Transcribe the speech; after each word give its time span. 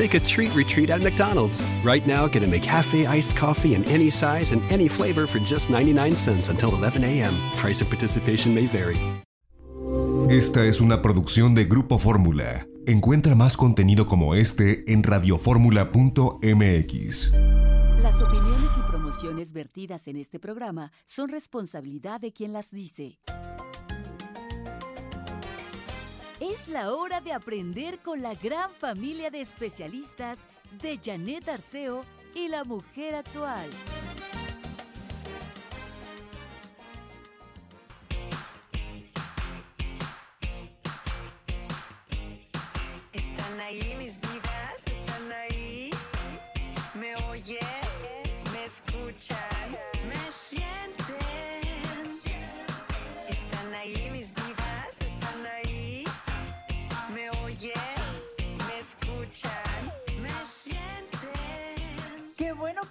Take 0.00 0.14
a 0.14 0.20
treat 0.20 0.54
retreat 0.54 0.88
at 0.88 1.02
McDonald's. 1.02 1.62
Right 1.84 2.06
now, 2.06 2.26
get 2.26 2.42
a 2.42 2.46
McCafe 2.46 3.06
iced 3.06 3.36
coffee 3.36 3.74
in 3.74 3.84
any 3.90 4.08
size 4.08 4.52
and 4.52 4.62
any 4.72 4.88
flavor 4.88 5.26
for 5.26 5.38
just 5.40 5.68
99 5.68 6.16
cents 6.16 6.48
until 6.48 6.74
11 6.74 7.04
a.m. 7.04 7.34
Price 7.58 7.82
of 7.82 7.90
participation 7.90 8.54
may 8.54 8.66
vary. 8.66 8.96
Esta 10.30 10.64
es 10.64 10.80
una 10.80 11.02
producción 11.02 11.54
de 11.54 11.66
Grupo 11.66 11.98
Fórmula. 11.98 12.66
Encuentra 12.86 13.34
más 13.34 13.58
contenido 13.58 14.06
como 14.06 14.34
este 14.34 14.90
en 14.90 15.02
radioformula.mx. 15.02 17.32
Las 18.00 18.22
opiniones 18.22 18.70
y 18.78 18.82
promociones 18.90 19.52
vertidas 19.52 20.08
en 20.08 20.16
este 20.16 20.38
programa 20.38 20.92
son 21.06 21.28
responsabilidad 21.28 22.22
de 22.22 22.32
quien 22.32 22.54
las 22.54 22.70
dice. 22.70 23.18
Es 26.40 26.68
la 26.68 26.94
hora 26.94 27.20
de 27.20 27.34
aprender 27.34 27.98
con 27.98 28.22
la 28.22 28.32
gran 28.32 28.70
familia 28.70 29.30
de 29.30 29.42
especialistas 29.42 30.38
de 30.80 30.98
Janet 30.98 31.46
Arceo 31.46 32.02
y 32.34 32.48
la 32.48 32.64
mujer 32.64 33.14
actual. 33.14 33.68
¿Están 43.12 43.60
ahí 43.60 43.94
mis 43.98 44.18
vidas? 44.18 44.86
¿Están 44.90 45.32
ahí? 45.32 45.90
¿Me 46.94 47.16
oyen? 47.16 47.58
¿Me 48.54 48.64
escuchan? 48.64 49.99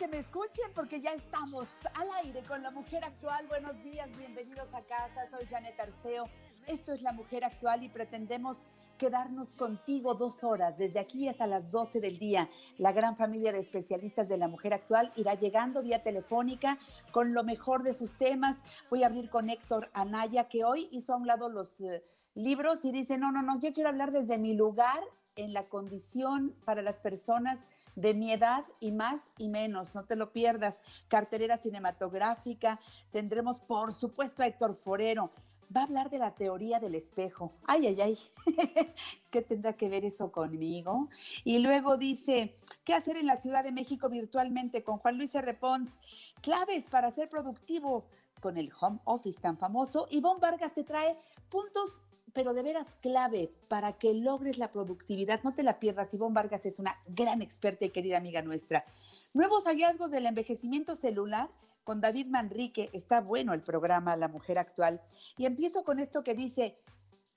Me 0.09 0.17
escuchen 0.17 0.65
porque 0.73 0.99
ya 0.99 1.11
estamos 1.11 1.69
al 1.93 2.09
aire 2.23 2.41
con 2.47 2.63
la 2.63 2.71
mujer 2.71 3.03
actual. 3.03 3.45
Buenos 3.47 3.83
días, 3.83 4.09
bienvenidos 4.17 4.73
a 4.73 4.81
casa. 4.81 5.27
Soy 5.29 5.45
Janet 5.45 5.79
Arceo. 5.79 6.25
Esto 6.65 6.93
es 6.93 7.03
La 7.03 7.11
Mujer 7.11 7.43
Actual 7.43 7.83
y 7.83 7.89
pretendemos 7.89 8.63
quedarnos 8.97 9.55
contigo 9.55 10.15
dos 10.15 10.43
horas, 10.43 10.77
desde 10.77 10.99
aquí 10.99 11.27
hasta 11.27 11.45
las 11.47 11.71
12 11.71 11.99
del 11.99 12.17
día. 12.17 12.49
La 12.77 12.91
gran 12.91 13.15
familia 13.17 13.51
de 13.51 13.59
especialistas 13.59 14.27
de 14.29 14.37
La 14.37 14.47
Mujer 14.47 14.73
Actual 14.73 15.11
irá 15.15 15.35
llegando 15.35 15.83
vía 15.83 16.01
telefónica 16.01 16.79
con 17.11 17.33
lo 17.33 17.43
mejor 17.43 17.83
de 17.83 17.93
sus 17.93 18.17
temas. 18.17 18.63
Voy 18.89 19.03
a 19.03 19.07
abrir 19.07 19.29
con 19.29 19.49
Héctor 19.49 19.89
Anaya, 19.93 20.47
que 20.47 20.63
hoy 20.63 20.89
hizo 20.91 21.13
a 21.13 21.17
un 21.17 21.27
lado 21.27 21.49
los 21.49 21.79
eh, 21.81 22.03
libros 22.33 22.83
y 22.83 22.91
dice, 22.91 23.17
no, 23.17 23.31
no, 23.31 23.43
no, 23.43 23.59
yo 23.59 23.73
quiero 23.73 23.89
hablar 23.89 24.11
desde 24.11 24.39
mi 24.39 24.53
lugar 24.53 25.01
en 25.39 25.53
la 25.53 25.67
condición 25.67 26.55
para 26.65 26.81
las 26.81 26.99
personas 26.99 27.67
de 27.95 28.13
mi 28.13 28.31
edad 28.31 28.65
y 28.79 28.91
más 28.91 29.21
y 29.37 29.47
menos, 29.47 29.95
no 29.95 30.05
te 30.05 30.15
lo 30.15 30.31
pierdas. 30.31 30.81
Cartelera 31.07 31.57
cinematográfica, 31.57 32.79
tendremos 33.11 33.59
por 33.59 33.93
supuesto 33.93 34.43
a 34.43 34.47
Héctor 34.47 34.75
Forero, 34.75 35.31
va 35.75 35.81
a 35.81 35.83
hablar 35.85 36.09
de 36.09 36.17
la 36.17 36.35
teoría 36.35 36.79
del 36.79 36.95
espejo. 36.95 37.53
Ay, 37.65 37.87
ay, 37.87 38.01
ay, 38.01 38.17
¿qué 39.29 39.41
tendrá 39.41 39.73
que 39.73 39.89
ver 39.89 40.03
eso 40.05 40.31
conmigo? 40.31 41.09
Y 41.43 41.59
luego 41.59 41.97
dice, 41.97 42.55
¿qué 42.83 42.93
hacer 42.93 43.17
en 43.17 43.27
la 43.27 43.37
Ciudad 43.37 43.63
de 43.63 43.71
México 43.71 44.09
virtualmente 44.09 44.83
con 44.83 44.97
Juan 44.97 45.17
Luis 45.17 45.33
R. 45.35 45.53
Pons? 45.53 45.99
Claves 46.41 46.89
para 46.89 47.11
ser 47.11 47.29
productivo 47.29 48.07
con 48.39 48.57
el 48.57 48.71
home 48.79 48.99
office 49.03 49.39
tan 49.39 49.57
famoso. 49.57 50.07
Ivonne 50.11 50.39
Vargas 50.39 50.73
te 50.73 50.83
trae 50.83 51.17
puntos 51.49 52.01
pero 52.33 52.53
de 52.53 52.63
veras 52.63 52.95
clave 53.01 53.51
para 53.67 53.93
que 53.93 54.13
logres 54.13 54.57
la 54.57 54.71
productividad. 54.71 55.41
No 55.43 55.53
te 55.53 55.63
la 55.63 55.79
pierdas. 55.79 56.13
Ivonne 56.13 56.33
Vargas 56.33 56.65
es 56.65 56.79
una 56.79 56.95
gran 57.07 57.41
experta 57.41 57.85
y 57.85 57.89
querida 57.89 58.17
amiga 58.17 58.41
nuestra. 58.41 58.85
Nuevos 59.33 59.65
hallazgos 59.65 60.11
del 60.11 60.25
envejecimiento 60.25 60.95
celular 60.95 61.49
con 61.83 62.01
David 62.01 62.27
Manrique. 62.27 62.89
Está 62.93 63.21
bueno 63.21 63.53
el 63.53 63.61
programa 63.61 64.15
La 64.15 64.27
Mujer 64.27 64.57
Actual. 64.57 65.01
Y 65.37 65.45
empiezo 65.45 65.83
con 65.83 65.99
esto 65.99 66.23
que 66.23 66.35
dice, 66.35 66.77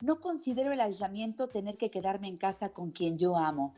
no 0.00 0.20
considero 0.20 0.72
el 0.72 0.80
aislamiento 0.80 1.48
tener 1.48 1.76
que 1.76 1.91
quedarme 1.91 2.28
en 2.28 2.36
casa 2.36 2.70
con 2.70 2.91
quien 2.91 3.19
yo 3.19 3.36
amo. 3.36 3.74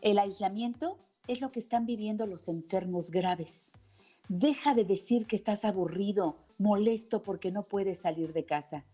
El 0.00 0.18
aislamiento 0.18 0.98
es 1.26 1.40
lo 1.40 1.52
que 1.52 1.60
están 1.60 1.86
viviendo 1.86 2.26
los 2.26 2.48
enfermos 2.48 3.10
graves. 3.10 3.72
Deja 4.28 4.74
de 4.74 4.84
decir 4.84 5.26
que 5.26 5.36
estás 5.36 5.64
aburrido, 5.64 6.36
molesto 6.58 7.22
porque 7.22 7.50
no 7.50 7.64
puedes 7.64 8.00
salir 8.00 8.32
de 8.32 8.44
casa, 8.44 8.84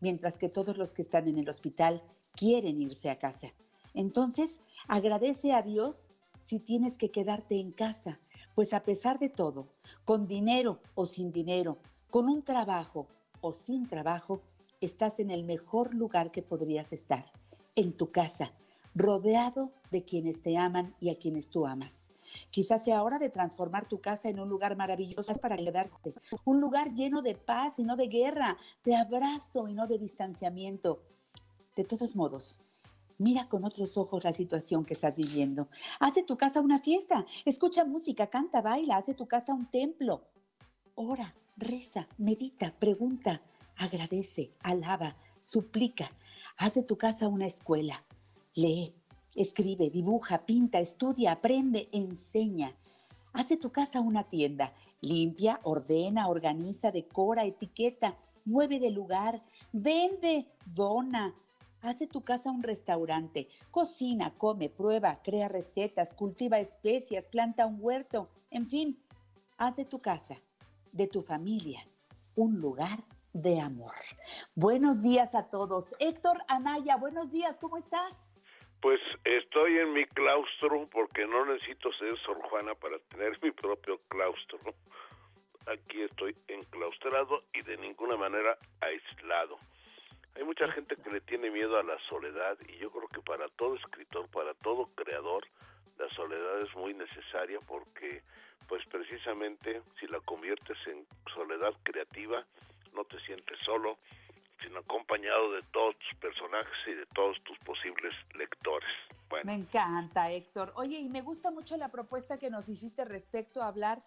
mientras 0.00 0.38
que 0.38 0.48
todos 0.48 0.76
los 0.76 0.94
que 0.94 1.02
están 1.02 1.28
en 1.28 1.38
el 1.38 1.48
hospital 1.48 2.02
quieren 2.34 2.80
irse 2.80 3.10
a 3.10 3.18
casa. 3.18 3.48
Entonces, 3.94 4.60
agradece 4.88 5.52
a 5.52 5.62
Dios 5.62 6.08
si 6.38 6.58
tienes 6.58 6.98
que 6.98 7.10
quedarte 7.10 7.58
en 7.58 7.72
casa, 7.72 8.20
pues 8.54 8.72
a 8.74 8.84
pesar 8.84 9.18
de 9.18 9.28
todo, 9.28 9.68
con 10.04 10.26
dinero 10.26 10.80
o 10.94 11.06
sin 11.06 11.32
dinero, 11.32 11.78
con 12.10 12.28
un 12.28 12.42
trabajo 12.42 13.06
o 13.40 13.52
sin 13.52 13.86
trabajo, 13.86 14.42
estás 14.80 15.18
en 15.20 15.30
el 15.30 15.44
mejor 15.44 15.94
lugar 15.94 16.30
que 16.30 16.42
podrías 16.42 16.92
estar, 16.92 17.32
en 17.74 17.92
tu 17.92 18.10
casa, 18.10 18.52
rodeado 18.96 19.72
de 19.90 20.04
quienes 20.04 20.42
te 20.42 20.56
aman 20.56 20.94
y 21.00 21.10
a 21.10 21.18
quienes 21.18 21.50
tú 21.50 21.66
amas. 21.66 22.10
Quizás 22.50 22.82
sea 22.82 23.02
hora 23.02 23.18
de 23.18 23.28
transformar 23.28 23.86
tu 23.86 24.00
casa 24.00 24.30
en 24.30 24.40
un 24.40 24.48
lugar 24.48 24.76
maravilloso 24.76 25.34
para 25.34 25.56
quedarte, 25.56 26.14
un 26.44 26.60
lugar 26.60 26.94
lleno 26.94 27.20
de 27.22 27.34
paz 27.34 27.78
y 27.78 27.84
no 27.84 27.94
de 27.96 28.08
guerra, 28.08 28.56
de 28.84 28.96
abrazo 28.96 29.68
y 29.68 29.74
no 29.74 29.86
de 29.86 29.98
distanciamiento. 29.98 31.02
De 31.76 31.84
todos 31.84 32.16
modos, 32.16 32.60
Mira 33.18 33.48
con 33.48 33.64
otros 33.64 33.96
ojos 33.96 34.24
la 34.24 34.34
situación 34.34 34.84
que 34.84 34.92
estás 34.92 35.16
viviendo. 35.16 35.68
Haz 36.00 36.16
de 36.16 36.22
tu 36.22 36.36
casa 36.36 36.60
una 36.60 36.78
fiesta, 36.78 37.24
escucha 37.46 37.86
música, 37.86 38.26
canta, 38.26 38.60
baila, 38.60 38.98
haz 38.98 39.06
de 39.06 39.14
tu 39.14 39.26
casa 39.26 39.54
un 39.54 39.70
templo. 39.70 40.22
Ora, 40.94 41.34
reza, 41.56 42.08
medita, 42.18 42.74
pregunta, 42.78 43.40
agradece, 43.76 44.52
alaba, 44.62 45.16
suplica. 45.40 46.10
Haz 46.58 46.74
de 46.74 46.82
tu 46.82 46.98
casa 46.98 47.26
una 47.28 47.46
escuela. 47.46 48.04
Lee, 48.56 48.94
escribe, 49.34 49.90
dibuja, 49.90 50.46
pinta, 50.46 50.80
estudia, 50.80 51.32
aprende, 51.32 51.88
enseña. 51.92 52.74
Haz 53.34 53.50
de 53.50 53.58
tu 53.58 53.70
casa 53.70 54.00
una 54.00 54.24
tienda. 54.24 54.72
Limpia, 55.02 55.60
ordena, 55.62 56.28
organiza, 56.28 56.90
decora, 56.90 57.44
etiqueta, 57.44 58.16
mueve 58.46 58.80
de 58.80 58.90
lugar, 58.90 59.44
vende, 59.72 60.48
dona, 60.74 61.34
Haz 61.82 62.00
de 62.00 62.06
tu 62.08 62.22
casa 62.22 62.50
un 62.50 62.62
restaurante. 62.62 63.48
Cocina, 63.70 64.34
come, 64.36 64.68
prueba, 64.68 65.20
crea 65.22 65.46
recetas, 65.46 66.14
cultiva 66.14 66.58
especias, 66.58 67.28
planta 67.28 67.66
un 67.66 67.78
huerto. 67.78 68.28
En 68.50 68.66
fin, 68.66 68.98
haz 69.56 69.76
de 69.76 69.84
tu 69.84 70.00
casa, 70.00 70.34
de 70.90 71.06
tu 71.06 71.22
familia, 71.22 71.86
un 72.34 72.60
lugar 72.60 73.04
de 73.32 73.60
amor. 73.60 73.92
Buenos 74.56 75.02
días 75.02 75.34
a 75.36 75.44
todos. 75.44 75.94
Héctor 76.00 76.38
Anaya, 76.48 76.96
buenos 76.96 77.30
días, 77.30 77.58
¿cómo 77.60 77.76
estás? 77.76 78.35
Pues 78.86 79.00
estoy 79.24 79.78
en 79.78 79.94
mi 79.94 80.04
claustro 80.04 80.88
porque 80.92 81.26
no 81.26 81.44
necesito 81.44 81.92
ser 81.94 82.16
Sor 82.20 82.40
Juana 82.42 82.72
para 82.76 83.00
tener 83.10 83.36
mi 83.42 83.50
propio 83.50 83.98
claustro. 84.06 84.60
Aquí 85.66 86.02
estoy 86.02 86.36
enclaustrado 86.46 87.42
y 87.52 87.62
de 87.62 87.78
ninguna 87.78 88.16
manera 88.16 88.56
aislado. 88.80 89.58
Hay 90.36 90.44
mucha 90.44 90.70
gente 90.70 90.94
que 91.02 91.10
le 91.10 91.20
tiene 91.20 91.50
miedo 91.50 91.76
a 91.76 91.82
la 91.82 91.98
soledad 92.08 92.56
y 92.68 92.76
yo 92.76 92.92
creo 92.92 93.08
que 93.08 93.22
para 93.22 93.48
todo 93.48 93.74
escritor, 93.74 94.30
para 94.30 94.54
todo 94.54 94.88
creador, 94.94 95.44
la 95.98 96.08
soledad 96.10 96.60
es 96.60 96.72
muy 96.76 96.94
necesaria 96.94 97.58
porque 97.66 98.22
pues 98.68 98.86
precisamente 98.86 99.82
si 99.98 100.06
la 100.06 100.20
conviertes 100.20 100.78
en 100.86 101.04
soledad 101.34 101.74
creativa, 101.82 102.46
no 102.94 103.04
te 103.04 103.18
sientes 103.22 103.58
solo, 103.64 103.98
sino 104.62 104.80
acompañado 104.80 105.52
de 105.52 105.62
todos 105.72 105.96
tus 105.98 106.18
personajes 106.18 106.74
y 106.86 106.92
de 106.92 107.06
todos 107.14 107.36
tus 107.44 107.58
posibles 107.60 108.14
lectores. 108.34 108.88
Me 109.44 109.54
encanta, 109.54 110.30
Héctor. 110.30 110.72
Oye, 110.76 110.98
y 110.98 111.08
me 111.08 111.20
gusta 111.20 111.50
mucho 111.50 111.76
la 111.76 111.90
propuesta 111.90 112.38
que 112.38 112.50
nos 112.50 112.68
hiciste 112.68 113.04
respecto 113.04 113.62
a 113.62 113.68
hablar 113.68 114.02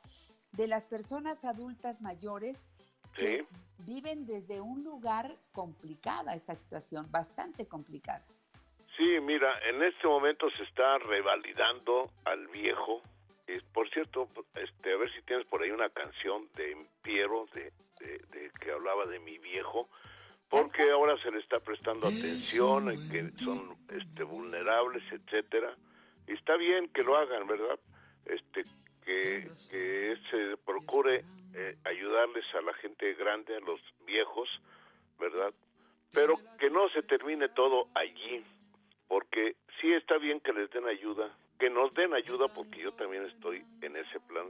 de 0.54 0.68
las 0.68 0.86
personas 0.86 1.46
adultas 1.46 2.02
mayores 2.02 2.70
que 3.16 3.46
viven 3.80 4.26
desde 4.26 4.62
un 4.62 4.84
lugar 4.84 5.36
complicada 5.52 6.36
esta 6.36 6.56
situación, 6.56 7.12
bastante 7.12 7.68
complicada. 7.68 8.24
Sí, 8.98 9.20
mira, 9.22 9.48
en 9.70 9.82
este 9.84 10.08
momento 10.08 10.50
se 10.52 10.64
está 10.64 10.98
revalidando 11.00 12.12
al 12.26 12.48
viejo. 12.48 13.02
por 13.74 13.90
cierto, 13.90 14.28
este, 14.56 14.94
a 14.94 14.98
ver 14.98 15.12
si 15.14 15.22
tienes 15.24 15.46
por 15.48 15.62
ahí 15.62 15.72
una 15.72 15.90
canción 15.90 16.48
de 16.56 16.86
Piero 17.02 17.48
de, 17.54 17.72
de, 18.00 18.52
que 18.60 18.72
hablaba 18.72 19.06
de 19.06 19.20
mi 19.20 19.38
viejo, 19.38 19.88
porque 20.50 20.90
ahora 20.90 21.16
se 21.22 21.32
le 21.32 21.40
está 21.40 21.60
prestando 21.60 22.08
atención, 22.08 22.88
que 23.10 23.32
son 23.44 23.78
este, 23.90 24.24
vulnerables, 24.24 25.04
etcétera. 25.12 25.76
Y 26.28 26.34
está 26.34 26.58
bien 26.58 26.90
que 26.90 27.04
lo 27.04 27.16
hagan, 27.16 27.48
¿verdad? 27.48 27.80
Este, 28.26 28.64
que, 29.06 29.50
que 29.70 30.18
se 30.30 30.58
procure 30.58 31.24
eh, 31.54 31.78
ayudarles 31.86 32.46
a 32.56 32.62
la 32.62 32.74
gente 32.74 33.14
grande, 33.14 33.56
a 33.56 33.60
los 33.60 33.80
viejos, 34.06 34.50
¿verdad? 35.20 35.54
Pero 36.12 36.40
que 36.60 36.70
no 36.70 36.90
se 36.90 37.04
termine 37.04 37.50
todo 37.50 37.88
allí, 37.94 38.44
porque 39.08 39.56
sí 39.80 39.94
está 39.94 40.18
bien 40.18 40.40
que 40.40 40.54
les 40.54 40.70
den 40.72 40.88
ayuda, 40.88 41.36
que 41.60 41.70
nos 41.70 41.94
den 41.94 42.14
ayuda, 42.14 42.48
porque 42.48 42.80
yo 42.80 42.92
también 42.94 43.26
estoy 43.26 43.64
en 43.82 43.96
ese 43.96 44.20
plan. 44.22 44.50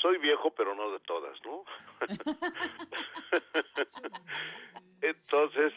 Soy 0.00 0.18
viejo, 0.18 0.50
pero 0.50 0.74
no 0.74 0.90
de 0.90 1.00
todas, 1.00 1.38
¿no? 1.44 1.64
Entonces, 5.00 5.72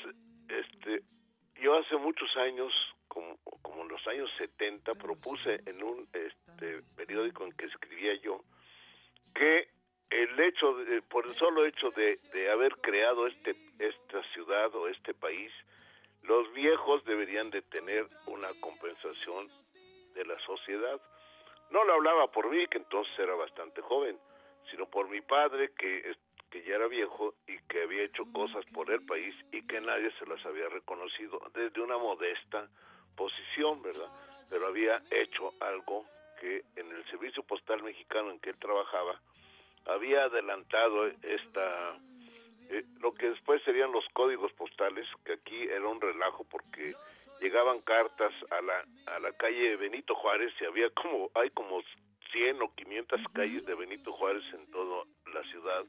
este, 0.50 1.04
yo 1.62 1.78
hace 1.78 1.96
muchos 1.98 2.36
años, 2.38 2.74
como, 3.08 3.38
como 3.62 3.84
en 3.84 3.90
los 3.90 4.06
años 4.08 4.30
70, 4.38 4.96
propuse 4.96 5.62
en 5.66 5.84
un 5.84 6.08
este, 6.14 6.82
periódico 6.96 7.46
en 7.46 7.52
que 7.54 7.66
escribía 7.66 8.16
yo 8.22 8.42
que 9.34 9.70
el 10.10 10.40
hecho, 10.40 10.74
de, 10.74 11.02
por 11.04 11.28
el 11.28 11.36
solo 11.36 11.66
hecho 11.66 11.92
de, 11.92 12.18
de 12.34 12.52
haber 12.52 12.76
creado 12.78 13.28
este, 13.28 13.56
esta 13.78 14.24
ciudad 14.34 14.74
o 14.76 14.88
este 14.88 15.14
país, 15.14 15.52
los 16.24 16.52
viejos 16.54 17.06
deberían 17.06 17.52
de 17.52 17.62
tener 17.62 18.08
una 18.26 18.50
compensación 18.60 19.50
de 20.16 20.26
la 20.26 20.40
sociedad. 20.40 21.00
No 21.70 21.84
lo 21.84 21.94
hablaba 21.94 22.32
por 22.32 22.50
mí, 22.50 22.66
que 22.68 22.78
entonces 22.78 23.14
era 23.20 23.36
bastante 23.36 23.82
joven, 23.82 24.18
sino 24.72 24.86
por 24.90 25.10
mi 25.10 25.22
padre, 25.22 25.72
que 25.78 26.16
que 26.50 26.64
ya 26.64 26.76
era 26.76 26.88
viejo 26.88 27.34
y 27.48 27.58
que 27.68 27.84
había 27.84 28.04
hecho 28.04 28.24
cosas 28.32 28.64
por 28.74 28.90
el 28.92 29.06
país 29.06 29.36
y 29.52 29.62
que 29.64 29.82
nadie 29.82 30.12
se 30.18 30.26
las 30.26 30.44
había 30.46 30.70
reconocido 30.70 31.42
desde 31.54 31.82
una 31.82 31.98
modesta 31.98 32.70
posición, 33.16 33.82
¿verdad? 33.82 34.10
Pero 34.50 34.68
había 34.68 35.02
hecho 35.12 35.54
algo 35.60 36.06
que 36.40 36.64
en 36.76 36.92
el 36.92 37.04
servicio 37.10 37.44
postal 37.44 37.84
mexicano 37.84 38.32
en 38.32 38.40
que 38.40 38.52
él 38.52 38.60
trabajaba 38.60 39.20
había 39.86 40.24
adelantado 40.24 41.08
esta 41.24 41.98
eh, 42.70 42.86
lo 43.00 43.14
que 43.14 43.30
después 43.30 43.62
serían 43.64 43.92
los 43.92 44.06
códigos 44.14 44.52
postales, 44.54 45.08
que 45.24 45.34
aquí 45.34 45.64
era 45.64 45.88
un 45.88 46.02
relajo 46.02 46.44
porque 46.46 46.94
llegaban 47.40 47.80
cartas 47.82 48.34
a 48.52 48.62
la 48.62 48.86
a 49.08 49.20
la 49.20 49.32
calle 49.34 49.76
Benito 49.76 50.16
Juárez 50.16 50.54
y 50.60 50.66
había 50.66 50.90
como 50.92 51.30
hay 51.36 51.50
como 51.52 51.82
100 52.32 52.62
o 52.62 52.74
500 52.76 53.22
calles 53.34 53.66
de 53.66 53.76
Benito 53.76 54.12
Juárez 54.12 54.44
en 54.54 54.72
toda 54.72 55.06
la 55.34 55.44
ciudad 55.44 55.86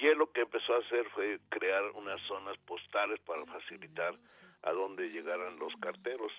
y 0.00 0.06
él 0.06 0.18
lo 0.18 0.30
que 0.32 0.40
empezó 0.40 0.74
a 0.74 0.78
hacer 0.78 1.08
fue 1.10 1.38
crear 1.48 1.82
unas 1.94 2.20
zonas 2.22 2.56
postales 2.66 3.20
para 3.20 3.44
facilitar 3.46 4.14
a 4.62 4.72
dónde 4.72 5.10
llegaran 5.10 5.58
los 5.58 5.74
carteros. 5.76 6.32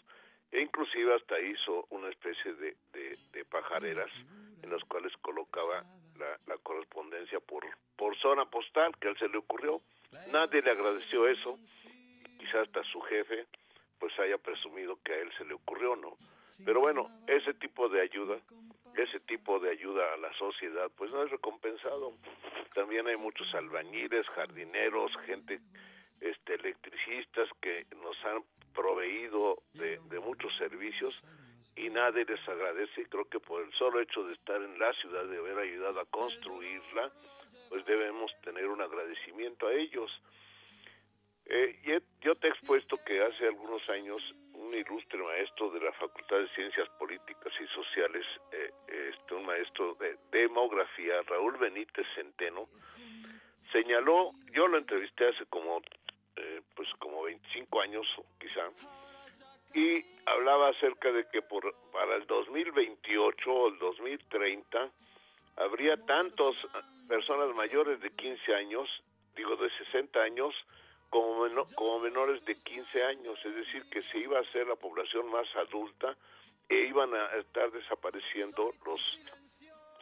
E 0.53 0.61
inclusive 0.61 1.15
hasta 1.15 1.39
hizo 1.39 1.87
una 1.89 2.09
especie 2.09 2.53
de, 2.53 2.75
de, 2.93 3.45
pajareras 3.45 4.11
en 4.61 4.69
las 4.69 4.83
cuales 4.83 5.11
colocaba 5.17 5.83
la, 6.17 6.37
la, 6.45 6.57
correspondencia 6.59 7.39
por, 7.39 7.65
por 7.95 8.15
zona 8.19 8.45
postal, 8.45 8.95
que 8.99 9.07
a 9.07 9.11
él 9.11 9.17
se 9.17 9.27
le 9.29 9.39
ocurrió. 9.39 9.81
Nadie 10.31 10.61
le 10.61 10.69
agradeció 10.69 11.27
eso, 11.27 11.57
quizás 12.37 12.67
hasta 12.67 12.83
su 12.83 13.01
jefe 13.01 13.47
pues 13.97 14.13
haya 14.19 14.37
presumido 14.37 14.99
que 15.03 15.13
a 15.13 15.17
él 15.17 15.31
se 15.37 15.45
le 15.45 15.55
ocurrió, 15.55 15.95
¿no? 15.95 16.17
Pero 16.65 16.81
bueno, 16.81 17.09
ese 17.25 17.53
tipo 17.55 17.89
de 17.89 18.01
ayuda, 18.01 18.37
ese 18.95 19.19
tipo 19.21 19.59
de 19.59 19.71
ayuda 19.71 20.13
a 20.13 20.17
la 20.17 20.31
sociedad, 20.33 20.91
pues 20.95 21.09
no 21.09 21.23
es 21.23 21.31
recompensado. 21.31 22.13
También 22.75 23.07
hay 23.07 23.15
muchos 23.15 23.51
albañiles, 23.55 24.27
jardineros, 24.29 25.11
gente, 25.25 25.61
este, 26.23 26.55
electricistas 26.55 27.49
que 27.61 27.85
nos 28.01 28.15
han 28.25 28.43
proveído 28.73 29.61
de, 29.73 29.99
muchos 30.19 30.55
servicios 30.57 31.21
y 31.75 31.89
nadie 31.89 32.25
les 32.25 32.47
agradece 32.47 33.01
y 33.01 33.05
creo 33.05 33.25
que 33.25 33.39
por 33.39 33.61
el 33.61 33.71
solo 33.73 33.99
hecho 33.99 34.23
de 34.25 34.33
estar 34.33 34.61
en 34.61 34.79
la 34.79 34.93
ciudad, 34.93 35.25
de 35.25 35.37
haber 35.37 35.57
ayudado 35.57 35.99
a 35.99 36.05
construirla, 36.05 37.11
pues 37.69 37.85
debemos 37.85 38.31
tener 38.41 38.67
un 38.67 38.81
agradecimiento 38.81 39.67
a 39.67 39.73
ellos. 39.73 40.09
Eh, 41.45 42.01
yo 42.21 42.35
te 42.35 42.47
he 42.47 42.51
expuesto 42.51 42.97
que 43.05 43.21
hace 43.21 43.47
algunos 43.47 43.87
años 43.89 44.23
un 44.53 44.73
ilustre 44.73 45.21
maestro 45.21 45.71
de 45.71 45.81
la 45.81 45.91
Facultad 45.93 46.37
de 46.37 46.47
Ciencias 46.49 46.87
Políticas 46.97 47.51
y 47.59 47.67
Sociales, 47.67 48.25
eh, 48.51 48.71
este, 49.09 49.33
un 49.35 49.45
maestro 49.45 49.95
de 49.95 50.17
demografía, 50.31 51.21
Raúl 51.23 51.57
Benítez 51.57 52.07
Centeno, 52.15 52.69
señaló, 53.73 54.31
yo 54.53 54.67
lo 54.67 54.77
entrevisté 54.77 55.27
hace 55.27 55.45
como, 55.47 55.81
eh, 56.35 56.61
pues 56.75 56.89
como 56.99 57.23
25 57.23 57.81
años 57.81 58.07
quizá, 58.39 58.69
y 59.73 60.05
hablaba 60.25 60.69
acerca 60.69 61.11
de 61.11 61.27
que 61.29 61.41
por, 61.41 61.73
para 61.91 62.15
el 62.15 62.27
2028 62.27 63.51
o 63.51 63.67
el 63.69 63.79
2030 63.79 64.91
habría 65.57 65.97
tantos 66.05 66.55
personas 67.07 67.53
mayores 67.55 67.99
de 68.01 68.11
15 68.11 68.55
años, 68.55 68.87
digo 69.35 69.55
de 69.55 69.69
60 69.85 70.19
años, 70.19 70.53
como, 71.09 71.47
como 71.75 71.99
menores 71.99 72.43
de 72.45 72.55
15 72.55 73.03
años, 73.03 73.39
es 73.43 73.55
decir, 73.55 73.83
que 73.89 74.01
se 74.03 74.19
iba 74.19 74.37
a 74.37 74.41
hacer 74.41 74.67
la 74.67 74.75
población 74.75 75.29
más 75.31 75.47
adulta 75.55 76.15
e 76.69 76.75
iban 76.87 77.13
a 77.13 77.25
estar 77.37 77.71
desapareciendo 77.71 78.71
los, 78.85 79.19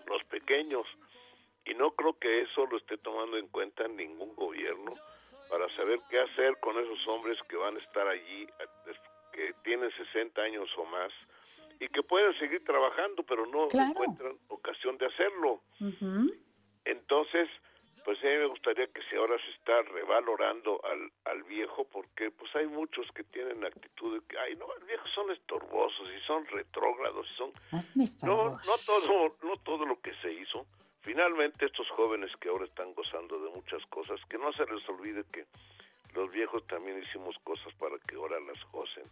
los 0.06 0.24
pequeños. 0.25 0.86
Y 1.66 1.74
no 1.75 1.92
creo 1.92 2.13
que 2.18 2.42
eso 2.42 2.66
lo 2.66 2.78
esté 2.78 2.98
tomando 2.98 3.38
en 3.38 3.48
cuenta 3.48 3.88
ningún 3.88 4.36
gobierno 4.36 4.92
para 5.51 5.68
saber 5.75 6.00
qué 6.09 6.18
hacer 6.18 6.57
con 6.62 6.80
esos 6.80 7.06
hombres 7.09 7.38
que 7.50 7.57
van 7.57 7.75
a 7.75 7.80
estar 7.80 8.07
allí, 8.07 8.48
que 9.33 9.53
tienen 9.63 9.92
60 9.92 10.42
años 10.42 10.69
o 10.77 10.86
más, 10.86 11.12
y 11.77 11.89
que 11.89 12.01
pueden 12.03 12.33
seguir 12.39 12.63
trabajando, 12.63 13.21
pero 13.24 13.45
no 13.45 13.68
encuentran 13.89 14.38
ocasión 14.48 14.98
de 14.98 15.07
hacerlo. 15.07 15.62
Entonces, 16.86 17.50
pues 18.06 18.18
a 18.19 18.27
mí 18.27 18.38
me 18.38 18.45
gustaría 18.45 18.88
que 18.88 19.01
si 19.09 19.18
ahora 19.18 19.38
se 19.44 19.51
está 19.51 19.81
revalorando 19.92 20.80
al, 20.86 21.12
al 21.25 21.44
viejo 21.44 21.83
porque 21.92 22.31
pues 22.31 22.56
hay 22.56 22.65
muchos 22.68 23.06
que 23.13 23.25
tienen 23.25 23.65
actitud 23.65 24.18
de 24.18 24.25
que 24.27 24.39
ay 24.39 24.56
no 24.56 24.65
los 24.65 24.88
viejos 24.88 25.12
son 25.13 25.30
estorbosos 25.30 26.07
y 26.18 26.25
son 26.25 26.47
retrógrados 26.47 27.27
y 27.30 27.36
son 27.36 27.51
no 28.25 28.51
no 28.65 28.77
todo 28.86 29.36
no 29.44 29.57
todo 29.57 29.86
lo 29.86 30.00
que 30.00 30.13
se 30.21 30.31
hizo 30.31 30.65
finalmente 31.01 31.65
estos 31.65 31.89
jóvenes 31.92 32.31
que 32.39 32.50
ahora 32.50 32.65
están 32.65 32.94
gozando 32.94 33.39
de 33.39 33.50
muchas 33.51 33.86
cosas 33.88 34.19
que 34.30 34.38
no 34.38 34.51
se 34.53 34.65
les 34.65 34.88
olvide 34.89 35.24
que 35.31 35.45
los 36.13 36.31
viejos 36.31 36.65
también 36.68 37.01
hicimos 37.01 37.36
cosas 37.44 37.74
para 37.75 37.98
que 38.00 38.15
ahora 38.15 38.39
las 38.39 38.59
gocen 38.71 39.06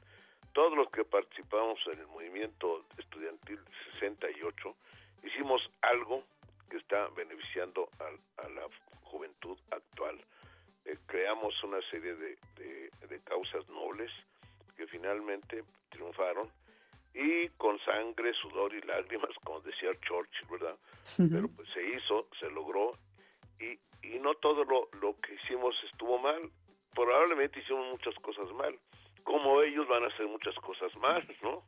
todos 0.54 0.76
los 0.76 0.90
que 0.90 1.06
participamos 1.06 1.80
en 1.88 2.00
el 2.00 2.08
movimiento 2.08 2.86
estudiantil 2.98 3.60
68 4.00 4.76
hicimos 5.24 5.62
algo 5.82 6.24
que 6.70 6.78
está 6.78 7.08
beneficiando 7.10 7.90
a, 8.00 8.50
la 8.50 8.68
juventud 9.04 9.58
actual. 9.72 10.20
Eh, 10.86 10.98
creamos 11.08 11.54
una 11.64 11.82
serie 11.90 12.16
de, 12.16 12.38
de, 13.08 13.20
causas 13.24 13.68
nobles 13.70 14.12
que 14.78 14.88
finalmente 14.88 15.64
triunfaron 15.90 16.50
y 17.20 17.50
con 17.58 17.78
sangre, 17.80 18.34
sudor 18.34 18.74
y 18.74 18.82
lágrimas, 18.82 19.32
como 19.44 19.60
decía 19.62 19.92
Churchill, 20.02 20.48
¿verdad? 20.50 20.78
Pero 21.18 21.48
pues 21.50 21.68
se 21.70 21.84
hizo, 21.90 22.28
se 22.40 22.50
logró 22.50 22.94
y, 23.60 23.78
y 24.08 24.20
no 24.20 24.34
todo 24.36 24.64
lo, 24.64 24.90
lo 25.02 25.20
que 25.20 25.36
hicimos 25.36 25.76
estuvo 25.92 26.18
mal. 26.18 26.50
Probablemente 26.96 27.60
hicimos 27.60 27.88
muchas 27.92 28.16
cosas 28.16 28.52
mal, 28.54 28.78
como 29.24 29.62
ellos 29.62 29.88
van 29.88 30.04
a 30.04 30.08
hacer 30.08 30.28
muchas 30.28 30.56
cosas 30.56 30.96
mal, 30.98 31.24
¿no? 31.44 31.64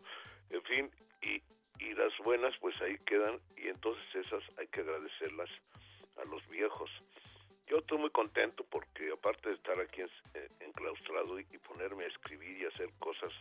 En 0.49 0.63
fin, 0.63 0.91
y, 1.21 1.41
y 1.83 1.93
las 1.93 2.15
buenas 2.19 2.55
pues 2.59 2.79
ahí 2.81 2.97
quedan 3.05 3.39
y 3.57 3.67
entonces 3.67 4.03
esas 4.15 4.43
hay 4.57 4.67
que 4.67 4.81
agradecerlas 4.81 5.49
a 6.17 6.25
los 6.25 6.47
viejos. 6.49 6.89
Yo 7.67 7.77
estoy 7.77 7.97
muy 7.97 8.09
contento 8.09 8.65
porque 8.69 9.11
aparte 9.11 9.49
de 9.49 9.55
estar 9.55 9.79
aquí 9.79 10.01
eh, 10.01 10.49
enclaustrado 10.59 11.39
y, 11.39 11.45
ponerme 11.59 12.03
a 12.03 12.07
escribir 12.07 12.61
y 12.61 12.65
hacer 12.65 12.89
cosas, 12.99 13.31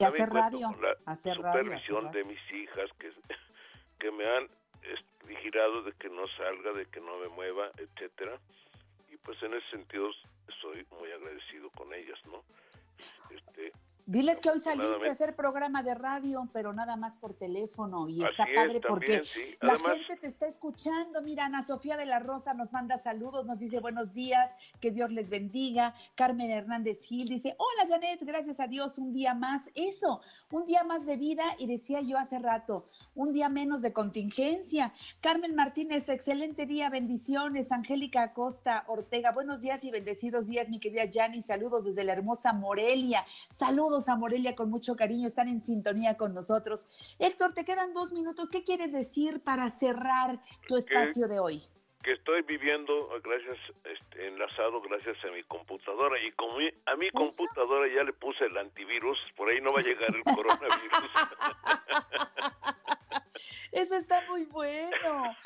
y 0.00 0.04
hacer 0.04 0.30
radio, 0.30 0.68
con 0.72 0.82
la 0.82 1.16
supervisión 1.16 2.10
de 2.10 2.24
mis 2.24 2.52
hijas 2.52 2.90
que, 2.98 3.12
que 3.98 4.10
me 4.10 4.26
han 4.26 4.48
vigilado 5.26 5.82
de 5.82 5.92
que 5.92 6.08
no 6.08 6.26
salga, 6.36 6.72
de 6.72 6.86
que 6.86 7.00
no 7.00 7.18
me 7.18 7.28
mueva, 7.28 7.70
etcétera. 7.76 8.38
Y 9.10 9.16
pues 9.18 9.42
en 9.42 9.54
ese 9.54 9.68
sentido 9.70 10.10
estoy 10.48 10.86
muy 10.98 11.10
agradecido 11.12 11.70
con 11.70 11.92
ellas, 11.92 12.18
¿no? 12.26 12.42
Este, 13.30 13.72
Diles 14.06 14.40
que 14.40 14.50
hoy 14.50 14.58
saliste 14.58 15.08
a 15.08 15.12
hacer 15.12 15.36
programa 15.36 15.82
de 15.82 15.94
radio, 15.94 16.48
pero 16.52 16.72
nada 16.72 16.96
más 16.96 17.16
por 17.16 17.34
teléfono 17.34 18.08
y 18.08 18.24
está 18.24 18.46
padre 18.54 18.80
porque 18.80 19.22
la 19.60 19.76
gente 19.76 20.16
te 20.16 20.26
está 20.26 20.46
escuchando. 20.46 21.22
Mira, 21.22 21.46
Ana 21.46 21.64
Sofía 21.64 21.96
de 21.96 22.06
la 22.06 22.18
Rosa 22.18 22.54
nos 22.54 22.72
manda 22.72 22.98
saludos, 22.98 23.46
nos 23.46 23.58
dice 23.58 23.80
buenos 23.80 24.14
días, 24.14 24.56
que 24.80 24.90
Dios 24.90 25.10
les 25.12 25.30
bendiga. 25.30 25.94
Carmen 26.14 26.50
Hernández 26.50 27.02
Gil 27.02 27.28
dice, 27.28 27.54
hola 27.58 27.88
Janet, 27.88 28.20
gracias 28.22 28.60
a 28.60 28.66
Dios, 28.66 28.98
un 28.98 29.12
día 29.12 29.34
más. 29.34 29.70
Eso, 29.74 30.20
un 30.50 30.64
día 30.66 30.82
más 30.84 31.06
de 31.06 31.16
vida 31.16 31.44
y 31.58 31.66
decía 31.66 32.00
yo 32.00 32.18
hace 32.18 32.38
rato, 32.38 32.86
un 33.14 33.32
día 33.32 33.48
menos 33.48 33.82
de 33.82 33.92
contingencia. 33.92 34.92
Carmen 35.20 35.54
Martínez, 35.54 36.08
excelente 36.08 36.66
día, 36.66 36.90
bendiciones. 36.90 37.72
Angélica 37.72 38.22
Acosta 38.22 38.84
Ortega, 38.88 39.32
buenos 39.32 39.60
días 39.60 39.84
y 39.84 39.90
bendecidos 39.90 40.48
días, 40.48 40.68
mi 40.68 40.80
querida 40.80 41.04
Yani, 41.04 41.42
saludos 41.42 41.84
desde 41.84 42.04
la 42.04 42.12
hermosa 42.12 42.52
Morelia. 42.52 43.24
Saludos 43.50 43.99
a 44.08 44.16
Morelia 44.16 44.54
con 44.54 44.70
mucho 44.70 44.96
cariño, 44.96 45.26
están 45.26 45.48
en 45.48 45.60
sintonía 45.60 46.16
con 46.16 46.34
nosotros. 46.34 46.86
Héctor, 47.18 47.52
te 47.54 47.64
quedan 47.64 47.92
dos 47.92 48.12
minutos. 48.12 48.48
¿Qué 48.48 48.64
quieres 48.64 48.92
decir 48.92 49.40
para 49.40 49.68
cerrar 49.70 50.40
tu 50.66 50.76
espacio 50.76 51.28
de 51.28 51.38
hoy? 51.38 51.62
que 52.02 52.12
estoy 52.12 52.40
viviendo 52.40 53.10
gracias 53.22 53.58
este, 53.84 54.28
enlazado 54.28 54.80
gracias 54.80 55.22
a 55.22 55.30
mi 55.32 55.42
computadora 55.42 56.16
y 56.22 56.32
como 56.32 56.56
a 56.86 56.96
mi 56.96 57.10
computadora 57.10 57.94
ya 57.94 58.04
le 58.04 58.14
puse 58.14 58.46
el 58.46 58.56
antivirus 58.56 59.18
por 59.36 59.50
ahí 59.50 59.60
no 59.60 59.68
va 59.70 59.80
a 59.80 59.82
llegar 59.82 60.08
el 60.14 60.24
coronavirus 60.34 61.10
Eso 63.72 63.94
está 63.94 64.22
muy 64.28 64.44
bueno. 64.46 65.36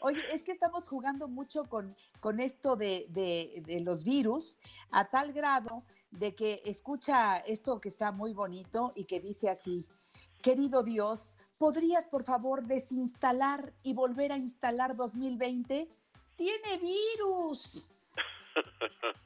Oye, 0.00 0.24
es 0.32 0.42
que 0.42 0.52
estamos 0.52 0.88
jugando 0.88 1.28
mucho 1.28 1.64
con, 1.64 1.94
con 2.20 2.40
esto 2.40 2.76
de, 2.76 3.06
de, 3.10 3.80
los 3.80 4.04
virus 4.04 4.58
a 4.90 5.08
tal 5.08 5.32
grado 5.32 5.84
de 6.18 6.34
que 6.34 6.62
escucha 6.64 7.38
esto 7.38 7.80
que 7.80 7.88
está 7.88 8.12
muy 8.12 8.32
bonito 8.32 8.92
y 8.94 9.04
que 9.04 9.20
dice 9.20 9.48
así, 9.48 9.86
querido 10.42 10.82
Dios, 10.82 11.36
¿podrías 11.58 12.08
por 12.08 12.24
favor 12.24 12.64
desinstalar 12.64 13.72
y 13.82 13.94
volver 13.94 14.32
a 14.32 14.38
instalar 14.38 14.96
2020? 14.96 15.88
Tiene 16.36 16.78
virus. 16.78 17.88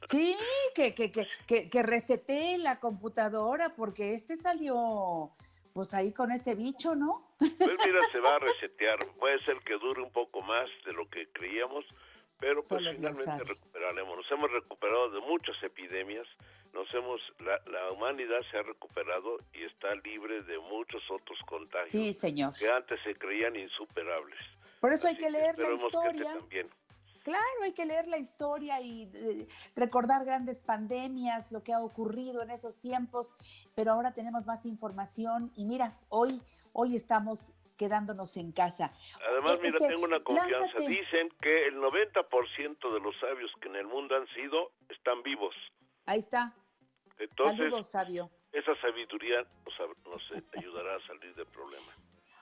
Sí, 0.07 0.35
que, 0.73 0.95
que, 0.95 1.11
que, 1.11 1.27
que, 1.45 1.69
que 1.69 2.57
la 2.57 2.79
computadora 2.79 3.75
porque 3.75 4.15
este 4.15 4.35
salió 4.35 5.29
pues 5.73 5.93
ahí 5.93 6.11
con 6.11 6.31
ese 6.31 6.55
bicho, 6.55 6.95
¿no? 6.95 7.35
Pues 7.37 7.57
mira, 7.59 7.99
se 8.11 8.19
va 8.19 8.31
a 8.31 8.39
resetear. 8.39 8.97
Puede 9.19 9.39
ser 9.43 9.59
que 9.59 9.75
dure 9.75 10.01
un 10.01 10.11
poco 10.11 10.41
más 10.41 10.67
de 10.85 10.93
lo 10.93 11.07
que 11.09 11.29
creíamos, 11.31 11.85
pero 12.39 12.59
pues 12.67 12.81
finalmente 12.81 13.43
recuperaremos. 13.43 14.17
Nos 14.17 14.31
hemos 14.31 14.51
recuperado 14.51 15.11
de 15.11 15.19
muchas 15.21 15.55
epidemias, 15.63 16.27
nos 16.73 16.93
hemos, 16.93 17.21
la, 17.39 17.59
la, 17.71 17.91
humanidad 17.91 18.39
se 18.51 18.57
ha 18.57 18.63
recuperado 18.63 19.39
y 19.53 19.63
está 19.63 19.95
libre 19.95 20.43
de 20.43 20.59
muchos 20.59 21.01
otros 21.09 21.39
contagios 21.45 21.91
sí, 21.91 22.13
señor. 22.13 22.53
que 22.57 22.69
antes 22.69 22.99
se 23.03 23.15
creían 23.15 23.55
insuperables. 23.55 24.39
Por 24.79 24.91
eso 24.93 25.07
hay 25.07 25.17
que 25.17 25.29
leer 25.29 25.57
la 25.57 25.73
historia. 25.73 26.37
Claro, 27.23 27.63
hay 27.63 27.73
que 27.73 27.85
leer 27.85 28.07
la 28.07 28.17
historia 28.17 28.79
y 28.81 29.09
eh, 29.13 29.47
recordar 29.75 30.23
grandes 30.25 30.61
pandemias, 30.61 31.51
lo 31.51 31.63
que 31.63 31.73
ha 31.73 31.81
ocurrido 31.81 32.41
en 32.41 32.49
esos 32.49 32.79
tiempos, 32.79 33.35
pero 33.75 33.91
ahora 33.91 34.13
tenemos 34.13 34.45
más 34.45 34.65
información 34.65 35.51
y 35.57 35.65
mira, 35.65 35.97
hoy, 36.07 36.41
hoy 36.71 36.95
estamos 36.95 37.53
quedándonos 37.77 38.35
en 38.37 38.51
casa. 38.51 38.93
Además, 39.31 39.59
mira, 39.61 39.77
este, 39.77 39.87
tengo 39.87 40.03
una 40.03 40.21
confianza. 40.21 40.79
Dicen 40.79 41.29
que 41.41 41.65
el 41.65 41.77
90% 41.77 42.93
de 42.93 42.99
los 42.99 43.17
sabios 43.19 43.51
que 43.61 43.69
en 43.69 43.75
el 43.75 43.87
mundo 43.87 44.15
han 44.15 44.27
sido 44.27 44.71
están 44.89 45.23
vivos. 45.23 45.55
Ahí 46.09 46.19
está. 46.19 46.55
Entonces, 47.19 47.65
Saludos, 47.65 47.87
sabio. 47.87 48.31
Esa 48.51 48.75
sabiduría 48.81 49.45
nos, 50.05 50.23
ayudará 50.57 50.95
a 50.95 50.99
salir 51.05 51.35
del 51.35 51.45
problema. 51.45 51.85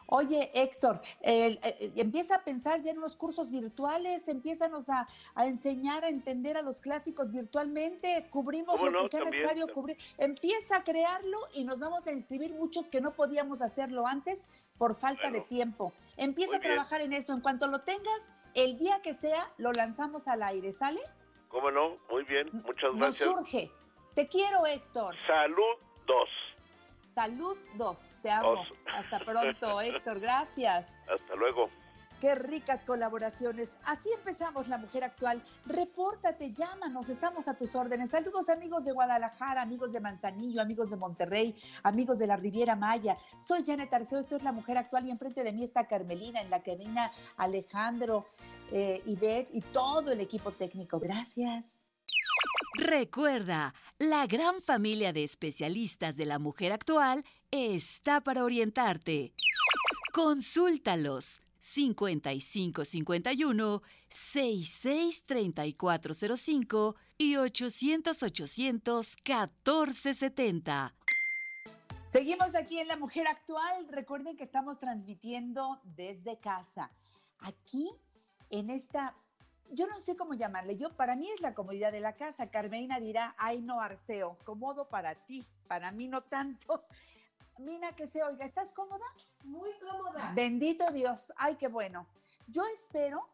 Oye, 0.05 0.49
Héctor, 0.53 1.01
eh, 1.19 1.59
eh, 1.61 1.91
empieza 1.97 2.35
a 2.35 2.43
pensar 2.45 2.79
ya 2.79 2.91
en 2.91 3.01
los 3.01 3.17
cursos 3.17 3.51
virtuales, 3.51 4.29
empiézanos 4.29 4.89
a, 4.89 5.05
a, 5.35 5.47
enseñar 5.47 6.05
a 6.05 6.07
entender 6.07 6.55
a 6.55 6.61
los 6.61 6.79
clásicos 6.79 7.29
virtualmente, 7.33 8.29
cubrimos 8.29 8.79
lo 8.79 9.03
que 9.03 9.09
sea 9.09 9.25
necesario 9.25 9.67
cubrir. 9.73 9.97
Empieza 10.17 10.77
a 10.77 10.83
crearlo 10.85 11.37
y 11.53 11.65
nos 11.65 11.79
vamos 11.79 12.07
a 12.07 12.13
inscribir 12.13 12.53
muchos 12.53 12.89
que 12.89 13.01
no 13.01 13.15
podíamos 13.15 13.61
hacerlo 13.61 14.07
antes 14.07 14.47
por 14.77 14.95
falta 14.95 15.29
de 15.29 15.41
tiempo. 15.41 15.91
Empieza 16.15 16.55
a 16.55 16.61
trabajar 16.61 17.01
en 17.01 17.11
eso. 17.11 17.33
En 17.33 17.41
cuanto 17.41 17.67
lo 17.67 17.81
tengas, 17.81 18.33
el 18.53 18.77
día 18.77 19.01
que 19.01 19.13
sea, 19.13 19.51
lo 19.57 19.73
lanzamos 19.73 20.29
al 20.29 20.41
aire, 20.41 20.71
¿sale? 20.71 21.01
¿Cómo 21.49 21.71
no? 21.71 21.97
Muy 22.09 22.23
bien, 22.23 22.49
muchas 22.65 22.93
gracias. 22.95 23.27
Nos 23.27 23.37
surge. 23.37 23.71
Te 24.15 24.27
quiero, 24.27 24.65
Héctor. 24.65 25.15
Salud 25.25 25.75
dos. 26.05 26.29
Salud 27.13 27.57
dos. 27.75 28.15
Te 28.21 28.29
amo. 28.29 28.63
Hasta 28.93 29.19
pronto, 29.19 29.81
Héctor. 29.81 30.19
Gracias. 30.19 30.93
Hasta 31.07 31.35
luego. 31.35 31.69
Qué 32.19 32.33
ricas 32.33 32.83
colaboraciones. 32.83 33.77
Así 33.83 34.09
empezamos 34.11 34.69
La 34.69 34.79
Mujer 34.79 35.03
Actual. 35.03 35.43
Repórtate, 35.67 36.51
llámanos, 36.51 37.09
estamos 37.09 37.47
a 37.47 37.55
tus 37.55 37.75
órdenes. 37.75 38.09
Saludos 38.09 38.49
amigos 38.49 38.85
de 38.85 38.91
Guadalajara, 38.91 39.61
amigos 39.61 39.93
de 39.93 39.99
Manzanillo, 39.99 40.61
amigos 40.61 40.89
de 40.89 40.95
Monterrey, 40.95 41.55
amigos 41.83 42.17
de 42.17 42.25
la 42.25 42.35
Riviera 42.35 42.75
Maya. 42.75 43.17
Soy 43.39 43.63
Janet 43.63 43.93
Arceo, 43.93 44.17
esto 44.19 44.35
es 44.35 44.43
La 44.43 44.51
Mujer 44.51 44.79
Actual 44.79 45.05
y 45.05 45.11
enfrente 45.11 45.43
de 45.43 45.51
mí 45.51 45.63
está 45.63 45.87
Carmelina, 45.87 46.41
en 46.41 46.49
la 46.49 46.59
que 46.59 46.75
viene 46.75 47.11
Alejandro, 47.37 48.25
eh, 48.71 49.03
Ivette 49.05 49.49
y 49.53 49.61
todo 49.61 50.11
el 50.11 50.19
equipo 50.19 50.51
técnico. 50.51 50.99
Gracias. 50.99 51.85
Recuerda, 52.73 53.75
la 53.99 54.25
gran 54.25 54.61
familia 54.61 55.13
de 55.13 55.23
especialistas 55.23 56.17
de 56.17 56.25
la 56.25 56.39
mujer 56.39 56.71
actual 56.71 57.23
está 57.51 58.21
para 58.21 58.43
orientarte. 58.43 59.33
Consúltalos 60.13 61.41
5551 61.67 63.81
663405 64.09 66.95
y 67.17 67.35
800 67.35 68.23
800 68.23 69.17
1470. 69.17 70.95
Seguimos 72.07 72.55
aquí 72.55 72.79
en 72.79 72.87
La 72.87 72.95
Mujer 72.95 73.27
Actual. 73.27 73.85
Recuerden 73.89 74.37
que 74.37 74.45
estamos 74.45 74.79
transmitiendo 74.79 75.81
desde 75.83 76.39
casa. 76.39 76.89
Aquí, 77.39 77.89
en 78.49 78.69
esta 78.69 79.17
yo 79.71 79.87
no 79.87 79.99
sé 79.99 80.15
cómo 80.15 80.33
llamarle. 80.33 80.77
Yo, 80.77 80.95
para 80.95 81.15
mí 81.15 81.29
es 81.29 81.41
la 81.41 81.53
comodidad 81.53 81.91
de 81.91 81.99
la 81.99 82.13
casa. 82.13 82.49
Carmelina 82.49 82.99
dirá, 82.99 83.35
ay 83.37 83.61
no, 83.61 83.81
Arceo, 83.81 84.37
cómodo 84.43 84.87
para 84.87 85.15
ti, 85.15 85.45
para 85.67 85.91
mí 85.91 86.07
no 86.07 86.21
tanto. 86.21 86.85
Mina, 87.59 87.95
que 87.95 88.07
se 88.07 88.23
oiga, 88.23 88.45
¿estás 88.45 88.71
cómoda? 88.71 89.05
Muy 89.43 89.71
cómoda. 89.79 90.31
Bendito 90.35 90.85
Dios, 90.91 91.33
ay, 91.37 91.55
qué 91.55 91.67
bueno. 91.67 92.07
Yo 92.47 92.63
espero 92.73 93.27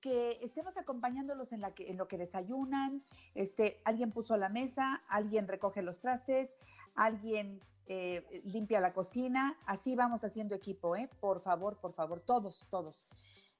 que 0.00 0.38
estemos 0.42 0.76
acompañándolos 0.76 1.52
en, 1.52 1.60
la 1.60 1.74
que, 1.74 1.90
en 1.90 1.96
lo 1.96 2.08
que 2.08 2.18
desayunan, 2.18 3.04
este, 3.34 3.80
alguien 3.84 4.12
puso 4.12 4.36
la 4.36 4.48
mesa, 4.48 5.02
alguien 5.08 5.46
recoge 5.48 5.82
los 5.82 6.00
trastes, 6.00 6.56
alguien 6.94 7.60
eh, 7.86 8.42
limpia 8.44 8.80
la 8.80 8.92
cocina, 8.92 9.58
así 9.66 9.94
vamos 9.94 10.24
haciendo 10.24 10.54
equipo, 10.54 10.96
¿eh? 10.96 11.08
Por 11.20 11.40
favor, 11.40 11.78
por 11.78 11.92
favor, 11.92 12.20
todos, 12.20 12.66
todos. 12.70 13.06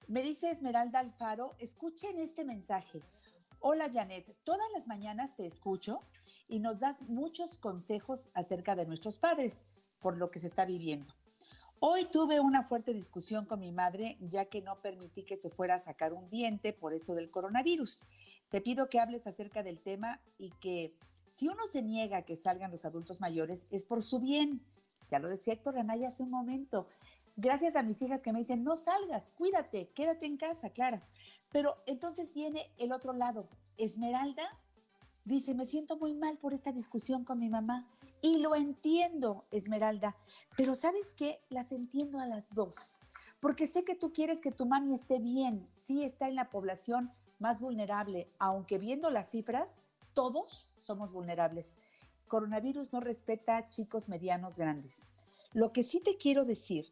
Me 0.07 0.23
dice 0.23 0.51
Esmeralda 0.51 1.01
Alfaro, 1.01 1.55
escuchen 1.59 2.19
este 2.19 2.45
mensaje. 2.45 3.03
Hola 3.61 3.91
Janet, 3.93 4.37
todas 4.45 4.71
las 4.73 4.87
mañanas 4.87 5.35
te 5.35 5.45
escucho 5.45 6.01
y 6.47 6.61
nos 6.61 6.79
das 6.79 7.03
muchos 7.03 7.59
consejos 7.59 8.31
acerca 8.33 8.77
de 8.77 8.87
nuestros 8.87 9.19
padres 9.19 9.67
por 10.00 10.17
lo 10.17 10.31
que 10.31 10.40
se 10.40 10.47
está 10.47 10.64
viviendo. 10.64 11.12
Hoy 11.81 12.07
tuve 12.11 12.40
una 12.40 12.64
fuerte 12.64 12.93
discusión 12.93 13.47
con 13.47 13.61
mi 13.61 13.71
madre 13.71 14.17
ya 14.21 14.47
que 14.47 14.62
no 14.62 14.81
permití 14.81 15.23
que 15.23 15.37
se 15.37 15.50
fuera 15.50 15.76
a 15.76 15.78
sacar 15.78 16.12
un 16.12 16.28
diente 16.28 16.73
por 16.73 16.93
esto 16.93 17.14
del 17.14 17.31
coronavirus. 17.31 18.05
Te 18.49 18.61
pido 18.61 18.88
que 18.88 18.99
hables 18.99 19.26
acerca 19.26 19.62
del 19.62 19.81
tema 19.81 20.21
y 20.38 20.50
que 20.61 20.95
si 21.28 21.49
uno 21.49 21.67
se 21.67 21.83
niega 21.83 22.19
a 22.19 22.23
que 22.23 22.37
salgan 22.37 22.73
los 22.73 22.85
adultos 22.85 23.21
mayores 23.21 23.69
es 23.71 23.85
por 23.85 24.02
su 24.02 24.19
bien. 24.19 24.64
Ya 25.11 25.21
lo 25.21 25.28
decía 25.28 25.55
Héctor 25.55 25.78
Anaya 25.78 26.09
hace 26.09 26.23
un 26.23 26.31
momento 26.31 26.87
gracias 27.38 27.76
a 27.76 27.85
mis 27.85 28.02
hijas 28.02 28.23
que 28.23 28.33
me 28.33 28.40
dicen, 28.40 28.64
no 28.64 28.76
salgas, 28.76 29.31
cuídate, 29.31 29.90
quédate 29.95 30.26
en 30.26 30.37
casa, 30.37 30.71
Clara. 30.71 31.07
Pero 31.50 31.76
entonces 31.87 32.35
viene 32.35 32.71
el 32.76 32.93
otro 32.93 33.12
lado. 33.12 33.49
Esmeralda 33.78 34.45
dice, 35.28 35.54
me 35.54 35.66
siento 35.66 35.97
muy 35.97 36.14
mal 36.14 36.38
por 36.38 36.54
esta 36.54 36.73
discusión 36.73 37.25
con 37.25 37.38
mi 37.38 37.49
mamá. 37.49 37.87
Y 38.20 38.38
lo 38.38 38.56
entiendo, 38.56 39.44
Esmeralda. 39.50 40.16
Pero 40.56 40.75
¿sabes 40.75 41.14
qué? 41.14 41.40
Las 41.50 41.70
entiendo 41.70 42.18
a 42.18 42.26
las 42.26 42.52
dos. 42.52 43.00
Porque 43.38 43.66
sé 43.66 43.85
que 43.85 43.94
tú 43.94 44.12
quieres 44.12 44.40
que 44.40 44.50
tu 44.50 44.66
mami 44.66 44.94
esté 44.94 45.20
bien. 45.20 45.68
Sí 45.75 46.02
está 46.02 46.28
en 46.28 46.35
la 46.35 46.50
población 46.50 47.12
más 47.38 47.61
vulnerable, 47.61 48.28
aunque 48.38 48.78
viendo 48.78 49.11
las 49.11 49.30
cifras, 49.30 49.82
todos 50.14 50.70
somos 50.80 51.12
vulnerables. 51.12 51.76
Coronavirus 52.26 52.92
no 52.92 53.00
respeta 53.00 53.68
chicos 53.68 54.08
medianos 54.08 54.58
grandes. 54.58 55.06
Lo 55.52 55.73
que 55.73 55.85
sí 55.85 56.00
te 56.00 56.16
quiero 56.16 56.44
decir 56.44 56.87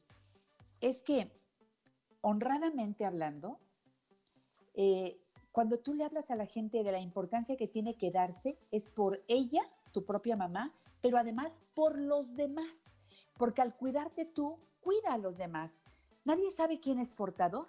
es 0.80 1.02
que, 1.02 1.32
honradamente 2.20 3.04
hablando, 3.04 3.58
eh, 4.74 5.20
cuando 5.56 5.78
tú 5.78 5.94
le 5.94 6.04
hablas 6.04 6.30
a 6.30 6.36
la 6.36 6.44
gente 6.44 6.84
de 6.84 6.92
la 6.92 7.00
importancia 7.00 7.56
que 7.56 7.66
tiene 7.66 7.96
que 7.96 8.10
darse, 8.10 8.58
es 8.70 8.88
por 8.88 9.24
ella, 9.26 9.62
tu 9.90 10.04
propia 10.04 10.36
mamá, 10.36 10.74
pero 11.00 11.16
además 11.16 11.62
por 11.72 11.98
los 11.98 12.36
demás, 12.36 12.98
porque 13.38 13.62
al 13.62 13.74
cuidarte 13.74 14.26
tú, 14.26 14.58
cuida 14.82 15.14
a 15.14 15.16
los 15.16 15.38
demás. 15.38 15.80
Nadie 16.26 16.50
sabe 16.50 16.78
quién 16.78 16.98
es 16.98 17.14
portador, 17.14 17.68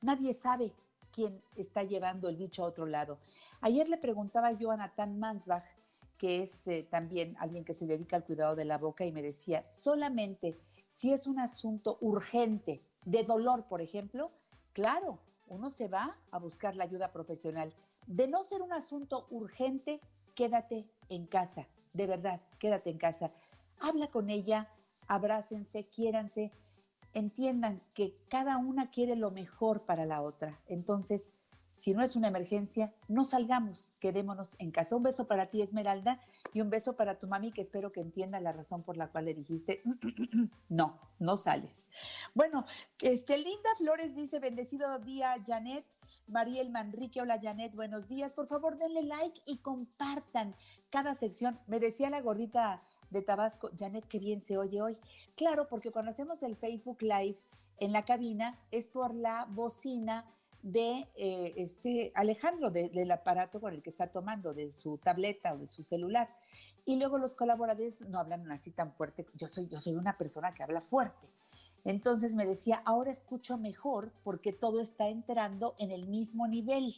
nadie 0.00 0.34
sabe 0.34 0.72
quién 1.12 1.40
está 1.54 1.84
llevando 1.84 2.28
el 2.28 2.36
bicho 2.36 2.64
a 2.64 2.66
otro 2.66 2.86
lado. 2.86 3.20
Ayer 3.60 3.88
le 3.88 3.98
preguntaba 3.98 4.50
yo 4.50 4.72
a 4.72 4.76
Nathan 4.76 5.20
Mansbach, 5.20 5.68
que 6.18 6.42
es 6.42 6.66
eh, 6.66 6.82
también 6.82 7.36
alguien 7.38 7.64
que 7.64 7.72
se 7.72 7.86
dedica 7.86 8.16
al 8.16 8.24
cuidado 8.24 8.56
de 8.56 8.64
la 8.64 8.78
boca, 8.78 9.04
y 9.04 9.12
me 9.12 9.22
decía, 9.22 9.64
solamente 9.70 10.58
si 10.90 11.12
es 11.12 11.28
un 11.28 11.38
asunto 11.38 11.98
urgente, 12.00 12.82
de 13.04 13.22
dolor, 13.22 13.68
por 13.68 13.80
ejemplo, 13.80 14.32
claro, 14.72 15.20
uno 15.46 15.70
se 15.70 15.88
va 15.88 16.18
a 16.30 16.38
buscar 16.38 16.76
la 16.76 16.84
ayuda 16.84 17.12
profesional. 17.12 17.74
De 18.06 18.28
no 18.28 18.44
ser 18.44 18.62
un 18.62 18.72
asunto 18.72 19.26
urgente, 19.30 20.00
quédate 20.34 20.88
en 21.08 21.26
casa, 21.26 21.68
de 21.92 22.06
verdad, 22.06 22.40
quédate 22.58 22.90
en 22.90 22.98
casa. 22.98 23.32
Habla 23.80 24.08
con 24.08 24.30
ella, 24.30 24.68
abrácense, 25.06 25.88
quiéranse, 25.88 26.52
entiendan 27.12 27.82
que 27.94 28.16
cada 28.28 28.56
una 28.56 28.90
quiere 28.90 29.16
lo 29.16 29.30
mejor 29.30 29.84
para 29.84 30.06
la 30.06 30.22
otra. 30.22 30.60
Entonces, 30.66 31.32
si 31.72 31.94
no 31.94 32.02
es 32.02 32.16
una 32.16 32.28
emergencia, 32.28 32.92
no 33.08 33.24
salgamos, 33.24 33.92
quedémonos 33.98 34.56
en 34.58 34.70
casa. 34.70 34.96
Un 34.96 35.02
beso 35.02 35.26
para 35.26 35.46
ti, 35.46 35.62
Esmeralda, 35.62 36.20
y 36.52 36.60
un 36.60 36.70
beso 36.70 36.96
para 36.96 37.18
tu 37.18 37.26
mami, 37.26 37.52
que 37.52 37.60
espero 37.60 37.92
que 37.92 38.00
entienda 38.00 38.40
la 38.40 38.52
razón 38.52 38.82
por 38.82 38.96
la 38.96 39.08
cual 39.08 39.24
le 39.24 39.34
dijiste, 39.34 39.82
no, 40.68 40.98
no 41.18 41.36
sales. 41.36 41.90
Bueno, 42.34 42.66
este, 43.00 43.38
Linda 43.38 43.70
Flores 43.78 44.14
dice, 44.14 44.38
bendecido 44.38 44.98
día, 44.98 45.34
Janet. 45.46 45.84
Mariel 46.28 46.70
Manrique, 46.70 47.20
hola 47.20 47.38
Janet, 47.42 47.74
buenos 47.74 48.08
días. 48.08 48.32
Por 48.32 48.46
favor, 48.46 48.78
denle 48.78 49.02
like 49.02 49.42
y 49.44 49.58
compartan 49.58 50.54
cada 50.88 51.14
sección. 51.14 51.58
Me 51.66 51.80
decía 51.80 52.10
la 52.10 52.20
gordita 52.20 52.80
de 53.10 53.22
Tabasco, 53.22 53.70
Janet, 53.76 54.06
qué 54.06 54.18
bien 54.18 54.40
se 54.40 54.56
oye 54.56 54.80
hoy. 54.80 54.96
Claro, 55.34 55.66
porque 55.68 55.90
cuando 55.90 56.12
hacemos 56.12 56.42
el 56.42 56.56
Facebook 56.56 57.02
Live 57.02 57.38
en 57.80 57.92
la 57.92 58.04
cabina 58.04 58.56
es 58.70 58.86
por 58.86 59.14
la 59.14 59.46
bocina 59.50 60.24
de 60.62 61.08
eh, 61.16 61.54
este 61.56 62.12
Alejandro, 62.14 62.70
del 62.70 63.10
aparato 63.10 63.60
con 63.60 63.74
el 63.74 63.82
que 63.82 63.90
está 63.90 64.06
tomando, 64.06 64.54
de 64.54 64.72
su 64.72 64.98
tableta 64.98 65.54
o 65.54 65.58
de 65.58 65.66
su 65.66 65.82
celular. 65.82 66.28
Y 66.84 66.96
luego 66.96 67.18
los 67.18 67.34
colaboradores 67.34 68.00
no 68.02 68.18
hablan 68.18 68.50
así 68.50 68.70
tan 68.70 68.92
fuerte. 68.92 69.26
Yo 69.34 69.48
soy, 69.48 69.68
yo 69.68 69.80
soy 69.80 69.94
una 69.94 70.16
persona 70.16 70.52
que 70.52 70.62
habla 70.62 70.80
fuerte. 70.80 71.28
Entonces 71.84 72.34
me 72.34 72.46
decía, 72.46 72.82
ahora 72.84 73.10
escucho 73.10 73.58
mejor 73.58 74.12
porque 74.24 74.52
todo 74.52 74.80
está 74.80 75.08
entrando 75.08 75.74
en 75.78 75.92
el 75.92 76.06
mismo 76.06 76.48
nivel. 76.48 76.94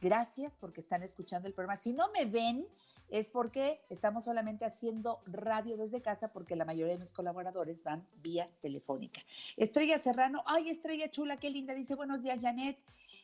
Gracias 0.00 0.56
porque 0.60 0.80
están 0.80 1.02
escuchando 1.02 1.48
el 1.48 1.54
programa. 1.54 1.80
Si 1.80 1.92
no 1.92 2.10
me 2.12 2.24
ven, 2.24 2.66
es 3.08 3.28
porque 3.28 3.80
estamos 3.88 4.24
solamente 4.24 4.64
haciendo 4.64 5.20
radio 5.26 5.76
desde 5.76 6.02
casa 6.02 6.32
porque 6.32 6.56
la 6.56 6.64
mayoría 6.64 6.94
de 6.94 7.00
mis 7.00 7.12
colaboradores 7.12 7.84
van 7.84 8.04
vía 8.16 8.50
telefónica. 8.60 9.20
Estrella 9.56 9.98
Serrano, 9.98 10.42
ay 10.46 10.70
Estrella 10.70 11.10
Chula, 11.10 11.38
qué 11.38 11.50
linda, 11.50 11.74
dice 11.74 11.94
buenos 11.94 12.22
días 12.22 12.42
Janet. 12.42 12.78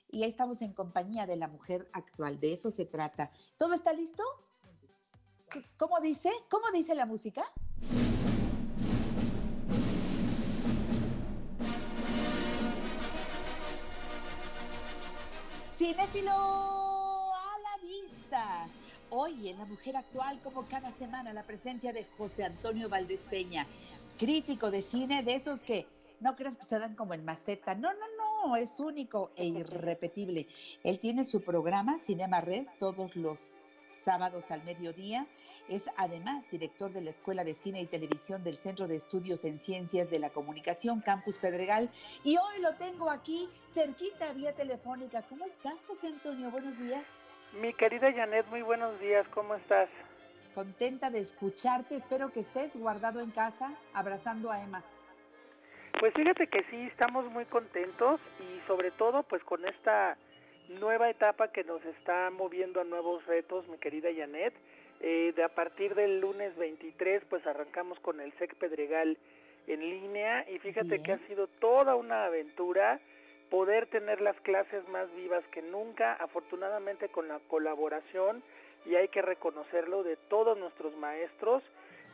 Y 0.09 0.23
ahí 0.23 0.29
estamos 0.29 0.61
en 0.61 0.75
compañía 0.75 1.27
de 1.27 1.37
la 1.37 1.49
mujer 1.49 1.89
actual, 1.93 2.39
de 2.39 2.53
eso 2.53 2.71
se 2.71 2.85
trata. 2.85 3.31
¿Todo 3.57 3.73
está 3.73 3.93
listo? 3.95 4.23
¿Cómo 5.79 6.01
dice? 6.01 6.31
¿Cómo 6.51 6.71
dice 6.71 6.95
la 6.95 7.07
música? 7.07 7.45
Cinéfilo 15.77 16.31
a 16.31 16.43
la 16.43 16.61
vista. 16.61 16.82
Hoy 19.15 19.51
en 19.51 19.59
La 19.59 19.67
Mujer 19.67 19.99
Actual, 19.99 20.41
como 20.41 20.67
cada 20.67 20.91
semana, 20.91 21.35
la 21.35 21.43
presencia 21.43 21.93
de 21.93 22.07
José 22.17 22.45
Antonio 22.45 22.89
Valdés 22.89 23.27
Peña, 23.29 23.67
crítico 24.19 24.71
de 24.71 24.81
cine, 24.81 25.23
de 25.23 25.35
esos 25.35 25.65
que 25.65 25.87
no 26.21 26.35
crees 26.35 26.57
que 26.57 26.65
se 26.65 26.79
dan 26.79 26.95
como 26.95 27.13
en 27.13 27.23
maceta. 27.23 27.75
No, 27.75 27.91
no, 27.93 28.47
no, 28.47 28.57
es 28.57 28.81
único 28.81 29.31
e 29.37 29.45
irrepetible. 29.45 30.47
Él 30.83 30.99
tiene 30.99 31.27
su 31.27 31.43
programa 31.43 31.99
Cinema 31.99 32.41
Red 32.41 32.67
todos 32.79 33.15
los 33.15 33.59
sábados 33.93 34.51
al 34.51 34.65
mediodía. 34.65 35.27
Es 35.69 35.91
además 35.99 36.51
director 36.51 36.91
de 36.91 37.03
la 37.03 37.11
Escuela 37.11 37.45
de 37.45 37.53
Cine 37.53 37.83
y 37.83 37.87
Televisión 37.87 38.43
del 38.43 38.57
Centro 38.57 38.89
de 38.89 38.97
Estudios 38.97 39.45
en 39.45 39.59
Ciencias 39.59 40.09
de 40.09 40.21
la 40.21 40.31
Comunicación, 40.31 41.03
Campus 41.03 41.37
Pedregal. 41.37 41.91
Y 42.25 42.39
hoy 42.39 42.63
lo 42.63 42.77
tengo 42.77 43.11
aquí, 43.11 43.47
cerquita, 43.75 44.33
vía 44.33 44.55
telefónica. 44.55 45.21
¿Cómo 45.29 45.45
estás, 45.45 45.85
José 45.85 46.07
Antonio? 46.07 46.51
Buenos 46.51 46.79
días. 46.79 47.07
Mi 47.61 47.75
querida 47.75 48.11
Janet, 48.11 48.47
muy 48.47 48.63
buenos 48.63 48.99
días, 48.99 49.29
¿cómo 49.29 49.55
estás? 49.55 49.91
Contenta 50.55 51.11
de 51.11 51.19
escucharte, 51.19 51.95
espero 51.95 52.33
que 52.33 52.41
estés 52.41 52.77
guardado 52.77 53.21
en 53.21 53.31
casa 53.31 53.75
abrazando 53.93 54.51
a 54.51 54.63
Emma. 54.63 54.83
Pues 56.01 56.15
fíjate 56.15 56.47
que 56.47 56.65
sí, 56.71 56.87
estamos 56.87 57.31
muy 57.31 57.45
contentos 57.45 58.21
y 58.41 58.67
sobre 58.67 58.91
todo 58.91 59.23
pues 59.25 59.45
con 59.45 59.67
esta 59.69 60.17
nueva 60.81 61.11
etapa 61.11 61.53
que 61.53 61.63
nos 61.63 61.85
está 61.85 62.31
moviendo 62.31 62.81
a 62.81 62.85
nuevos 62.85 63.25
retos, 63.27 63.69
mi 63.69 63.77
querida 63.77 64.09
Janet. 64.17 64.55
Eh, 65.01 65.35
de 65.37 65.43
a 65.45 65.49
partir 65.49 65.95
del 65.95 66.21
lunes 66.21 66.57
23 66.57 67.25
pues 67.29 67.47
arrancamos 67.47 68.01
con 68.01 68.21
el 68.21 68.33
SEC 68.39 68.55
Pedregal 68.55 69.19
en 69.67 69.81
línea 69.81 70.49
y 70.49 70.59
fíjate 70.59 71.03
que 71.03 71.13
ha 71.13 71.19
sido 71.27 71.49
toda 71.49 71.97
una 71.97 72.25
aventura 72.25 72.99
poder 73.53 73.85
tener 73.89 74.23
las 74.23 74.41
clases 74.41 74.89
más 74.89 75.15
vivas 75.15 75.45
que 75.53 75.61
nunca, 75.61 76.15
afortunadamente 76.15 77.11
con 77.11 77.29
la 77.29 77.39
colaboración, 77.49 78.43
y 78.87 78.95
hay 78.95 79.09
que 79.09 79.21
reconocerlo, 79.21 80.03
de 80.03 80.17
todos 80.17 80.57
nuestros 80.57 80.97
maestros, 80.97 81.63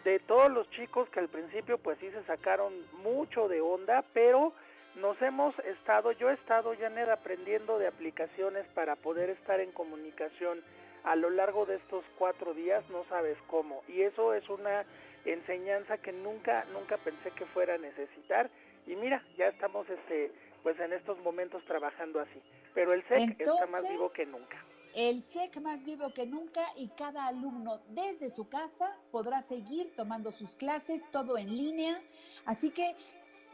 de 0.03 0.19
todos 0.19 0.51
los 0.51 0.69
chicos 0.71 1.09
que 1.11 1.21
al 1.21 1.29
principio 1.29 1.79
pues 1.79 1.97
sí 2.01 2.11
se 2.11 2.25
sacaron 2.25 2.75
mucho 3.05 3.47
de 3.47 3.61
onda, 3.61 4.05
pero 4.13 4.53
nos 4.97 5.23
hemos 5.23 5.57
estado, 5.61 6.11
yo 6.11 6.29
he 6.29 6.35
estado, 6.35 6.75
Janet, 6.77 7.09
aprendiendo 7.09 7.79
de 7.79 7.87
aplicaciones 7.87 8.67
para 8.75 8.97
poder 8.97 9.31
estar 9.31 9.61
en 9.61 9.71
comunicación 9.71 10.61
a 11.05 11.15
lo 11.15 11.31
largo 11.31 11.67
de 11.67 11.77
estos 11.77 12.05
cuatro 12.19 12.53
días, 12.53 12.83
no 12.91 13.05
sabes 13.05 13.39
cómo, 13.47 13.85
y 13.87 14.03
eso 14.03 14.35
es 14.35 14.49
una 14.49 14.85
enseñanza 15.25 15.99
que 15.99 16.11
nunca, 16.11 16.65
nunca 16.73 16.97
pensé 16.97 17.31
que 17.31 17.47
fuera 17.47 17.75
a 17.75 17.79
necesitar, 17.79 18.51
y 18.89 18.97
mira, 18.97 19.23
ya 19.37 19.47
estamos 19.47 19.89
este 19.89 20.33
pues 20.63 20.79
en 20.81 20.93
estos 20.93 21.19
momentos 21.21 21.65
trabajando 21.65 22.21
así. 22.21 22.41
Pero 22.75 22.93
el 22.93 23.03
SEC 23.09 23.41
está 23.41 23.67
más 23.67 23.89
vivo 23.89 24.11
que 24.11 24.27
nunca. 24.27 24.65
El 24.95 25.23
SEC 25.23 25.61
más 25.61 25.85
vivo 25.85 26.13
que 26.13 26.27
nunca 26.27 26.65
y 26.77 26.89
cada 26.89 27.27
alumno 27.27 27.81
desde 27.91 28.31
su 28.31 28.49
casa 28.49 28.97
podrá 29.13 29.43
seguir 29.43 29.93
tomando 29.95 30.33
sus 30.33 30.57
clases, 30.57 31.03
todo 31.11 31.39
en 31.39 31.57
línea. 31.57 32.01
Así 32.45 32.71
que, 32.71 32.91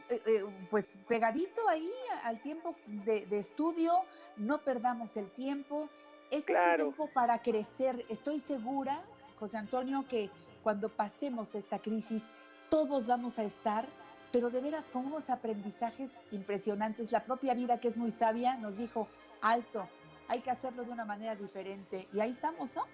eh, 0.09 0.21
eh, 0.25 0.45
pues 0.69 0.97
pegadito 1.07 1.67
ahí 1.67 1.91
al 2.23 2.41
tiempo 2.41 2.75
de, 2.87 3.27
estudio, 3.31 3.93
no 4.37 4.59
perdamos 4.59 5.17
el 5.17 5.29
tiempo. 5.31 5.89
Este 6.31 6.53
es 6.53 6.59
un 6.59 6.75
tiempo 6.77 7.09
para 7.13 7.41
crecer. 7.41 8.05
Estoy 8.09 8.39
segura, 8.39 9.03
José 9.37 9.57
Antonio, 9.57 10.05
que 10.09 10.29
cuando 10.63 10.89
pasemos 10.89 11.53
esta 11.53 11.79
crisis, 11.79 12.31
todos 12.69 13.05
vamos 13.05 13.37
a 13.37 13.43
estar 13.43 13.87
pero 14.35 14.49
de 14.49 14.59
veras 14.59 14.89
con 14.89 15.05
unos 15.05 15.29
aprendizajes 15.29 16.11
impresionantes. 16.29 17.13
La 17.13 17.23
propia 17.23 17.53
vida, 17.53 17.79
que 17.79 17.87
es 17.87 17.95
muy 17.95 18.11
sabia, 18.11 18.57
nos 18.57 18.77
dijo, 18.77 19.07
alto, 19.41 19.87
hay 20.27 20.41
que 20.41 20.51
hacerlo 20.51 20.83
de 20.83 20.91
una 20.91 21.05
manera 21.05 21.37
diferente. 21.37 22.05
Y 22.11 22.19
ahí 22.19 22.31
estamos, 22.31 22.75
¿no? 22.75 22.85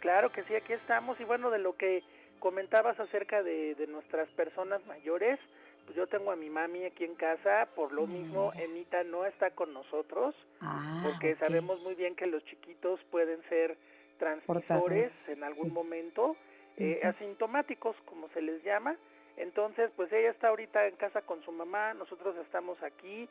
Claro 0.00 0.32
que 0.32 0.42
sí, 0.44 0.54
aquí 0.54 0.72
estamos. 0.72 1.20
Y 1.20 1.24
bueno, 1.24 1.50
de 1.50 1.58
lo 1.58 1.76
que 1.76 2.02
comentabas 2.38 2.98
acerca 2.98 3.42
de, 3.42 3.86
nuestras 3.90 4.30
personas 4.30 4.80
mayores, 4.86 5.38
pues 5.84 5.94
yo 5.94 6.06
tengo 6.06 6.30
a 6.30 6.36
mi 6.36 6.48
mami 6.48 6.86
aquí 6.86 7.04
en 7.04 7.16
casa, 7.16 7.68
por 7.76 7.92
lo 7.92 8.06
mismo 8.06 8.54
Emita 8.54 9.04
no 9.04 9.26
está 9.26 9.50
con 9.50 9.74
nosotros, 9.74 10.34
ah, 10.62 11.02
porque 11.04 11.36
sabemos 11.36 11.82
muy 11.82 11.96
bien 11.96 12.16
que 12.16 12.26
los 12.26 12.42
chiquitos 12.46 12.98
pueden 13.10 13.42
ser 13.50 13.76
transmisores 14.18 15.28
en 15.28 15.44
algún 15.44 15.70
momento, 15.74 16.34
eh, 16.78 16.98
asintomáticos 17.04 17.94
como 18.06 18.30
se 18.30 18.40
les 18.40 18.64
llama, 18.64 18.96
entonces, 19.36 19.90
pues 19.96 20.12
ella 20.12 20.30
está 20.30 20.48
ahorita 20.48 20.86
en 20.86 20.96
casa 20.96 21.22
con 21.22 21.42
su 21.42 21.52
mamá, 21.52 21.94
nosotros 21.94 22.36
estamos 22.36 22.82
aquí. 22.82 23.28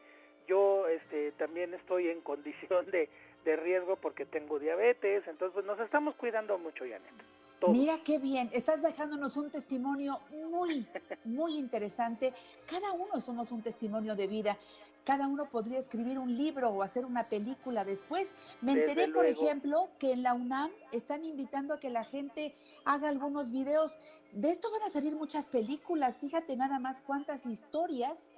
Yo 0.47 0.87
este, 0.87 1.31
también 1.33 1.73
estoy 1.73 2.09
en 2.09 2.21
condición 2.21 2.89
de, 2.91 3.09
de 3.45 3.55
riesgo 3.55 3.95
porque 3.95 4.25
tengo 4.25 4.59
diabetes, 4.59 5.27
entonces 5.27 5.53
pues, 5.53 5.65
nos 5.65 5.79
estamos 5.79 6.15
cuidando 6.15 6.57
mucho, 6.57 6.83
Janet. 6.83 7.40
Mira 7.67 7.99
qué 8.03 8.17
bien, 8.17 8.49
estás 8.53 8.81
dejándonos 8.81 9.37
un 9.37 9.51
testimonio 9.51 10.19
muy, 10.49 10.87
muy 11.25 11.57
interesante. 11.57 12.33
Cada 12.65 12.91
uno 12.91 13.21
somos 13.21 13.51
un 13.51 13.61
testimonio 13.61 14.15
de 14.15 14.27
vida. 14.27 14.57
Cada 15.03 15.27
uno 15.27 15.45
podría 15.45 15.79
escribir 15.79 16.17
un 16.19 16.35
libro 16.35 16.69
o 16.69 16.83
hacer 16.83 17.05
una 17.05 17.29
película 17.29 17.85
después. 17.85 18.33
Me 18.61 18.73
enteré, 18.73 19.07
por 19.09 19.25
ejemplo, 19.25 19.89
que 19.99 20.11
en 20.11 20.23
la 20.23 20.33
UNAM 20.33 20.71
están 20.91 21.25
invitando 21.25 21.73
a 21.73 21.79
que 21.79 21.89
la 21.89 22.03
gente 22.03 22.55
haga 22.85 23.09
algunos 23.09 23.51
videos. 23.51 23.99
De 24.31 24.49
esto 24.49 24.71
van 24.71 24.83
a 24.83 24.89
salir 24.89 25.15
muchas 25.15 25.49
películas. 25.49 26.19
Fíjate 26.19 26.55
nada 26.55 26.79
más 26.79 27.01
cuántas 27.01 27.45
historias 27.45 28.31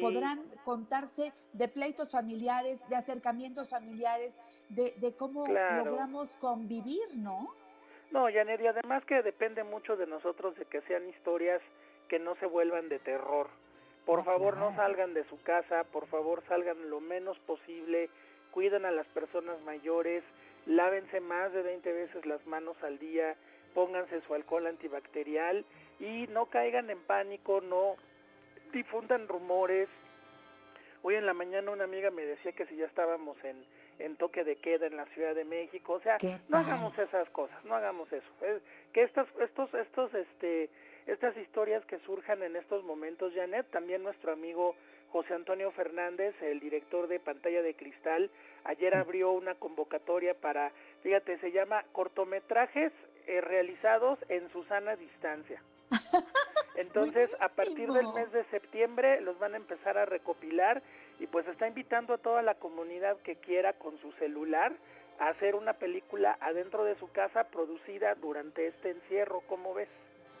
podrán 0.00 0.42
contarse 0.64 1.32
de 1.52 1.68
pleitos 1.68 2.10
familiares, 2.10 2.86
de 2.88 2.96
acercamientos 2.96 3.70
familiares, 3.70 4.38
de, 4.68 5.14
cómo 5.16 5.46
logramos 5.46 6.36
convivir, 6.36 7.16
¿no? 7.16 7.48
No, 8.10 8.26
Janet, 8.32 8.60
y 8.60 8.66
además 8.66 9.04
que 9.04 9.22
depende 9.22 9.64
mucho 9.64 9.96
de 9.96 10.06
nosotros 10.06 10.56
de 10.56 10.64
que 10.64 10.80
sean 10.82 11.08
historias 11.08 11.60
que 12.08 12.18
no 12.18 12.34
se 12.36 12.46
vuelvan 12.46 12.88
de 12.88 12.98
terror. 12.98 13.48
Por 14.06 14.24
favor, 14.24 14.56
no 14.56 14.74
salgan 14.74 15.12
de 15.12 15.24
su 15.24 15.42
casa, 15.42 15.84
por 15.84 16.06
favor, 16.06 16.42
salgan 16.48 16.88
lo 16.88 17.00
menos 17.00 17.38
posible, 17.40 18.08
cuiden 18.52 18.86
a 18.86 18.90
las 18.90 19.06
personas 19.08 19.60
mayores, 19.60 20.24
lávense 20.64 21.20
más 21.20 21.52
de 21.52 21.60
20 21.62 21.92
veces 21.92 22.24
las 22.24 22.44
manos 22.46 22.82
al 22.82 22.98
día, 22.98 23.36
pónganse 23.74 24.22
su 24.22 24.32
alcohol 24.32 24.66
antibacterial 24.66 25.64
y 26.00 26.26
no 26.28 26.46
caigan 26.46 26.88
en 26.88 27.00
pánico, 27.00 27.60
no 27.60 27.96
difundan 28.72 29.28
rumores. 29.28 29.88
Hoy 31.02 31.14
en 31.14 31.26
la 31.26 31.34
mañana 31.34 31.70
una 31.70 31.84
amiga 31.84 32.10
me 32.10 32.24
decía 32.24 32.52
que 32.52 32.66
si 32.66 32.76
ya 32.76 32.86
estábamos 32.86 33.36
en, 33.44 33.64
en 33.98 34.16
toque 34.16 34.44
de 34.44 34.56
queda 34.56 34.86
en 34.86 34.96
la 34.96 35.06
Ciudad 35.06 35.34
de 35.34 35.44
México, 35.44 35.94
o 35.94 36.00
sea, 36.00 36.18
¿Qué 36.18 36.38
no 36.48 36.58
hagamos 36.58 36.98
esas 36.98 37.28
cosas, 37.30 37.64
no 37.64 37.74
hagamos 37.74 38.12
eso. 38.12 38.26
Es- 38.42 38.62
que 38.92 39.02
estas, 39.02 39.26
estos, 39.40 39.72
estos, 39.74 40.12
este, 40.14 40.70
estas 41.06 41.36
historias 41.36 41.84
que 41.86 41.98
surjan 42.00 42.42
en 42.42 42.56
estos 42.56 42.82
momentos, 42.84 43.32
Janet, 43.34 43.66
también 43.70 44.02
nuestro 44.02 44.32
amigo 44.32 44.74
José 45.10 45.34
Antonio 45.34 45.70
Fernández, 45.70 46.34
el 46.42 46.60
director 46.60 47.06
de 47.08 47.20
Pantalla 47.20 47.62
de 47.62 47.74
Cristal, 47.74 48.30
ayer 48.64 48.94
abrió 48.94 49.30
una 49.30 49.54
convocatoria 49.54 50.34
para, 50.34 50.70
fíjate, 51.02 51.38
se 51.38 51.52
llama 51.52 51.84
cortometrajes 51.92 52.92
eh, 53.26 53.40
realizados 53.40 54.18
en 54.28 54.50
su 54.50 54.64
sana 54.64 54.96
distancia. 54.96 55.62
Entonces, 56.76 57.30
a 57.42 57.48
partir 57.48 57.90
del 57.90 58.06
mes 58.12 58.30
de 58.32 58.44
septiembre 58.46 59.20
los 59.20 59.38
van 59.38 59.54
a 59.54 59.56
empezar 59.56 59.98
a 59.98 60.04
recopilar 60.04 60.82
y 61.18 61.26
pues 61.26 61.46
está 61.48 61.66
invitando 61.66 62.14
a 62.14 62.18
toda 62.18 62.42
la 62.42 62.54
comunidad 62.54 63.16
que 63.18 63.36
quiera 63.36 63.72
con 63.72 63.98
su 63.98 64.12
celular 64.12 64.72
a 65.18 65.28
hacer 65.28 65.54
una 65.54 65.72
película 65.72 66.38
adentro 66.40 66.84
de 66.84 66.96
su 66.98 67.10
casa 67.10 67.44
producida 67.44 68.14
durante 68.14 68.68
este 68.68 68.90
encierro, 68.90 69.42
¿cómo 69.48 69.74
ves? 69.74 69.88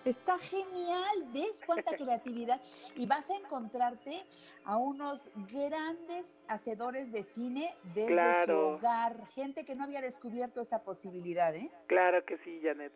Está 0.04 0.38
genial, 0.38 1.24
¿ves 1.32 1.62
cuánta 1.66 1.90
creatividad? 1.96 2.60
Y 2.94 3.06
vas 3.06 3.28
a 3.30 3.36
encontrarte 3.36 4.24
a 4.64 4.76
unos 4.76 5.30
grandes 5.50 6.42
hacedores 6.48 7.10
de 7.12 7.24
cine 7.24 7.74
desde 7.94 8.46
su 8.46 8.52
hogar, 8.52 9.26
gente 9.34 9.64
que 9.64 9.74
no 9.74 9.84
había 9.84 10.00
descubierto 10.00 10.60
esa 10.60 10.82
posibilidad, 10.82 11.54
¿eh? 11.54 11.70
Claro 11.88 12.24
que 12.24 12.38
sí, 12.38 12.60
Janet. 12.62 12.92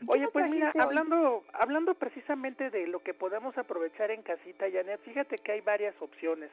¿Y 0.00 0.06
qué 0.06 0.12
Oye, 0.12 0.26
pues 0.32 0.50
mira, 0.50 0.70
hoy? 0.74 0.80
hablando, 0.80 1.44
hablando 1.52 1.94
precisamente 1.94 2.70
de 2.70 2.86
lo 2.86 3.00
que 3.00 3.14
podemos 3.14 3.56
aprovechar 3.56 4.10
en 4.10 4.22
casita, 4.22 4.66
Janet, 4.70 5.00
fíjate 5.02 5.38
que 5.38 5.52
hay 5.52 5.60
varias 5.60 5.94
opciones. 6.00 6.50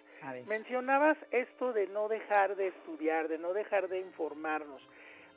Mencionabas 0.47 1.17
esto 1.31 1.73
de 1.73 1.87
no 1.87 2.07
dejar 2.07 2.55
de 2.55 2.67
estudiar, 2.67 3.27
de 3.27 3.37
no 3.37 3.53
dejar 3.53 3.87
de 3.89 3.99
informarnos. 3.99 4.81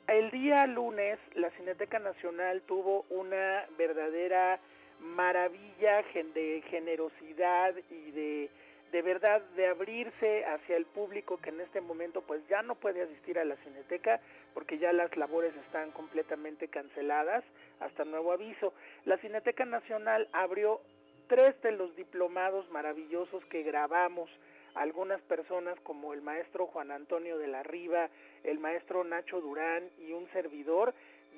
El 0.07 0.29
día 0.29 0.67
lunes 0.67 1.17
la 1.33 1.49
Cineteca 1.51 1.97
Nacional 1.97 2.61
tuvo 2.67 3.05
una 3.09 3.65
verdadera 3.77 4.59
maravilla 4.99 6.03
de 6.13 6.63
generosidad 6.69 7.73
y 7.89 8.11
de, 8.11 8.49
de 8.95 9.01
verdad 9.01 9.41
de 9.57 9.67
abrirse 9.67 10.45
hacia 10.45 10.77
el 10.77 10.85
público 10.85 11.35
que 11.35 11.49
en 11.49 11.59
este 11.59 11.81
momento 11.81 12.21
pues 12.21 12.47
ya 12.47 12.61
no 12.61 12.75
puede 12.75 13.01
asistir 13.01 13.37
a 13.37 13.43
la 13.43 13.57
Cineteca 13.57 14.21
porque 14.53 14.77
ya 14.77 14.93
las 14.93 15.17
labores 15.17 15.53
están 15.65 15.91
completamente 15.91 16.69
canceladas 16.69 17.43
hasta 17.81 18.05
nuevo 18.05 18.31
aviso. 18.31 18.73
La 19.03 19.17
Cineteca 19.17 19.65
Nacional 19.65 20.29
abrió 20.31 20.79
tres 21.27 21.61
de 21.61 21.73
los 21.73 21.93
diplomados 21.97 22.69
maravillosos 22.69 23.43
que 23.47 23.63
grabamos 23.63 24.29
algunas 24.75 25.19
personas 25.23 25.77
como 25.81 26.13
el 26.13 26.21
maestro 26.21 26.65
Juan 26.67 26.91
Antonio 26.91 27.37
de 27.37 27.47
la 27.47 27.63
Riva, 27.63 28.09
el 28.45 28.59
maestro 28.59 29.03
Nacho 29.03 29.41
Durán 29.41 29.89
y 30.07 30.13
un 30.13 30.25
servidor 30.31 30.93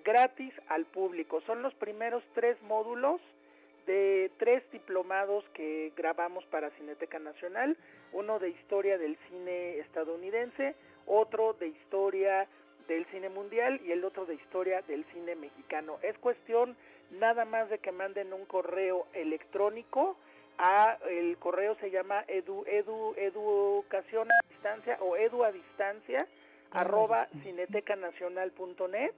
gratis 0.05 0.53
al 0.67 0.85
público. 0.85 1.41
Son 1.47 1.63
los 1.63 1.73
primeros 1.73 2.23
tres 2.35 2.61
módulos 2.61 3.19
de 3.87 4.29
tres 4.37 4.61
diplomados 4.71 5.43
que 5.53 5.91
grabamos 5.95 6.45
para 6.47 6.69
Cineteca 6.71 7.17
Nacional, 7.17 7.75
uno 8.11 8.37
de 8.37 8.49
historia 8.49 8.97
del 8.97 9.17
cine 9.29 9.79
estadounidense, 9.79 10.75
otro 11.07 11.53
de 11.53 11.69
historia 11.69 12.47
del 12.87 13.05
cine 13.07 13.29
mundial 13.29 13.81
y 13.83 13.91
el 13.91 14.05
otro 14.05 14.25
de 14.25 14.35
historia 14.35 14.81
del 14.83 15.05
cine 15.13 15.35
mexicano. 15.35 15.97
Es 16.03 16.17
cuestión 16.19 16.77
nada 17.11 17.45
más 17.45 17.69
de 17.69 17.79
que 17.79 17.91
manden 17.91 18.33
un 18.33 18.45
correo 18.45 19.07
electrónico 19.13 20.17
a 20.57 20.97
el 21.09 21.37
correo 21.37 21.75
se 21.75 21.91
llama 21.91 22.23
edu, 22.27 22.63
edu, 22.65 23.13
educación 23.15 24.27
a 24.31 24.47
distancia 24.49 24.97
o 25.01 25.15
edu 25.15 25.43
a 25.43 25.51
distancia 25.51 26.27
arroba 26.71 27.27
cinetecanacional.net 27.43 29.13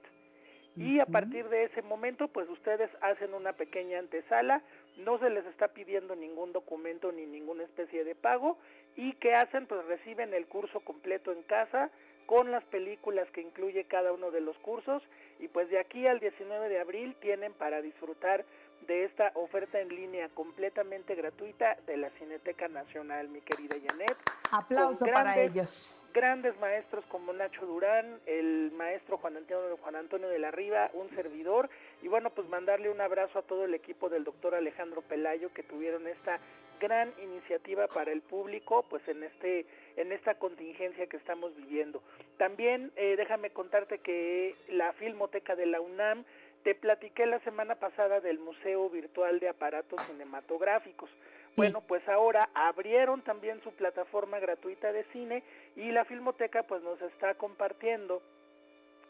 y 0.76 1.00
a 1.00 1.06
partir 1.06 1.48
de 1.48 1.64
ese 1.64 1.82
momento 1.82 2.28
pues 2.28 2.48
ustedes 2.48 2.90
hacen 3.00 3.34
una 3.34 3.52
pequeña 3.52 3.98
antesala, 3.98 4.62
no 4.98 5.18
se 5.18 5.30
les 5.30 5.44
está 5.46 5.68
pidiendo 5.68 6.14
ningún 6.14 6.52
documento 6.52 7.12
ni 7.12 7.26
ninguna 7.26 7.64
especie 7.64 8.04
de 8.04 8.14
pago 8.14 8.58
y 8.96 9.12
¿qué 9.14 9.34
hacen? 9.34 9.66
Pues 9.66 9.84
reciben 9.86 10.34
el 10.34 10.46
curso 10.46 10.80
completo 10.80 11.32
en 11.32 11.42
casa 11.42 11.90
con 12.26 12.52
las 12.52 12.62
películas 12.64 13.28
que 13.32 13.40
incluye 13.40 13.84
cada 13.84 14.12
uno 14.12 14.30
de 14.30 14.40
los 14.40 14.56
cursos 14.58 15.02
y 15.40 15.48
pues 15.48 15.68
de 15.70 15.80
aquí 15.80 16.06
al 16.06 16.20
19 16.20 16.68
de 16.68 16.78
abril 16.78 17.16
tienen 17.20 17.52
para 17.52 17.82
disfrutar 17.82 18.44
de 18.86 19.04
esta 19.04 19.30
oferta 19.34 19.80
en 19.80 19.88
línea 19.88 20.28
completamente 20.30 21.14
gratuita 21.14 21.76
de 21.86 21.96
la 21.96 22.10
Cineteca 22.10 22.68
Nacional, 22.68 23.28
mi 23.28 23.40
querida 23.40 23.76
Janet. 23.88 24.16
Aplauso 24.52 25.04
con 25.04 25.14
para 25.14 25.34
grandes- 25.34 25.50
ellos. 25.50 26.06
Grandes 26.12 26.58
maestros 26.58 27.04
como 27.06 27.32
Nacho 27.32 27.66
Durán, 27.66 28.18
el 28.26 28.72
maestro 28.72 29.18
Juan 29.18 29.36
Antonio, 29.36 29.76
Juan 29.76 29.96
Antonio 29.96 30.28
de 30.28 30.38
la 30.38 30.50
Riva, 30.50 30.90
un 30.94 31.08
servidor, 31.14 31.70
y 32.02 32.08
bueno, 32.08 32.30
pues 32.30 32.48
mandarle 32.48 32.90
un 32.90 33.00
abrazo 33.00 33.38
a 33.38 33.42
todo 33.42 33.64
el 33.64 33.74
equipo 33.74 34.08
del 34.08 34.24
doctor 34.24 34.54
Alejandro 34.54 35.02
Pelayo 35.02 35.52
que 35.52 35.62
tuvieron 35.62 36.06
esta 36.08 36.40
gran 36.80 37.12
iniciativa 37.22 37.86
para 37.88 38.10
el 38.10 38.22
público, 38.22 38.84
pues 38.88 39.06
en 39.06 39.22
este 39.22 39.66
en 39.96 40.12
esta 40.12 40.36
contingencia 40.36 41.06
que 41.08 41.18
estamos 41.18 41.54
viviendo. 41.54 42.02
También 42.38 42.90
eh, 42.96 43.16
déjame 43.16 43.50
contarte 43.50 43.98
que 43.98 44.54
la 44.68 44.94
Filmoteca 44.94 45.54
de 45.56 45.66
la 45.66 45.80
UNAM 45.82 46.24
te 46.62 46.74
platiqué 46.74 47.26
la 47.26 47.38
semana 47.40 47.74
pasada 47.76 48.20
del 48.20 48.38
Museo 48.38 48.90
Virtual 48.90 49.40
de 49.40 49.48
Aparatos 49.48 50.00
Cinematográficos. 50.06 51.10
Bueno, 51.56 51.82
pues 51.86 52.06
ahora 52.08 52.48
abrieron 52.54 53.22
también 53.22 53.60
su 53.62 53.72
plataforma 53.72 54.38
gratuita 54.38 54.92
de 54.92 55.04
cine 55.12 55.42
y 55.76 55.90
la 55.90 56.04
Filmoteca 56.04 56.62
pues 56.62 56.82
nos 56.82 57.00
está 57.02 57.34
compartiendo 57.34 58.22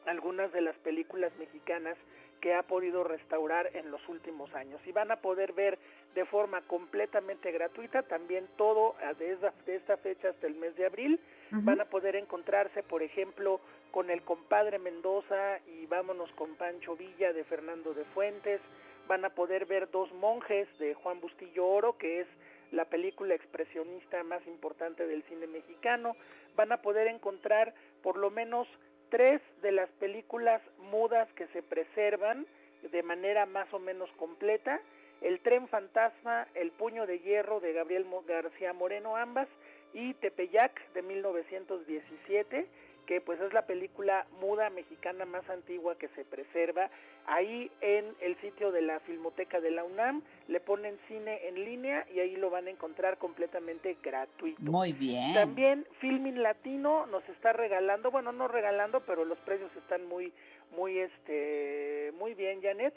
algunas 0.07 0.53
de 0.53 0.61
las 0.61 0.77
películas 0.79 1.33
mexicanas 1.39 1.97
que 2.41 2.55
ha 2.55 2.63
podido 2.63 3.05
restaurar 3.05 3.71
en 3.75 3.91
los 3.91 4.07
últimos 4.09 4.53
años. 4.55 4.81
Y 4.87 4.93
van 4.93 5.11
a 5.11 5.17
poder 5.17 5.53
ver 5.53 5.79
de 6.15 6.25
forma 6.25 6.63
completamente 6.63 7.53
gratuita 7.53 8.03
también 8.03 8.49
todo 8.57 8.97
ah, 9.03 9.15
de 9.15 9.33
esta, 9.67 9.97
fecha 9.99 10.31
hasta 10.31 10.47
el 10.47 10.55
mes 10.57 10.75
de 10.77 10.87
abril. 10.87 11.21
Van 11.51 11.81
a 11.81 11.85
poder 11.85 12.17
encontrarse 12.17 12.83
por 12.83 13.03
ejemplo 13.03 13.61
con 13.91 14.11
el 14.11 14.23
compadre 14.23 14.79
Mendoza 14.79 15.59
y 15.67 15.87
vámonos 15.87 16.31
con 16.33 16.55
Pancho 16.55 16.97
Villa 16.97 17.33
de 17.33 17.45
Fernando 17.45 17.93
de 17.93 18.05
Fuentes. 18.07 18.61
Van 19.09 19.25
a 19.25 19.31
poder 19.31 19.67
ver 19.67 19.91
dos 19.91 20.13
monjes 20.15 20.69
de 20.79 20.95
Juan 20.95 21.21
Bustillo 21.21 21.67
Oro 21.67 21.99
que 21.99 22.21
es 22.21 22.27
la 22.71 22.85
película 22.85 23.35
expresionista 23.35 24.23
más 24.23 24.47
importante 24.47 25.07
del 25.07 25.25
cine 25.25 25.47
mexicano. 25.49 26.17
Van 26.57 26.73
a 26.73 26.83
poder 26.83 27.09
encontrar 27.09 27.75
por 28.03 28.17
lo 28.17 28.31
menos 28.31 28.69
tres 29.11 29.43
de 29.63 29.73
las 29.73 29.91
películas 29.99 30.63
mudas 30.79 31.29
que 31.35 31.47
se 31.49 31.63
preservan 31.63 32.47
de 32.91 33.03
manera 33.03 33.45
más 33.47 33.73
o 33.75 33.79
menos 33.79 34.11
completa, 34.13 34.81
El 35.21 35.41
tren 35.41 35.69
fantasma, 35.69 36.47
El 36.55 36.71
puño 36.71 37.07
de 37.07 37.19
hierro 37.19 37.61
de 37.61 37.75
Gabriel 37.75 38.07
García 38.27 38.73
Moreno 38.73 39.17
ambas 39.17 39.49
y 39.93 40.15
Tepeyac 40.15 40.93
de 40.95 41.03
1917, 41.03 42.67
que 43.11 43.21
pues 43.21 43.41
es 43.41 43.53
la 43.53 43.67
película 43.67 44.25
muda 44.41 44.71
mexicana 44.71 45.25
más 45.25 45.43
antigua 45.51 45.99
que 45.99 46.07
se 46.11 46.25
preserva. 46.25 46.91
Ahí 47.27 47.69
en 47.81 48.15
el 48.21 48.41
sitio 48.41 48.71
de 48.71 48.83
la 48.83 49.01
Filmoteca 49.01 49.61
de 49.61 49.73
la 49.73 49.83
UNAM 49.83 50.23
le 50.47 50.61
ponen 50.61 50.97
cine 51.09 51.49
en 51.49 51.57
línea 51.57 52.07
y 52.15 52.21
ahí 52.21 52.37
lo 52.37 52.51
van 52.51 52.69
a 52.69 52.71
encontrar 52.71 53.19
completamente 53.19 53.97
gratuito. 54.01 54.63
Muy 54.63 54.93
bien. 54.93 55.35
También 55.35 55.89
Filmin 55.99 56.41
Latino 56.41 57.07
nos 57.07 57.29
está 57.31 57.53
regalando, 57.53 58.13
bueno, 58.13 58.31
no 58.31 58.47
regalando, 58.47 59.01
pero 59.01 59.25
los 59.25 59.39
precios 59.41 59.75
están 59.75 60.07
muy, 60.07 60.33
muy, 60.77 61.01
este, 61.01 62.13
muy 62.17 62.35
bien, 62.35 62.63
Janet. 62.63 62.95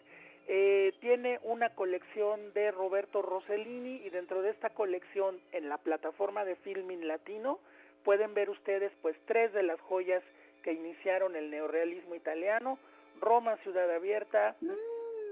Eh, 0.47 0.93
tiene 0.99 1.39
una 1.41 1.71
colección 1.71 2.54
de 2.54 2.69
Roberto 2.69 3.23
Rossellini 3.23 3.95
y 4.06 4.12
dentro 4.12 4.43
de 4.43 4.52
esta 4.52 4.69
colección 4.69 5.39
en 5.54 5.69
la 5.69 5.80
plataforma 5.80 6.45
de 6.45 6.56
Filmin 6.58 7.08
Latino 7.08 7.58
pueden 8.04 8.34
ver 8.34 8.50
ustedes 8.50 8.92
pues 9.02 9.16
tres 9.26 9.54
de 9.54 9.63
las 9.63 9.80
joyas 9.82 10.24
que 10.63 10.74
iniciaron 10.74 11.36
el 11.36 11.50
neorrealismo 11.50 12.16
italiano, 12.16 12.80
Roma 13.20 13.58
Ciudad 13.58 13.89
Abierta, 13.92 14.56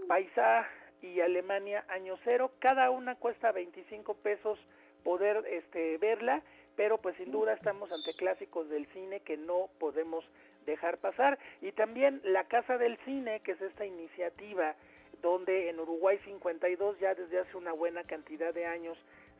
Paisa 0.08 0.68
y 1.02 1.22
Alemania 1.22 1.86
Año 1.88 2.18
Cero. 2.24 2.52
Cada 2.60 2.90
una 2.90 3.16
cuesta 3.16 3.52
25 3.52 4.14
pesos 4.16 4.60
poder 5.04 5.44
este, 5.48 5.98
verla, 5.98 6.42
pero 6.76 6.98
pues 7.00 7.16
sin 7.18 7.32
duda 7.32 7.54
estamos 7.54 7.92
ante 7.92 8.14
clásicos 8.14 8.70
del 8.70 8.86
cine 8.88 9.22
que 9.22 9.38
no 9.38 9.70
podemos 9.80 10.24
dejar 10.66 10.98
pasar. 10.98 11.40
Y 11.62 11.72
también 11.72 12.22
la 12.24 12.46
Casa 12.46 12.78
del 12.78 12.98
Cine, 13.06 13.40
que 13.42 13.54
es 13.54 13.62
esta 13.62 13.86
iniciativa 13.86 14.76
donde 15.22 15.70
en 15.70 15.80
Uruguay 15.80 16.20
52 16.26 17.00
ya 17.00 17.14
desde 17.14 17.40
hace 17.40 17.58
una 17.58 17.74
buena 17.74 18.04
cantidad 18.04 18.54
de 18.54 18.66
años 18.66 18.98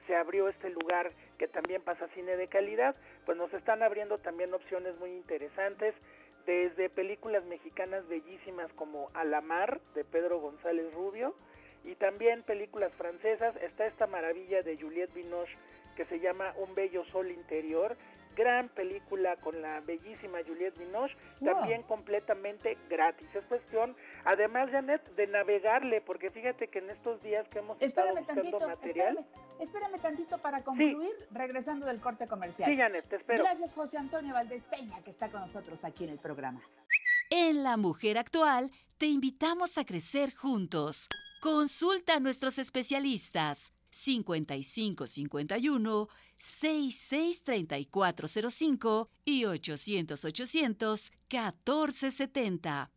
se 0.08 0.16
abrió 0.16 0.48
este 0.50 0.70
lugar 0.70 1.12
que 1.38 1.48
también 1.48 1.82
pasa 1.82 2.08
cine 2.10 2.38
de 2.38 2.48
calidad, 2.48 2.96
pues 3.26 3.38
nos 3.38 3.54
están 3.54 3.84
abriendo 3.84 4.18
también 4.20 4.54
opciones 4.54 4.98
muy 4.98 5.12
interesantes, 5.12 5.96
desde 6.46 6.90
películas 6.90 7.44
mexicanas 7.46 8.08
bellísimas 8.08 8.72
como 8.74 9.10
Alamar 9.14 9.80
de 9.94 10.04
Pedro 10.04 10.40
González 10.40 10.92
Rubio 10.94 11.36
y 11.84 11.96
también 11.96 12.44
películas 12.44 12.92
francesas, 12.94 13.56
está 13.58 13.86
esta 13.86 14.08
maravilla 14.08 14.64
de 14.64 14.78
Juliette 14.78 15.14
Binoche 15.14 15.56
que 15.96 16.06
se 16.06 16.20
llama 16.20 16.54
Un 16.58 16.74
bello 16.74 17.04
sol 17.06 17.30
interior 17.32 17.98
gran 18.36 18.70
película 18.70 19.36
con 19.38 19.62
la 19.62 19.80
bellísima 19.82 20.40
Juliette 20.46 20.78
Binoche, 20.78 21.16
también 21.44 21.84
completamente 21.84 22.78
gratis. 22.90 23.28
Es 23.34 23.46
cuestión, 23.46 23.96
además, 24.26 24.70
Janet, 24.72 25.04
de 25.16 25.28
navegarle, 25.28 26.02
porque 26.02 26.32
fíjate 26.32 26.68
que 26.68 26.80
en 26.80 26.90
estos 26.90 27.22
días 27.22 27.48
que 27.50 27.60
hemos 27.60 27.82
espérame 27.82 28.18
estado 28.18 28.42
buscando 28.42 28.68
material... 28.68 29.18
Espérame, 29.18 29.62
espérame, 29.62 30.02
tantito 30.02 30.38
para 30.40 30.64
concluir, 30.64 31.12
regresando 31.32 31.86
del 31.86 32.00
corte 32.00 32.28
comercial. 32.28 32.70
Sí, 32.70 32.78
Janet, 32.78 33.08
te 33.08 33.18
espero. 33.18 33.44
Gracias, 33.44 33.74
José 33.74 33.98
Antonio 33.98 34.34
Valdés 34.34 34.68
Peña, 34.68 35.02
que 35.04 35.10
está 35.10 35.30
con 35.30 35.42
nosotros 35.42 35.84
aquí 35.84 36.06
en 36.06 36.12
el 36.12 36.20
programa. 36.20 36.62
En 37.30 37.64
La 37.64 37.78
Mujer 37.78 38.18
Actual, 38.18 38.72
te 38.98 39.06
invitamos 39.06 39.78
a 39.78 39.86
crecer 39.86 40.34
juntos. 40.36 41.08
Consulta 41.42 42.16
a 42.16 42.20
nuestros 42.20 42.60
especialistas 42.60 43.72
5551 43.92 46.08
663405 46.42 49.10
y 49.26 49.46
800 49.46 50.26
800 50.26 51.12
1470. 51.30 52.90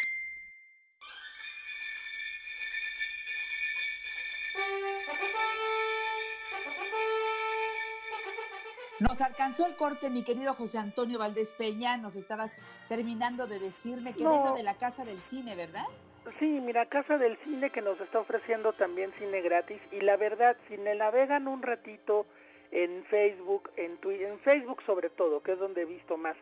Nos 9.00 9.20
alcanzó 9.20 9.66
el 9.66 9.74
corte, 9.76 10.08
mi 10.08 10.22
querido 10.22 10.54
José 10.54 10.78
Antonio 10.78 11.18
Valdés 11.18 11.52
Peña. 11.52 11.98
Nos 11.98 12.16
estabas 12.16 12.56
terminando 12.88 13.46
de 13.46 13.58
decirme 13.58 14.14
que 14.14 14.24
no. 14.24 14.54
de 14.54 14.62
la 14.62 14.76
Casa 14.76 15.04
del 15.04 15.20
Cine, 15.22 15.54
¿verdad? 15.54 15.84
Sí, 16.38 16.46
mira, 16.46 16.86
Casa 16.86 17.18
del 17.18 17.36
Cine 17.44 17.68
que 17.68 17.82
nos 17.82 18.00
está 18.00 18.20
ofreciendo 18.20 18.72
también 18.72 19.12
cine 19.18 19.42
gratis. 19.42 19.82
Y 19.92 20.00
la 20.00 20.16
verdad, 20.16 20.56
si 20.68 20.78
me 20.78 20.94
navegan 20.94 21.48
un 21.48 21.60
ratito 21.60 22.24
en 22.74 23.04
Facebook, 23.04 23.70
en 23.76 23.96
Twitter, 23.98 24.28
en 24.28 24.38
Facebook 24.40 24.82
sobre 24.82 25.08
todo, 25.08 25.42
que 25.42 25.52
es 25.52 25.58
donde 25.58 25.82
he 25.82 25.86
visto 25.86 26.16
más. 26.18 26.36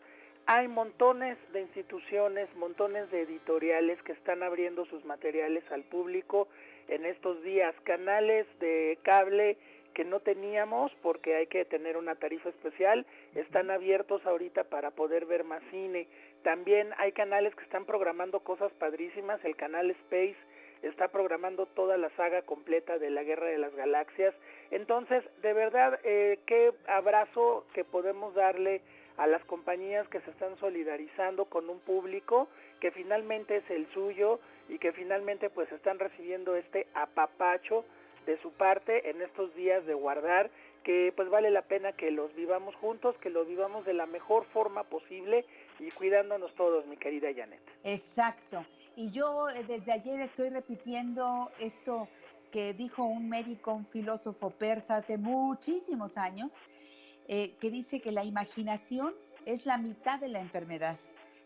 Hay 0.46 0.66
montones 0.66 1.38
de 1.52 1.60
instituciones, 1.60 2.48
montones 2.56 3.08
de 3.12 3.20
editoriales 3.20 4.02
que 4.02 4.12
están 4.12 4.42
abriendo 4.42 4.84
sus 4.86 5.04
materiales 5.04 5.62
al 5.70 5.84
público 5.84 6.48
en 6.88 7.04
estos 7.04 7.40
días, 7.44 7.74
canales 7.84 8.46
de 8.58 8.98
cable 9.02 9.56
que 9.94 10.04
no 10.04 10.20
teníamos 10.20 10.90
porque 11.02 11.36
hay 11.36 11.46
que 11.46 11.66
tener 11.66 11.98
una 11.98 12.14
tarifa 12.14 12.48
especial, 12.48 13.06
están 13.34 13.70
abiertos 13.70 14.24
ahorita 14.24 14.64
para 14.64 14.90
poder 14.90 15.26
ver 15.26 15.44
más 15.44 15.62
cine. 15.70 16.08
También 16.42 16.90
hay 16.96 17.12
canales 17.12 17.54
que 17.54 17.62
están 17.62 17.84
programando 17.84 18.40
cosas 18.40 18.72
padrísimas, 18.72 19.44
el 19.44 19.54
canal 19.54 19.90
Space 19.90 20.36
está 20.82 21.08
programando 21.08 21.66
toda 21.66 21.96
la 21.96 22.10
saga 22.16 22.42
completa 22.42 22.98
de 22.98 23.10
la 23.10 23.22
Guerra 23.22 23.46
de 23.46 23.58
las 23.58 23.74
Galaxias. 23.74 24.34
Entonces, 24.70 25.24
de 25.42 25.52
verdad, 25.52 25.98
eh, 26.04 26.38
qué 26.46 26.72
abrazo 26.86 27.64
que 27.72 27.84
podemos 27.84 28.34
darle 28.34 28.82
a 29.16 29.26
las 29.26 29.44
compañías 29.44 30.08
que 30.08 30.20
se 30.20 30.30
están 30.30 30.56
solidarizando 30.58 31.44
con 31.44 31.68
un 31.68 31.78
público 31.80 32.48
que 32.80 32.90
finalmente 32.90 33.56
es 33.56 33.70
el 33.70 33.86
suyo 33.92 34.40
y 34.68 34.78
que 34.78 34.92
finalmente 34.92 35.50
pues 35.50 35.70
están 35.70 35.98
recibiendo 35.98 36.56
este 36.56 36.86
apapacho 36.94 37.84
de 38.26 38.40
su 38.40 38.52
parte 38.52 39.10
en 39.10 39.20
estos 39.20 39.54
días 39.54 39.84
de 39.86 39.94
guardar 39.94 40.50
que 40.82 41.12
pues 41.14 41.28
vale 41.28 41.50
la 41.50 41.62
pena 41.62 41.92
que 41.92 42.10
los 42.10 42.34
vivamos 42.34 42.74
juntos, 42.76 43.16
que 43.18 43.30
los 43.30 43.46
vivamos 43.46 43.84
de 43.84 43.94
la 43.94 44.06
mejor 44.06 44.44
forma 44.46 44.84
posible 44.84 45.44
y 45.78 45.90
cuidándonos 45.92 46.52
todos, 46.54 46.86
mi 46.86 46.96
querida 46.96 47.28
Janet. 47.34 47.60
Exacto. 47.84 48.64
Y 48.96 49.10
yo 49.10 49.48
eh, 49.48 49.64
desde 49.66 49.92
ayer 49.92 50.20
estoy 50.20 50.50
repitiendo 50.50 51.50
esto 51.58 52.08
que 52.50 52.74
dijo 52.74 53.04
un 53.04 53.28
médico, 53.28 53.72
un 53.72 53.86
filósofo 53.86 54.50
persa 54.50 54.96
hace 54.96 55.16
muchísimos 55.16 56.18
años, 56.18 56.52
eh, 57.26 57.54
que 57.60 57.70
dice 57.70 58.00
que 58.00 58.12
la 58.12 58.24
imaginación 58.24 59.14
es 59.46 59.64
la 59.64 59.78
mitad 59.78 60.20
de 60.20 60.28
la 60.28 60.40
enfermedad, 60.40 60.98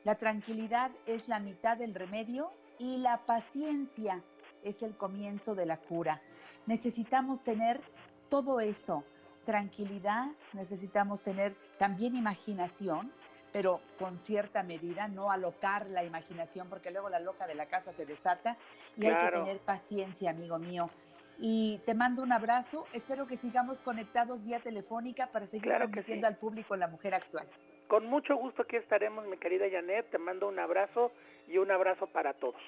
la 0.04 0.16
tranquilidad 0.16 0.90
es 1.06 1.28
la 1.28 1.38
mitad 1.38 1.76
del 1.76 1.94
remedio 1.94 2.50
y 2.78 2.98
la 2.98 3.18
paciencia 3.26 4.22
es 4.64 4.82
el 4.82 4.96
comienzo 4.96 5.54
de 5.54 5.66
la 5.66 5.76
cura. 5.76 6.20
Necesitamos 6.66 7.44
tener 7.44 7.80
todo 8.28 8.58
eso, 8.58 9.04
tranquilidad, 9.44 10.26
necesitamos 10.52 11.22
tener 11.22 11.54
también 11.78 12.16
imaginación, 12.16 13.12
pero 13.56 13.80
con 13.98 14.18
cierta 14.18 14.62
medida, 14.62 15.08
no 15.08 15.30
alocar 15.30 15.86
la 15.86 16.04
imaginación, 16.04 16.68
porque 16.68 16.90
luego 16.90 17.08
la 17.08 17.20
loca 17.20 17.46
de 17.46 17.54
la 17.54 17.64
casa 17.64 17.90
se 17.90 18.04
desata 18.04 18.58
y 18.98 19.06
hay 19.06 19.14
que 19.14 19.38
tener 19.38 19.58
paciencia, 19.60 20.28
amigo 20.28 20.58
mío. 20.58 20.90
Y 21.38 21.80
te 21.86 21.94
mando 21.94 22.22
un 22.22 22.32
abrazo, 22.32 22.86
espero 22.92 23.26
que 23.26 23.38
sigamos 23.38 23.80
conectados 23.80 24.44
vía 24.44 24.60
telefónica 24.60 25.28
para 25.28 25.46
seguir 25.46 25.72
claro 25.72 25.88
al 26.26 26.36
público 26.36 26.76
la 26.76 26.86
mujer 26.86 27.14
actual. 27.14 27.48
Con 27.88 28.04
mucho 28.04 28.36
gusto 28.36 28.60
aquí 28.60 28.76
estaremos, 28.76 29.26
mi 29.26 29.38
querida 29.38 29.64
Janet, 29.70 30.10
te 30.10 30.18
mando 30.18 30.48
un 30.48 30.58
abrazo 30.58 31.10
y 31.48 31.56
un 31.56 31.70
abrazo 31.70 32.08
para 32.08 32.34
todos. 32.34 32.60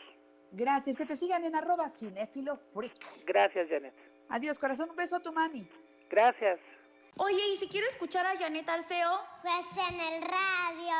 Gracias, 0.53 0.96
que 0.96 1.05
te 1.05 1.18
sigan 1.18 1.44
en 1.44 1.55
arroba 1.55 1.90
cinéfilo 1.90 2.57
freak. 2.57 3.27
Gracias, 3.27 3.68
Janet. 3.68 3.92
Adiós, 4.31 4.59
corazón, 4.59 4.88
un 4.88 4.96
beso 4.96 5.16
a 5.16 5.20
tu 5.20 5.35
mami. 5.35 5.68
Gracias. 6.09 6.59
Oye, 7.20 7.48
¿y 7.52 7.57
si 7.57 7.66
quiero 7.66 7.88
escuchar 7.88 8.24
a 8.26 8.38
Janet 8.38 8.68
Arceo? 8.68 9.11
Pues 9.42 9.66
en 9.90 10.00
el 10.00 10.22
radio. 10.22 10.94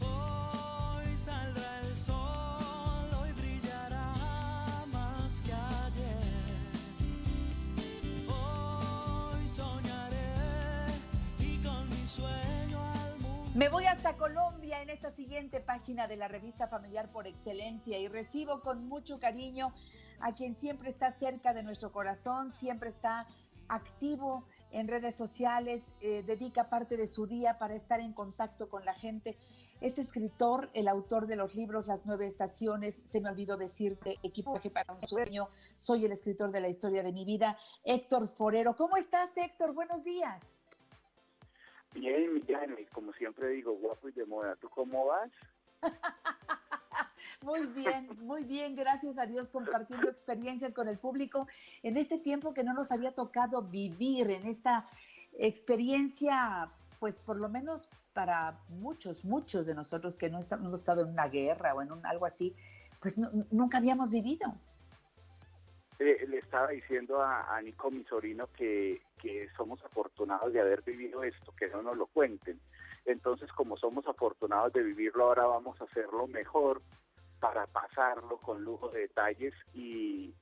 Hoy 0.00 1.16
saldrá 1.18 1.80
el 1.80 1.94
sol, 1.94 3.10
hoy 3.20 3.30
brillará 3.32 4.14
más 4.90 5.42
que 5.42 5.52
ayer. 5.52 6.16
Hoy 8.26 9.46
soñaré 9.46 10.32
y 11.40 11.62
con 11.62 11.86
mi 11.90 12.06
sueño 12.06 12.80
al 12.82 13.18
mundo. 13.18 13.52
Me 13.54 13.68
voy 13.68 13.84
hasta 13.84 14.16
Colombia 14.16 14.80
en 14.80 14.88
esta 14.88 15.10
siguiente 15.10 15.60
página 15.60 16.08
de 16.08 16.16
la 16.16 16.26
revista 16.26 16.68
familiar 16.68 17.12
por 17.12 17.26
excelencia 17.26 17.98
y 17.98 18.08
recibo 18.08 18.62
con 18.62 18.88
mucho 18.88 19.20
cariño 19.20 19.74
a 20.20 20.32
quien 20.32 20.56
siempre 20.56 20.88
está 20.88 21.12
cerca 21.12 21.52
de 21.52 21.62
nuestro 21.62 21.92
corazón, 21.92 22.50
siempre 22.50 22.88
está 22.88 23.26
activo 23.70 24.46
en 24.72 24.88
redes 24.88 25.16
sociales, 25.16 25.94
eh, 26.00 26.22
dedica 26.26 26.68
parte 26.68 26.96
de 26.96 27.06
su 27.06 27.26
día 27.26 27.58
para 27.58 27.74
estar 27.74 28.00
en 28.00 28.12
contacto 28.12 28.68
con 28.68 28.84
la 28.84 28.94
gente. 28.94 29.36
Es 29.80 29.98
escritor, 29.98 30.68
el 30.74 30.88
autor 30.88 31.26
de 31.26 31.36
los 31.36 31.54
libros 31.54 31.86
Las 31.86 32.06
Nueve 32.06 32.26
Estaciones, 32.26 33.02
se 33.04 33.20
me 33.20 33.30
olvidó 33.30 33.56
decirte, 33.56 34.18
Equipaje 34.22 34.70
para 34.70 34.92
un 34.92 35.00
Sueño, 35.00 35.48
soy 35.76 36.04
el 36.04 36.12
escritor 36.12 36.52
de 36.52 36.60
la 36.60 36.68
historia 36.68 37.02
de 37.02 37.12
mi 37.12 37.24
vida, 37.24 37.56
Héctor 37.84 38.28
Forero. 38.28 38.76
¿Cómo 38.76 38.96
estás, 38.96 39.36
Héctor? 39.36 39.72
Buenos 39.72 40.04
días. 40.04 40.62
Bien, 41.94 42.40
bien, 42.46 42.76
como 42.92 43.12
siempre 43.14 43.48
digo, 43.48 43.72
guapo 43.72 44.08
y 44.08 44.12
de 44.12 44.24
moda. 44.24 44.54
¿Tú 44.56 44.68
cómo 44.68 45.06
vas? 45.06 45.30
Muy 47.42 47.66
bien, 47.68 48.06
muy 48.18 48.44
bien, 48.44 48.76
gracias 48.76 49.16
a 49.16 49.24
Dios 49.24 49.50
compartiendo 49.50 50.10
experiencias 50.10 50.74
con 50.74 50.88
el 50.88 50.98
público 50.98 51.48
en 51.82 51.96
este 51.96 52.18
tiempo 52.18 52.52
que 52.52 52.64
no 52.64 52.74
nos 52.74 52.92
había 52.92 53.14
tocado 53.14 53.62
vivir, 53.62 54.30
en 54.30 54.46
esta 54.46 54.86
experiencia, 55.38 56.70
pues 56.98 57.18
por 57.18 57.38
lo 57.38 57.48
menos 57.48 57.88
para 58.12 58.60
muchos, 58.68 59.24
muchos 59.24 59.64
de 59.64 59.74
nosotros 59.74 60.18
que 60.18 60.28
no 60.28 60.40
hemos 60.40 60.80
estado 60.80 61.02
en 61.02 61.08
una 61.08 61.28
guerra 61.28 61.72
o 61.74 61.80
en 61.80 61.92
un, 61.92 62.04
algo 62.04 62.26
así, 62.26 62.54
pues 63.00 63.16
nunca 63.50 63.78
habíamos 63.78 64.10
vivido. 64.10 64.52
Le 65.98 66.38
estaba 66.38 66.68
diciendo 66.68 67.22
a, 67.22 67.56
a 67.56 67.60
Nico, 67.62 67.90
mi 67.90 68.04
sobrino, 68.04 68.48
que, 68.52 69.02
que 69.20 69.48
somos 69.56 69.82
afortunados 69.84 70.52
de 70.52 70.60
haber 70.60 70.82
vivido 70.82 71.22
esto, 71.24 71.54
que 71.56 71.68
no 71.68 71.82
nos 71.82 71.96
lo 71.96 72.06
cuenten. 72.06 72.60
Entonces, 73.06 73.50
como 73.52 73.76
somos 73.76 74.06
afortunados 74.06 74.72
de 74.72 74.82
vivirlo, 74.82 75.24
ahora 75.24 75.46
vamos 75.46 75.80
a 75.80 75.84
hacerlo 75.84 76.26
mejor 76.26 76.82
para 77.40 77.66
pasarlo 77.66 78.38
con 78.38 78.62
lujo 78.62 78.88
de 78.90 79.00
detalles 79.00 79.54
y, 79.74 80.34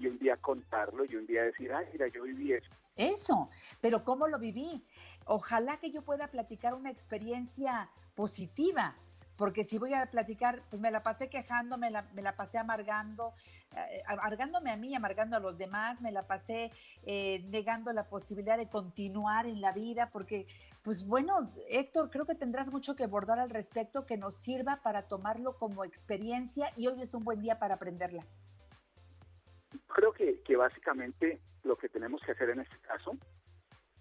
un 0.00 0.18
día 0.18 0.36
contarlo 0.36 1.04
y 1.04 1.16
un 1.16 1.26
día 1.26 1.42
decir, 1.42 1.72
ay, 1.72 1.86
mira, 1.92 2.08
yo 2.08 2.24
viví 2.24 2.52
eso. 2.52 2.70
Eso, 2.96 3.48
pero 3.80 4.04
¿cómo 4.04 4.26
lo 4.26 4.38
viví? 4.38 4.84
Ojalá 5.26 5.78
que 5.78 5.90
yo 5.90 6.02
pueda 6.02 6.28
platicar 6.28 6.74
una 6.74 6.90
experiencia 6.90 7.90
positiva, 8.14 8.96
porque 9.36 9.64
si 9.64 9.78
voy 9.78 9.94
a 9.94 10.06
platicar, 10.06 10.62
pues 10.70 10.80
me 10.80 10.90
la 10.90 11.02
pasé 11.02 11.28
quejando, 11.28 11.78
me 11.78 11.90
la, 11.90 12.36
pasé 12.36 12.58
amargando, 12.58 13.34
eh, 13.76 14.02
amargándome 14.06 14.70
a 14.70 14.76
mí, 14.76 14.94
amargando 14.94 15.36
a 15.36 15.40
los 15.40 15.58
demás, 15.58 16.00
me 16.00 16.12
la 16.12 16.26
pasé 16.26 16.72
eh, 17.04 17.44
negando 17.48 17.92
la 17.92 18.08
posibilidad 18.08 18.56
de 18.56 18.68
continuar 18.68 19.46
en 19.46 19.60
la 19.60 19.72
vida, 19.72 20.10
porque, 20.10 20.46
pues 20.82 21.06
bueno, 21.06 21.52
Héctor, 21.68 22.10
creo 22.10 22.26
que 22.26 22.34
tendrás 22.34 22.70
mucho 22.70 22.96
que 22.96 23.04
abordar 23.04 23.38
al 23.38 23.50
respecto 23.50 24.06
que 24.06 24.16
nos 24.16 24.34
sirva 24.34 24.80
para 24.82 25.02
tomarlo 25.02 25.56
como 25.56 25.84
experiencia 25.84 26.70
y 26.76 26.86
hoy 26.86 27.02
es 27.02 27.14
un 27.14 27.24
buen 27.24 27.40
día 27.40 27.58
para 27.58 27.74
aprenderla. 27.74 28.22
Creo 29.88 30.12
que 30.12 30.56
básicamente 30.56 31.40
lo 31.62 31.76
que 31.76 31.88
tenemos 31.88 32.22
que 32.22 32.32
hacer 32.32 32.50
en 32.50 32.60
este 32.60 32.78
caso 32.78 33.16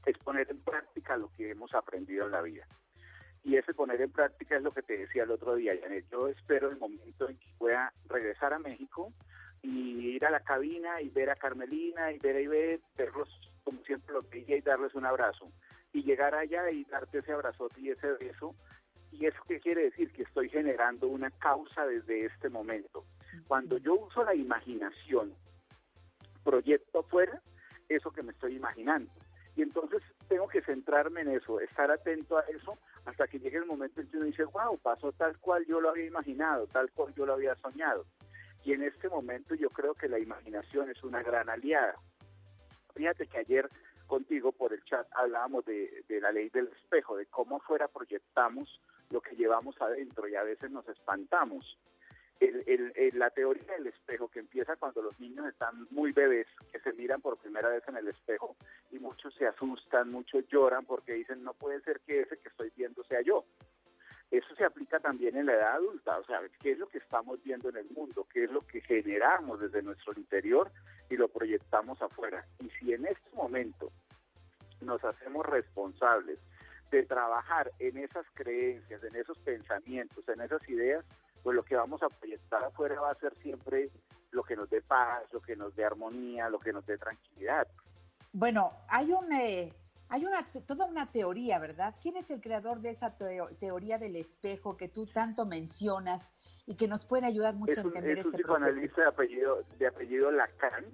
es 0.06 0.18
poner 0.20 0.50
en 0.50 0.62
práctica 0.62 1.18
lo 1.18 1.32
que 1.32 1.52
hemos 1.52 1.74
aprendido 1.74 2.26
en 2.26 2.32
la 2.32 2.42
vida. 2.42 2.68
Y 3.46 3.58
ese 3.58 3.76
poner 3.76 4.02
en 4.02 4.12
práctica 4.12 4.58
es 4.58 4.64
lo 4.64 4.72
que 4.72 4.82
te 4.82 4.98
decía 4.98 5.22
el 5.22 5.30
otro 5.30 5.54
día, 5.54 5.78
Janet. 5.80 6.06
Yo 6.12 6.28
espero 6.28 6.72
el 6.72 6.80
momento 6.80 7.30
en 7.30 7.38
que 7.38 7.48
pueda 7.60 7.94
regresar 8.10 8.54
a 8.54 8.60
México 8.60 9.14
y 9.62 10.16
ir 10.16 10.26
a 10.26 10.32
la 10.32 10.40
cabina 10.40 11.00
y 11.00 11.10
ver 11.10 11.30
a 11.30 11.36
Carmelina 11.36 12.12
y 12.12 12.18
ver 12.18 12.38
a 12.38 12.42
Ivette, 12.42 12.82
verlos 12.98 13.30
como 13.64 13.84
siempre 13.84 14.14
lo 14.14 14.24
veía 14.24 14.58
y 14.58 14.62
darles 14.62 14.96
un 14.96 15.06
abrazo. 15.06 15.52
Y 15.94 16.04
llegar 16.04 16.34
allá 16.34 16.72
y 16.72 16.86
darte 16.86 17.20
ese 17.20 17.34
abrazote 17.34 17.80
y 17.82 17.92
ese 17.92 18.14
beso. 18.14 18.56
¿Y 19.12 19.28
eso 19.28 19.38
qué 19.48 19.60
quiere 19.60 19.84
decir? 19.84 20.12
Que 20.12 20.24
estoy 20.24 20.50
generando 20.50 21.08
una 21.08 21.30
causa 21.30 21.86
desde 21.86 22.26
este 22.26 22.50
momento. 22.50 23.06
Cuando 23.48 23.78
yo 23.78 23.94
uso 23.94 24.24
la 24.24 24.34
imaginación, 24.34 25.36
proyecto 26.44 27.00
afuera, 27.00 27.40
eso 27.90 28.10
que 28.10 28.24
me 28.24 28.32
estoy 28.32 28.56
imaginando. 28.56 29.12
Y 29.56 29.62
entonces 29.62 30.02
tengo 30.28 30.48
que 30.48 30.64
centrarme 30.64 31.22
en 31.22 31.30
eso, 31.30 31.60
estar 31.60 31.92
atento 31.92 32.40
a 32.40 32.42
eso 32.42 32.78
hasta 33.06 33.28
que 33.28 33.40
llegue 33.40 33.58
el 33.58 33.66
momento 33.66 34.02
en 34.02 34.10
que 34.10 34.18
uno 34.18 34.26
dice, 34.26 34.44
wow, 34.46 34.78
pasó 34.80 35.12
tal 35.14 35.38
cual 35.40 35.66
yo 35.66 35.80
lo 35.80 35.90
había 35.90 36.06
imaginado, 36.06 36.68
tal 36.68 36.92
cual 36.92 37.14
yo 37.16 37.26
lo 37.26 37.34
había 37.34 37.56
soñado. 37.56 38.06
Y 38.64 38.74
en 38.74 38.82
este 38.82 39.10
momento 39.10 39.54
yo 39.56 39.70
creo 39.70 39.94
que 39.94 40.10
la 40.10 40.20
imaginación 40.20 40.90
es 40.90 41.04
una 41.04 41.22
gran 41.22 41.50
aliada. 41.50 41.96
Fíjate 42.96 43.28
que 43.28 43.38
ayer 43.38 43.70
contigo 44.08 44.52
por 44.52 44.74
el 44.74 44.84
chat 44.86 45.08
hablábamos 45.12 45.66
de, 45.66 46.04
de 46.08 46.22
la 46.22 46.32
ley 46.32 46.50
del 46.50 46.68
espejo, 46.68 47.16
de 47.16 47.28
cómo 47.28 47.60
fuera 47.60 47.88
proyectamos 47.88 48.82
lo 49.10 49.22
que 49.22 49.36
llevamos 49.36 49.80
adentro 49.82 50.28
y 50.28 50.36
a 50.36 50.44
veces 50.44 50.72
nos 50.72 50.88
espantamos 50.90 51.78
el, 52.40 52.94
el, 52.96 53.20
la 53.20 53.30
teoría 53.30 53.74
del 53.74 53.88
espejo 53.88 54.28
que 54.28 54.40
empieza 54.40 54.76
cuando 54.76 55.02
los 55.02 55.20
niños 55.20 55.48
están 55.48 55.88
muy 55.92 56.12
bebés, 56.12 56.48
que 56.72 56.80
se 56.80 56.94
miran 56.94 57.22
por 57.22 57.38
primera 57.38 57.70
vez 57.70 57.84
en 57.88 57.98
el 57.98 58.08
espejo 58.08 58.56
y 58.92 59.00
muchos 59.00 59.34
se 59.36 59.48
asustan, 59.48 60.12
muchos 60.12 60.48
lloran 60.48 60.86
porque 60.86 61.14
dicen 61.14 61.44
no 61.44 61.54
puede 61.54 61.82
ser 61.82 62.02
que 62.02 62.22
ese 62.22 62.38
que 62.38 62.50
estoy 62.50 62.72
viendo 62.76 63.04
sea 63.06 63.22
yo. 63.22 63.46
Eso 64.32 64.56
se 64.56 64.66
aplica 64.66 65.00
también 65.00 65.38
en 65.38 65.46
la 65.46 65.54
edad 65.54 65.76
adulta, 65.76 66.18
o 66.18 66.26
sea, 66.26 66.42
qué 66.60 66.72
es 66.72 66.80
lo 66.80 66.88
que 66.88 66.98
estamos 66.98 67.42
viendo 67.44 67.70
en 67.70 67.78
el 67.78 67.90
mundo, 67.92 68.28
qué 68.34 68.46
es 68.46 68.52
lo 68.52 68.62
que 68.62 68.82
generamos 68.82 69.60
desde 69.60 69.84
nuestro 69.84 70.14
interior 70.14 70.72
y 71.10 71.16
lo 71.16 71.28
proyectamos 71.28 72.02
afuera. 72.02 72.46
Y 72.60 72.70
si 72.72 72.94
en 72.94 73.06
este 73.06 73.30
momento 73.34 73.92
nos 74.82 75.04
hacemos 75.04 75.46
responsables 75.46 76.40
de 76.92 77.04
trabajar 77.04 77.72
en 77.80 77.98
esas 77.98 78.26
creencias, 78.34 79.04
en 79.04 79.16
esos 79.16 79.38
pensamientos, 79.40 80.28
en 80.28 80.42
esas 80.42 80.68
ideas, 80.70 81.06
pues 81.46 81.56
lo 81.56 81.64
que 81.64 81.76
vamos 81.76 82.02
a 82.02 82.10
proyectar 82.10 82.64
afuera 82.64 83.00
va 83.00 83.12
a 83.12 83.20
ser 83.20 83.32
siempre 83.38 83.92
lo 84.32 84.42
que 84.42 84.56
nos 84.56 84.68
dé 84.68 84.82
paz, 84.82 85.22
lo 85.32 85.40
que 85.40 85.56
nos 85.56 85.76
dé 85.76 85.86
armonía, 85.86 86.50
lo 86.50 86.60
que 86.60 86.74
nos 86.74 86.84
dé 86.88 86.98
tranquilidad. 86.98 87.68
Bueno, 88.34 88.72
hay 88.88 89.12
un, 89.12 89.32
eh, 89.32 89.72
hay 90.10 90.26
una 90.26 90.44
toda 90.66 90.86
una 90.86 91.12
teoría, 91.12 91.60
¿verdad? 91.60 91.94
¿Quién 92.02 92.18
es 92.18 92.32
el 92.32 92.42
creador 92.42 92.80
de 92.80 92.90
esa 92.90 93.16
teoría 93.60 94.00
del 94.00 94.16
espejo 94.16 94.76
que 94.76 94.88
tú 94.88 95.06
tanto 95.06 95.46
mencionas 95.46 96.32
y 96.66 96.76
que 96.78 96.88
nos 96.88 97.06
puede 97.06 97.28
ayudar 97.28 97.54
mucho 97.54 97.80
a 97.80 97.84
entender 97.84 98.18
es 98.18 98.26
este 98.26 98.30
un 98.30 98.36
psicoanalista 98.38 99.02
de 99.04 99.08
apellido, 99.08 99.64
de 99.78 99.86
apellido 99.86 100.32
Lacan, 100.32 100.86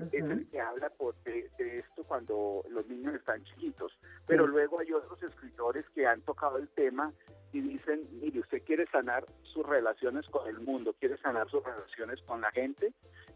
es 0.00 0.14
el 0.14 0.48
que 0.48 0.60
habla 0.60 0.90
por 0.90 1.14
de, 1.22 1.48
esto 1.78 2.02
cuando 2.02 2.64
los 2.70 2.84
niños 2.88 3.14
están 3.14 3.44
chiquitos. 3.44 3.96
Pero 4.26 4.48
luego 4.48 4.80
hay 4.80 4.92
otros 4.92 5.22
escritores 5.22 5.88
que 5.90 6.08
han 6.08 6.22
tocado 6.22 6.58
el 6.58 6.68
tema 6.70 7.12
y 7.52 7.60
dicen, 7.60 8.08
mire, 8.20 8.40
usted 8.40 8.62
quiere 8.64 8.86
sanar 8.86 9.26
sus 9.42 9.66
relaciones 9.66 10.26
con 10.28 10.48
el 10.48 10.60
mundo, 10.60 10.94
quiere 10.98 11.18
sanar 11.18 11.50
sus 11.50 11.62
relaciones 11.62 12.20
con 12.22 12.40
la 12.40 12.50
gente, 12.50 12.92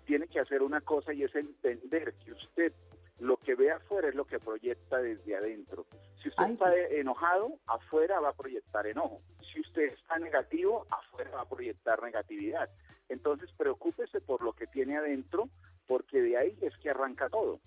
tiene 0.07 0.26
que 0.26 0.40
hacer 0.40 0.62
una 0.62 0.81
cosa 0.81 1.12
y 1.12 1.22
es 1.22 1.35
entender 1.35 2.14
que 2.24 2.33
usted 2.33 2.72
lo 3.18 3.37
que 3.38 3.55
ve 3.55 3.70
afuera 3.72 4.09
es 4.09 4.14
lo 4.14 4.26
que 4.26 4.38
proyecta 4.38 4.98
desde 4.98 5.37
adentro. 5.37 5.87
Si 6.22 6.29
usted 6.29 6.44
está 6.44 6.74
enojado, 6.98 7.59
afuera 7.66 8.20
va 8.20 8.31
a 8.31 8.37
proyectar 8.37 8.87
enojo. 8.87 9.20
Si 9.52 9.61
usted 9.61 9.92
está 9.92 10.18
negativo, 10.18 10.87
afuera 10.90 11.31
va 11.31 11.42
a 11.42 11.48
proyectar 11.48 12.02
negatividad. 12.02 12.70
Entonces, 13.09 13.50
preocúpese 13.57 14.20
por 14.20 14.42
lo 14.42 14.52
que 14.52 14.66
tiene 14.66 14.96
adentro, 14.96 15.48
porque 15.87 16.20
de 16.20 16.37
ahí 16.37 16.59
es 16.61 16.76
que 16.79 16.90
arranca 16.90 17.29
todo. 17.29 17.61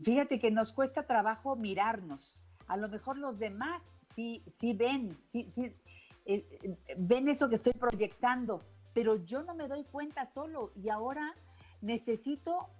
Fíjate 0.00 0.38
que 0.38 0.50
nos 0.50 0.72
cuesta 0.72 1.06
trabajo 1.06 1.56
mirarnos 1.56 2.42
a 2.72 2.76
lo 2.78 2.88
mejor 2.88 3.18
los 3.18 3.38
demás 3.38 4.00
sí, 4.14 4.42
sí 4.46 4.72
ven, 4.72 5.14
sí, 5.20 5.44
sí, 5.50 5.76
eh, 6.24 6.78
ven 6.96 7.28
eso 7.28 7.50
que 7.50 7.54
estoy 7.54 7.74
proyectando, 7.74 8.62
pero 8.94 9.16
yo 9.16 9.42
no 9.42 9.54
me 9.54 9.68
doy 9.68 9.84
cuenta 9.84 10.24
solo 10.24 10.72
y 10.74 10.88
ahora 10.88 11.34
necesito, 11.82 12.70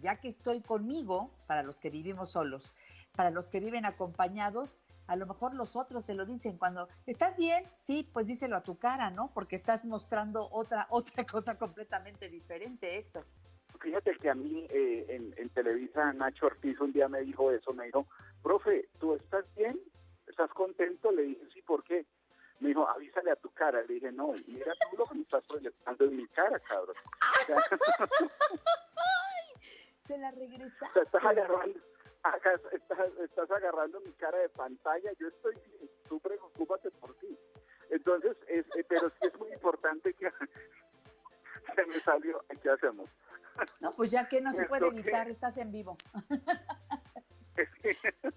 ya 0.00 0.20
que 0.20 0.28
estoy 0.28 0.60
conmigo, 0.60 1.32
para 1.48 1.64
los 1.64 1.80
que 1.80 1.90
vivimos 1.90 2.30
solos, 2.30 2.72
para 3.16 3.30
los 3.30 3.50
que 3.50 3.58
viven 3.58 3.84
acompañados, 3.84 4.80
a 5.08 5.16
lo 5.16 5.26
mejor 5.26 5.54
los 5.54 5.74
otros 5.74 6.04
se 6.04 6.14
lo 6.14 6.24
dicen 6.24 6.56
cuando 6.56 6.88
estás 7.06 7.36
bien, 7.36 7.64
sí, 7.74 8.08
pues 8.12 8.28
díselo 8.28 8.56
a 8.56 8.62
tu 8.62 8.78
cara, 8.78 9.10
¿no? 9.10 9.32
Porque 9.34 9.56
estás 9.56 9.84
mostrando 9.84 10.48
otra 10.52 10.86
otra 10.90 11.26
cosa 11.26 11.58
completamente 11.58 12.28
diferente, 12.28 12.96
Héctor. 12.96 13.26
Fíjate 13.80 14.16
que 14.18 14.30
a 14.30 14.36
mí 14.36 14.68
eh, 14.70 15.04
en, 15.08 15.34
en 15.36 15.48
Televisa 15.50 16.12
Nacho 16.12 16.46
Ortiz 16.46 16.80
un 16.80 16.92
día 16.92 17.08
me 17.08 17.22
dijo 17.22 17.50
eso, 17.50 17.72
me 17.74 17.86
dijo, 17.86 18.06
profe, 18.46 18.88
¿tú 19.00 19.16
estás 19.16 19.44
bien? 19.56 19.76
¿Estás 20.28 20.48
contento? 20.50 21.10
Le 21.10 21.22
dije, 21.22 21.44
sí, 21.52 21.62
¿por 21.62 21.82
qué? 21.82 22.06
Me 22.60 22.68
dijo, 22.68 22.88
avísale 22.88 23.32
a 23.32 23.36
tu 23.36 23.50
cara. 23.50 23.82
Le 23.82 23.94
dije, 23.94 24.12
no, 24.12 24.32
mira 24.46 24.72
tú 24.88 24.98
lo 24.98 25.06
que 25.06 25.16
me 25.16 25.22
estás 25.22 25.44
proyectando 25.48 26.04
en 26.04 26.16
mi 26.16 26.28
cara, 26.28 26.60
cabrón. 26.60 26.94
Se 30.06 30.16
la 30.16 30.30
regresaste. 30.30 31.00
Estás 31.00 31.24
agarrando, 31.24 31.80
estás, 32.72 33.18
estás, 33.24 33.50
agarrando 33.50 34.00
mi 34.00 34.12
cara 34.12 34.38
de 34.38 34.48
pantalla. 34.50 35.10
Yo 35.18 35.26
estoy 35.26 35.56
tú 36.08 36.20
preocúpate 36.20 36.92
por 36.92 37.16
ti. 37.16 37.36
Entonces, 37.90 38.36
es, 38.46 38.64
eh, 38.76 38.84
pero 38.88 39.10
sí 39.10 39.26
es 39.26 39.36
muy 39.40 39.52
importante 39.52 40.14
que 40.14 40.30
se 41.74 41.86
me 41.86 42.00
salió. 42.02 42.44
¿Qué 42.62 42.70
hacemos? 42.70 43.10
No, 43.80 43.90
pues 43.96 44.12
ya 44.12 44.28
que 44.28 44.40
no 44.40 44.52
se 44.52 44.66
puede 44.66 44.86
evitar, 44.86 45.28
estás 45.28 45.56
en 45.56 45.72
vivo. 45.72 45.96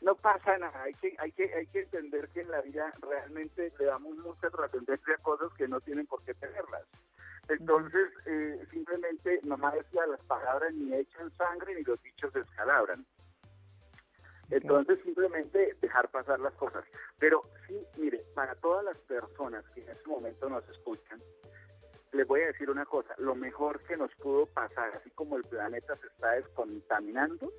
no 0.00 0.14
pasa 0.16 0.58
nada, 0.58 0.82
hay 0.82 0.94
que, 0.94 1.14
hay, 1.18 1.32
que, 1.32 1.52
hay 1.54 1.66
que 1.68 1.80
entender 1.80 2.28
que 2.28 2.42
en 2.42 2.50
la 2.50 2.60
vida 2.60 2.92
realmente 3.00 3.72
le 3.78 3.84
damos 3.86 4.16
mucha 4.18 4.50
trascendencia 4.50 5.14
a 5.14 5.22
cosas 5.22 5.52
que 5.56 5.66
no 5.66 5.80
tienen 5.80 6.06
por 6.06 6.22
qué 6.24 6.34
tenerlas. 6.34 6.84
Entonces, 7.48 8.10
eh, 8.26 8.66
simplemente, 8.70 9.40
mamá 9.44 9.72
decía, 9.72 10.06
las 10.06 10.20
palabras 10.24 10.72
ni 10.74 10.94
echan 10.94 11.30
sangre 11.36 11.74
ni 11.74 11.82
los 11.82 12.02
dichos 12.02 12.32
se 12.32 12.40
escalabran. 12.40 13.04
Entonces, 14.50 14.98
simplemente 15.02 15.76
dejar 15.80 16.10
pasar 16.10 16.40
las 16.40 16.54
cosas. 16.54 16.84
Pero 17.18 17.42
sí, 17.66 17.78
mire, 17.96 18.24
para 18.34 18.54
todas 18.56 18.84
las 18.84 18.98
personas 18.98 19.64
que 19.74 19.82
en 19.82 19.90
este 19.90 20.08
momento 20.08 20.48
nos 20.48 20.68
escuchan, 20.68 21.20
les 22.12 22.26
voy 22.26 22.42
a 22.42 22.46
decir 22.46 22.70
una 22.70 22.86
cosa, 22.86 23.14
lo 23.18 23.34
mejor 23.34 23.80
que 23.84 23.96
nos 23.96 24.14
pudo 24.16 24.46
pasar, 24.46 24.94
así 24.94 25.10
como 25.10 25.36
el 25.36 25.44
planeta 25.44 25.96
se 25.96 26.06
está 26.06 26.32
descontaminando, 26.32 27.52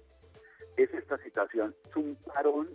es 0.78 0.94
esta 0.94 1.18
situación. 1.20 1.76
Es 1.90 1.96
un 1.96 2.16
parón 2.16 2.70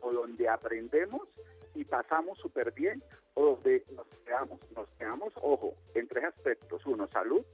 o 0.00 0.12
donde 0.12 0.48
aprendemos 0.48 1.28
y 1.74 1.84
pasamos 1.84 2.38
súper 2.38 2.72
bien 2.72 3.02
o 3.34 3.56
donde 3.56 3.84
nos 3.94 4.06
quedamos. 4.24 4.60
Nos 4.76 4.88
quedamos, 4.98 5.32
ojo, 5.36 5.74
en 5.94 6.08
tres 6.08 6.24
aspectos. 6.24 6.84
Uno, 6.86 7.08
salud, 7.08 7.44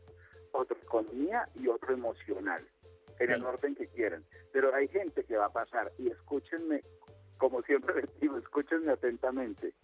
otro, 0.53 0.77
economía 0.77 1.49
y 1.55 1.69
otro, 1.69 1.93
emocional. 1.93 2.67
En 3.19 3.33
el 3.33 3.45
orden 3.45 3.75
que 3.75 3.89
quieran. 3.89 4.25
Pero 4.53 4.73
hay 4.75 4.87
gente 4.89 5.25
que 5.25 5.37
va 5.37 5.47
a 5.47 5.53
pasar 5.53 5.93
y 5.99 6.09
escúchenme, 6.09 6.83
como 7.37 7.63
siempre 7.63 8.03
les 8.03 8.21
digo, 8.21 8.39
escúchenme 8.39 8.93
atentamente. 8.93 9.75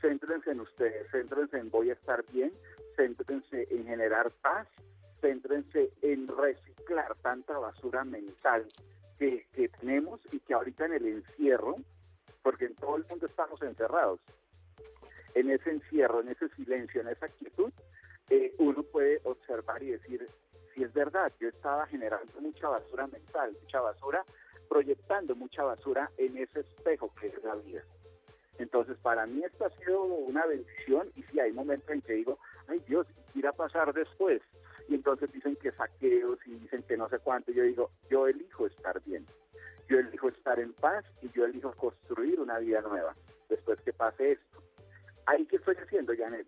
Céntrense 0.00 0.52
en 0.52 0.60
ustedes, 0.60 1.10
céntrense 1.10 1.58
en 1.58 1.70
voy 1.70 1.90
a 1.90 1.94
estar 1.94 2.24
bien, 2.32 2.52
céntrense 2.96 3.66
en 3.70 3.84
generar 3.84 4.30
paz, 4.40 4.66
céntrense 5.20 5.90
en 6.00 6.28
reciclar 6.28 7.14
tanta 7.16 7.58
basura 7.58 8.04
mental 8.04 8.66
que, 9.18 9.68
tenemos 9.80 10.20
y 10.32 10.40
que 10.40 10.54
ahorita 10.54 10.86
en 10.86 10.94
el 10.94 11.06
encierro, 11.06 11.76
porque 12.42 12.66
en 12.66 12.74
todo 12.76 12.96
el 12.96 13.04
mundo 13.08 13.26
estamos 13.26 13.60
encerrados, 13.62 14.20
en 15.34 15.50
ese 15.50 15.70
encierro, 15.70 16.20
en 16.20 16.28
ese 16.28 16.48
silencio, 16.50 17.00
en 17.00 17.08
esa 17.08 17.28
quietud, 17.28 17.72
eh, 18.30 18.54
uno 18.58 18.82
puede 18.82 19.20
observar 19.24 19.82
y 19.82 19.90
decir, 19.90 20.28
si 20.74 20.82
es 20.82 20.92
verdad, 20.92 21.32
yo 21.40 21.48
estaba 21.48 21.86
generando 21.86 22.40
mucha 22.40 22.68
basura 22.68 23.06
mental, 23.06 23.56
mucha 23.60 23.80
basura, 23.80 24.24
proyectando 24.68 25.34
mucha 25.34 25.62
basura 25.62 26.10
en 26.16 26.36
ese 26.36 26.60
espejo 26.60 27.12
que 27.20 27.28
es 27.28 27.42
la 27.42 27.54
vida. 27.56 27.82
Entonces, 28.58 28.96
para 28.98 29.26
mí 29.26 29.42
esto 29.44 29.64
ha 29.66 29.70
sido 29.70 30.02
una 30.02 30.44
bendición 30.46 31.10
y 31.14 31.22
sí, 31.24 31.40
hay 31.40 31.52
momentos 31.52 31.88
en 31.90 32.02
que 32.02 32.14
digo, 32.14 32.38
ay 32.66 32.82
Dios, 32.86 33.06
¿qué 33.32 33.38
irá 33.38 33.50
a 33.50 33.54
pasar 33.54 33.92
después? 33.92 34.42
Y 34.88 34.94
entonces 34.94 35.30
dicen 35.32 35.56
que 35.56 35.70
saqueos 35.72 36.38
y 36.46 36.54
dicen 36.54 36.82
que 36.82 36.96
no 36.96 37.08
sé 37.08 37.18
cuánto. 37.18 37.52
Yo 37.52 37.62
digo, 37.62 37.90
yo 38.10 38.26
elijo 38.26 38.66
estar 38.66 39.02
bien, 39.04 39.26
yo 39.88 39.98
elijo 39.98 40.28
estar 40.28 40.58
en 40.58 40.72
paz 40.72 41.04
y 41.22 41.30
yo 41.30 41.44
elijo 41.44 41.72
construir 41.72 42.40
una 42.40 42.58
vida 42.58 42.80
nueva 42.80 43.14
después 43.48 43.80
que 43.82 43.92
pase 43.92 44.32
esto. 44.32 44.62
Ahí 45.26 45.44
que 45.46 45.56
estoy 45.56 45.76
haciendo, 45.76 46.14
Janet, 46.16 46.46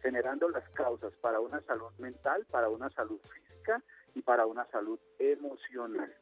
generando 0.00 0.48
las 0.48 0.68
causas 0.70 1.12
para 1.20 1.40
una 1.40 1.60
salud 1.62 1.92
mental, 1.98 2.46
para 2.50 2.68
una 2.68 2.88
salud 2.90 3.20
física 3.20 3.82
y 4.14 4.22
para 4.22 4.46
una 4.46 4.66
salud 4.70 4.98
emocional. 5.18 6.14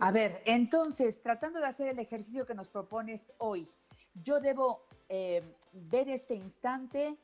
A 0.00 0.12
ver, 0.12 0.42
entonces, 0.44 1.20
tratando 1.20 1.60
de 1.60 1.66
hacer 1.66 1.88
el 1.88 1.98
ejercicio 1.98 2.46
que 2.46 2.54
nos 2.54 2.68
propones 2.68 3.34
hoy, 3.38 3.66
yo 4.14 4.40
debo 4.40 4.86
eh, 5.08 5.42
ver 5.72 6.08
este 6.08 6.34
instante 6.34 7.16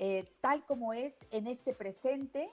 eh, 0.00 0.24
tal 0.40 0.64
como 0.64 0.92
es 0.92 1.24
en 1.32 1.48
este 1.48 1.74
presente 1.74 2.48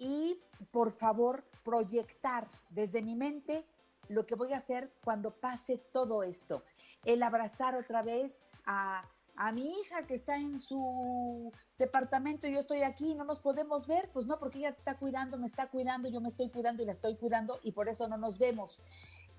y, 0.00 0.40
por 0.72 0.90
favor, 0.90 1.44
proyectar 1.62 2.48
desde 2.70 3.02
mi 3.02 3.14
mente 3.14 3.64
lo 4.08 4.26
que 4.26 4.34
voy 4.34 4.52
a 4.52 4.56
hacer 4.56 4.92
cuando 5.04 5.36
pase 5.38 5.78
todo 5.92 6.24
esto. 6.24 6.64
El 7.04 7.22
abrazar 7.22 7.76
otra 7.76 8.02
vez 8.02 8.42
a, 8.66 9.08
a 9.36 9.52
mi 9.52 9.70
hija 9.70 10.06
que 10.06 10.14
está 10.14 10.36
en 10.36 10.58
su 10.58 11.52
departamento 11.78 12.48
y 12.48 12.52
yo 12.52 12.60
estoy 12.60 12.82
aquí, 12.82 13.14
no 13.14 13.24
nos 13.24 13.40
podemos 13.40 13.86
ver, 13.86 14.10
pues 14.12 14.26
no, 14.26 14.38
porque 14.38 14.58
ella 14.58 14.72
se 14.72 14.78
está 14.78 14.98
cuidando, 14.98 15.38
me 15.38 15.46
está 15.46 15.68
cuidando, 15.68 16.08
yo 16.08 16.20
me 16.20 16.28
estoy 16.28 16.50
cuidando 16.50 16.82
y 16.82 16.86
la 16.86 16.92
estoy 16.92 17.16
cuidando 17.16 17.60
y 17.62 17.72
por 17.72 17.88
eso 17.88 18.08
no 18.08 18.16
nos 18.16 18.38
vemos. 18.38 18.82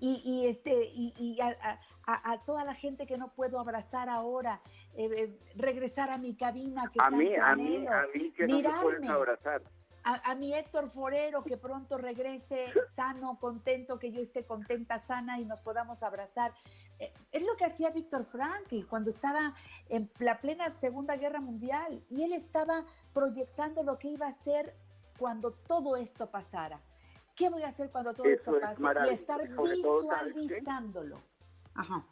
Y, 0.00 0.20
y 0.24 0.48
este, 0.48 0.90
y, 0.94 1.14
y 1.16 1.40
a, 1.40 1.56
a, 2.06 2.32
a, 2.32 2.44
toda 2.44 2.64
la 2.64 2.74
gente 2.74 3.06
que 3.06 3.16
no 3.16 3.32
puedo 3.34 3.60
abrazar 3.60 4.08
ahora, 4.08 4.60
eh, 4.94 5.08
eh, 5.16 5.38
regresar 5.54 6.10
a 6.10 6.18
mi 6.18 6.34
cabina 6.34 6.90
que 6.92 6.98
a 7.00 7.10
mí, 7.10 7.36
a 7.36 7.54
mí, 7.54 7.86
a 7.86 8.06
mí 8.12 8.32
que 8.32 8.48
no 8.48 8.56
me 8.56 8.82
puedes 8.82 9.08
abrazar. 9.08 9.62
A, 10.04 10.30
a 10.30 10.34
mi 10.34 10.52
Héctor 10.54 10.90
Forero, 10.90 11.44
que 11.44 11.56
pronto 11.56 11.96
regrese 11.98 12.72
sano, 12.94 13.38
contento, 13.40 13.98
que 13.98 14.10
yo 14.12 14.20
esté 14.20 14.44
contenta, 14.44 15.00
sana 15.00 15.38
y 15.40 15.44
nos 15.44 15.60
podamos 15.60 16.02
abrazar. 16.02 16.52
Eh, 16.98 17.12
Es 17.30 17.42
lo 17.44 17.56
que 17.56 17.64
hacía 17.64 17.90
Víctor 17.90 18.24
Frankl 18.24 18.84
cuando 18.88 19.10
estaba 19.10 19.54
en 19.88 20.10
la 20.18 20.40
plena 20.40 20.70
Segunda 20.70 21.16
Guerra 21.16 21.40
Mundial 21.40 22.04
y 22.10 22.22
él 22.24 22.32
estaba 22.32 22.84
proyectando 23.12 23.82
lo 23.82 23.98
que 23.98 24.08
iba 24.08 24.26
a 24.26 24.30
hacer 24.30 24.74
cuando 25.18 25.52
todo 25.52 25.96
esto 25.96 26.30
pasara. 26.30 26.80
¿Qué 27.36 27.48
voy 27.48 27.62
a 27.62 27.68
hacer 27.68 27.90
cuando 27.90 28.12
todo 28.12 28.26
Eso 28.26 28.34
esto 28.34 28.56
es 28.56 28.62
pase? 28.62 28.80
Y 28.80 28.82
maravilloso. 28.84 29.20
estar 29.22 29.40
Sobre 29.48 29.74
visualizándolo. 29.76 31.22
Ajá. 31.74 32.04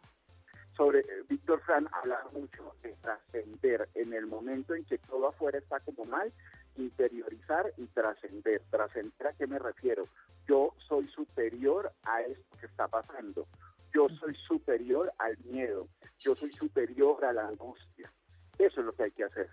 sobre 0.76 1.00
eh, 1.00 1.04
Víctor 1.28 1.60
Fran 1.62 1.86
habla 1.92 2.24
mucho 2.32 2.74
de 2.82 2.94
trascender 3.02 3.90
en 3.94 4.14
el 4.14 4.26
momento 4.26 4.74
en 4.74 4.84
que 4.86 4.96
todo 4.98 5.28
afuera 5.28 5.58
está 5.58 5.80
como 5.80 6.06
mal, 6.06 6.32
interiorizar 6.80 7.72
y 7.76 7.86
trascender. 7.86 8.62
¿Trascender 8.70 9.26
a 9.26 9.32
qué 9.34 9.46
me 9.46 9.58
refiero? 9.58 10.08
Yo 10.46 10.74
soy 10.88 11.08
superior 11.08 11.92
a 12.02 12.22
esto 12.22 12.56
que 12.58 12.66
está 12.66 12.88
pasando. 12.88 13.46
Yo 13.94 14.08
soy 14.08 14.34
superior 14.34 15.12
al 15.18 15.36
miedo. 15.44 15.88
Yo 16.18 16.34
soy 16.34 16.52
superior 16.52 17.24
a 17.24 17.32
la 17.32 17.48
angustia. 17.48 18.12
Eso 18.58 18.80
es 18.80 18.86
lo 18.86 18.92
que 18.92 19.04
hay 19.04 19.10
que 19.12 19.24
hacer. 19.24 19.48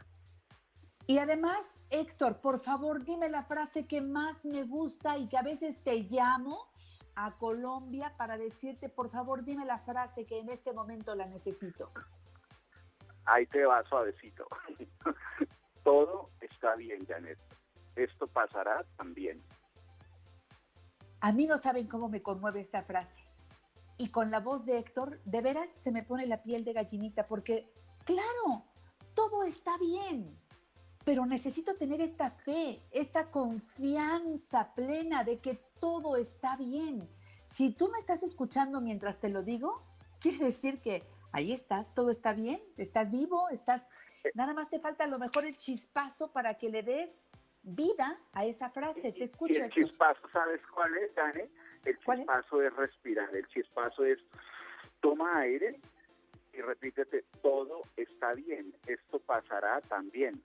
Y 1.05 1.19
además, 1.19 1.81
Héctor, 1.89 2.41
por 2.41 2.59
favor, 2.59 3.03
dime 3.05 3.29
la 3.29 3.41
frase 3.41 3.87
que 3.87 4.01
más 4.01 4.45
me 4.45 4.63
gusta 4.65 5.17
y 5.17 5.29
que 5.29 5.37
a 5.37 5.41
veces 5.41 5.81
te 5.81 6.03
llamo 6.03 6.69
a 7.15 7.37
Colombia 7.37 8.13
para 8.17 8.37
decirte, 8.37 8.89
por 8.89 9.09
favor, 9.09 9.43
dime 9.43 9.65
la 9.65 9.79
frase 9.79 10.25
que 10.25 10.39
en 10.39 10.49
este 10.49 10.73
momento 10.73 11.15
la 11.15 11.25
necesito. 11.25 11.91
Ahí 13.25 13.45
te 13.47 13.65
va 13.65 13.83
suavecito. 13.85 14.47
todo 15.87 16.31
está 16.41 16.75
bien, 16.75 17.05
Janet. 17.05 17.39
Esto 17.95 18.27
pasará 18.27 18.85
también. 18.97 19.41
A 21.21 21.31
mí 21.31 21.47
no 21.47 21.57
saben 21.57 21.87
cómo 21.87 22.09
me 22.09 22.21
conmueve 22.21 22.59
esta 22.59 22.83
frase. 22.83 23.23
Y 23.97 24.09
con 24.09 24.29
la 24.29 24.41
voz 24.41 24.65
de 24.65 24.79
Héctor, 24.79 25.21
de 25.23 25.41
veras 25.41 25.71
se 25.71 25.93
me 25.93 26.03
pone 26.03 26.27
la 26.27 26.43
piel 26.43 26.65
de 26.65 26.73
gallinita 26.73 27.25
porque, 27.25 27.71
claro, 28.03 28.65
todo 29.13 29.43
está 29.43 29.77
bien, 29.77 30.37
pero 31.05 31.25
necesito 31.25 31.77
tener 31.77 32.01
esta 32.01 32.31
fe, 32.31 32.81
esta 32.91 33.31
confianza 33.31 34.75
plena 34.75 35.23
de 35.23 35.39
que 35.39 35.55
todo 35.79 36.17
está 36.17 36.57
bien. 36.57 37.09
Si 37.45 37.71
tú 37.71 37.87
me 37.87 37.97
estás 37.97 38.23
escuchando 38.23 38.81
mientras 38.81 39.21
te 39.21 39.29
lo 39.29 39.41
digo, 39.41 39.81
quiere 40.19 40.43
decir 40.47 40.81
que 40.81 41.07
ahí 41.31 41.53
estás, 41.53 41.93
todo 41.93 42.09
está 42.09 42.33
bien, 42.33 42.61
estás 42.75 43.09
vivo, 43.09 43.47
estás... 43.51 43.87
Nada 44.33 44.53
más 44.53 44.69
te 44.69 44.79
falta 44.79 45.03
a 45.03 45.07
lo 45.07 45.19
mejor 45.19 45.45
el 45.45 45.57
chispazo 45.57 46.31
para 46.31 46.55
que 46.55 46.69
le 46.69 46.83
des 46.83 47.25
vida 47.63 48.19
a 48.33 48.45
esa 48.45 48.69
frase. 48.69 49.11
Te 49.11 49.19
Y 49.19 49.23
escucho, 49.23 49.53
el 49.55 49.65
Héctor. 49.65 49.83
chispazo, 49.85 50.29
¿sabes 50.29 50.61
cuál 50.73 50.95
es, 50.97 51.11
Janet? 51.15 51.49
El 51.85 51.97
¿Cuál 51.99 52.19
es? 52.19 52.25
chispazo 52.25 52.61
es 52.61 52.75
respirar. 52.75 53.35
El 53.35 53.47
chispazo 53.47 54.05
es 54.05 54.19
toma 55.01 55.39
aire 55.39 55.79
y 56.53 56.61
repítete, 56.61 57.23
todo 57.41 57.83
está 57.95 58.33
bien, 58.33 58.73
esto 58.87 59.19
pasará 59.19 59.79
también. 59.81 60.41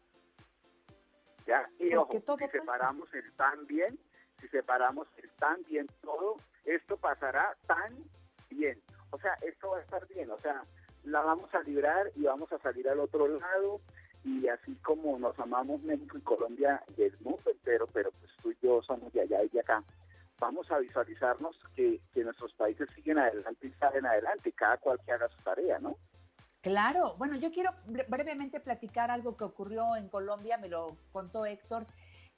¿Ya? 1.47 1.68
Y 1.79 1.95
ojo, 1.95 2.12
si 2.12 2.20
pasa. 2.20 2.49
separamos 2.51 3.12
el 3.14 3.33
tan 3.33 3.66
bien, 3.66 3.99
si 4.41 4.49
separamos 4.49 5.09
el 5.16 5.31
tan 5.33 5.62
bien 5.64 5.87
todo, 6.03 6.37
esto 6.64 6.97
pasará 6.97 7.57
tan 7.66 7.97
bien. 8.51 8.81
O 9.11 9.18
sea, 9.18 9.35
esto 9.43 9.70
va 9.70 9.79
a 9.79 9.83
estar 9.83 10.07
bien, 10.09 10.31
o 10.31 10.39
sea, 10.39 10.62
la 11.05 11.20
vamos 11.20 11.53
a 11.55 11.61
librar 11.61 12.11
y 12.16 12.22
vamos 12.22 12.53
a 12.53 12.59
salir 12.59 12.88
al 12.88 13.00
otro 13.00 13.26
lado 13.28 13.80
y 14.24 14.46
así 14.48 14.74
como 14.76 15.18
nos 15.18 15.38
amamos 15.38 15.82
México 15.82 16.16
y 16.16 16.20
Colombia 16.22 16.82
y 16.96 17.03
el 17.03 17.18
mundo 17.20 17.42
entero, 17.50 17.88
pero 17.92 18.11
pues 18.12 18.30
tú 18.40 18.53
y 18.53 18.57
yo 18.62 18.80
somos 18.82 19.12
de 19.12 19.22
allá 19.22 19.42
y 19.42 19.48
de 19.48 19.61
acá, 19.61 19.82
vamos 20.38 20.70
a 20.70 20.78
visualizarnos 20.78 21.57
que, 21.74 22.00
que 22.12 22.22
nuestros 22.24 22.53
países 22.55 22.88
siguen 22.94 23.18
adelante 23.18 23.66
y 23.66 23.72
salen 23.72 24.07
adelante, 24.07 24.53
cada 24.53 24.76
cual 24.78 25.00
que 25.05 25.12
haga 25.12 25.28
su 25.28 25.42
tarea, 25.42 25.78
¿no? 25.80 25.96
Claro, 26.61 27.16
bueno, 27.18 27.34
yo 27.36 27.50
quiero 27.50 27.70
bre- 27.88 28.07
brevemente 28.09 28.61
platicar 28.61 29.11
algo 29.11 29.36
que 29.36 29.42
ocurrió 29.44 29.96
en 29.96 30.09
Colombia, 30.09 30.57
me 30.59 30.68
lo 30.68 30.96
contó 31.11 31.44
Héctor. 31.44 31.86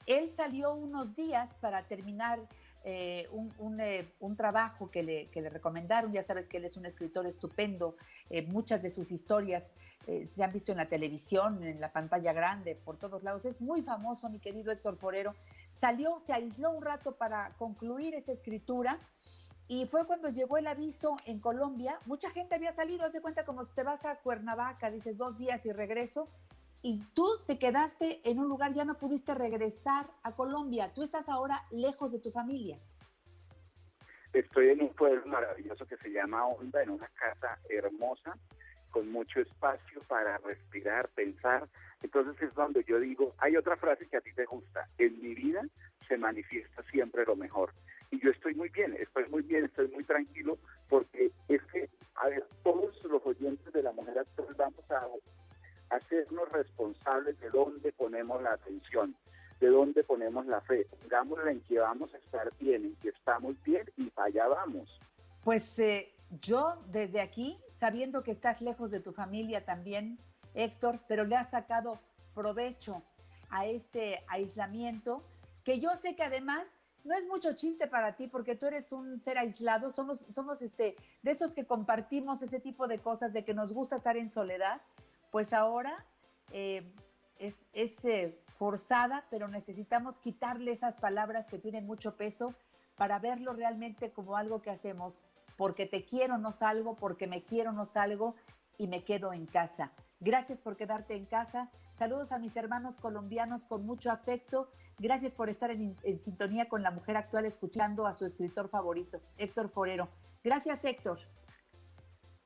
Él 0.07 0.31
salió 0.31 0.73
unos 0.75 1.15
días 1.17 1.59
para 1.61 1.83
terminar 1.83 2.39
eh, 2.85 3.29
un, 3.33 3.81
eh, 3.81 4.13
un 4.21 4.37
trabajo 4.37 4.91
que 4.91 5.03
le, 5.03 5.29
que 5.31 5.41
le 5.41 5.49
recomendaron. 5.49 6.13
Ya 6.13 6.23
sabes 6.23 6.49
que 6.49 6.59
él 6.59 6.65
es 6.65 6.77
un 6.77 6.87
escritor 6.87 7.27
estupendo. 7.27 7.97
eh, 8.31 8.43
muchas 8.43 8.83
de 8.83 8.91
sus 8.91 9.11
historias 9.11 9.75
se 10.29 10.45
han 10.45 10.53
visto 10.53 10.71
en 10.71 10.79
la 10.79 10.89
televisión, 10.89 11.65
en 11.65 11.81
la 11.81 11.91
pantalla 11.91 12.35
grande, 12.35 12.75
por 12.75 12.99
todos 12.99 13.23
lados. 13.23 13.47
Es 13.47 13.61
muy 13.63 13.81
famoso, 13.81 14.29
mi 14.29 14.39
querido 14.39 14.71
Héctor 14.71 14.99
Forero. 14.99 15.35
Salió, 15.71 16.21
se 16.21 16.35
aisló 16.35 16.71
un 16.73 16.83
rato 16.83 17.17
para 17.17 17.55
concluir 17.57 18.15
esa 18.15 18.33
escritura. 18.33 19.01
Y 19.67 19.87
fue 19.87 20.07
cuando 20.07 20.29
llegó 20.29 20.59
el 20.59 20.67
aviso 20.67 21.17
en 21.25 21.41
Colombia. 21.41 21.99
Mucha 22.05 22.29
gente 22.31 22.55
había 22.55 22.71
salido, 22.71 23.07
hace 23.07 23.23
cuenta 23.23 23.47
como 23.47 23.65
si 23.65 23.73
te 23.73 23.83
vas 23.83 24.05
a 24.05 24.17
Cuernavaca, 24.17 24.91
dices 24.91 25.17
dos 25.17 25.39
días 25.39 25.65
y 25.65 25.73
regreso. 25.73 26.29
Y 26.87 27.01
tú 27.15 27.27
te 27.47 27.59
quedaste 27.59 28.21
en 28.25 28.39
un 28.39 28.47
lugar, 28.47 28.75
ya 28.75 28.85
no 28.85 28.99
pudiste 28.99 29.35
regresar 29.35 30.11
a 30.23 30.33
Colombia. 30.33 30.93
Tú 30.93 31.03
estás 31.03 31.31
ahora 31.31 31.65
lejos 31.71 32.13
de 32.13 32.19
tu 32.19 32.31
familia. 32.31 32.79
Estoy 34.35 34.69
en 34.69 34.83
un 34.83 34.91
pueblo 34.91 35.25
maravilloso 35.25 35.87
que 35.87 35.97
se 35.97 36.11
llama 36.11 36.45
Honda, 36.47 36.83
en 36.83 36.91
una 36.91 37.09
casa 37.15 37.59
hermosa, 37.71 38.37
con 38.91 39.11
mucho 39.11 39.41
espacio 39.41 40.03
para 40.09 40.37
respirar, 40.37 41.09
pensar. 41.15 41.67
Entonces 42.03 42.37
es 42.43 42.55
donde 42.55 42.85
yo 42.85 43.01
digo, 43.01 43.33
hay 43.39 43.57
otra 43.57 43.79
frase 43.79 44.07
que 44.07 44.19
a 44.19 44.21
ti 44.21 44.35
te 44.35 44.45
gusta, 44.45 44.87
en 44.99 45.23
mi 45.23 45.35
vida 45.35 45.63
se 46.07 46.19
manifiesta 46.19 46.83
siempre 46.91 47.25
lo 47.25 47.35
mejor. 47.35 47.73
Y 48.11 48.23
yo 48.23 48.31
estoy 48.31 48.55
muy 48.57 48.69
bien, 48.69 48.95
estoy 49.01 49.27
muy 49.31 49.41
bien, 49.41 49.65
estoy 49.65 49.89
muy 49.89 50.05
tranquilo, 50.05 50.59
porque 50.91 51.33
es 51.49 51.63
que, 51.73 51.89
a 52.17 52.29
ver, 52.29 52.47
todos 52.63 53.03
los 53.05 53.25
oyentes 53.25 53.73
de 53.73 53.83
la 53.83 53.93
mujer 53.93 54.19
actual 54.19 54.55
vamos 54.59 54.91
a 54.91 55.07
hacernos 55.97 56.49
responsables 56.51 57.39
de 57.41 57.51
dónde 57.51 57.93
ponemos 57.93 58.43
la 58.43 58.53
atención, 58.53 59.15
de 59.61 59.69
dónde 59.69 60.05
ponemos 60.05 60.47
la 60.47 60.61
fe. 60.63 60.87
Pongámosla 61.03 61.51
en 61.51 61.61
que 61.63 61.79
vamos 61.79 62.13
a 62.15 62.19
estar 62.19 62.51
bien, 62.59 62.85
en 62.85 62.97
que 62.97 63.11
estamos 63.11 63.55
bien 63.63 63.85
y 63.97 64.11
para 64.11 64.29
allá 64.29 64.49
vamos. 64.49 65.01
Pues 65.43 65.79
eh, 65.79 66.13
yo 66.41 66.83
desde 66.87 67.21
aquí, 67.21 67.59
sabiendo 67.71 68.23
que 68.23 68.31
estás 68.31 68.61
lejos 68.61 68.91
de 68.91 69.01
tu 69.01 69.13
familia 69.13 69.65
también, 69.65 70.19
Héctor, 70.55 71.01
pero 71.09 71.25
le 71.25 71.37
has 71.37 71.51
sacado 71.51 72.01
provecho 72.35 73.03
a 73.51 73.67
este 73.67 74.25
aislamiento, 74.29 75.23
que 75.63 75.81
yo 75.81 75.97
sé 75.97 76.17
que 76.17 76.23
además 76.23 76.77
no 77.05 77.15
es 77.15 77.27
mucho 77.27 77.53
chiste 77.55 77.87
para 77.87 78.17
ti 78.17 78.29
porque 78.29 78.57
tú 78.57 78.67
eres 78.67 78.91
un 78.93 79.19
ser 79.19 79.39
aislado, 79.39 79.91
somos, 79.91 80.21
somos 80.21 80.63
este, 80.63 80.97
de 81.23 81.31
esos 81.31 81.55
que 81.55 81.67
compartimos 81.67 82.43
ese 82.43 82.61
tipo 82.61 82.89
de 82.89 82.99
cosas, 82.99 83.33
de 83.33 83.45
que 83.45 83.55
nos 83.55 83.73
gusta 83.73 83.97
estar 83.97 84.17
en 84.17 84.31
soledad, 84.31 84.81
pues 85.35 85.53
ahora 85.53 86.07
eh, 86.53 86.95
es, 87.41 87.67
eh, 88.05 88.41
forzada, 88.47 89.27
pero 89.31 89.49
necesitamos 89.49 90.21
quitarle 90.21 90.71
esas 90.71 90.99
palabras 90.99 91.49
que 91.49 91.59
tienen 91.59 91.87
mucho 91.87 92.17
peso 92.17 92.55
para 92.95 93.19
verlo 93.19 93.53
realmente 93.53 94.13
como 94.13 94.37
algo 94.37 94.63
que 94.63 94.71
hacemos, 94.71 95.25
porque 95.57 95.87
te 95.87 96.05
quiero 96.05 96.39
no 96.39 96.53
salgo, 96.53 96.95
porque 96.95 97.27
me 97.27 97.43
quiero 97.43 97.73
no 97.73 97.85
salgo, 97.85 98.37
y 98.79 98.87
me 98.87 99.03
quedo 99.03 99.33
en 99.33 99.47
casa. 99.47 99.91
Gracias 100.21 100.61
por 100.61 100.77
quedarte 100.77 101.17
en 101.17 101.27
casa. 101.27 101.69
Saludos 101.91 102.31
a 102.31 102.39
mis 102.39 102.57
hermanos 102.57 102.99
colombianos 102.99 103.67
con 103.67 103.85
mucho 103.85 104.13
afecto. 104.13 104.71
Gracias 105.01 105.33
por 105.33 105.49
estar 105.49 105.73
en, 105.73 105.97
sintonía 106.21 106.69
con 106.69 106.85
la 106.85 106.93
mujer 106.93 107.17
actual 107.17 107.45
escuchando 107.45 108.07
a 108.07 108.15
su 108.15 108.25
escritor 108.25 108.69
favorito, 108.69 109.21
Héctor 109.37 109.69
Forero. 109.69 110.11
Gracias, 110.45 110.85
Héctor. 110.85 111.19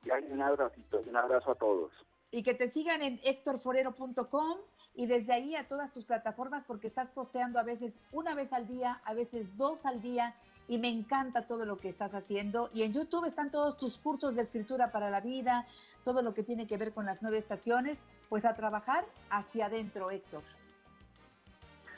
Y 0.03 0.09
un 0.09 0.41
abracito, 0.41 1.01
un 1.07 1.15
abrazo 1.15 1.51
a 1.51 1.55
todos. 1.55 1.91
Y 2.31 2.43
que 2.43 2.53
te 2.53 2.69
sigan 2.69 3.01
en 3.01 3.19
héctorforero.com 3.23 4.57
y 4.95 5.07
desde 5.07 5.33
ahí 5.33 5.55
a 5.55 5.67
todas 5.67 5.91
tus 5.91 6.05
plataformas 6.05 6.65
porque 6.65 6.87
estás 6.87 7.11
posteando 7.11 7.59
a 7.59 7.63
veces 7.63 8.01
una 8.11 8.35
vez 8.35 8.53
al 8.53 8.67
día, 8.67 9.01
a 9.05 9.13
veces 9.13 9.57
dos 9.57 9.85
al 9.85 10.01
día 10.01 10.35
y 10.69 10.77
me 10.77 10.87
encanta 10.87 11.47
todo 11.47 11.65
lo 11.65 11.77
que 11.77 11.89
estás 11.89 12.13
haciendo. 12.13 12.69
Y 12.73 12.83
en 12.83 12.93
YouTube 12.93 13.25
están 13.25 13.49
todos 13.49 13.77
tus 13.77 13.97
cursos 13.97 14.35
de 14.35 14.43
escritura 14.43 14.91
para 14.91 15.09
la 15.09 15.19
vida, 15.19 15.65
todo 16.03 16.21
lo 16.21 16.33
que 16.33 16.43
tiene 16.43 16.67
que 16.67 16.77
ver 16.77 16.93
con 16.93 17.05
las 17.05 17.21
nueve 17.21 17.39
estaciones, 17.39 18.07
pues 18.29 18.45
a 18.45 18.55
trabajar 18.55 19.05
hacia 19.31 19.65
adentro, 19.65 20.11
Héctor. 20.11 20.43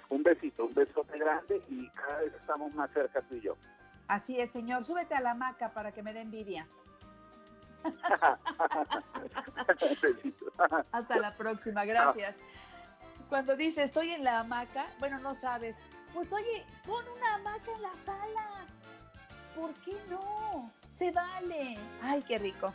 Un 0.09 0.23
besito, 0.23 0.65
un 0.65 0.73
besote 0.73 1.19
grande 1.19 1.61
y 1.69 1.89
cada 1.89 2.21
vez 2.21 2.33
estamos 2.33 2.73
más 2.73 2.89
cerca 2.91 3.21
tú 3.23 3.35
y 3.35 3.41
yo. 3.41 3.55
Así 4.07 4.39
es, 4.39 4.51
señor. 4.51 4.85
Súbete 4.85 5.15
a 5.15 5.21
la 5.21 5.31
hamaca 5.31 5.73
para 5.73 5.91
que 5.91 6.01
me 6.01 6.13
dé 6.13 6.21
envidia. 6.21 6.67
Hasta 10.91 11.17
la 11.17 11.35
próxima, 11.35 11.85
gracias. 11.85 12.35
Cuando 13.29 13.55
dice 13.55 13.83
estoy 13.83 14.11
en 14.11 14.23
la 14.23 14.39
hamaca, 14.39 14.87
bueno, 14.99 15.19
no 15.19 15.35
sabes. 15.35 15.77
Pues 16.13 16.31
oye, 16.33 16.65
pon 16.85 17.03
una 17.17 17.35
hamaca 17.35 17.71
en 17.73 17.81
la 17.81 17.93
sala. 18.05 18.65
¿Por 19.55 19.73
qué 19.75 19.95
no? 20.09 20.71
Se 20.97 21.11
vale. 21.11 21.77
Ay, 22.01 22.23
qué 22.27 22.37
rico. 22.37 22.73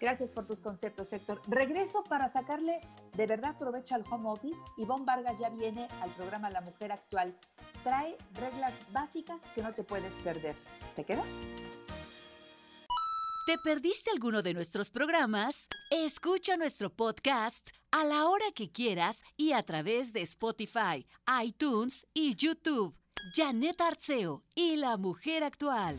Gracias 0.00 0.30
por 0.30 0.46
tus 0.46 0.60
conceptos, 0.60 1.12
Héctor. 1.12 1.40
Regreso 1.46 2.04
para 2.04 2.28
sacarle 2.28 2.80
de 3.14 3.26
verdad 3.26 3.56
provecho 3.58 3.94
al 3.94 4.04
home 4.10 4.28
office. 4.28 4.60
Ivonne 4.76 5.04
Vargas 5.04 5.38
ya 5.38 5.50
viene 5.50 5.88
al 6.00 6.10
programa 6.10 6.50
La 6.50 6.60
Mujer 6.60 6.92
Actual. 6.92 7.36
Trae 7.82 8.16
reglas 8.34 8.74
básicas 8.92 9.42
que 9.54 9.62
no 9.62 9.74
te 9.74 9.82
puedes 9.82 10.18
perder. 10.18 10.56
¿Te 10.96 11.04
quedas? 11.04 11.26
¿Te 13.48 13.56
perdiste 13.56 14.10
alguno 14.10 14.42
de 14.42 14.52
nuestros 14.52 14.90
programas? 14.90 15.68
Escucha 15.90 16.58
nuestro 16.58 16.90
podcast 16.90 17.70
a 17.90 18.04
la 18.04 18.28
hora 18.28 18.44
que 18.54 18.70
quieras 18.70 19.22
y 19.38 19.52
a 19.52 19.62
través 19.62 20.12
de 20.12 20.20
Spotify, 20.20 21.06
iTunes 21.42 22.06
y 22.12 22.34
YouTube. 22.34 22.94
Janet 23.34 23.80
Arceo 23.80 24.44
y 24.54 24.76
la 24.76 24.98
mujer 24.98 25.44
actual. 25.44 25.96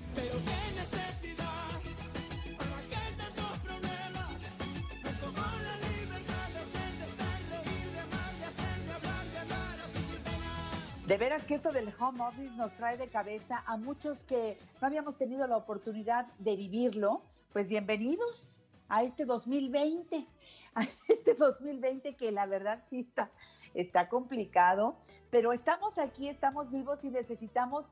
De 11.10 11.18
veras 11.18 11.44
que 11.44 11.56
esto 11.56 11.72
del 11.72 11.92
home 12.00 12.22
office 12.22 12.56
nos 12.56 12.74
trae 12.74 12.96
de 12.96 13.08
cabeza 13.08 13.64
a 13.66 13.78
muchos 13.78 14.26
que 14.26 14.60
no 14.80 14.86
habíamos 14.86 15.18
tenido 15.18 15.48
la 15.48 15.58
oportunidad 15.58 16.28
de 16.38 16.56
vivirlo. 16.56 17.24
Pues 17.52 17.68
bienvenidos 17.68 18.64
a 18.90 19.02
este 19.02 19.26
2020, 19.26 20.28
a 20.76 20.84
este 21.08 21.34
2020 21.34 22.16
que 22.16 22.32
la 22.32 22.46
verdad 22.46 22.84
sí 22.86 23.00
está, 23.00 23.32
está 23.74 24.08
complicado, 24.08 24.98
pero 25.32 25.52
estamos 25.52 25.98
aquí, 25.98 26.30
estamos 26.30 26.70
vivos 26.70 27.04
y 27.04 27.10
necesitamos 27.10 27.92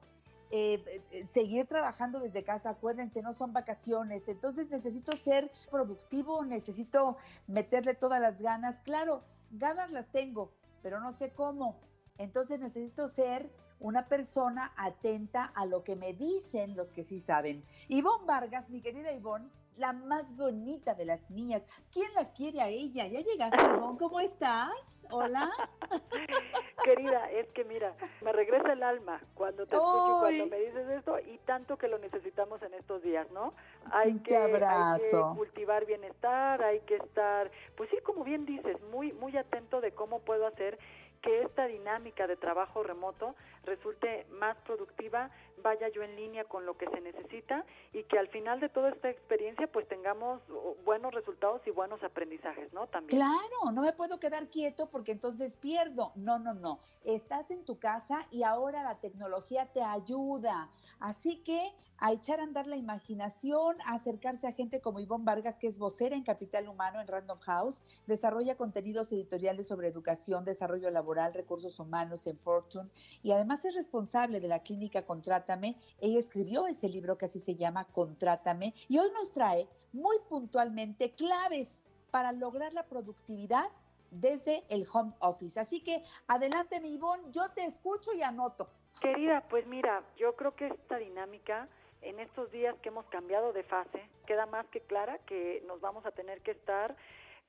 eh, 0.51 1.01
eh, 1.09 1.25
seguir 1.25 1.65
trabajando 1.65 2.19
desde 2.19 2.43
casa. 2.43 2.69
Acuérdense, 2.69 3.23
no 3.23 3.33
son 3.33 3.51
vacaciones, 3.51 4.27
entonces 4.27 4.69
necesito 4.69 5.17
ser 5.17 5.51
productivo, 5.71 6.45
necesito 6.45 7.17
meterle 7.47 7.95
todas 7.95 8.21
las 8.21 8.39
ganas. 8.39 8.79
Claro, 8.81 9.23
ganas 9.49 9.89
las 9.89 10.11
tengo, 10.11 10.51
pero 10.83 10.99
no 10.99 11.11
sé 11.13 11.31
cómo. 11.31 11.79
Entonces 12.17 12.59
necesito 12.59 13.07
ser 13.07 13.49
una 13.79 14.07
persona 14.07 14.73
atenta 14.75 15.45
a 15.45 15.65
lo 15.65 15.83
que 15.83 15.95
me 15.95 16.13
dicen 16.13 16.75
los 16.75 16.93
que 16.93 17.03
sí 17.03 17.19
saben. 17.19 17.63
Ivonne 17.87 18.25
Vargas, 18.25 18.69
mi 18.69 18.81
querida 18.81 19.11
Ivonne, 19.11 19.49
la 19.77 19.93
más 19.93 20.35
bonita 20.35 20.95
de 20.95 21.05
las 21.05 21.29
niñas. 21.29 21.63
¿Quién 21.91 22.11
la 22.15 22.31
quiere 22.33 22.61
a 22.61 22.67
ella? 22.67 23.05
¿Ya 23.07 23.21
llegaste, 23.21 23.63
Ivonne? 23.63 23.99
¿Cómo 23.99 24.19
estás? 24.19 24.97
Hola. 25.09 25.51
Querida, 26.83 27.29
es 27.31 27.47
que 27.49 27.63
mira, 27.63 27.95
me 28.21 28.31
regresa 28.31 28.73
el 28.73 28.83
alma 28.83 29.21
cuando 29.35 29.65
te 29.65 29.75
escucho 29.75 30.25
Ay. 30.25 30.37
cuando 30.37 30.55
me 30.55 30.61
dices 30.63 30.89
esto 30.89 31.19
y 31.19 31.37
tanto 31.39 31.77
que 31.77 31.87
lo 31.87 31.97
necesitamos 31.97 32.61
en 32.61 32.73
estos 32.73 33.01
días, 33.01 33.29
¿no? 33.31 33.53
Hay 33.91 34.17
que, 34.19 34.35
hay 34.35 34.99
que 34.99 35.21
cultivar 35.35 35.85
bienestar, 35.85 36.61
hay 36.63 36.79
que 36.81 36.95
estar, 36.95 37.51
pues 37.75 37.89
sí, 37.89 37.97
como 38.03 38.23
bien 38.23 38.45
dices, 38.45 38.77
muy, 38.91 39.13
muy 39.13 39.35
atento 39.37 39.81
de 39.81 39.91
cómo 39.91 40.19
puedo 40.19 40.47
hacer 40.47 40.77
que 41.21 41.41
esta 41.41 41.67
dinámica 41.67 42.27
de 42.27 42.35
trabajo 42.35 42.83
remoto 42.83 43.35
resulte 43.63 44.25
más 44.31 44.57
productiva, 44.65 45.29
vaya 45.61 45.89
yo 45.89 46.03
en 46.03 46.15
línea 46.15 46.45
con 46.45 46.65
lo 46.65 46.77
que 46.77 46.89
se 46.89 47.01
necesita 47.01 47.65
y 47.93 48.03
que 48.03 48.17
al 48.17 48.27
final 48.29 48.59
de 48.59 48.69
toda 48.69 48.89
esta 48.89 49.09
experiencia 49.09 49.67
pues 49.67 49.87
tengamos 49.87 50.41
buenos 50.85 51.13
resultados 51.13 51.61
y 51.65 51.71
buenos 51.71 52.01
aprendizajes, 52.03 52.71
¿no? 52.73 52.87
También. 52.87 53.19
Claro, 53.19 53.71
no 53.73 53.81
me 53.81 53.93
puedo 53.93 54.19
quedar 54.19 54.47
quieto 54.47 54.89
porque 54.89 55.11
entonces 55.11 55.55
pierdo. 55.57 56.11
No, 56.15 56.39
no, 56.39 56.53
no. 56.53 56.79
Estás 57.03 57.51
en 57.51 57.65
tu 57.65 57.79
casa 57.79 58.25
y 58.31 58.43
ahora 58.43 58.83
la 58.83 58.99
tecnología 58.99 59.65
te 59.73 59.81
ayuda. 59.81 60.69
Así 60.99 61.43
que 61.43 61.73
a 61.99 62.11
echar 62.11 62.39
a 62.39 62.43
andar 62.43 62.67
la 62.67 62.77
imaginación, 62.77 63.77
a 63.85 63.95
acercarse 63.95 64.47
a 64.47 64.53
gente 64.53 64.81
como 64.81 64.99
Ivonne 64.99 65.25
Vargas, 65.25 65.57
que 65.59 65.67
es 65.67 65.77
vocera 65.77 66.15
en 66.15 66.23
Capital 66.23 66.67
Humano 66.67 67.01
en 67.01 67.07
Random 67.07 67.39
House, 67.39 67.83
desarrolla 68.05 68.55
contenidos 68.55 69.11
editoriales 69.11 69.67
sobre 69.67 69.87
educación, 69.87 70.45
desarrollo 70.45 70.91
laboral, 70.91 71.33
recursos 71.33 71.79
humanos 71.79 72.27
en 72.27 72.37
Fortune 72.37 72.89
y 73.23 73.31
además 73.31 73.65
es 73.65 73.75
responsable 73.75 74.39
de 74.39 74.47
la 74.47 74.59
clínica 74.59 75.05
Contrátame. 75.05 75.77
Ella 75.99 76.19
escribió 76.19 76.67
ese 76.67 76.89
libro 76.89 77.17
que 77.17 77.25
así 77.25 77.39
se 77.39 77.55
llama 77.55 77.85
Contrátame 77.85 78.73
y 78.87 78.97
hoy 78.97 79.11
nos 79.11 79.31
trae 79.31 79.67
muy 79.93 80.17
puntualmente 80.29 81.11
claves 81.11 81.83
para 82.11 82.31
lograr 82.31 82.73
la 82.73 82.83
productividad 82.83 83.69
desde 84.11 84.63
el 84.69 84.87
home 84.91 85.13
office. 85.19 85.59
Así 85.59 85.81
que 85.81 86.03
adelante, 86.27 86.79
mi 86.79 86.93
Ivonne, 86.93 87.31
yo 87.31 87.49
te 87.51 87.65
escucho 87.65 88.13
y 88.13 88.21
anoto. 88.21 88.69
Querida, 89.01 89.45
pues 89.47 89.67
mira, 89.67 90.03
yo 90.17 90.35
creo 90.35 90.55
que 90.55 90.67
esta 90.67 90.97
dinámica 90.97 91.67
en 92.01 92.19
estos 92.19 92.51
días 92.51 92.75
que 92.81 92.89
hemos 92.89 93.05
cambiado 93.07 93.53
de 93.53 93.63
fase 93.63 94.01
queda 94.25 94.45
más 94.45 94.65
que 94.67 94.81
clara 94.81 95.19
que 95.25 95.63
nos 95.67 95.81
vamos 95.81 96.05
a 96.05 96.11
tener 96.11 96.41
que 96.41 96.51
estar 96.51 96.95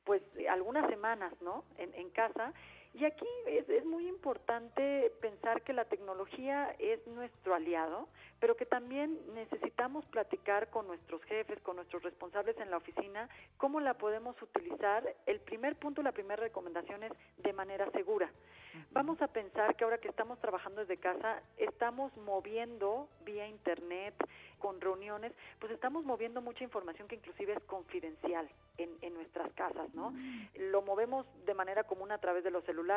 pues 0.05 0.23
algunas 0.49 0.89
semanas, 0.89 1.33
¿no? 1.43 1.65
En, 1.77 1.93
en 1.95 2.09
casa. 2.11 2.55
Y 2.99 3.05
aquí 3.05 3.27
es, 3.47 3.69
es 3.69 3.85
muy 3.85 4.09
importante 4.09 5.13
pensar 5.21 5.63
que 5.63 5.73
la 5.73 5.85
tecnología 5.85 6.75
es 6.81 7.07
nuestro 7.07 7.55
aliado, 7.55 8.09
pero 8.41 8.57
que 8.57 8.67
también 8.67 9.17
necesitamos 9.35 10.05
platicar 10.07 10.69
con 10.71 10.89
nuestros 10.89 11.23
jefes, 11.23 11.61
con 11.61 11.77
nuestros 11.77 12.03
responsables 12.03 12.59
en 12.59 12.73
la 12.73 12.77
oficina, 12.77 13.29
cómo 13.57 13.79
la 13.79 13.95
podemos 13.95 14.41
utilizar. 14.43 15.15
El 15.27 15.39
primer 15.41 15.77
punto, 15.77 16.03
la 16.03 16.11
primera 16.11 16.43
recomendación 16.43 17.05
es 17.05 17.13
de 17.37 17.53
manera 17.53 17.89
segura. 17.93 18.33
Vamos 18.91 19.21
a 19.23 19.29
pensar 19.29 19.77
que 19.77 19.85
ahora 19.85 19.99
que 19.99 20.09
estamos 20.09 20.41
trabajando 20.41 20.81
desde 20.81 20.97
casa, 20.99 21.41
estamos 21.57 22.17
moviendo 22.17 23.09
vía 23.25 23.47
internet, 23.47 24.15
con 24.59 24.81
reuniones, 24.81 25.33
pues 25.59 25.73
estamos 25.73 26.05
moviendo 26.05 26.43
mucha 26.43 26.65
información 26.65 27.09
que 27.09 27.15
inclusive 27.15 27.55
es 27.55 27.63
confidencial 27.65 28.49
en, 28.77 28.91
en 29.03 29.15
nuestras 29.15 29.53
casas, 29.53 29.93
¿no? 29.95 30.13
Lo 30.57 30.83
movemos 30.83 31.27
de 31.47 31.55
manera 31.55 31.85
común 31.85 32.13
a 32.13 32.19
través 32.19 32.45
de 32.45 32.51
los 32.51 32.65
celulares, 32.65 32.88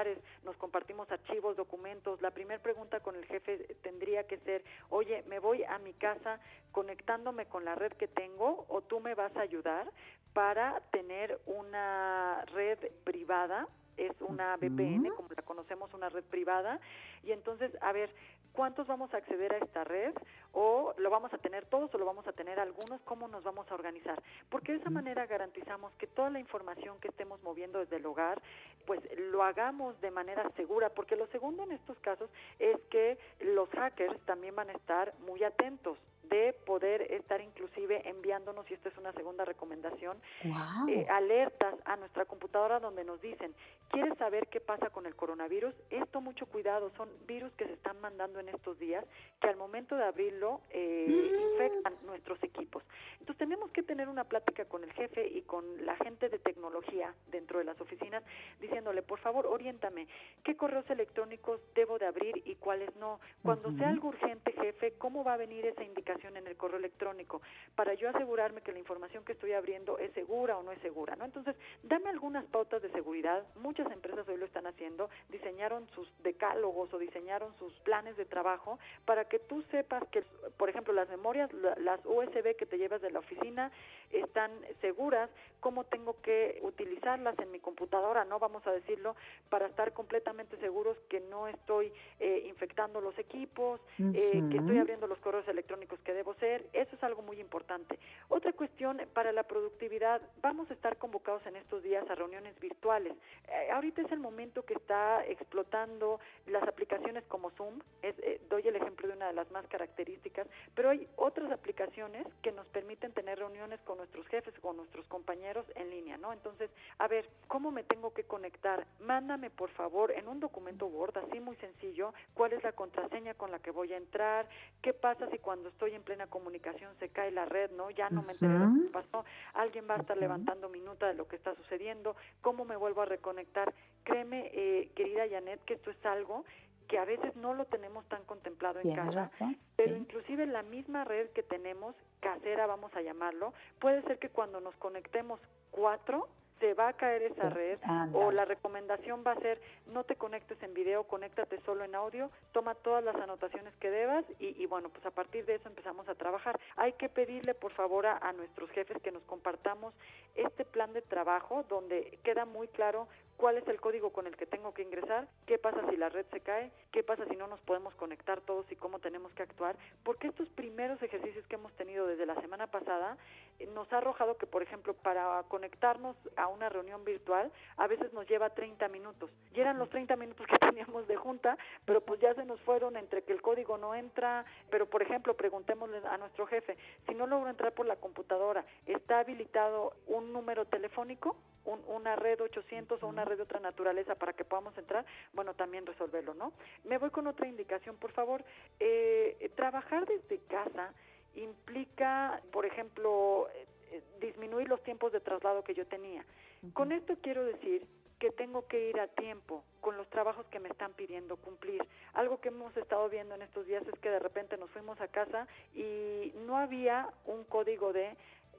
nos 0.44 0.56
compartimos 0.58 1.12
archivos, 1.12 1.58
documentos. 1.58 2.22
La 2.22 2.32
primera 2.32 2.62
pregunta 2.62 3.00
con 3.02 3.16
el 3.16 3.26
jefe 3.26 3.76
tendría 3.82 4.26
que 4.26 4.38
ser, 4.40 4.64
oye, 4.90 5.24
me 5.28 5.40
voy 5.40 5.64
a 5.64 5.78
mi 5.80 5.94
casa 5.94 6.40
conectándome 6.72 7.46
con 7.46 7.66
la 7.66 7.76
red 7.76 7.92
que 7.94 8.08
tengo 8.08 8.66
o 8.70 8.82
tú 8.82 9.00
me 9.00 9.16
vas 9.16 9.36
a 9.36 9.42
ayudar 9.42 9.92
para 10.34 10.80
tener 10.92 11.40
una 11.46 12.44
red 12.54 12.78
privada 13.04 13.68
es 13.98 14.14
una 14.22 14.56
VPN, 14.58 15.10
como 15.16 15.28
la 15.36 15.44
conocemos, 15.46 15.94
una 15.94 16.10
red 16.10 16.24
privada, 16.24 16.80
y 17.24 17.32
entonces, 17.32 17.72
a 17.82 17.92
ver, 17.92 18.10
¿cuántos 18.54 18.88
vamos 18.88 19.14
a 19.14 19.18
acceder 19.18 19.54
a 19.54 19.58
esta 19.58 19.84
red? 19.84 20.14
¿O 20.54 20.94
lo 20.98 21.10
vamos 21.10 21.34
a 21.34 21.38
tener 21.38 21.66
todos 21.68 21.94
o 21.96 21.98
lo 21.98 22.06
vamos 22.06 22.28
a 22.28 22.34
tener 22.34 22.60
algunos? 22.60 23.00
¿Cómo 23.06 23.28
nos 23.30 23.44
vamos 23.44 23.70
a 23.72 23.74
organizar? 23.76 24.22
Porque 24.50 24.74
de 24.74 24.80
esa 24.80 24.90
manera 24.90 25.26
garantizamos 25.26 25.94
que 25.96 26.08
toda 26.08 26.30
la 26.30 26.40
información 26.40 27.00
que 27.00 27.08
estemos 27.08 27.42
moviendo 27.44 27.80
desde 27.80 27.96
el 27.98 28.06
hogar, 28.06 28.42
pues 28.86 29.00
lo 29.18 29.44
hagamos 29.44 30.00
de 30.02 30.12
manera 30.12 30.50
segura, 30.58 30.90
porque 30.90 31.16
lo 31.16 31.28
segundo 31.28 31.64
en 31.64 31.72
estos 31.72 31.98
casos 32.00 32.30
es 32.60 32.78
que 32.90 33.18
los 33.40 33.70
hackers 33.70 34.20
también 34.26 34.56
van 34.56 34.70
a 34.70 34.74
estar 34.74 35.14
muy 35.20 35.44
atentos 35.44 35.98
de 36.24 36.54
poder 36.66 37.02
estar 37.12 37.42
inclusive 37.42 38.08
enviándonos, 38.08 38.70
y 38.72 38.74
esta 38.74 38.88
es 38.88 38.98
una 38.98 39.12
segunda 39.12 39.44
recomendación, 39.44 40.18
Wow. 40.46 40.88
eh, 40.88 41.04
alertas 41.10 41.76
a 41.84 41.98
nuestra 41.98 42.24
computadora 42.24 42.80
donde 42.80 43.04
nos 43.04 43.20
dicen, 43.22 43.54
¿quieres 43.90 44.18
saber 44.18 44.48
qué 44.48 44.62
pasa 44.62 44.90
con 44.92 45.06
el 45.06 45.16
coronavirus? 45.16 45.76
Esto 45.90 46.22
mucho 46.22 46.46
cuidado, 46.46 46.90
son 46.96 47.10
virus 47.28 47.52
que 47.54 47.66
se 47.66 47.74
están 47.74 48.00
mandando 48.02 48.40
en 48.40 48.50
estos 48.50 48.78
días 48.80 49.06
que 49.40 49.48
al 49.48 49.58
momento 49.58 49.96
de 49.96 50.04
abrirlo 50.04 50.62
eh, 50.70 51.08
infectan 51.54 51.94
nuestros 52.06 52.42
equipos. 52.44 52.84
Entonces 53.20 53.38
tenemos 53.38 53.72
que 53.72 53.84
tener 53.84 54.10
una 54.10 54.24
plática 54.24 54.66
con 54.66 54.84
el 54.84 54.92
jefe 54.94 55.28
y 55.28 55.42
con 55.44 55.86
la 55.86 55.96
gente 55.98 56.30
de 56.30 56.40
tecnología 56.40 57.14
dentro 57.32 57.60
de 57.60 57.66
las 57.66 57.80
oficinas 57.80 58.24
diciéndole, 58.60 59.02
por 59.02 59.20
favor, 59.20 59.46
oriéntame, 59.46 60.08
¿qué 60.44 60.56
correos 60.56 60.90
electrónicos 60.90 61.62
debo 61.76 62.00
de 62.00 62.06
abrir 62.06 62.42
y 62.46 62.56
cuáles 62.56 62.96
no? 62.96 63.20
Cuando 63.44 63.72
sea 63.74 63.90
algo 63.90 64.10
urgente, 64.10 64.52
jefe, 64.54 64.94
¿cómo 64.98 65.24
va 65.24 65.34
a 65.34 65.38
venir 65.38 65.66
esa 65.66 65.84
indicación 65.84 66.38
en 66.38 66.48
el 66.48 66.58
correo 66.58 66.78
electrónico? 66.78 67.42
Para 67.76 67.94
yo 67.94 68.10
asegurarme 68.10 68.62
que 68.62 68.72
la 68.72 68.80
información 68.80 69.24
que 69.24 69.34
estoy 69.34 69.54
abriendo 69.54 69.98
es 69.98 70.12
segura 70.14 70.58
o 70.58 70.64
no 70.64 70.72
es 70.72 70.82
segura, 70.82 71.16
¿no? 71.16 71.26
Entonces, 71.26 71.56
dame 71.84 72.10
algunas 72.10 72.46
pautas 72.46 72.82
de 72.82 72.92
seguridad. 72.92 73.46
Muchas 73.56 73.92
empresas 73.92 74.28
hoy 74.28 74.38
lo 74.38 74.46
están 74.46 74.68
haciendo, 74.68 75.10
diseñaron 75.30 75.88
sus 75.90 76.08
decálogos 76.24 76.94
o 76.94 77.00
diseñaron 77.02 77.54
sus 77.60 77.74
planes 77.82 78.16
de 78.16 78.24
trabajo 78.26 78.80
para 79.04 79.26
que 79.26 79.40
tú 79.40 79.62
sepas 79.72 80.02
que, 80.12 80.24
por 80.58 80.70
ejemplo, 80.70 80.94
las 80.94 81.10
memorias, 81.10 81.52
la- 81.52 81.76
las 81.76 82.00
USB 82.06 82.56
que 82.56 82.66
te 82.66 82.78
llevas 82.78 83.02
de 83.02 83.12
la 83.12 83.20
oficina 83.20 83.72
están 84.12 84.52
seguras, 84.80 85.30
cómo 85.62 85.86
tengo 85.86 86.20
que 86.22 86.60
utilizarlas 86.64 87.38
en 87.40 87.52
mi 87.52 87.60
computadora, 87.60 88.26
¿no? 88.26 88.40
Vamos 88.40 88.66
a 88.68 88.72
decirlo, 88.72 89.16
para 89.48 89.68
estar 89.68 89.94
completamente 89.94 90.58
seguros 90.58 90.98
que 91.08 91.22
no 91.22 91.48
estoy 91.48 91.94
eh, 92.20 92.46
infectando 92.48 93.00
los 93.00 93.18
equipos, 93.18 93.80
eh, 94.00 94.44
que 94.50 94.58
estoy 94.58 94.80
abriendo 94.80 95.08
los 95.08 95.20
correos 95.20 95.48
electrónicos 95.48 96.00
que 96.02 96.14
debo 96.14 96.34
ser. 96.36 96.68
Eso 96.74 96.96
es 96.96 97.04
algo 97.04 97.22
muy 97.22 97.40
importante. 97.40 98.00
Otra 98.28 98.52
cuestión 98.54 99.02
para 99.14 99.32
la 99.32 99.44
productividad, 99.44 100.22
vamos 100.42 100.70
a 100.72 100.74
estar 100.74 100.98
convocados 100.98 101.46
en 101.46 101.56
estos 101.56 101.84
días 101.84 102.10
a 102.10 102.16
reuniones 102.16 102.60
virtuales. 102.60 103.14
Eh, 103.48 103.70
ahorita 103.72 104.02
es 104.02 104.12
el 104.12 104.20
momento 104.20 104.66
que 104.66 104.74
está 104.74 105.24
explotando 105.28 106.20
las 106.48 106.64
aplicaciones 106.64 107.24
como 107.26 107.52
Zoom. 107.52 107.80
Es, 108.02 108.16
eh, 108.20 108.42
doy 108.50 108.68
el 108.68 108.76
ejemplo 108.76 109.08
de 109.08 109.14
una 109.14 109.28
de 109.28 109.34
las 109.34 109.52
más 109.52 109.68
características, 109.68 110.48
pero 110.74 110.90
hay 110.90 111.08
otras 111.18 111.52
aplicaciones 111.52 112.26
que 112.42 112.52
nos 112.52 112.68
permiten 112.70 113.14
tener 113.14 113.38
reuniones 113.38 113.80
con 113.82 113.98
nuestros 113.98 114.26
jefes, 114.28 114.54
con 114.60 114.78
nuestros 114.78 115.06
compañeros 115.06 115.51
en 115.76 115.90
línea, 115.90 116.18
¿no? 116.18 116.34
Entonces, 116.34 116.70
a 116.98 117.08
ver, 117.08 117.30
¿cómo 117.48 117.72
me 117.72 117.84
tengo 117.84 118.14
que 118.14 118.24
conectar? 118.24 118.88
Mándame, 119.00 119.50
por 119.50 119.70
favor, 119.72 120.12
en 120.12 120.28
un 120.28 120.40
documento 120.40 120.88
Word, 120.88 121.18
así 121.18 121.40
muy 121.40 121.56
sencillo, 121.58 122.14
cuál 122.34 122.54
es 122.54 122.64
la 122.64 122.72
contraseña 122.72 123.34
con 123.34 123.52
la 123.52 123.60
que 123.60 123.72
voy 123.72 123.94
a 123.94 123.98
entrar, 123.98 124.48
qué 124.82 124.94
pasa 124.94 125.30
si 125.30 125.40
cuando 125.40 125.70
estoy 125.70 125.94
en 125.94 126.04
plena 126.04 126.28
comunicación 126.28 126.96
se 127.00 127.10
cae 127.10 127.32
la 127.32 127.46
red, 127.46 127.72
¿no? 127.72 127.90
Ya 127.92 128.10
no 128.10 128.22
me 128.24 128.32
enteré 128.34 128.54
de 128.54 128.60
lo 128.60 128.74
que 128.74 128.80
Ujú. 128.82 128.92
pasó, 128.92 129.26
alguien 129.54 129.88
va 129.90 129.96
a 129.96 130.00
estar 130.00 130.18
levantando 130.18 130.70
minuta 130.70 131.08
de 131.08 131.14
lo 131.14 131.28
que 131.28 131.36
está 131.36 131.56
sucediendo, 131.56 132.16
cómo 132.42 132.66
me 132.66 132.76
vuelvo 132.76 133.02
a 133.02 133.06
reconectar. 133.06 133.74
Créeme, 134.04 134.50
eh, 134.54 134.92
querida 134.96 135.28
Janet, 135.30 135.64
que 135.66 135.76
esto 135.76 135.92
es 135.92 136.06
algo 136.06 136.46
que 136.92 137.00
a 137.00 137.06
veces 137.06 137.34
no 137.38 137.54
lo 137.54 137.64
tenemos 137.64 138.06
tan 138.10 138.22
contemplado 138.26 138.82
en 138.82 138.94
casa, 138.94 139.12
razón. 139.12 139.58
pero 139.78 139.96
sí. 139.96 140.02
inclusive 140.02 140.46
la 140.46 140.62
misma 140.62 141.06
red 141.06 141.30
que 141.30 141.42
tenemos, 141.42 141.96
casera 142.20 142.68
vamos 142.68 142.94
a 142.98 143.02
llamarlo, 143.02 143.54
puede 143.80 144.02
ser 144.02 144.20
que 144.20 144.28
cuando 144.28 144.60
nos 144.60 144.76
conectemos 144.76 145.40
cuatro, 145.72 146.28
se 146.60 146.74
va 146.76 146.90
a 146.90 146.94
caer 146.94 147.24
esa 147.24 147.50
red 147.50 147.80
o 148.14 148.32
la 148.32 148.46
recomendación 148.46 149.24
va 149.26 149.32
a 149.32 149.40
ser 149.40 149.60
no 149.94 150.04
te 150.04 150.16
conectes 150.16 150.62
en 150.62 150.74
video, 150.74 151.06
conéctate 151.06 151.60
solo 151.62 151.84
en 151.84 151.96
audio, 151.96 152.30
toma 152.52 152.76
todas 152.76 153.04
las 153.04 153.16
anotaciones 153.16 153.74
que 153.78 153.90
debas 153.90 154.24
y, 154.38 154.62
y 154.62 154.66
bueno, 154.68 154.90
pues 154.90 155.04
a 155.06 155.12
partir 155.12 155.46
de 155.46 155.56
eso 155.56 155.68
empezamos 155.70 156.08
a 156.08 156.14
trabajar. 156.14 156.60
Hay 156.76 156.94
que 156.94 157.10
pedirle 157.10 157.56
por 157.56 157.72
favor 157.72 158.06
a, 158.06 158.18
a 158.18 158.32
nuestros 158.34 158.70
jefes 158.72 159.02
que 159.02 159.12
nos 159.12 159.24
compartamos 159.24 159.96
este 160.36 160.64
plan 160.64 160.94
de 160.94 161.02
trabajo 161.02 161.66
donde 161.68 162.20
queda 162.24 162.46
muy 162.46 162.68
claro 162.68 163.08
cuál 163.42 163.58
es 163.58 163.68
el 163.68 163.82
código 163.82 164.12
con 164.12 164.28
el 164.28 164.38
que 164.38 164.46
tengo 164.46 164.72
que 164.72 164.84
ingresar, 164.84 165.28
qué 165.48 165.58
pasa 165.58 165.82
si 165.90 165.98
la 165.98 166.10
red 166.10 166.28
se 166.32 166.42
cae, 166.42 166.72
qué 166.92 167.02
pasa 167.02 167.26
si 167.26 167.36
no 167.36 167.48
nos 167.48 167.60
podemos 167.62 167.96
conectar 167.96 168.40
todos 168.42 168.72
y 168.72 168.76
cómo 168.76 169.00
tenemos 169.00 169.34
que 169.34 169.42
actuar, 169.42 169.76
porque 170.04 170.28
estos 170.28 170.48
primeros 170.50 171.02
ejercicios 171.02 171.44
que 171.48 171.56
hemos 171.56 171.74
tenido 171.74 172.06
desde 172.06 172.28
la 172.28 172.36
semana 172.36 172.68
pasada 172.68 173.18
eh, 173.58 173.66
nos 173.74 173.92
ha 173.92 173.98
arrojado 173.98 174.38
que, 174.38 174.46
por 174.46 174.62
ejemplo, 174.62 174.94
para 174.94 175.42
conectarnos 175.48 176.16
a 176.36 176.46
una 176.50 176.70
reunión 176.70 177.04
virtual, 177.04 177.52
a 177.78 177.88
veces 177.88 178.14
nos 178.14 178.28
lleva 178.28 178.52
30 178.52 178.88
minutos. 178.90 179.32
Y 179.56 179.60
eran 179.60 179.80
los 179.80 179.90
30 179.90 180.16
minutos 180.18 180.46
que 180.46 180.58
teníamos 180.70 181.08
de 181.08 181.16
junta, 181.16 181.58
pero 181.84 182.00
pues 182.02 182.20
ya 182.22 182.36
se 182.36 182.46
nos 182.46 182.62
fueron 182.62 182.96
entre 182.96 183.24
que 183.24 183.34
el 183.34 183.42
código 183.42 183.76
no 183.80 183.96
entra, 183.96 184.46
pero 184.70 184.86
por 184.86 185.02
ejemplo, 185.02 185.34
preguntémosle 185.34 185.98
a 186.08 186.18
nuestro 186.20 186.46
jefe, 186.46 186.78
si 187.08 187.16
no 187.16 187.26
logro 187.26 187.50
entrar 187.50 187.72
por 187.74 187.88
la 187.88 187.96
computadora, 187.96 188.64
¿está 188.86 189.18
habilitado 189.18 189.94
un 190.06 190.32
número 190.32 190.66
telefónico? 190.66 191.36
un- 191.64 191.84
una 191.88 192.16
red 192.16 192.42
800 192.42 193.04
o 193.04 193.08
una 193.08 193.24
red 193.24 193.31
de 193.38 193.44
otra 193.44 193.60
naturaleza 193.60 194.16
para 194.16 194.34
que 194.34 194.46
podamos 194.46 194.78
entrar, 194.78 195.06
bueno, 195.34 195.54
también 195.54 195.86
resolverlo, 195.86 196.34
¿no? 196.34 196.54
Me 196.84 196.98
voy 196.98 197.10
con 197.10 197.28
otra 197.28 197.48
indicación, 197.48 197.98
por 197.98 198.12
favor. 198.12 198.44
Eh, 198.80 199.52
trabajar 199.56 200.06
desde 200.06 200.40
casa 200.46 200.94
implica, 201.36 202.42
por 202.52 202.66
ejemplo, 202.66 203.48
eh, 203.54 203.66
eh, 203.92 204.04
disminuir 204.20 204.68
los 204.70 204.82
tiempos 204.84 205.12
de 205.12 205.20
traslado 205.20 205.64
que 205.64 205.74
yo 205.74 205.86
tenía. 205.86 206.26
Con 206.74 206.92
esto 206.92 207.16
quiero 207.22 207.44
decir 207.44 207.88
que 208.20 208.30
tengo 208.30 208.68
que 208.68 208.90
ir 208.90 209.00
a 209.00 209.08
tiempo 209.08 209.64
con 209.80 209.98
los 209.98 210.08
trabajos 210.10 210.46
que 210.48 210.60
me 210.60 210.70
están 210.70 210.94
pidiendo 210.94 211.38
cumplir. 211.38 211.84
Algo 212.14 212.40
que 212.40 212.50
hemos 212.50 212.78
estado 212.78 213.10
viendo 213.10 213.34
en 213.34 213.42
estos 213.42 213.66
días 213.66 213.84
es 213.88 214.00
que 214.00 214.12
de 214.12 214.20
repente 214.20 214.58
nos 214.58 214.70
fuimos 214.70 215.02
a 215.02 215.08
casa 215.08 215.48
y 215.74 216.32
no 216.46 216.56
había 216.58 217.10
un 217.26 217.44
código 217.46 217.92
de 217.94 218.16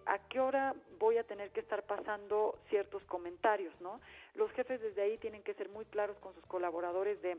a 0.07 0.19
qué 0.29 0.41
hora 0.41 0.75
voy 0.99 1.17
a 1.19 1.25
tener 1.25 1.51
que 1.51 1.61
estar 1.61 1.85
pasando 1.85 2.59
ciertos 2.69 3.05
comentarios, 3.05 3.73
¿no? 3.81 4.01
Los 4.35 4.51
jefes 4.53 4.81
desde 4.81 5.03
ahí 5.03 5.19
tienen 5.19 5.43
que 5.43 5.55
ser 5.55 5.69
muy 5.69 5.85
claros 5.87 6.17
con 6.19 6.35
sus 6.35 6.45
colaboradores 6.47 7.21
de 7.23 7.39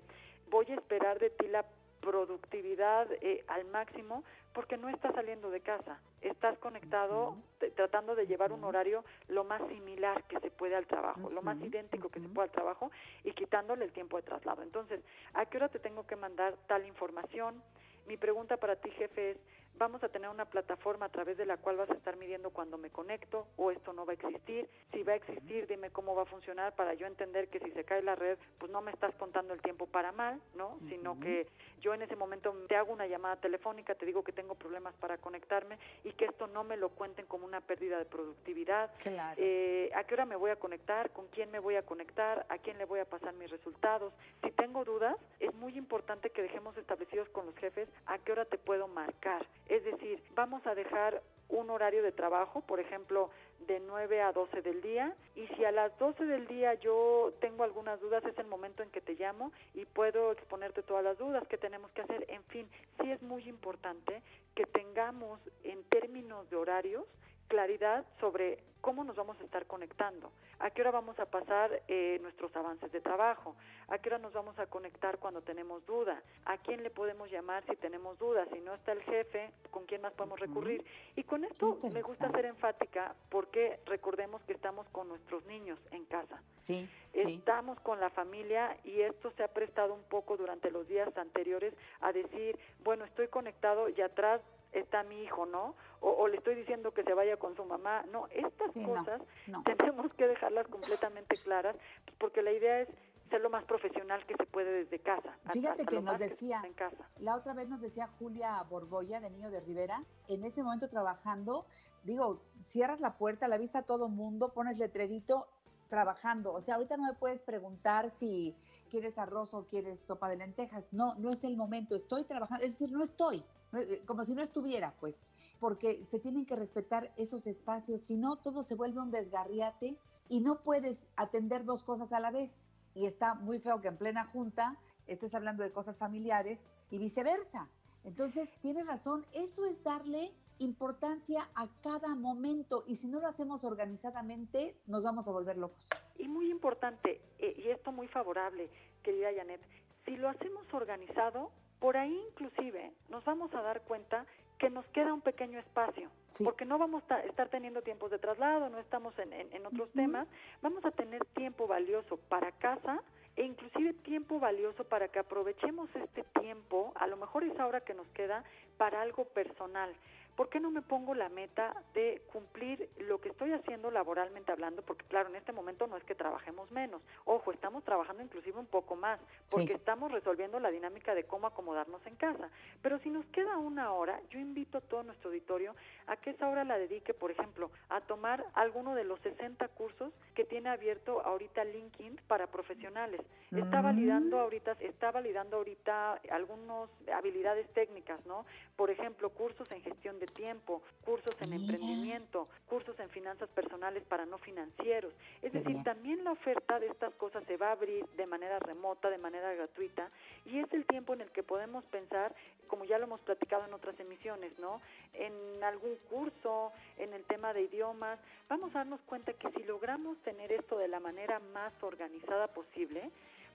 voy 0.50 0.66
a 0.70 0.76
esperar 0.76 1.20
de 1.20 1.30
ti 1.30 1.48
la 1.48 1.66
productividad 2.02 3.08
eh, 3.22 3.44
al 3.48 3.66
máximo 3.66 4.24
porque 4.54 4.78
no 4.78 4.90
estás 4.90 5.16
saliendo 5.16 5.50
de 5.50 5.62
casa, 5.62 6.00
estás 6.22 6.58
conectado 6.60 7.38
tratando 7.76 8.14
de 8.14 8.28
llevar 8.28 8.52
un 8.52 8.64
horario 8.64 9.04
lo 9.30 9.44
más 9.46 9.62
similar 9.70 10.24
que 10.26 10.40
se 10.40 10.52
puede 10.52 10.76
al 10.76 10.86
trabajo, 10.86 11.30
lo 11.32 11.42
más 11.42 11.60
idéntico 11.62 12.10
que 12.10 12.20
se 12.20 12.28
puede 12.28 12.50
al 12.50 12.52
trabajo 12.52 12.92
y 13.24 13.32
quitándole 13.32 13.86
el 13.86 13.92
tiempo 13.94 14.18
de 14.18 14.24
traslado. 14.24 14.62
Entonces, 14.62 15.00
¿a 15.34 15.46
qué 15.46 15.58
hora 15.58 15.70
te 15.70 15.80
tengo 15.80 16.06
que 16.06 16.16
mandar 16.16 16.56
tal 16.68 16.86
información? 16.86 17.64
Mi 18.06 18.18
pregunta 18.18 18.58
para 18.58 18.76
ti, 18.76 18.92
jefe, 18.92 19.32
es, 19.32 19.38
¿vamos 19.78 20.04
a 20.04 20.10
tener 20.10 20.30
una 20.30 20.46
plataforma 20.46 21.08
a 21.08 21.10
través 21.10 21.38
de 21.38 21.46
la 21.46 21.58
cual 21.58 21.78
vas 21.78 21.90
a 21.90 21.94
estar 21.94 22.16
midiendo 22.18 22.52
cuando 22.52 22.78
me 22.78 22.90
conecto 22.90 23.48
o 23.58 23.72
esto 23.72 23.94
no 23.94 24.06
va 24.06 24.14
a 24.14 24.16
existir? 24.16 24.70
Si 24.92 25.04
va 25.04 25.14
a 25.14 25.16
existir, 25.16 25.68
dime 25.68 25.90
cómo 25.90 26.16
va 26.16 26.24
a 26.24 26.26
funcionar 26.26 26.76
para 26.76 26.94
yo 26.94 27.08
entender 27.08 27.50
que 27.50 27.60
si 27.60 27.72
se 27.72 27.84
cae 27.84 28.02
la 28.02 28.16
red, 28.16 28.38
pues 28.58 28.72
no 28.72 28.82
me 28.82 28.92
estás 28.92 29.14
contando 29.16 29.54
el 29.54 29.62
tiempo 29.62 29.88
para 29.88 30.12
mal, 30.12 30.42
¿no? 30.56 30.78
Sino 30.90 31.20
que 31.20 31.48
yo 31.82 31.94
en 31.94 32.02
ese 32.02 32.16
momento 32.16 32.54
te 32.68 32.76
hago 32.76 32.94
una 32.94 33.08
llamada 33.08 33.36
telefónica, 33.38 33.96
te 33.96 34.06
digo 34.06 34.24
que 34.24 34.32
tengo 34.32 34.56
problemas 34.56 34.94
para 34.96 35.18
conectarme 35.18 35.78
y 36.04 36.14
que 36.14 36.26
esto 36.26 36.48
no 36.48 36.64
me 36.64 36.78
lo 36.78 36.90
cuenten 36.90 37.26
como 37.26 37.46
una 37.46 37.62
pérdida 37.62 37.98
de 37.98 38.06
productividad. 38.06 38.92
Claro. 39.02 39.36
Eh, 39.38 39.92
¿A 39.96 40.04
qué 40.04 40.14
hora 40.14 40.26
me 40.26 40.36
voy 40.36 40.52
a 40.52 40.56
conectar? 40.56 41.12
¿Con 41.12 41.28
quién 41.28 41.52
me 41.52 41.60
voy 41.60 41.76
a 41.76 41.84
conectar? 41.84 42.46
¿A 42.50 42.58
quién 42.58 42.78
le 42.78 42.86
voy 42.86 43.00
a 43.00 43.06
pasar 43.06 43.34
mis 43.34 43.50
resultados? 43.50 44.14
Si 44.44 44.52
tengo 44.52 44.86
dudas, 44.86 45.18
es 45.40 45.54
muy 45.56 45.78
importante 45.78 46.30
que 46.30 46.42
dejemos 46.42 46.78
establecidos 46.78 47.28
con 47.30 47.46
los 47.46 47.56
jefes 47.56 47.90
a 48.06 48.18
qué 48.20 48.32
hora 48.32 48.46
te 48.46 48.58
puedo 48.58 48.88
marcar. 48.88 49.46
Es 49.68 49.84
decir, 49.84 50.22
vamos 50.36 50.66
a 50.68 50.76
dejar 50.76 51.22
un 51.50 51.70
horario 51.70 52.04
de 52.04 52.12
trabajo, 52.12 52.62
por 52.62 52.80
ejemplo, 52.80 53.30
de 53.68 53.80
9 53.80 54.22
a 54.22 54.32
12 54.32 54.62
del 54.62 54.82
día, 54.82 55.16
y 55.36 55.48
si 55.56 55.64
a 55.64 55.72
las 55.72 55.98
12 56.00 56.26
del 56.26 56.48
día 56.48 56.74
yo 56.76 57.32
tengo 57.40 57.64
algunas 57.64 58.00
dudas, 58.00 58.24
es 58.26 58.38
el 58.38 58.48
momento 58.48 58.84
en 58.84 58.90
que 58.90 59.02
te 59.02 59.14
llamo 59.14 59.52
y 59.74 59.86
puedo 59.86 60.32
exponerte 60.32 60.84
todas 60.84 61.04
las 61.04 61.18
dudas 61.18 61.48
que 61.48 61.58
tenemos 61.58 61.92
que 61.92 62.02
hacer. 62.02 62.26
En 62.30 62.44
fin, 62.46 62.68
sí 63.00 63.12
es 63.12 63.22
muy 63.22 63.48
importante 63.48 64.22
que 64.56 64.66
tengamos 64.66 65.40
en 65.64 65.84
términos 65.86 66.50
de 66.50 66.56
horarios 66.56 67.06
claridad 67.48 68.06
sobre 68.20 68.60
cómo 68.84 69.06
nos 69.06 69.16
vamos 69.16 69.40
a 69.40 69.44
estar 69.46 69.66
conectando, 69.66 70.30
a 70.60 70.70
qué 70.70 70.82
hora 70.82 70.92
vamos 70.92 71.18
a 71.18 71.26
pasar 71.26 71.84
eh, 71.88 72.20
nuestros 72.22 72.54
avances 72.54 72.92
de 72.92 73.00
trabajo, 73.00 73.56
a 73.88 73.98
qué 73.98 74.10
hora 74.10 74.18
nos 74.18 74.34
vamos 74.34 74.60
a 74.60 74.66
conectar 74.66 75.20
cuando 75.20 75.42
tenemos 75.42 75.86
duda, 75.86 76.22
a 76.44 76.58
quién 76.58 76.84
le 76.84 76.90
podemos 76.90 77.32
llamar 77.32 77.64
si 77.66 77.78
tenemos 77.78 78.20
dudas, 78.20 78.46
si 78.52 78.60
no 78.60 78.74
está 78.74 78.92
el 78.92 79.02
jefe, 79.04 79.52
con 79.72 79.86
quién 79.86 80.02
más 80.02 80.12
podemos 80.12 80.38
recurrir. 80.38 80.84
Y 81.16 81.24
con 81.24 81.46
esto 81.46 81.80
me 81.94 82.02
gusta 82.02 82.30
ser 82.32 82.44
enfática 82.44 83.16
porque 83.30 83.80
recordemos 83.86 84.44
que 84.44 84.52
estamos 84.52 84.86
con 84.90 85.08
nuestros 85.08 85.46
niños 85.46 85.80
en 85.92 86.04
casa. 86.04 86.42
Sí, 86.64 86.90
sí. 87.14 87.36
Estamos 87.36 87.80
con 87.80 88.02
la 88.02 88.10
familia 88.10 88.78
y 88.84 89.00
esto 89.00 89.32
se 89.32 89.44
ha 89.44 89.48
prestado 89.48 89.94
un 89.94 90.04
poco 90.04 90.36
durante 90.36 90.72
los 90.72 90.90
días 90.90 91.18
anteriores 91.18 91.74
a 92.02 92.12
decir, 92.12 92.60
bueno, 92.84 93.06
estoy 93.06 93.30
conectado 93.30 93.88
y 93.88 94.02
atrás 94.02 94.42
está 94.74 95.04
mi 95.04 95.22
hijo, 95.24 95.46
¿no? 95.46 95.76
O, 96.02 96.10
o 96.12 96.28
le 96.28 96.38
estoy 96.38 96.56
diciendo 96.56 96.94
que 96.94 97.04
se 97.04 97.14
vaya 97.14 97.38
con 97.38 97.56
su 97.56 97.64
mamá. 97.66 98.04
No, 98.12 98.28
estas 98.32 98.72
Sí, 98.74 98.86
cosas 98.86 99.22
no. 99.48 99.64
tenemos 99.64 100.14
que 100.14 100.28
dejarlas 100.28 100.68
completamente 100.68 101.38
claras 101.38 101.76
pues, 102.06 102.18
porque 102.20 102.42
la 102.42 102.52
idea 102.52 102.82
es 102.82 102.90
ser 103.30 103.42
lo 103.42 103.50
más 103.50 103.64
profesional 103.66 104.24
que 104.28 104.36
se 104.36 104.46
puede 104.46 104.72
desde 104.84 105.00
casa. 105.00 105.36
Fíjate 105.52 105.86
que 105.86 106.02
nos 106.02 106.20
decía, 106.20 106.60
pueda 106.60 106.68
en 106.68 106.74
casa. 106.74 107.10
la 107.20 107.36
otra 107.36 107.54
vez 107.54 107.68
nos 107.68 107.82
decía 107.82 108.08
Julia 108.20 108.62
Borboya 108.70 109.20
de 109.22 109.30
Niño 109.32 109.50
de 109.50 109.60
Rivera, 109.62 110.04
en 110.28 110.44
ese 110.44 110.62
momento 110.62 110.88
trabajando, 110.90 111.66
digo, 112.04 112.42
cierras 112.62 113.00
la 113.02 113.18
puerta, 113.18 113.48
la 113.48 113.56
avisa 113.56 113.80
a 113.80 113.84
todo 113.84 114.08
mundo, 114.08 114.54
pones 114.54 114.78
letrerito, 114.78 115.48
trabajando. 115.94 116.54
O 116.54 116.60
sea, 116.60 116.74
ahorita 116.76 116.98
no 116.98 117.04
me 117.04 117.14
puedes 117.14 117.44
preguntar 117.44 118.10
si 118.10 118.56
quieres 118.90 119.20
arroz 119.20 119.54
o 119.54 119.68
quieres 119.68 120.00
sopa 120.00 120.28
de 120.28 120.38
lentejas. 120.38 120.92
No, 120.92 121.14
no 121.20 121.30
es 121.30 121.44
el 121.44 121.56
momento. 121.56 121.96
Estoy 121.96 122.24
trabajando. 122.24 122.66
Es 122.66 122.72
decir, 122.72 122.92
no 122.92 123.04
estoy. 123.04 123.46
eh, 123.74 124.02
Como 124.08 124.26
si 124.26 124.34
no 124.34 124.42
estuviera, 124.42 124.96
pues. 125.00 125.22
Porque 125.60 126.04
se 126.04 126.18
tienen 126.18 126.48
que 126.48 126.56
respetar 126.56 127.14
esos 127.16 127.46
espacios. 127.46 128.02
Si 128.02 128.18
no, 128.18 128.38
todo 128.38 128.64
se 128.64 128.74
vuelve 128.74 129.02
un 129.02 129.12
desgarriate 129.12 129.96
y 130.30 130.40
no 130.40 130.64
puedes 130.64 131.06
atender 131.16 131.64
dos 131.64 131.84
cosas 131.84 132.12
a 132.12 132.20
la 132.20 132.32
vez. 132.32 132.70
Y 132.96 133.06
está 133.06 133.36
muy 133.36 133.60
feo 133.60 133.80
que 133.80 133.90
en 133.90 133.98
plena 133.98 134.26
junta 134.26 134.80
estés 135.06 135.36
hablando 135.36 135.62
de 135.62 135.72
cosas 135.72 136.00
familiares 136.00 136.72
y 136.90 136.98
viceversa. 136.98 137.70
Entonces, 138.04 138.52
tienes 138.62 138.88
razón. 138.88 139.28
Eso 139.32 139.64
es 139.66 139.84
darle 139.84 140.34
importancia 140.60 141.50
a 141.56 141.68
cada 141.82 142.16
momento 142.16 142.84
y 142.88 142.96
si 142.96 143.08
no 143.08 143.20
lo 143.20 143.28
hacemos 143.28 143.64
organizadamente 143.64 144.76
nos 144.88 145.04
vamos 145.04 145.28
a 145.28 145.32
volver 145.32 145.58
locos. 145.58 145.90
Y 146.18 146.28
muy 146.28 146.50
importante, 146.52 147.22
eh, 147.40 147.54
y 147.58 147.70
esto 147.70 147.92
muy 147.92 148.08
favorable, 148.08 148.70
querida 149.02 149.30
Janet, 149.36 149.62
si 150.06 150.16
lo 150.18 150.30
hacemos 150.30 150.72
organizado, 150.74 151.52
por 151.80 151.98
ahí 151.98 152.18
inclusive 152.30 152.94
nos 153.10 153.24
vamos 153.26 153.54
a 153.54 153.62
dar 153.62 153.82
cuenta 153.82 154.26
que 154.58 154.70
nos 154.70 154.86
queda 154.88 155.14
un 155.14 155.22
pequeño 155.22 155.60
espacio, 155.60 156.10
porque 156.46 156.64
no 156.64 156.78
vamos 156.78 157.04
a 157.10 157.20
estar 157.22 157.50
teniendo 157.50 157.82
tiempos 157.82 158.12
de 158.12 158.20
traslado, 158.20 158.70
no 158.70 158.80
estamos 158.80 159.18
en, 159.20 159.34
en- 159.34 159.52
en 159.54 159.66
otros 159.66 159.92
temas, 159.94 160.28
vamos 160.62 160.86
a 160.86 160.92
tener 160.92 161.26
tiempo 161.34 161.68
valioso 161.68 162.16
para 162.30 162.52
casa 162.54 163.02
e 163.36 163.44
inclusive 163.44 163.94
tiempo 163.94 164.40
valioso 164.40 164.84
para 164.86 165.08
que 165.10 165.20
aprovechemos 165.20 165.90
este 165.96 166.24
tiempo, 166.40 166.94
a 166.96 167.08
lo 167.08 167.18
mejor 167.18 167.44
es 167.44 167.60
ahora 167.60 167.82
que 167.82 167.94
nos 167.94 168.08
queda, 168.10 168.44
para 168.78 169.02
algo 169.02 169.26
personal. 169.26 169.94
¿Por 170.36 170.50
qué 170.50 170.60
no 170.60 170.72
me 170.72 170.82
pongo 170.82 171.14
la 171.14 171.30
meta 171.30 171.76
de 171.94 172.24
cumplir 172.32 172.90
lo 172.98 173.22
que 173.22 173.30
estoy 173.30 173.52
haciendo 173.54 173.92
laboralmente 173.92 174.52
hablando? 174.52 174.82
Porque 174.82 175.06
claro, 175.06 175.30
en 175.30 175.36
este 175.36 175.52
momento 175.52 175.86
no 175.86 175.96
es 175.96 176.04
que 176.04 176.16
trabajemos 176.16 176.72
menos. 176.72 177.02
Ojo, 177.26 177.52
estamos 177.52 177.84
trabajando 177.84 178.24
inclusive 178.24 178.58
un 178.60 178.66
poco 178.66 178.96
más, 178.96 179.20
porque 179.52 179.68
Sí. 179.68 179.74
estamos 179.74 180.12
resolviendo 180.12 180.60
la 180.60 180.72
dinámica 180.72 181.14
de 181.14 181.26
cómo 181.26 181.46
acomodarnos 181.46 182.04
en 182.08 182.16
casa. 182.16 182.50
Pero 182.82 182.98
si 183.00 183.12
nos 183.12 183.26
queda 183.28 183.58
una 183.58 183.94
hora, 183.94 184.20
yo 184.32 184.40
invito 184.40 184.80
a 184.80 184.82
todo 184.82 185.04
nuestro 185.04 185.30
auditorio 185.30 185.76
a 186.08 186.18
que 186.18 186.32
esa 186.32 186.50
hora 186.50 186.64
la 186.64 186.78
dedique, 186.78 187.14
por 187.14 187.32
ejemplo, 187.32 187.72
a 187.90 188.02
tomar 188.02 188.46
alguno 188.54 188.96
de 188.96 189.04
los 189.04 189.20
60 189.22 189.68
cursos 189.70 190.12
que 190.36 190.44
tiene 190.46 190.70
abierto 190.70 191.22
ahorita 191.22 191.64
LinkedIn 191.64 192.20
para 192.28 192.48
profesionales. 192.48 193.22
Está 193.52 193.82
Mm. 193.82 193.84
validando 193.84 194.40
ahorita, 194.40 194.78
está 194.80 195.12
validando 195.12 195.58
ahorita 195.58 196.22
algunas 196.32 196.90
habilidades 197.14 197.68
técnicas, 197.74 198.26
¿no? 198.26 198.46
Por 198.76 198.90
ejemplo, 198.90 199.30
cursos 199.30 199.68
en 199.74 199.82
gestión 199.82 200.20
de 200.20 200.26
tiempo, 200.26 200.82
cursos 201.06 201.36
en 201.42 201.54
emprendimiento, 201.54 202.44
cursos 202.68 203.00
en 203.00 203.10
finanzas 203.10 203.50
personales 203.50 204.04
para 204.04 204.26
no 204.26 204.38
financieros. 204.40 205.14
Es 205.42 205.52
Qué 205.52 205.60
decir, 205.60 205.74
bien. 205.74 205.84
también 205.84 206.24
la 206.24 206.32
oferta 206.32 206.80
de 206.80 206.88
estas 206.88 207.14
cosas 207.16 207.44
se 207.46 207.58
va 207.58 207.70
a 207.70 207.72
abrir 207.74 208.06
de 208.18 208.26
manera 208.26 208.60
remota, 208.60 209.10
de 209.10 209.18
manera 209.18 209.54
gratuita, 209.54 210.10
y 210.46 210.60
es 210.60 210.72
el 210.74 210.86
tiempo 210.86 211.14
en 211.14 211.22
el 211.22 211.32
que 211.32 211.44
podemos 211.44 211.84
pensar, 211.86 212.34
como 212.68 212.86
ya 212.86 212.98
lo 212.98 213.06
hemos 213.06 213.22
platicado 213.22 213.66
en 213.66 213.74
otras 213.74 214.00
emisiones, 214.00 214.58
¿no? 214.58 214.82
En 215.14 215.64
algún 215.64 215.93
curso, 216.10 216.72
en 216.98 217.14
el 217.14 217.24
tema 217.26 217.54
de 217.54 217.64
idiomas, 217.64 218.20
vamos 218.50 218.72
a 218.76 218.80
darnos 218.80 219.02
cuenta 219.02 219.34
que 219.34 219.50
si 219.52 219.64
logramos 219.64 220.18
tener 220.20 220.52
esto 220.52 220.78
de 220.78 220.88
la 220.88 221.00
manera 221.00 221.40
más 221.40 221.74
organizada 221.82 222.48
posible, 222.48 223.10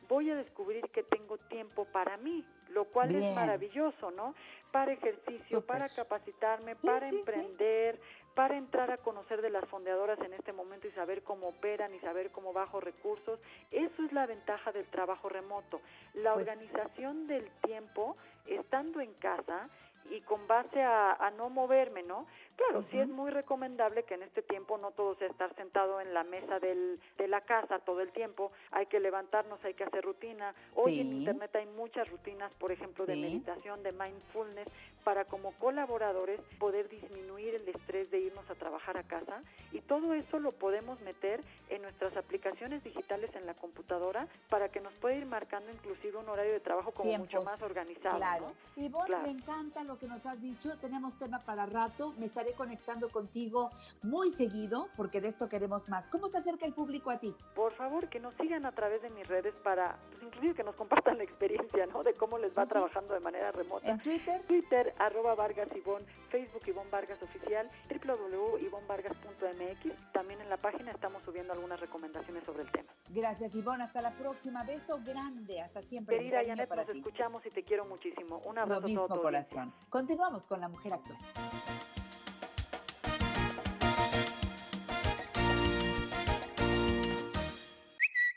voy 0.08 0.30
a 0.30 0.36
descubrir 0.36 0.88
que 0.90 1.02
tengo 1.02 1.36
tiempo 1.36 1.84
para 1.86 2.16
mí, 2.16 2.44
lo 2.70 2.86
cual 2.86 3.10
Bien. 3.10 3.22
es 3.22 3.34
maravilloso, 3.34 4.10
¿no? 4.10 4.34
Para 4.72 4.92
ejercicio, 4.92 5.64
para 5.64 5.88
capacitarme, 5.88 6.76
para 6.76 7.00
sí, 7.00 7.10
sí. 7.10 7.16
emprender, 7.16 8.00
para 8.34 8.56
entrar 8.56 8.90
a 8.90 8.98
conocer 8.98 9.42
de 9.42 9.50
las 9.50 9.64
fondeadoras 9.68 10.18
en 10.20 10.32
este 10.32 10.52
momento 10.52 10.86
y 10.86 10.92
saber 10.92 11.22
cómo 11.24 11.48
operan 11.48 11.94
y 11.94 11.98
saber 11.98 12.30
cómo 12.30 12.52
bajo 12.52 12.80
recursos. 12.80 13.40
Eso 13.70 14.04
es 14.04 14.12
la 14.12 14.26
ventaja 14.26 14.70
del 14.72 14.86
trabajo 14.86 15.28
remoto. 15.28 15.80
La 16.14 16.34
Pues- 16.34 16.48
organización 16.48 17.26
del 17.26 17.50
tiempo 17.62 18.16
estando 18.46 19.00
en 19.00 19.12
casa 19.14 19.68
y 20.10 20.20
con 20.22 20.46
base 20.46 20.82
a, 20.82 21.12
a 21.14 21.30
no 21.32 21.50
moverme, 21.50 22.02
¿no? 22.02 22.26
Claro, 22.56 22.82
sí 22.90 22.98
es 22.98 23.08
muy 23.08 23.30
recomendable 23.30 24.02
que 24.04 24.14
en 24.14 24.22
este 24.22 24.42
tiempo 24.42 24.78
no 24.78 24.90
todo 24.90 25.14
sea 25.16 25.28
estar 25.28 25.54
sentado 25.54 26.00
en 26.00 26.12
la 26.12 26.24
mesa 26.24 26.58
del, 26.58 26.98
de 27.16 27.28
la 27.28 27.42
casa 27.42 27.78
todo 27.80 28.00
el 28.00 28.10
tiempo, 28.10 28.50
hay 28.72 28.86
que 28.86 28.98
levantarnos, 29.00 29.62
hay 29.64 29.74
que 29.74 29.84
hacer 29.84 30.04
rutina. 30.04 30.54
Hoy 30.74 30.98
en 31.00 31.08
Sí. 31.08 31.16
internet 31.18 31.54
hay 31.54 31.66
muchas 31.66 32.08
rutinas, 32.10 32.52
por 32.54 32.72
ejemplo, 32.72 33.06
de 33.06 33.14
Sí. 33.14 33.20
meditación, 33.20 33.82
de 33.84 33.92
mindfulness, 33.92 34.66
para 35.04 35.24
como 35.26 35.52
colaboradores 35.52 36.40
poder 36.58 36.88
disminuir 36.88 37.54
el 37.54 37.68
estrés 37.68 38.10
de 38.10 38.18
irnos 38.18 38.48
a 38.50 38.54
trabajar 38.56 38.96
a 38.96 39.04
casa 39.04 39.42
y 39.72 39.80
todo 39.82 40.12
eso 40.14 40.38
lo 40.40 40.52
podemos 40.52 41.00
meter 41.00 41.40
en 41.68 41.82
nuestras 41.82 42.16
aplicaciones 42.16 42.82
digitales 42.82 43.30
en 43.36 43.46
la 43.46 43.54
computadora 43.54 44.26
para 44.50 44.68
que 44.68 44.80
nos 44.80 44.92
pueda 44.94 45.14
ir 45.14 45.26
marcando 45.26 45.70
inclusive 45.70 46.18
un 46.18 46.28
horario 46.28 46.52
de 46.52 46.60
trabajo 46.60 46.90
como 46.92 47.10
mucho 47.12 47.28
Tiempos. 47.28 47.44
más 47.44 47.62
organizado. 47.62 48.16
Claro. 48.18 48.48
¿no? 48.76 48.82
Ivonne, 48.82 49.06
Claro. 49.06 49.22
me 49.22 49.30
encanta 49.30 49.84
lo 49.88 49.98
que 49.98 50.06
nos 50.06 50.24
has 50.26 50.40
dicho. 50.40 50.76
Tenemos 50.78 51.18
tema 51.18 51.40
para 51.40 51.66
rato. 51.66 52.14
Me 52.18 52.26
estaré 52.26 52.52
conectando 52.52 53.08
contigo 53.08 53.70
muy 54.02 54.30
seguido 54.30 54.88
porque 54.96 55.20
de 55.20 55.26
esto 55.28 55.48
queremos 55.48 55.88
más. 55.88 56.08
¿Cómo 56.10 56.28
se 56.28 56.38
acerca 56.38 56.64
el 56.66 56.74
público 56.74 57.10
a 57.10 57.18
ti? 57.18 57.34
Por 57.54 57.72
favor, 57.72 58.08
que 58.08 58.20
nos 58.20 58.34
sigan 58.34 58.66
a 58.66 58.72
través 58.72 59.02
de 59.02 59.10
mis 59.10 59.26
redes 59.26 59.54
para, 59.64 59.98
pues 60.10 60.22
inclusive 60.22 60.54
que 60.54 60.62
nos 60.62 60.76
compartan 60.76 61.16
la 61.18 61.24
experiencia, 61.24 61.86
¿no? 61.86 62.04
De 62.04 62.14
cómo 62.14 62.38
les 62.38 62.50
va 62.56 62.62
Sí, 62.62 62.68
sí. 62.68 62.72
trabajando 62.74 63.14
de 63.14 63.20
manera 63.20 63.50
remota. 63.50 63.88
¿En 63.88 63.98
Twitter? 64.00 64.42
Twitter, 64.46 64.94
arroba 64.98 65.34
Vargas 65.34 65.68
Ivonne, 65.74 66.04
Facebook 66.30 66.62
Ivonne 66.66 66.90
Vargas 66.90 67.20
Oficial, 67.22 67.68
www.ivonvargas.mx. 67.88 70.12
También 70.12 70.40
en 70.42 70.50
la 70.50 70.58
página 70.58 70.90
estamos 70.92 71.22
subiendo 71.24 71.52
algunas 71.54 71.80
recomendaciones 71.80 72.44
sobre 72.44 72.62
el 72.64 72.70
tema. 72.70 72.88
Gracias, 73.08 73.54
Ivonne. 73.54 73.84
Hasta 73.84 74.02
la 74.02 74.10
próxima. 74.12 74.62
Beso 74.64 75.00
grande. 75.04 75.60
Hasta 75.62 75.80
siempre. 75.82 76.18
Querida 76.18 76.40
Janet, 76.46 76.68
nos 76.74 76.86
ti. 76.86 76.98
escuchamos 76.98 77.44
y 77.46 77.50
te 77.50 77.62
quiero 77.64 77.86
muchísimo. 77.86 78.38
Un 78.44 78.56
Lo 78.56 78.62
abrazo 78.62 78.84
a 78.84 78.86
mismo, 78.86 79.06
todo 79.06 79.22
corazón. 79.22 79.72
Continuamos 79.88 80.46
con 80.46 80.60
la 80.60 80.68
mujer 80.68 80.92
actual. 80.92 81.18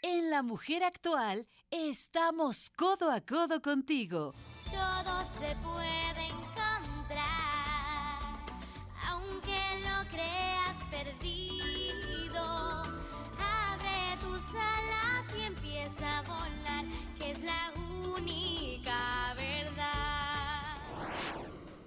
En 0.02 0.30
La 0.32 0.44
Mujer 0.44 0.84
Actual 0.84 1.48
estamos 1.70 2.70
codo 2.72 3.12
a 3.12 3.22
codo 3.22 3.62
contigo. 3.62 4.34
Todo 4.72 5.22
se 5.40 5.56
puede 5.58 6.28
encontrar, 6.28 7.28
aunque 9.08 9.60
lo 9.82 10.10
creas 10.10 10.76
perdido. 10.90 11.61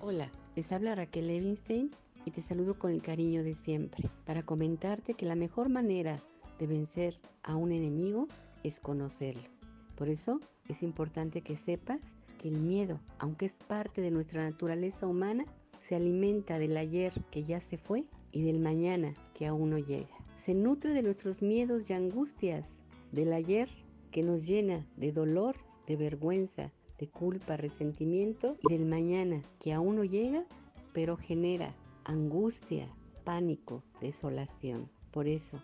Hola, 0.07 0.31
les 0.55 0.71
habla 0.71 0.95
Raquel 0.95 1.29
Levinstein 1.29 1.91
y 2.27 2.31
te 2.31 2.43
saludo 2.43 2.79
con 2.79 2.91
el 2.91 3.01
cariño 3.01 3.43
de 3.43 3.55
siempre 3.55 4.11
para 4.27 4.43
comentarte 4.43 5.15
que 5.15 5.25
la 5.25 5.35
mejor 5.35 5.71
manera 5.71 6.23
de 6.59 6.67
vencer 6.67 7.19
a 7.43 7.57
un 7.57 7.73
enemigo 7.73 8.29
es 8.65 8.81
conocerlo. 8.81 9.49
Por 9.97 10.11
eso 10.11 10.41
es 10.69 10.83
importante 10.83 11.41
que 11.41 11.57
sepas 11.57 12.19
que 12.37 12.49
el 12.49 12.61
miedo, 12.61 13.01
aunque 13.19 13.47
es 13.47 13.55
parte 13.67 14.03
de 14.03 14.11
nuestra 14.11 14.45
naturaleza 14.45 15.07
humana, 15.07 15.47
se 15.81 15.95
alimenta 15.95 16.59
del 16.59 16.77
ayer 16.77 17.15
que 17.31 17.43
ya 17.43 17.59
se 17.59 17.79
fue 17.79 18.05
y 18.31 18.43
del 18.43 18.59
mañana 18.59 19.15
que 19.33 19.47
aún 19.47 19.71
no 19.71 19.79
llega. 19.79 20.19
Se 20.37 20.53
nutre 20.53 20.93
de 20.93 21.03
nuestros 21.03 21.41
miedos 21.41 21.89
y 21.89 21.95
angustias, 21.95 22.85
del 23.11 23.33
ayer 23.33 23.71
que 24.11 24.23
nos 24.23 24.47
llena 24.47 24.87
de 24.99 25.13
dolor, 25.13 25.57
de 25.87 25.97
vergüenza, 25.97 26.75
culpa, 27.07 27.57
resentimiento 27.57 28.57
y 28.69 28.73
del 28.73 28.87
mañana 28.87 29.43
que 29.61 29.73
aún 29.73 29.97
no 29.97 30.05
llega, 30.05 30.45
pero 30.93 31.17
genera 31.17 31.75
angustia, 32.05 32.89
pánico, 33.25 33.83
desolación. 34.01 34.91
Por 35.11 35.29
eso, 35.29 35.61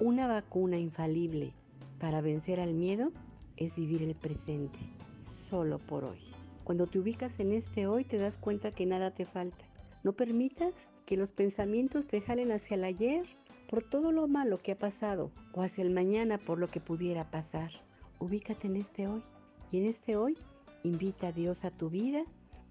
una 0.00 0.26
vacuna 0.26 0.78
infalible 0.78 1.54
para 1.98 2.20
vencer 2.20 2.60
al 2.60 2.74
miedo 2.74 3.12
es 3.56 3.76
vivir 3.76 4.02
el 4.02 4.14
presente, 4.14 4.78
solo 5.22 5.78
por 5.78 6.04
hoy. 6.04 6.18
Cuando 6.64 6.86
te 6.86 6.98
ubicas 6.98 7.40
en 7.40 7.52
este 7.52 7.86
hoy 7.86 8.04
te 8.04 8.18
das 8.18 8.38
cuenta 8.38 8.72
que 8.72 8.86
nada 8.86 9.12
te 9.12 9.24
falta. 9.24 9.64
No 10.04 10.12
permitas 10.12 10.90
que 11.06 11.16
los 11.16 11.32
pensamientos 11.32 12.06
te 12.06 12.20
jalen 12.20 12.52
hacia 12.52 12.74
el 12.74 12.84
ayer 12.84 13.26
por 13.68 13.82
todo 13.82 14.12
lo 14.12 14.28
malo 14.28 14.58
que 14.58 14.72
ha 14.72 14.78
pasado 14.78 15.30
o 15.52 15.62
hacia 15.62 15.82
el 15.82 15.90
mañana 15.90 16.38
por 16.38 16.58
lo 16.58 16.68
que 16.68 16.80
pudiera 16.80 17.30
pasar. 17.30 17.70
Ubícate 18.18 18.66
en 18.66 18.76
este 18.76 19.06
hoy 19.06 19.22
y 19.70 19.78
en 19.78 19.86
este 19.86 20.16
hoy 20.16 20.36
invita 20.84 21.28
a 21.28 21.32
Dios 21.32 21.64
a 21.64 21.70
tu 21.70 21.90
vida 21.90 22.22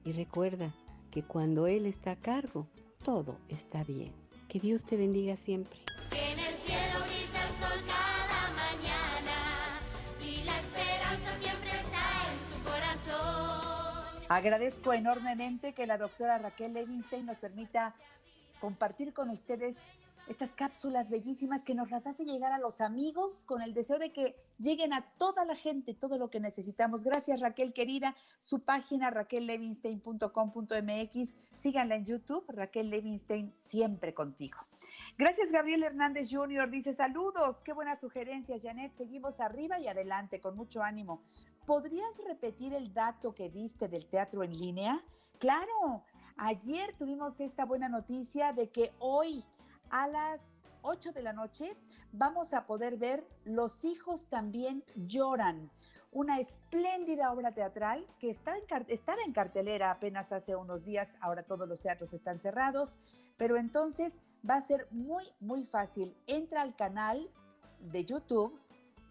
y 0.04 0.14
recuerda 0.14 0.74
que 1.12 1.24
cuando 1.24 1.68
Él 1.68 1.86
está 1.86 2.12
a 2.12 2.16
cargo, 2.16 2.68
todo 3.04 3.38
está 3.50 3.84
bien. 3.84 4.14
Que 4.48 4.60
Dios 4.60 4.84
te 4.86 4.98
bendiga 4.98 5.36
siempre. 5.36 5.80
Que 6.10 6.34
en 6.34 6.40
el 6.40 6.56
cielo 6.56 7.00
brilla 7.06 7.46
el 7.46 7.54
sol 7.60 7.86
cada 7.88 8.52
mañana 8.52 9.80
y 10.22 10.44
la 10.44 10.60
esperanza 10.60 11.38
siempre 11.40 11.70
está 11.70 12.32
en 12.32 12.54
tu 12.54 12.70
corazón. 12.70 14.26
Agradezco 14.30 14.94
enormemente 14.94 15.74
que 15.74 15.88
la 15.88 15.98
doctora 15.98 16.38
Raquel 16.38 16.74
Levinstein 16.74 17.26
nos 17.26 17.38
permita 17.38 17.96
compartir 18.60 19.14
con 19.14 19.30
ustedes 19.30 19.78
estas 20.32 20.54
cápsulas 20.54 21.10
bellísimas 21.10 21.66
que 21.66 21.76
nos 21.76 21.92
las 21.92 22.08
hace 22.08 22.24
llegar 22.24 22.54
a 22.54 22.58
los 22.58 22.80
amigos 22.80 23.44
con 23.44 23.62
el 23.62 23.74
deseo 23.74 24.00
de 24.00 24.14
que 24.14 24.38
lleguen 24.60 24.94
a 24.94 25.02
toda 25.18 25.44
la 25.44 25.56
gente 25.56 25.94
todo 25.94 26.18
lo 26.18 26.30
que 26.30 26.40
necesitamos. 26.40 27.04
Gracias 27.04 27.42
Raquel 27.42 27.74
querida, 27.74 28.16
su 28.40 28.62
página 28.62 29.10
raquellevinstein.com.mx, 29.10 31.38
síganla 31.58 31.96
en 31.96 32.06
YouTube, 32.06 32.46
Raquel 32.48 32.90
Levinstein 32.90 33.54
siempre 33.54 34.14
contigo. 34.14 34.58
Gracias 35.18 35.52
Gabriel 35.52 35.84
Hernández 35.84 36.30
Jr. 36.32 36.70
dice 36.70 36.94
saludos, 36.94 37.62
qué 37.64 37.74
buenas 37.74 38.00
sugerencias 38.00 38.64
Janet, 38.64 38.94
seguimos 38.94 39.42
arriba 39.42 39.82
y 39.82 39.90
adelante 39.90 40.40
con 40.40 40.56
mucho 40.56 40.82
ánimo. 40.82 41.24
¿Podrías 41.66 42.18
repetir 42.26 42.74
el 42.74 42.94
dato 42.94 43.36
que 43.36 43.50
diste 43.50 43.90
del 43.90 44.08
teatro 44.08 44.44
en 44.44 44.58
línea? 44.58 45.04
Claro, 45.40 46.06
ayer 46.38 46.96
tuvimos 46.98 47.42
esta 47.42 47.66
buena 47.66 47.90
noticia 47.90 48.54
de 48.54 48.70
que 48.70 48.94
hoy 49.00 49.44
a 49.92 50.08
las 50.08 50.70
8 50.82 51.12
de 51.12 51.22
la 51.22 51.34
noche 51.34 51.76
vamos 52.12 52.54
a 52.54 52.66
poder 52.66 52.98
ver 52.98 53.28
Los 53.44 53.86
hijos 53.86 54.28
también 54.28 54.84
lloran, 54.96 55.70
una 56.12 56.40
espléndida 56.40 57.32
obra 57.32 57.54
teatral 57.54 58.08
que 58.20 58.30
está 58.30 58.56
en 58.58 58.64
estaba 58.88 59.22
en 59.26 59.34
cartelera 59.34 59.92
apenas 59.92 60.32
hace 60.32 60.56
unos 60.56 60.86
días, 60.86 61.16
ahora 61.22 61.44
todos 61.44 61.68
los 61.68 61.82
teatros 61.82 62.14
están 62.14 62.40
cerrados, 62.40 63.00
pero 63.38 63.58
entonces 63.58 64.22
va 64.50 64.56
a 64.56 64.62
ser 64.62 64.88
muy, 64.92 65.24
muy 65.40 65.64
fácil. 65.64 66.16
Entra 66.28 66.62
al 66.62 66.76
canal 66.76 67.30
de 67.80 68.06
YouTube 68.06 68.60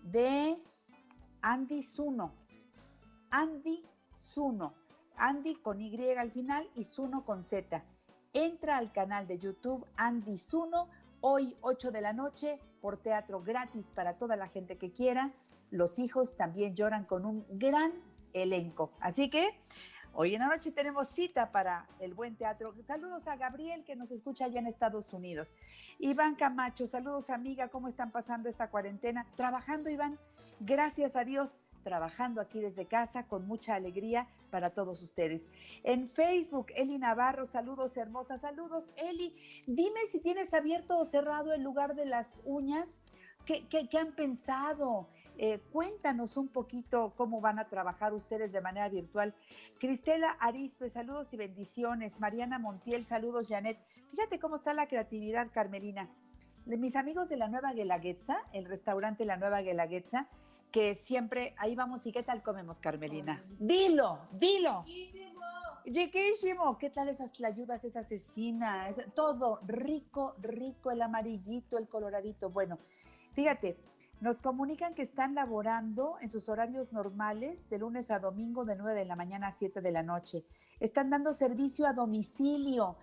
de 0.03 0.61
Andy 1.43 1.83
Zuno. 1.83 2.35
Andy 3.31 3.85
Zuno. 4.09 4.75
Andy 5.17 5.55
con 5.57 5.81
Y 5.81 6.13
al 6.13 6.31
final 6.31 6.69
y 6.75 6.85
Zuno 6.85 7.25
con 7.25 7.43
Z. 7.43 7.85
Entra 8.33 8.77
al 8.77 8.93
canal 8.93 9.27
de 9.27 9.39
YouTube 9.39 9.85
Andy 9.97 10.39
Zuno, 10.39 10.87
hoy 11.21 11.57
8 11.63 11.91
de 11.91 12.01
la 12.01 12.13
noche, 12.13 12.61
por 12.81 12.97
teatro 12.97 13.43
gratis 13.43 13.91
para 13.93 14.19
toda 14.19 14.37
la 14.37 14.47
gente 14.47 14.79
que 14.79 14.93
quiera. 14.93 15.33
Los 15.73 15.99
hijos 15.99 16.37
también 16.37 16.77
lloran 16.77 17.05
con 17.07 17.25
un 17.25 17.45
gran 17.51 17.93
elenco. 18.33 18.93
Así 19.01 19.31
que 19.31 19.59
hoy 20.13 20.37
en 20.37 20.43
la 20.43 20.47
noche 20.47 20.71
tenemos 20.71 21.09
cita 21.09 21.51
para 21.51 21.89
el 21.99 22.15
buen 22.15 22.37
teatro. 22.37 22.73
Saludos 22.85 23.27
a 23.27 23.35
Gabriel 23.35 23.83
que 23.85 23.97
nos 23.97 24.13
escucha 24.13 24.45
allá 24.45 24.61
en 24.61 24.69
Estados 24.69 25.13
Unidos. 25.13 25.57
Iván 25.99 26.37
Camacho, 26.37 26.87
saludos 26.87 27.31
amiga, 27.31 27.67
¿cómo 27.67 27.89
están 27.89 28.13
pasando 28.13 28.49
esta 28.49 28.71
cuarentena? 28.71 29.27
Trabajando, 29.35 29.91
Iván. 29.91 30.17
Gracias 30.61 31.17
a 31.17 31.25
Dios, 31.25 31.65
trabajando 31.83 32.41
aquí 32.41 32.61
desde 32.61 32.87
casa 32.87 33.27
con 33.27 33.47
mucha 33.47 33.75
alegría 33.75 34.27
para 34.51 34.71
todos 34.71 35.03
ustedes. 35.03 35.49
En 35.85 36.09
Facebook, 36.09 36.67
Eli 36.77 36.99
Navarro, 36.99 37.47
saludos 37.47 37.97
hermosa, 37.97 38.39
saludos 38.39 38.93
Eli. 38.97 39.35
Dime 39.67 40.07
si 40.07 40.21
tienes 40.21 40.53
abierto 40.55 40.99
o 40.99 41.05
cerrado 41.05 41.53
el 41.53 41.63
lugar 41.63 41.95
de 41.95 42.07
las 42.07 42.41
uñas. 42.45 43.01
¿Qué, 43.47 43.67
qué- 43.69 43.89
qué 43.89 43.99
han 43.99 44.13
pensado? 44.15 45.09
Eh, 45.39 45.59
cuéntanos 45.73 46.37
un 46.37 46.49
poquito 46.49 47.15
cómo 47.17 47.41
van 47.41 47.59
a 47.59 47.69
trabajar 47.69 48.13
ustedes 48.13 48.53
de 48.53 48.61
manera 48.61 48.89
virtual. 48.91 49.35
Cristela 49.79 50.33
Arispe, 50.41 50.91
saludos 50.91 51.33
y 51.33 51.39
bendiciones. 51.39 52.21
Mariana 52.21 52.59
Montiel, 52.59 53.07
saludos 53.07 53.49
Janet. 53.49 53.79
Fíjate 54.11 54.39
cómo 54.39 54.57
está 54.57 54.75
la 54.75 54.87
creatividad, 54.89 55.49
Carmelina. 55.53 56.07
Mis 56.67 56.95
amigos 56.95 57.31
de 57.31 57.39
la 57.39 57.49
Nueva 57.49 57.73
Guelaguetza, 57.73 58.37
el 58.53 58.67
restaurante 58.67 59.25
La 59.25 59.39
Nueva 59.39 59.63
Guelaguetza, 59.63 60.29
que 60.71 60.95
siempre 60.95 61.55
ahí 61.59 61.75
vamos 61.75 62.07
y 62.07 62.13
qué 62.13 62.23
tal 62.23 62.43
comemos, 62.43 62.79
Carmelina. 62.79 63.43
Dilo, 63.59 64.19
dilo. 64.33 64.85
Riquísimo. 65.85 66.79
¿Qué 66.79 66.91
tal 66.91 67.09
esas 67.09 67.33
tlayudas, 67.33 67.85
esa 67.85 68.03
cecina? 68.05 68.89
Esa- 68.89 69.05
todo 69.15 69.61
rico, 69.67 70.35
rico, 70.41 70.91
el 70.91 71.03
amarillito, 71.03 71.79
el 71.79 71.89
coloradito. 71.89 72.51
Bueno, 72.51 72.79
fíjate, 73.33 73.77
nos 74.21 74.43
comunican 74.43 74.95
que 74.95 75.03
están 75.03 75.35
laborando 75.35 76.17
en 76.21 76.29
sus 76.31 76.49
horarios 76.49 76.93
normales 76.93 77.69
de 77.71 77.79
lunes 77.79 78.11
a 78.11 78.19
domingo 78.19 78.65
de 78.65 78.77
9 78.77 78.99
de 79.01 79.07
la 79.07 79.17
mañana 79.17 79.49
a 79.49 79.53
7 79.53 79.81
de 79.81 79.91
la 79.91 80.03
noche. 80.03 80.45
Están 80.79 81.09
dando 81.11 81.33
servicio 81.33 81.87
a 81.87 81.95
domicilio. 81.95 82.97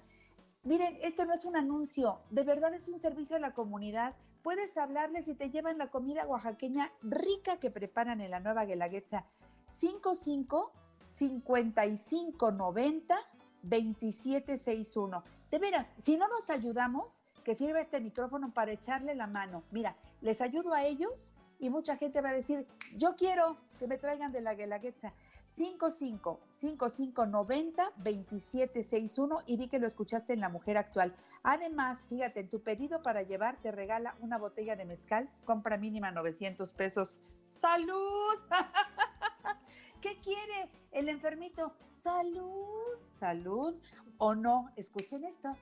Miren, 0.64 0.98
esto 1.02 1.26
no 1.26 1.34
es 1.34 1.46
un 1.46 1.56
anuncio, 1.56 2.20
de 2.30 2.44
verdad 2.44 2.74
es 2.74 2.88
un 2.90 3.00
servicio 3.00 3.36
a 3.36 3.40
la 3.40 3.54
comunidad. 3.54 4.16
Puedes 4.48 4.78
hablarles 4.78 5.28
y 5.28 5.36
te 5.36 5.50
llevan 5.50 5.78
la 5.78 5.88
comida 5.88 6.26
oaxaqueña 6.26 6.90
rica 7.02 7.60
que 7.60 7.70
preparan 7.70 8.22
en 8.22 8.32
la 8.32 8.40
Nueva 8.40 8.64
Guelaguetza. 8.64 9.26
55 9.66 10.72
55 11.04 12.52
90 12.54 13.20
27 13.64 14.58
61. 14.58 15.24
De 15.52 15.60
veras, 15.60 15.94
si 15.98 16.16
no 16.16 16.30
nos 16.30 16.50
ayudamos, 16.50 17.26
que 17.44 17.56
sirva 17.56 17.82
este 17.82 18.00
micrófono 18.00 18.54
para 18.54 18.72
echarle 18.72 19.16
la 19.16 19.28
mano. 19.28 19.64
Mira, 19.72 19.98
les 20.22 20.40
ayudo 20.40 20.74
a 20.74 20.86
ellos 20.86 21.36
y 21.60 21.70
mucha 21.70 21.98
gente 21.98 22.22
va 22.22 22.30
a 22.30 22.34
decir, 22.34 22.66
yo 22.96 23.18
quiero 23.18 23.58
que 23.80 23.88
me 23.88 23.98
traigan 23.98 24.32
de 24.32 24.40
la 24.40 24.56
Guelaguetza. 24.56 25.12
55 25.48 26.42
55 26.50 27.26
90 27.26 27.94
27 27.96 28.84
61 28.84 29.44
y 29.48 29.56
di 29.56 29.70
que 29.70 29.80
lo 29.80 29.88
escuchaste 29.88 30.34
en 30.34 30.42
La 30.42 30.50
Mujer 30.50 30.78
Actual. 30.78 31.16
Además, 31.42 32.08
fíjate, 32.10 32.42
en 32.42 32.50
tu 32.50 32.62
pedido 32.62 33.02
para 33.02 33.24
llevar 33.24 33.56
te 33.62 33.72
regala 33.72 34.16
una 34.20 34.38
botella 34.38 34.76
de 34.76 34.84
mezcal, 34.84 35.30
compra 35.46 35.78
mínima 35.78 36.12
900 36.12 36.74
pesos. 36.74 37.22
¡Salud! 37.46 38.36
¿Qué 40.02 40.20
quiere 40.20 40.70
el 40.92 41.08
enfermito? 41.08 41.74
Salud, 41.90 43.00
salud 43.10 43.74
o 44.18 44.36
no. 44.36 44.70
Escuchen 44.76 45.24
esto. 45.24 45.56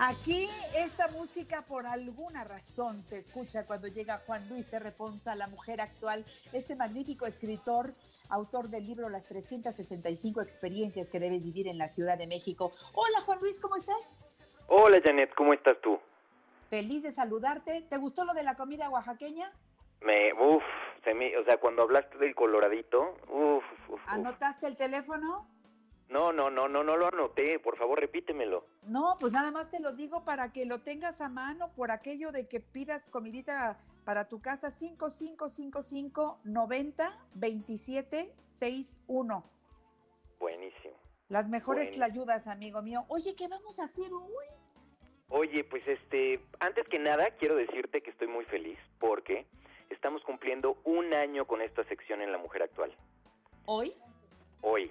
Aquí 0.00 0.48
esta 0.76 1.08
música 1.08 1.62
por 1.62 1.84
alguna 1.84 2.44
razón 2.44 3.02
se 3.02 3.18
escucha 3.18 3.66
cuando 3.66 3.88
llega 3.88 4.22
Juan 4.26 4.48
Luis 4.48 4.72
R. 4.72 4.92
Ponza, 4.92 5.34
la 5.34 5.48
mujer 5.48 5.80
actual, 5.80 6.24
este 6.52 6.76
magnífico 6.76 7.26
escritor, 7.26 7.94
autor 8.28 8.68
del 8.68 8.86
libro 8.86 9.08
Las 9.08 9.26
365 9.26 10.40
experiencias 10.40 11.10
que 11.10 11.18
debes 11.18 11.44
vivir 11.46 11.66
en 11.66 11.78
la 11.78 11.88
Ciudad 11.88 12.16
de 12.16 12.28
México. 12.28 12.70
Hola 12.94 13.20
Juan 13.22 13.40
Luis, 13.40 13.58
¿cómo 13.58 13.74
estás? 13.74 14.20
Hola 14.68 15.00
Janet, 15.02 15.34
¿cómo 15.34 15.52
estás 15.52 15.76
tú? 15.82 15.98
Feliz 16.70 17.02
de 17.02 17.10
saludarte. 17.10 17.82
¿Te 17.90 17.96
gustó 17.96 18.24
lo 18.24 18.34
de 18.34 18.44
la 18.44 18.54
comida 18.54 18.88
oaxaqueña? 18.90 19.50
Me, 20.02 20.32
uff, 20.32 20.62
se 21.02 21.12
me, 21.12 21.36
o 21.36 21.44
sea, 21.44 21.58
cuando 21.58 21.82
hablaste 21.82 22.18
del 22.18 22.36
coloradito, 22.36 23.16
uff, 23.26 23.64
uf, 23.64 23.90
uf. 23.94 24.00
¿Anotaste 24.06 24.68
el 24.68 24.76
teléfono? 24.76 25.48
No, 26.08 26.32
no, 26.32 26.48
no, 26.50 26.68
no, 26.68 26.82
no 26.82 26.96
lo 26.96 27.06
anoté, 27.08 27.58
por 27.58 27.76
favor 27.76 28.00
repítemelo. 28.00 28.64
No, 28.84 29.16
pues 29.20 29.32
nada 29.32 29.50
más 29.50 29.70
te 29.70 29.78
lo 29.78 29.92
digo 29.92 30.24
para 30.24 30.52
que 30.52 30.64
lo 30.64 30.80
tengas 30.80 31.20
a 31.20 31.28
mano 31.28 31.70
por 31.74 31.90
aquello 31.90 32.32
de 32.32 32.48
que 32.48 32.60
pidas 32.60 33.10
comidita 33.10 33.78
para 34.04 34.26
tu 34.26 34.40
casa 34.40 34.70
5555 34.70 36.40
90 36.44 37.18
27 37.34 38.34
61. 38.46 39.44
Buenísimo. 40.38 40.94
Las 41.28 41.48
mejores 41.50 41.88
Bueno. 41.90 41.96
tlayudas, 42.06 42.46
amigo 42.46 42.80
mío. 42.80 43.04
Oye, 43.08 43.34
¿qué 43.36 43.48
vamos 43.48 43.78
a 43.78 43.84
hacer 43.84 44.10
hoy? 44.10 44.46
Oye, 45.28 45.62
pues 45.64 45.86
este, 45.86 46.40
antes 46.58 46.88
que 46.88 46.98
nada 46.98 47.32
quiero 47.32 47.54
decirte 47.54 48.00
que 48.00 48.08
estoy 48.10 48.28
muy 48.28 48.46
feliz 48.46 48.78
porque 48.98 49.46
estamos 49.90 50.22
cumpliendo 50.24 50.78
un 50.84 51.12
año 51.12 51.46
con 51.46 51.60
esta 51.60 51.84
sección 51.84 52.22
en 52.22 52.32
La 52.32 52.38
Mujer 52.38 52.62
Actual. 52.62 52.96
¿Hoy? 53.66 53.92
Hoy. 54.62 54.90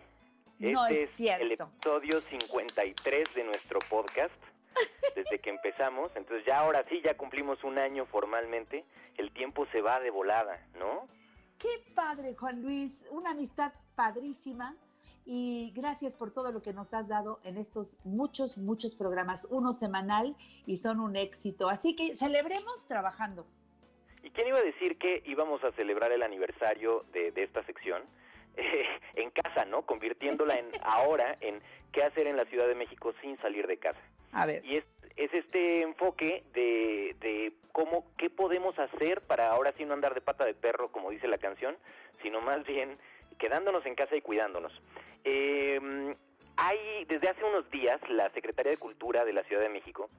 No 0.59 0.87
este 0.87 1.03
es 1.03 1.09
cierto. 1.11 1.43
el 1.43 1.51
episodio 1.51 2.21
53 2.21 3.33
de 3.35 3.43
nuestro 3.43 3.79
podcast, 3.89 4.33
desde 5.15 5.39
que 5.39 5.51
empezamos. 5.51 6.11
Entonces 6.15 6.45
ya 6.45 6.59
ahora 6.59 6.83
sí, 6.89 7.01
ya 7.03 7.15
cumplimos 7.15 7.63
un 7.63 7.77
año 7.77 8.05
formalmente. 8.07 8.83
El 9.17 9.31
tiempo 9.31 9.67
se 9.71 9.81
va 9.81 9.99
de 9.99 10.09
volada, 10.09 10.65
¿no? 10.79 11.07
Qué 11.59 11.69
padre, 11.93 12.35
Juan 12.35 12.61
Luis. 12.61 13.05
Una 13.11 13.31
amistad 13.31 13.71
padrísima. 13.95 14.75
Y 15.25 15.73
gracias 15.75 16.15
por 16.15 16.31
todo 16.31 16.51
lo 16.51 16.61
que 16.61 16.73
nos 16.73 16.93
has 16.93 17.07
dado 17.09 17.39
en 17.43 17.57
estos 17.57 17.99
muchos, 18.05 18.57
muchos 18.57 18.95
programas. 18.95 19.47
Uno 19.51 19.73
semanal 19.73 20.35
y 20.65 20.77
son 20.77 20.99
un 20.99 21.15
éxito. 21.15 21.69
Así 21.69 21.95
que 21.95 22.15
celebremos 22.15 22.87
trabajando. 22.87 23.45
¿Y 24.23 24.31
quién 24.31 24.47
iba 24.47 24.57
a 24.57 24.63
decir 24.63 24.97
que 24.97 25.21
íbamos 25.25 25.63
a 25.63 25.71
celebrar 25.73 26.11
el 26.11 26.23
aniversario 26.23 27.05
de, 27.11 27.31
de 27.31 27.43
esta 27.43 27.63
sección? 27.65 28.03
Eh, 28.57 28.85
en 29.15 29.29
casa, 29.31 29.65
¿no? 29.65 29.83
Convirtiéndola 29.83 30.55
en 30.55 30.69
ahora 30.83 31.33
en 31.41 31.59
qué 31.91 32.03
hacer 32.03 32.27
en 32.27 32.37
la 32.37 32.45
Ciudad 32.45 32.67
de 32.67 32.75
México 32.75 33.13
sin 33.21 33.37
salir 33.39 33.67
de 33.67 33.77
casa. 33.77 34.01
A 34.33 34.45
ver. 34.45 34.65
Y 34.65 34.77
es, 34.77 34.85
es 35.15 35.33
este 35.33 35.81
enfoque 35.81 36.43
de, 36.53 37.15
de 37.19 37.53
cómo, 37.71 38.05
qué 38.17 38.29
podemos 38.29 38.77
hacer 38.77 39.21
para 39.21 39.49
ahora 39.49 39.73
sí 39.77 39.85
no 39.85 39.93
andar 39.93 40.13
de 40.13 40.21
pata 40.21 40.43
de 40.45 40.53
perro, 40.53 40.91
como 40.91 41.11
dice 41.11 41.27
la 41.27 41.37
canción, 41.37 41.77
sino 42.21 42.41
más 42.41 42.65
bien 42.65 42.97
quedándonos 43.37 43.85
en 43.85 43.95
casa 43.95 44.15
y 44.15 44.21
cuidándonos. 44.21 44.73
Eh, 45.23 46.15
hay, 46.57 47.05
desde 47.05 47.29
hace 47.29 47.43
unos 47.43 47.69
días, 47.69 48.01
la 48.09 48.29
Secretaría 48.31 48.71
de 48.71 48.77
Cultura 48.77 49.23
de 49.23 49.33
la 49.33 49.43
Ciudad 49.43 49.61
de 49.61 49.69
México 49.69 50.09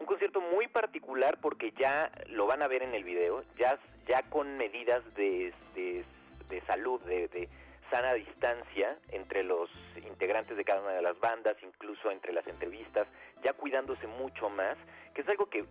Un 0.00 0.06
concierto 0.06 0.40
muy 0.40 0.66
particular 0.66 1.38
porque 1.40 1.72
ya 1.72 2.10
lo 2.28 2.46
van 2.46 2.62
a 2.62 2.68
ver 2.68 2.82
en 2.82 2.94
el 2.94 3.04
video, 3.04 3.44
ya, 3.58 3.78
ya 4.08 4.22
con 4.30 4.56
medidas 4.56 5.04
de, 5.14 5.52
de, 5.74 6.04
de 6.48 6.60
salud, 6.62 7.00
de, 7.02 7.28
de 7.28 7.48
sana 7.90 8.14
distancia 8.14 8.96
entre 9.08 9.44
los 9.44 9.68
integrantes 9.96 10.56
de 10.56 10.64
cada 10.64 10.80
una 10.80 10.92
de 10.92 11.02
las 11.02 11.20
bandas, 11.20 11.56
incluso 11.62 12.10
entre 12.10 12.32
las 12.32 12.46
entrevistas, 12.46 13.06
ya 13.44 13.52
cuidándose 13.52 14.06
mucho 14.06 14.48
más, 14.48 14.78
que 15.14 15.20
es 15.20 15.28
algo 15.28 15.46
que 15.50 15.66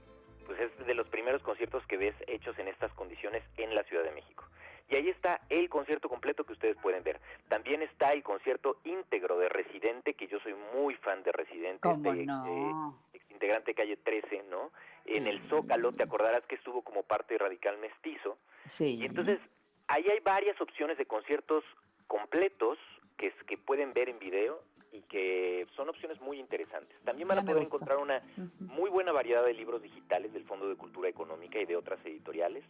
pues 0.45 0.59
es 0.59 0.85
de 0.85 0.93
los 0.93 1.07
primeros 1.09 1.41
conciertos 1.41 1.85
que 1.87 1.97
ves 1.97 2.15
hechos 2.27 2.57
en 2.59 2.67
estas 2.67 2.91
condiciones 2.93 3.43
en 3.57 3.73
la 3.73 3.83
Ciudad 3.83 4.03
de 4.03 4.11
México. 4.11 4.45
Y 4.89 4.95
ahí 4.95 5.09
está 5.09 5.41
el 5.49 5.69
concierto 5.69 6.09
completo 6.09 6.43
que 6.43 6.53
ustedes 6.53 6.75
pueden 6.81 7.03
ver. 7.03 7.21
También 7.47 7.83
está 7.83 8.11
el 8.11 8.23
concierto 8.23 8.79
íntegro 8.83 9.37
de 9.37 9.47
Residente, 9.47 10.15
que 10.15 10.27
yo 10.27 10.39
soy 10.39 10.55
muy 10.73 10.95
fan 10.95 11.21
de 11.21 11.31
Residente, 11.31 11.79
¿Cómo 11.81 12.13
no? 12.13 12.99
ex 13.13 13.31
integrante 13.31 13.71
de 13.71 13.75
Calle 13.75 13.97
13, 13.97 14.43
¿no? 14.49 14.71
En 15.05 15.27
el 15.27 15.41
Zócalo, 15.43 15.91
te 15.91 16.03
acordarás 16.03 16.43
que 16.45 16.55
estuvo 16.55 16.81
como 16.81 17.03
parte 17.03 17.35
de 17.35 17.37
Radical 17.37 17.77
Mestizo. 17.77 18.39
Sí. 18.67 18.97
Y 18.99 19.05
entonces, 19.05 19.39
ahí 19.87 20.07
hay 20.09 20.19
varias 20.21 20.59
opciones 20.59 20.97
de 20.97 21.05
conciertos 21.05 21.63
completos 22.07 22.79
que, 23.17 23.31
que 23.45 23.57
pueden 23.57 23.93
ver 23.93 24.09
en 24.09 24.17
video 24.17 24.61
y 24.91 25.01
que 25.01 25.67
son 25.75 25.89
opciones 25.89 26.19
muy 26.21 26.39
interesantes. 26.39 26.97
También 27.03 27.27
van 27.27 27.39
a 27.39 27.43
poder 27.43 27.63
encontrar 27.63 27.97
una 27.99 28.21
muy 28.61 28.89
buena 28.89 29.11
variedad 29.11 29.43
de 29.45 29.53
libros 29.53 29.81
digitales 29.81 30.33
del 30.33 30.43
Fondo 30.45 30.67
de 30.67 30.75
Cultura 30.75 31.09
Económica 31.09 31.59
y 31.59 31.65
de 31.65 31.75
otras 31.75 32.03
editoriales, 32.05 32.63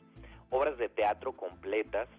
obras 0.49 0.77
de 0.77 0.89
teatro 0.89 1.33
completas, 1.33 2.09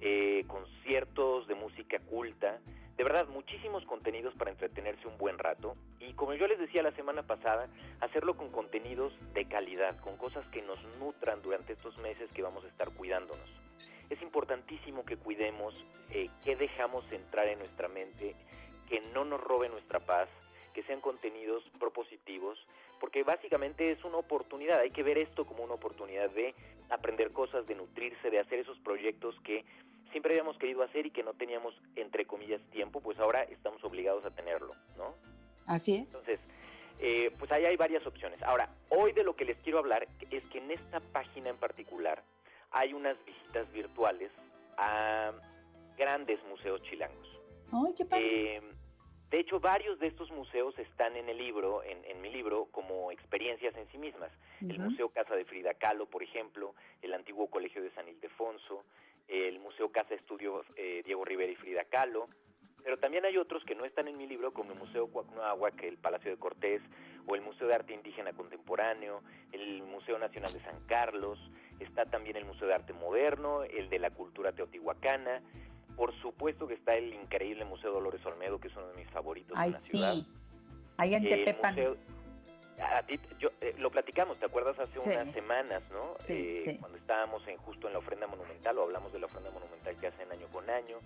eh, 0.00 0.44
conciertos 0.48 1.46
de 1.46 1.54
música 1.54 1.98
culta, 2.00 2.58
de 2.96 3.04
verdad 3.04 3.26
muchísimos 3.28 3.84
contenidos 3.84 4.34
para 4.34 4.50
entretenerse 4.50 5.06
un 5.06 5.16
buen 5.16 5.38
rato 5.38 5.76
y 5.98 6.12
como 6.14 6.34
yo 6.34 6.46
les 6.46 6.58
decía 6.58 6.82
la 6.82 6.92
semana 6.92 7.22
pasada, 7.22 7.68
hacerlo 8.00 8.36
con 8.36 8.50
contenidos 8.50 9.12
de 9.32 9.46
calidad, 9.46 9.98
con 10.00 10.16
cosas 10.16 10.46
que 10.48 10.62
nos 10.62 10.78
nutran 10.98 11.40
durante 11.42 11.72
estos 11.72 11.96
meses 11.98 12.30
que 12.32 12.42
vamos 12.42 12.64
a 12.64 12.68
estar 12.68 12.90
cuidándonos. 12.90 13.48
Es 14.10 14.22
importantísimo 14.22 15.04
que 15.04 15.16
cuidemos 15.16 15.74
eh, 16.10 16.28
qué 16.44 16.54
dejamos 16.56 17.10
entrar 17.12 17.48
en 17.48 17.60
nuestra 17.60 17.88
mente, 17.88 18.36
que 18.92 19.00
no 19.14 19.24
nos 19.24 19.40
robe 19.40 19.70
nuestra 19.70 20.00
paz, 20.00 20.28
que 20.74 20.82
sean 20.82 21.00
contenidos 21.00 21.64
propositivos, 21.80 22.58
porque 23.00 23.22
básicamente 23.22 23.90
es 23.90 24.04
una 24.04 24.18
oportunidad, 24.18 24.80
hay 24.80 24.90
que 24.90 25.02
ver 25.02 25.16
esto 25.16 25.46
como 25.46 25.64
una 25.64 25.72
oportunidad 25.72 26.28
de 26.28 26.54
aprender 26.90 27.32
cosas, 27.32 27.66
de 27.66 27.74
nutrirse, 27.74 28.28
de 28.28 28.38
hacer 28.38 28.58
esos 28.58 28.78
proyectos 28.80 29.34
que 29.44 29.64
siempre 30.10 30.34
habíamos 30.34 30.58
querido 30.58 30.82
hacer 30.82 31.06
y 31.06 31.10
que 31.10 31.22
no 31.22 31.32
teníamos, 31.32 31.74
entre 31.96 32.26
comillas, 32.26 32.60
tiempo, 32.70 33.00
pues 33.00 33.18
ahora 33.18 33.44
estamos 33.44 33.82
obligados 33.82 34.26
a 34.26 34.30
tenerlo, 34.30 34.74
¿no? 34.98 35.14
Así 35.66 35.94
es. 35.94 36.14
Entonces, 36.14 36.40
eh, 36.98 37.30
pues 37.38 37.50
ahí 37.50 37.64
hay 37.64 37.78
varias 37.78 38.06
opciones. 38.06 38.42
Ahora, 38.42 38.68
hoy 38.90 39.12
de 39.12 39.24
lo 39.24 39.34
que 39.34 39.46
les 39.46 39.56
quiero 39.60 39.78
hablar 39.78 40.06
es 40.30 40.44
que 40.50 40.58
en 40.58 40.70
esta 40.70 41.00
página 41.00 41.48
en 41.48 41.56
particular 41.56 42.22
hay 42.72 42.92
unas 42.92 43.16
visitas 43.24 43.72
virtuales 43.72 44.30
a 44.76 45.32
grandes 45.96 46.44
museos 46.44 46.82
chilangos. 46.82 47.40
Ay, 47.72 47.94
qué 47.96 48.04
padre. 48.04 48.56
Eh, 48.56 48.62
de 49.32 49.40
hecho, 49.40 49.60
varios 49.60 49.98
de 49.98 50.08
estos 50.08 50.30
museos 50.30 50.78
están 50.78 51.16
en 51.16 51.26
el 51.26 51.38
libro, 51.38 51.82
en, 51.82 52.04
en 52.04 52.20
mi 52.20 52.30
libro, 52.30 52.68
como 52.70 53.10
experiencias 53.10 53.74
en 53.76 53.88
sí 53.90 53.96
mismas. 53.96 54.30
El. 54.60 54.78
Museo 54.78 55.08
Casa 55.08 55.34
de 55.34 55.46
Frida 55.46 55.72
Kahlo, 55.72 56.04
por 56.04 56.22
ejemplo, 56.22 56.74
el 57.00 57.14
antiguo 57.14 57.48
Colegio 57.48 57.82
de 57.82 57.90
San 57.92 58.06
Ildefonso, 58.06 58.84
el 59.28 59.58
Museo 59.58 59.90
Casa 59.90 60.14
Estudio 60.14 60.66
eh, 60.76 61.00
Diego 61.06 61.24
Rivera 61.24 61.50
y 61.50 61.56
Frida 61.56 61.84
Kahlo, 61.84 62.28
pero 62.84 62.98
también 62.98 63.24
hay 63.24 63.38
otros 63.38 63.64
que 63.64 63.74
no 63.74 63.86
están 63.86 64.06
en 64.06 64.18
mi 64.18 64.26
libro, 64.26 64.52
como 64.52 64.72
el 64.72 64.78
Museo 64.78 65.06
Cuacnoagua, 65.06 65.70
el 65.80 65.96
Palacio 65.96 66.30
de 66.30 66.36
Cortés, 66.36 66.82
o 67.26 67.34
el 67.34 67.40
Museo 67.40 67.68
de 67.68 67.74
Arte 67.74 67.94
Indígena 67.94 68.34
Contemporáneo, 68.34 69.22
el 69.52 69.82
Museo 69.82 70.18
Nacional 70.18 70.52
de 70.52 70.58
San 70.58 70.76
Carlos, 70.86 71.38
está 71.80 72.04
también 72.04 72.36
el 72.36 72.44
Museo 72.44 72.68
de 72.68 72.74
Arte 72.74 72.92
Moderno, 72.92 73.62
el 73.62 73.88
de 73.88 73.98
la 73.98 74.10
Cultura 74.10 74.52
Teotihuacana, 74.52 75.40
por 76.02 76.12
supuesto 76.20 76.66
que 76.66 76.74
está 76.74 76.96
el 76.96 77.14
increíble 77.14 77.64
Museo 77.64 77.92
Dolores 77.92 78.26
Olmedo, 78.26 78.58
que 78.58 78.66
es 78.66 78.74
uno 78.74 78.88
de 78.88 78.96
mis 78.96 79.08
favoritos 79.10 79.56
Ay, 79.56 79.68
en 79.68 79.72
la 79.74 79.78
sí. 79.78 79.90
ciudad. 79.90 80.14
Ahí 80.96 81.14
en 81.14 81.28
Tepepan. 81.28 81.74
museo- 81.76 81.96
a 82.80 83.02
ti- 83.06 83.20
yo, 83.38 83.50
eh, 83.60 83.72
lo 83.78 83.88
platicamos, 83.88 84.36
¿te 84.40 84.46
acuerdas? 84.46 84.76
Hace 84.80 84.98
Sí. 84.98 85.10
unas 85.10 85.30
semanas, 85.30 85.80
¿no? 85.92 86.16
Sí, 86.24 86.32
Eh, 86.32 86.62
sí. 86.72 86.78
Cuando 86.80 86.98
estábamos 86.98 87.46
en, 87.46 87.56
justo 87.58 87.86
en 87.86 87.92
la 87.92 88.00
ofrenda 88.00 88.26
monumental, 88.26 88.78
o 88.78 88.82
hablamos 88.82 89.12
de 89.12 89.20
la 89.20 89.26
ofrenda 89.26 89.50
monumental 89.52 89.96
que 90.00 90.08
hacen 90.08 90.32
año 90.32 90.48
con 90.48 90.68
año. 90.68 90.98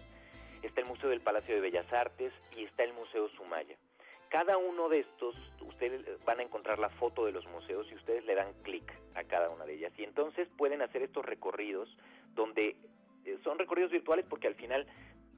Está 0.63 0.81
el 0.81 0.87
Museo 0.87 1.11
del 1.11 1.21
Palacio 1.21 1.55
de 1.55 1.61
Bellas 1.61 1.93
Artes 1.93 2.33
y 2.57 2.65
está 2.65 2.83
el 2.83 2.95
Museo 2.95 3.29
Sumaya. 3.37 3.77
Cada 4.31 4.57
uno 4.57 4.89
de 4.89 5.01
estos, 5.01 5.37
ustedes 5.61 6.07
van 6.25 6.41
a 6.41 6.43
encontrar 6.43 6.79
la 6.79 6.89
foto 6.89 7.27
de 7.27 7.33
los 7.33 7.45
museos 7.49 7.87
y 7.93 7.97
ustedes 7.97 8.25
le 8.25 8.35
dan 8.35 8.55
clic 8.63 8.91
a 9.15 9.25
cada 9.25 9.51
una 9.51 9.67
de 9.67 9.75
ellas. 9.75 9.93
Y 9.99 10.05
entonces 10.05 10.49
pueden 10.57 10.81
hacer 10.81 11.03
estos 11.03 11.23
recorridos 11.27 11.95
donde 12.35 12.77
virtuales 13.85 14.25
porque 14.29 14.49
al 14.49 14.55
final 14.55 14.87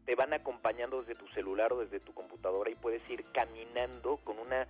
te 0.06 0.14
van 0.14 0.32
acompañando 0.32 1.02
desde 1.02 1.14
tu 1.14 1.28
celular 1.28 1.72
o 1.72 1.80
desde 1.80 2.00
tu 2.00 2.14
computadora 2.14 2.70
y 2.70 2.74
puedes 2.74 3.02
ir 3.10 3.24
caminando 3.32 4.16
con 4.24 4.38
una 4.38 4.66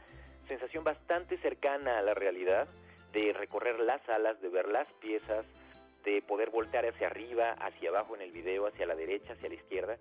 sensación 0.49 0.83
bastante 0.83 1.39
cercana 1.39 1.99
a 1.99 2.03
la 2.03 2.14
realidad 2.14 2.66
de 3.12 3.33
recorrer 3.33 3.79
las 3.79 4.03
salas, 4.03 4.41
de 4.41 4.49
ver 4.49 4.66
las 4.69 4.89
piezas, 4.95 5.47
de 6.05 6.23
poder 6.23 6.51
voltear 6.51 6.87
hacia 6.87 7.07
arriba, 7.07 7.53
hacia 7.53 7.91
abajo 7.91 8.16
en 8.16 8.23
el 8.23 8.33
video, 8.33 8.66
hacia 8.66 8.87
la 8.87 8.97
derecha, 8.97 9.35
hacia 9.35 9.49
la 9.49 9.55
izquierda. 9.55 9.99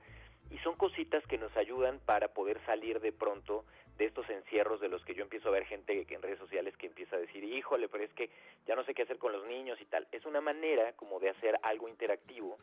Y 0.49 0.57
son 0.59 0.75
cositas 0.75 1.25
que 1.27 1.37
nos 1.37 1.55
ayudan 1.57 1.99
para 1.99 2.29
poder 2.29 2.59
salir 2.65 2.99
de 3.01 3.11
pronto 3.11 3.65
de 3.97 4.05
estos 4.05 4.29
encierros 4.29 4.79
de 4.79 4.89
los 4.89 5.03
que 5.03 5.13
yo 5.13 5.23
empiezo 5.23 5.49
a 5.49 5.51
ver 5.51 5.65
gente 5.65 6.05
que 6.05 6.15
en 6.15 6.21
redes 6.21 6.39
sociales 6.39 6.75
que 6.77 6.87
empieza 6.87 7.15
a 7.15 7.19
decir, 7.19 7.43
híjole, 7.43 7.89
pero 7.89 8.03
es 8.03 8.13
que 8.13 8.29
ya 8.65 8.75
no 8.75 8.83
sé 8.85 8.93
qué 8.93 9.03
hacer 9.03 9.17
con 9.17 9.33
los 9.33 9.45
niños 9.45 9.79
y 9.81 9.85
tal. 9.85 10.07
Es 10.11 10.25
una 10.25 10.39
manera 10.39 10.93
como 10.93 11.19
de 11.19 11.29
hacer 11.29 11.59
algo 11.63 11.89
interactivo 11.89 12.57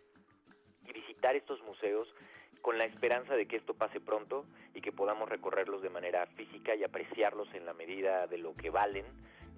y 0.89 0.93
visitar 0.93 1.37
estos 1.37 1.63
museos 1.63 2.09
con 2.63 2.79
la 2.79 2.87
esperanza 2.87 3.35
de 3.35 3.47
que 3.47 3.57
esto 3.57 3.75
pase 3.75 4.01
pronto 4.01 4.47
y 4.75 4.81
que 4.81 4.91
podamos 4.91 5.29
recorrerlos 5.29 5.83
de 5.83 5.91
manera 5.91 6.27
física 6.29 6.75
y 6.75 6.83
apreciarlos 6.83 7.53
en 7.55 7.67
la 7.67 7.75
medida 7.75 8.27
de 8.27 8.39
lo 8.39 8.55
que 8.55 8.71
valen 8.71 9.05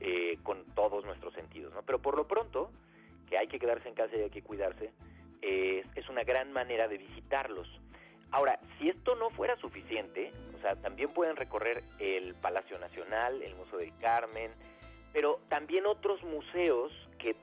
eh, 0.00 0.38
con 0.42 0.64
todos 0.74 1.04
nuestros 1.04 1.32
sentidos. 1.34 1.72
¿no? 1.72 1.82
Pero 1.82 2.00
por 2.00 2.16
lo 2.16 2.26
pronto, 2.26 2.70
que 3.28 3.38
hay 3.38 3.46
que 3.46 3.58
quedarse 3.58 3.88
en 3.88 3.94
casa 3.94 4.16
y 4.16 4.22
hay 4.22 4.30
que 4.30 4.42
cuidarse, 4.42 4.90
eh, 5.40 5.84
es 5.94 6.08
una 6.08 6.24
gran 6.24 6.52
manera 6.52 6.88
de 6.88 6.98
visitarlos. 6.98 7.68
Ahora, 8.32 8.58
si 8.78 8.88
esto 8.88 9.14
no 9.14 9.30
fuera 9.30 9.56
suficiente, 9.56 10.32
o 10.56 10.60
sea, 10.60 10.74
también 10.76 11.10
pueden 11.10 11.36
recorrer 11.36 11.84
el 12.00 12.34
Palacio 12.34 12.78
Nacional, 12.78 13.40
el 13.40 13.54
Museo 13.54 13.78
del 13.78 13.96
Carmen, 13.98 14.50
pero 15.12 15.38
también 15.48 15.86
otros 15.86 16.22
museos 16.24 16.92
que 17.18 17.36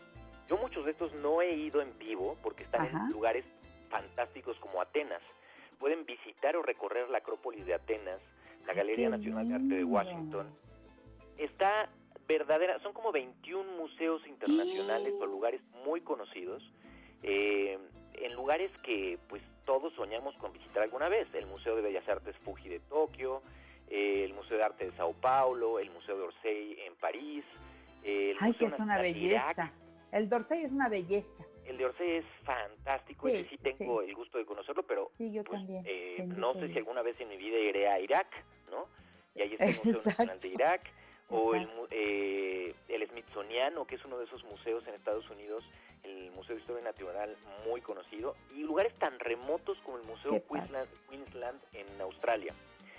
yo 0.49 0.57
muchos 0.57 0.85
de 0.85 0.91
estos 0.91 1.13
no 1.13 1.41
he 1.41 1.55
ido 1.55 1.81
en 1.81 1.97
vivo 1.97 2.37
porque 2.43 2.63
están 2.63 2.81
Ajá. 2.81 3.05
en 3.05 3.11
lugares 3.11 3.45
fantásticos 3.93 4.57
como 4.59 4.81
Atenas. 4.81 5.21
Pueden 5.79 6.05
visitar 6.05 6.55
o 6.55 6.61
recorrer 6.63 7.09
la 7.09 7.19
Acrópolis 7.19 7.65
de 7.65 7.73
Atenas, 7.75 8.19
la 8.65 8.73
Galería 8.73 9.09
Nacional 9.09 9.47
de 9.47 9.55
Arte 9.55 9.75
de. 9.75 9.83
Washington. 9.83 10.47
Está 11.37 11.89
verdadera, 12.27 12.79
son 12.79 12.93
como 12.93 13.11
21 13.11 13.71
museos 13.77 14.25
internacionales 14.27 15.13
o 15.19 15.25
lugares 15.25 15.61
muy 15.85 16.01
conocidos, 16.01 16.63
eh, 17.21 17.77
en 18.13 18.33
lugares 18.33 18.71
que 18.83 19.19
pues 19.27 19.41
todos 19.65 19.93
soñamos 19.93 20.35
con 20.37 20.53
visitar 20.53 20.83
alguna 20.83 21.09
vez. 21.09 21.27
El 21.33 21.45
Museo 21.47 21.75
de 21.75 21.81
Bellas 21.81 22.07
Artes 22.07 22.35
Fuji 22.45 22.69
de 22.69 22.79
Tokio, 22.81 23.41
eh, 23.89 24.23
el 24.25 24.33
Museo 24.33 24.57
de 24.57 24.63
Arte 24.63 24.85
de 24.85 24.95
Sao 24.97 25.13
Paulo, 25.13 25.79
el 25.79 25.91
Museo 25.91 26.17
de 26.17 26.23
Orsay 26.23 26.77
en 26.85 26.95
París. 26.95 27.43
eh, 28.03 28.31
el 28.31 28.37
Ay, 28.41 28.51
Museo 28.51 28.59
que 28.59 28.73
es 28.73 28.79
una 28.79 28.93
Irak. 28.95 29.15
belleza. 29.15 29.73
El 30.11 30.29
Dorsey 30.29 30.63
es 30.63 30.73
una 30.73 30.89
belleza. 30.89 31.43
El 31.67 31.77
de 31.77 31.85
Orsay 31.85 32.11
es 32.17 32.25
fantástico, 32.43 33.27
Sí, 33.27 33.35
ese 33.35 33.49
sí 33.49 33.57
tengo 33.57 34.01
el 34.01 34.13
gusto 34.15 34.37
de 34.37 34.45
conocerlo, 34.45 34.83
pero 34.83 35.11
Sí, 35.17 35.31
yo 35.33 35.43
también. 35.43 35.83
eh, 35.87 36.23
no 36.27 36.53
sé 36.53 36.67
si 36.69 36.77
alguna 36.77 37.01
vez 37.01 37.19
en 37.21 37.29
mi 37.29 37.37
vida 37.37 37.57
iré 37.57 37.87
a 37.87 37.99
Irak, 37.99 38.27
¿no? 38.69 38.87
Y 39.35 39.41
ahí 39.41 39.53
está 39.53 39.65
el 39.65 39.75
Museo 39.83 39.93
Nacional 39.93 40.39
de 40.39 40.47
Exacto. 40.47 40.47
Irak, 40.47 40.91
o 41.29 41.55
el, 41.55 41.69
eh, 41.91 42.75
el 42.89 43.07
Smithsoniano, 43.09 43.85
que 43.87 43.95
es 43.95 44.05
uno 44.05 44.17
de 44.19 44.25
esos 44.25 44.43
museos 44.43 44.85
en 44.87 44.93
Estados 44.93 45.27
Unidos, 45.29 45.63
el 46.03 46.31
Museo 46.31 46.55
de 46.55 46.61
Historia 46.61 46.83
Natural 46.83 47.35
muy 47.65 47.81
conocido, 47.81 48.35
y 48.53 48.59
lugares 48.63 48.93
tan 48.99 49.17
remotos 49.19 49.77
como 49.79 49.97
el 49.97 50.03
Museo. 50.03 50.43
Queensland, 50.47 50.89
Queensland 51.09 51.59
en 51.73 52.01
Australia. 52.01 52.53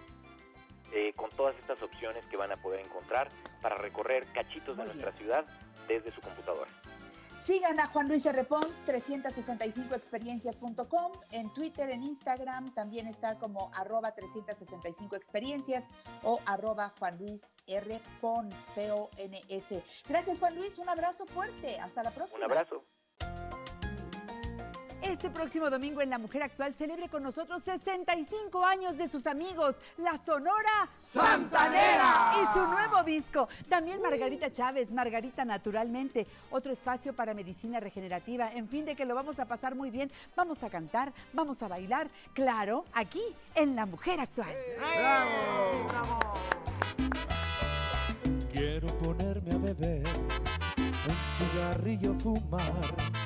eh, 0.92 1.12
con 1.16 1.30
todas 1.30 1.56
estas 1.58 1.82
opciones 1.82 2.24
que 2.26 2.36
van 2.36 2.52
a 2.52 2.56
poder 2.56 2.80
encontrar 2.80 3.28
para 3.60 3.76
recorrer 3.76 4.26
cachitos 4.32 4.76
de 4.76 4.84
nuestra 4.84 5.12
ciudad 5.12 5.44
desde 5.88 6.12
su 6.12 6.20
computadora. 6.20 6.70
Sigan 7.46 7.78
a 7.78 7.86
Juan 7.86 8.08
Luis 8.08 8.26
R. 8.26 8.42
Pons, 8.42 8.82
365experiencias.com, 8.86 11.12
en 11.30 11.54
Twitter, 11.54 11.90
en 11.90 12.02
Instagram, 12.02 12.74
también 12.74 13.06
está 13.06 13.38
como 13.38 13.70
arroba 13.72 14.12
365experiencias 14.16 15.84
o 16.24 16.40
arroba 16.44 16.92
Juan 16.98 17.18
Luis 17.18 17.54
R. 17.68 18.00
Pons, 18.20 18.52
P-O-N-S. 18.74 19.80
Gracias 20.08 20.40
Juan 20.40 20.56
Luis, 20.56 20.80
un 20.80 20.88
abrazo 20.88 21.24
fuerte, 21.24 21.78
hasta 21.78 22.02
la 22.02 22.10
próxima. 22.10 22.38
Un 22.38 22.44
abrazo. 22.50 22.84
Este 25.08 25.30
próximo 25.30 25.70
domingo 25.70 26.02
en 26.02 26.10
La 26.10 26.18
Mujer 26.18 26.42
Actual 26.42 26.74
celebre 26.74 27.08
con 27.08 27.22
nosotros 27.22 27.62
65 27.62 28.64
años 28.64 28.98
de 28.98 29.06
sus 29.06 29.26
amigos, 29.26 29.76
la 29.98 30.18
Sonora 30.18 30.88
Santanera. 30.96 32.34
Y 32.42 32.52
su 32.52 32.66
nuevo 32.66 33.04
disco. 33.04 33.48
También 33.68 34.02
Margarita 34.02 34.52
Chávez, 34.52 34.90
Margarita 34.90 35.44
Naturalmente. 35.44 36.26
Otro 36.50 36.72
espacio 36.72 37.12
para 37.12 37.34
medicina 37.34 37.78
regenerativa. 37.78 38.52
En 38.52 38.68
fin, 38.68 38.84
de 38.84 38.96
que 38.96 39.04
lo 39.04 39.14
vamos 39.14 39.38
a 39.38 39.46
pasar 39.46 39.76
muy 39.76 39.90
bien. 39.90 40.10
Vamos 40.34 40.62
a 40.64 40.70
cantar, 40.70 41.12
vamos 41.32 41.62
a 41.62 41.68
bailar. 41.68 42.08
Claro, 42.34 42.84
aquí 42.92 43.22
en 43.54 43.76
La 43.76 43.86
Mujer 43.86 44.20
Actual. 44.20 44.54
Quiero 48.52 48.88
ponerme 48.98 49.52
a 49.52 49.58
beber, 49.58 50.04
un 50.76 51.16
cigarrillo 51.38 52.14
fumar. 52.18 53.25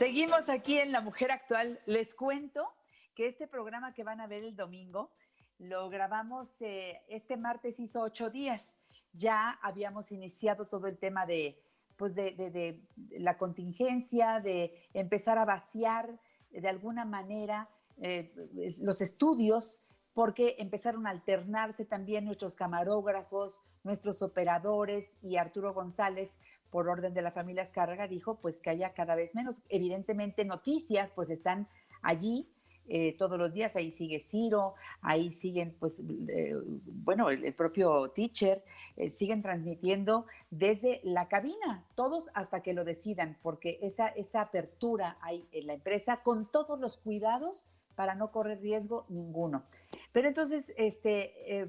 Seguimos 0.00 0.48
aquí 0.48 0.78
en 0.78 0.92
La 0.92 1.02
Mujer 1.02 1.30
Actual. 1.30 1.78
Les 1.84 2.14
cuento 2.14 2.72
que 3.14 3.26
este 3.26 3.46
programa 3.46 3.92
que 3.92 4.02
van 4.02 4.22
a 4.22 4.26
ver 4.26 4.44
el 4.44 4.56
domingo 4.56 5.10
lo 5.58 5.90
grabamos 5.90 6.62
eh, 6.62 7.02
este 7.10 7.36
martes, 7.36 7.78
hizo 7.78 8.00
ocho 8.00 8.30
días. 8.30 8.78
Ya 9.12 9.58
habíamos 9.60 10.10
iniciado 10.10 10.66
todo 10.68 10.86
el 10.86 10.96
tema 10.96 11.26
de, 11.26 11.62
pues 11.98 12.14
de, 12.14 12.80
la 13.10 13.36
contingencia, 13.36 14.40
de 14.40 14.88
empezar 14.94 15.36
a 15.36 15.44
vaciar 15.44 16.18
de 16.48 16.66
alguna 16.66 17.04
manera 17.04 17.68
eh, 17.98 18.32
los 18.78 19.02
estudios, 19.02 19.82
porque 20.14 20.56
empezaron 20.60 21.06
a 21.06 21.10
alternarse 21.10 21.84
también 21.84 22.24
nuestros 22.24 22.56
camarógrafos, 22.56 23.60
nuestros 23.82 24.22
operadores 24.22 25.18
y 25.20 25.36
Arturo 25.36 25.74
González, 25.74 26.38
por 26.70 26.88
orden 26.88 27.14
de 27.14 27.22
la 27.22 27.30
familia 27.30 27.62
Escárraga, 27.62 28.08
dijo 28.08 28.36
pues 28.36 28.60
que 28.60 28.70
haya 28.70 28.92
cada 28.92 29.14
vez 29.14 29.34
menos. 29.34 29.62
Evidentemente 29.68 30.44
noticias 30.44 31.12
pues 31.12 31.30
están 31.30 31.68
allí 32.02 32.48
eh, 32.92 33.14
todos 33.16 33.38
los 33.38 33.54
días, 33.54 33.76
ahí 33.76 33.92
sigue 33.92 34.18
Ciro, 34.18 34.74
ahí 35.00 35.30
siguen 35.30 35.76
pues, 35.78 36.02
eh, 36.26 36.56
bueno, 37.04 37.30
el, 37.30 37.54
propio 37.54 38.10
teacher, 38.10 38.64
eh, 38.96 39.10
siguen 39.10 39.42
transmitiendo 39.42 40.26
desde 40.50 41.00
la 41.04 41.28
cabina, 41.28 41.84
todos 41.94 42.30
hasta 42.34 42.64
que 42.64 42.72
lo 42.72 42.84
decidan, 42.84 43.38
porque 43.42 43.78
esa, 43.80 44.08
esa 44.08 44.40
apertura 44.40 45.18
hay 45.20 45.46
en 45.52 45.68
la 45.68 45.74
empresa 45.74 46.24
con 46.24 46.50
todos 46.50 46.80
los 46.80 46.96
cuidados 46.96 47.68
para 47.94 48.16
no 48.16 48.32
correr 48.32 48.60
riesgo 48.60 49.06
ninguno. 49.08 49.62
Pero 50.10 50.26
entonces, 50.26 50.74
este, 50.76 51.68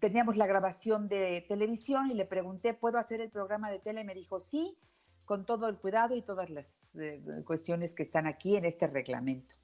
teníamos 0.00 0.36
la 0.36 0.46
grabación 0.46 1.08
de 1.08 1.44
televisión 1.48 2.10
y 2.10 2.14
le 2.14 2.24
pregunté, 2.24 2.74
¿puedo 2.74 2.98
hacer 2.98 3.20
el 3.20 3.30
programa 3.30 3.70
de 3.70 3.78
tele? 3.78 4.02
Y 4.02 4.04
me 4.04 4.14
dijo, 4.14 4.40
sí, 4.40 4.76
con 5.24 5.44
todo 5.44 5.68
el 5.68 5.76
cuidado 5.78 6.14
y 6.14 6.22
todas 6.22 6.50
las 6.50 6.94
eh, 6.96 7.22
cuestiones 7.44 7.94
que 7.94 8.02
están 8.02 8.26
aquí 8.26 8.56
en 8.56 8.64
este 8.64 8.86
reglamento. 8.86 9.54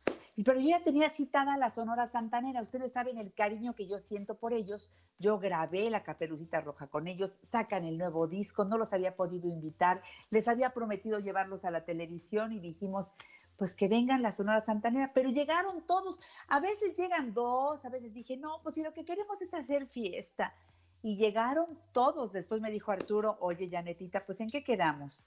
Pero 0.44 0.60
yo 0.60 0.68
ya 0.68 0.84
tenía 0.84 1.10
citada 1.10 1.56
la 1.56 1.68
Sonora 1.68 2.06
Santanera. 2.06 2.62
Ustedes 2.62 2.92
saben 2.92 3.18
el 3.18 3.32
cariño 3.32 3.74
que 3.74 3.88
yo 3.88 3.98
siento 3.98 4.36
por 4.36 4.52
ellos. 4.52 4.92
Yo 5.18 5.40
grabé 5.40 5.90
la 5.90 6.04
Caperucita 6.04 6.60
Roja 6.60 6.86
con 6.86 7.08
ellos, 7.08 7.40
sacan 7.42 7.84
el 7.84 7.98
nuevo 7.98 8.28
disco, 8.28 8.64
no 8.64 8.78
los 8.78 8.92
había 8.92 9.16
podido 9.16 9.48
invitar, 9.48 10.00
les 10.30 10.46
había 10.46 10.70
prometido 10.70 11.18
llevarlos 11.18 11.64
a 11.64 11.72
la 11.72 11.84
televisión 11.84 12.52
y 12.52 12.60
dijimos, 12.60 13.14
pues 13.58 13.74
que 13.74 13.88
vengan 13.88 14.22
la 14.22 14.30
Sonora 14.30 14.60
Santanera, 14.60 15.10
pero 15.12 15.30
llegaron 15.30 15.82
todos. 15.82 16.20
A 16.46 16.60
veces 16.60 16.96
llegan 16.96 17.32
dos, 17.32 17.84
a 17.84 17.88
veces 17.88 18.14
dije, 18.14 18.36
no, 18.36 18.62
pues 18.62 18.76
si 18.76 18.84
lo 18.84 18.94
que 18.94 19.04
queremos 19.04 19.42
es 19.42 19.52
hacer 19.52 19.86
fiesta. 19.86 20.54
Y 21.02 21.16
llegaron 21.16 21.78
todos. 21.92 22.32
Después 22.32 22.60
me 22.60 22.70
dijo 22.70 22.92
Arturo, 22.92 23.36
oye, 23.40 23.68
Janetita, 23.68 24.24
pues 24.24 24.40
¿en 24.40 24.48
qué 24.48 24.62
quedamos? 24.62 25.26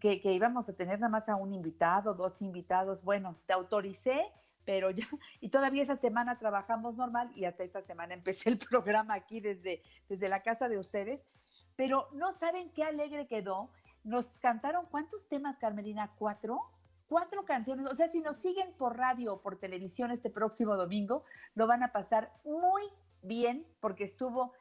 Que, 0.00 0.20
que 0.20 0.32
íbamos 0.32 0.68
a 0.68 0.76
tener 0.76 1.00
nada 1.00 1.10
más 1.10 1.28
a 1.28 1.34
un 1.34 1.52
invitado, 1.52 2.14
dos 2.14 2.40
invitados. 2.42 3.02
Bueno, 3.02 3.36
te 3.44 3.52
autoricé, 3.52 4.24
pero 4.64 4.90
ya, 4.90 5.04
y 5.40 5.48
todavía 5.48 5.82
esa 5.82 5.96
semana 5.96 6.38
trabajamos 6.38 6.96
normal 6.96 7.32
y 7.34 7.44
hasta 7.44 7.64
esta 7.64 7.82
semana 7.82 8.14
empecé 8.14 8.50
el 8.50 8.58
programa 8.70 9.14
aquí 9.14 9.40
desde, 9.40 9.82
desde 10.08 10.28
la 10.28 10.44
casa 10.44 10.68
de 10.68 10.78
ustedes. 10.78 11.26
Pero 11.74 12.08
no 12.12 12.32
saben 12.32 12.70
qué 12.70 12.84
alegre 12.84 13.26
quedó. 13.26 13.70
Nos 14.04 14.26
cantaron, 14.38 14.86
¿cuántos 14.86 15.26
temas, 15.26 15.58
Carmelina? 15.58 16.12
¿Cuatro? 16.16 16.70
Cuatro 17.08 17.44
canciones. 17.44 17.86
O 17.86 17.94
sea, 17.94 18.08
si 18.08 18.20
nos 18.20 18.36
siguen 18.36 18.72
por 18.74 18.96
radio 18.96 19.34
o 19.34 19.40
por 19.40 19.58
televisión 19.58 20.10
este 20.10 20.30
próximo 20.30 20.76
domingo, 20.76 21.24
lo 21.54 21.66
van 21.66 21.82
a 21.82 21.92
pasar 21.92 22.32
muy 22.44 22.82
bien 23.22 23.66
porque 23.80 24.04
estuvo 24.04 24.52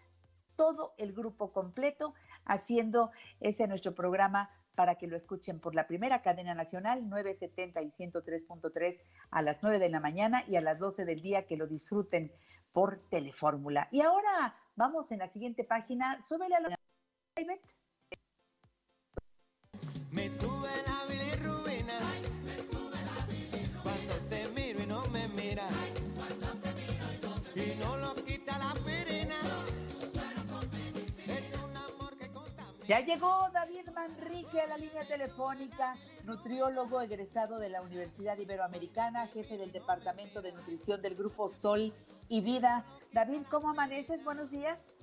todo 0.56 0.94
el 0.98 1.14
grupo 1.14 1.52
completo 1.52 2.14
haciendo 2.46 3.12
ese 3.40 3.68
nuestro 3.68 3.96
programa 3.96 4.50
para 4.76 4.96
que 4.96 5.08
lo 5.08 5.16
escuchen 5.16 5.60
por 5.60 5.76
la 5.76 5.88
primera 5.88 6.22
cadena 6.22 6.56
nacional 6.56 7.08
970 7.10 7.82
y 7.82 7.88
103.3 7.88 9.04
a 9.30 9.42
las 9.42 9.62
9 9.62 9.80
de 9.80 9.90
la 9.90 10.00
mañana 10.00 10.44
y 10.48 10.56
a 10.56 10.62
las 10.62 10.80
12 10.80 11.06
del 11.06 11.22
día 11.22 11.46
que 11.46 11.58
lo 11.58 11.68
disfruten 11.68 12.32
por 12.72 12.98
Telefórmula. 13.10 13.88
Y 13.92 14.02
ahora 14.02 14.56
vamos 14.76 15.12
en 15.12 15.20
la 15.20 15.28
siguiente 15.28 15.64
página, 15.64 16.22
súbele 16.24 16.56
a 16.56 16.60
la 16.60 16.78
Ya 32.88 33.00
llegó 33.00 33.50
David 33.54 33.90
Manrique 33.96 34.60
a 34.60 34.68
la 34.68 34.78
línea 34.78 35.08
telefónica, 35.08 35.96
nutriólogo 36.26 37.00
egresado 37.00 37.58
de 37.58 37.70
la 37.70 37.82
Universidad 37.82 38.38
Iberoamericana, 38.38 39.28
jefe 39.28 39.58
del 39.58 39.72
Departamento 39.72 40.42
de 40.42 40.52
Nutrición 40.52 41.02
del 41.02 41.16
Grupo 41.16 41.48
Sol 41.48 41.94
y 42.28 42.42
Vida. 42.42 42.84
David, 43.14 43.44
¿cómo 43.50 43.70
amaneces? 43.70 44.26
Buenos 44.26 44.52
días. 44.52 44.98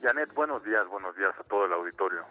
Janet, 0.00 0.32
buenos 0.32 0.64
días, 0.64 0.88
buenos 0.88 1.14
días 1.16 1.34
a 1.38 1.44
todo 1.44 1.66
el 1.66 1.72
auditorio. 1.74 2.24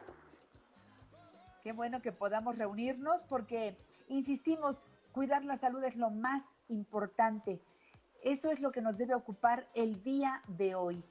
Qué 1.61 1.71
bueno 1.71 2.01
que 2.01 2.11
podamos 2.11 2.57
reunirnos 2.57 3.23
porque, 3.25 3.77
insistimos, 4.07 4.99
cuidar 5.11 5.45
la 5.45 5.57
salud 5.57 5.83
es 5.83 5.95
lo 5.95 6.09
más 6.09 6.63
importante. 6.69 7.61
Eso 8.23 8.49
es 8.49 8.61
lo 8.61 8.71
que 8.71 8.81
nos 8.81 8.97
debe 8.97 9.13
ocupar 9.13 9.67
el 9.75 10.01
día 10.01 10.41
de 10.47 10.73
hoy. 10.73 11.05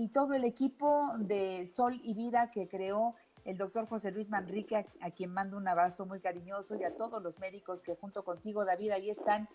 Y 0.00 0.10
todo 0.10 0.34
el 0.34 0.44
equipo 0.44 1.12
de 1.18 1.66
Sol 1.66 2.00
y 2.04 2.14
Vida 2.14 2.52
que 2.52 2.68
creó 2.68 3.16
el 3.44 3.58
doctor 3.58 3.88
José 3.88 4.12
Luis 4.12 4.30
Manrique, 4.30 4.86
a, 5.00 5.10
quien 5.10 5.34
mando 5.34 5.56
un 5.56 5.66
abrazo 5.66 6.06
muy 6.06 6.20
cariñoso, 6.20 6.76
y 6.76 6.84
a 6.84 6.94
todos 6.94 7.20
los 7.20 7.40
médicos 7.40 7.82
que 7.82 7.96
junto 7.96 8.24
contigo, 8.24 8.64
David, 8.64 8.92
ahí 8.92 9.10
están 9.10 9.48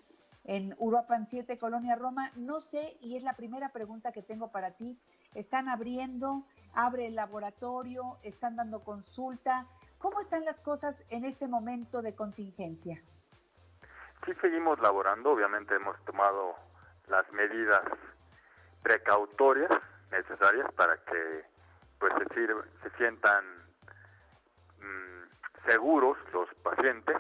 en 0.44 0.76
Uruapan 0.80 1.28
7, 1.28 1.58
Colonia 1.58 1.96
Roma. 1.96 2.34
No 2.36 2.60
sé, 2.60 2.98
y 3.00 3.16
es 3.16 3.24
la 3.24 3.38
primera 3.38 3.70
pregunta 3.70 4.12
que 4.12 4.22
tengo 4.22 4.52
para 4.52 4.72
ti. 4.72 5.00
¿Están 5.34 5.70
abriendo? 5.70 6.46
¿Abre 6.74 7.08
el 7.08 7.16
laboratorio? 7.16 8.18
¿Están 8.22 8.58
dando 8.58 8.84
consulta? 8.84 9.68
¿Cómo 9.98 10.20
están 10.20 10.44
las 10.44 10.60
cosas 10.60 11.06
en 11.08 11.24
este 11.24 11.48
momento 11.48 12.02
de 12.02 12.16
contingencia? 12.16 13.02
Sí 14.26 14.34
seguimos 14.42 14.78
laborando, 14.82 15.32
obviamente 15.32 15.74
hemos 15.74 15.96
tomado 16.04 16.54
las 17.08 17.32
medidas 17.32 17.82
precautorias 18.82 19.72
necesarias 20.14 20.72
para 20.74 20.98
que 21.04 21.44
pues 22.00 22.14
se, 22.20 22.26
sirve- 22.36 22.66
se 22.84 22.90
sientan 22.98 23.44
mm, 24.80 25.24
seguros 25.70 26.18
los 26.32 26.48
pacientes, 26.64 27.18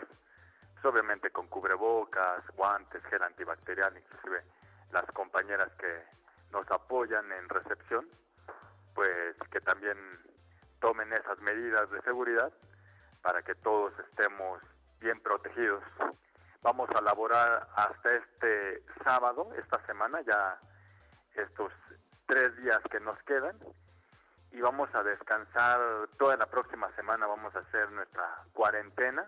pues, 0.73 0.85
obviamente 0.85 1.29
con 1.31 1.47
cubrebocas, 1.47 2.45
guantes, 2.55 3.03
gel 3.05 3.23
antibacterial, 3.23 3.97
inclusive 3.97 4.43
las 4.91 5.05
compañeras 5.13 5.69
que 5.79 6.03
nos 6.51 6.69
apoyan 6.69 7.31
en 7.31 7.49
recepción, 7.49 8.07
pues 8.93 9.35
que 9.51 9.59
también 9.61 9.97
tomen 10.79 11.11
esas 11.13 11.39
medidas 11.39 11.89
de 11.89 12.01
seguridad 12.01 12.51
para 13.21 13.41
que 13.41 13.55
todos 13.55 13.93
estemos 14.09 14.61
bien 14.99 15.19
protegidos. 15.21 15.83
Vamos 16.61 16.89
a 16.91 17.01
laborar 17.01 17.67
hasta 17.75 18.13
este 18.13 18.83
sábado, 19.03 19.49
esta 19.57 19.83
semana, 19.85 20.21
ya 20.21 20.59
estos 21.35 21.71
tres 22.25 22.55
días 22.57 22.81
que 22.89 22.99
nos 22.99 23.21
quedan, 23.23 23.57
y 24.53 24.61
vamos 24.61 24.93
a 24.93 25.03
descansar 25.03 25.79
toda 26.19 26.37
la 26.37 26.45
próxima 26.45 26.91
semana, 26.95 27.25
vamos 27.25 27.55
a 27.55 27.59
hacer 27.59 27.91
nuestra 27.91 28.43
cuarentena 28.53 29.27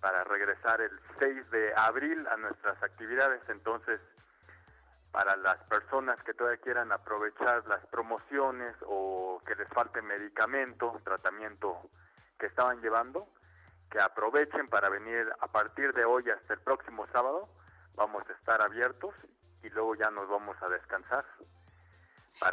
para 0.00 0.24
regresar 0.24 0.80
el 0.80 0.98
6 1.18 1.50
de 1.50 1.74
abril 1.76 2.26
a 2.26 2.36
nuestras 2.36 2.82
actividades. 2.82 3.40
Entonces, 3.48 4.00
para 5.12 5.36
las 5.36 5.58
personas 5.64 6.20
que 6.24 6.34
todavía 6.34 6.60
quieran 6.60 6.92
aprovechar 6.92 7.66
las 7.68 7.84
promociones 7.86 8.74
o 8.86 9.40
que 9.46 9.54
les 9.54 9.68
falte 9.68 10.02
medicamento, 10.02 11.00
tratamiento 11.04 11.90
que 12.38 12.46
estaban 12.46 12.80
llevando, 12.80 13.28
que 13.90 14.00
aprovechen 14.00 14.68
para 14.68 14.88
venir 14.88 15.32
a 15.40 15.46
partir 15.48 15.92
de 15.94 16.04
hoy 16.04 16.28
hasta 16.30 16.54
el 16.54 16.60
próximo 16.60 17.06
sábado. 17.12 17.48
Vamos 17.94 18.28
a 18.28 18.32
estar 18.32 18.60
abiertos 18.60 19.14
y 19.62 19.70
luego 19.70 19.94
ya 19.94 20.10
nos 20.10 20.28
vamos 20.28 20.56
a 20.62 20.68
descansar. 20.68 21.24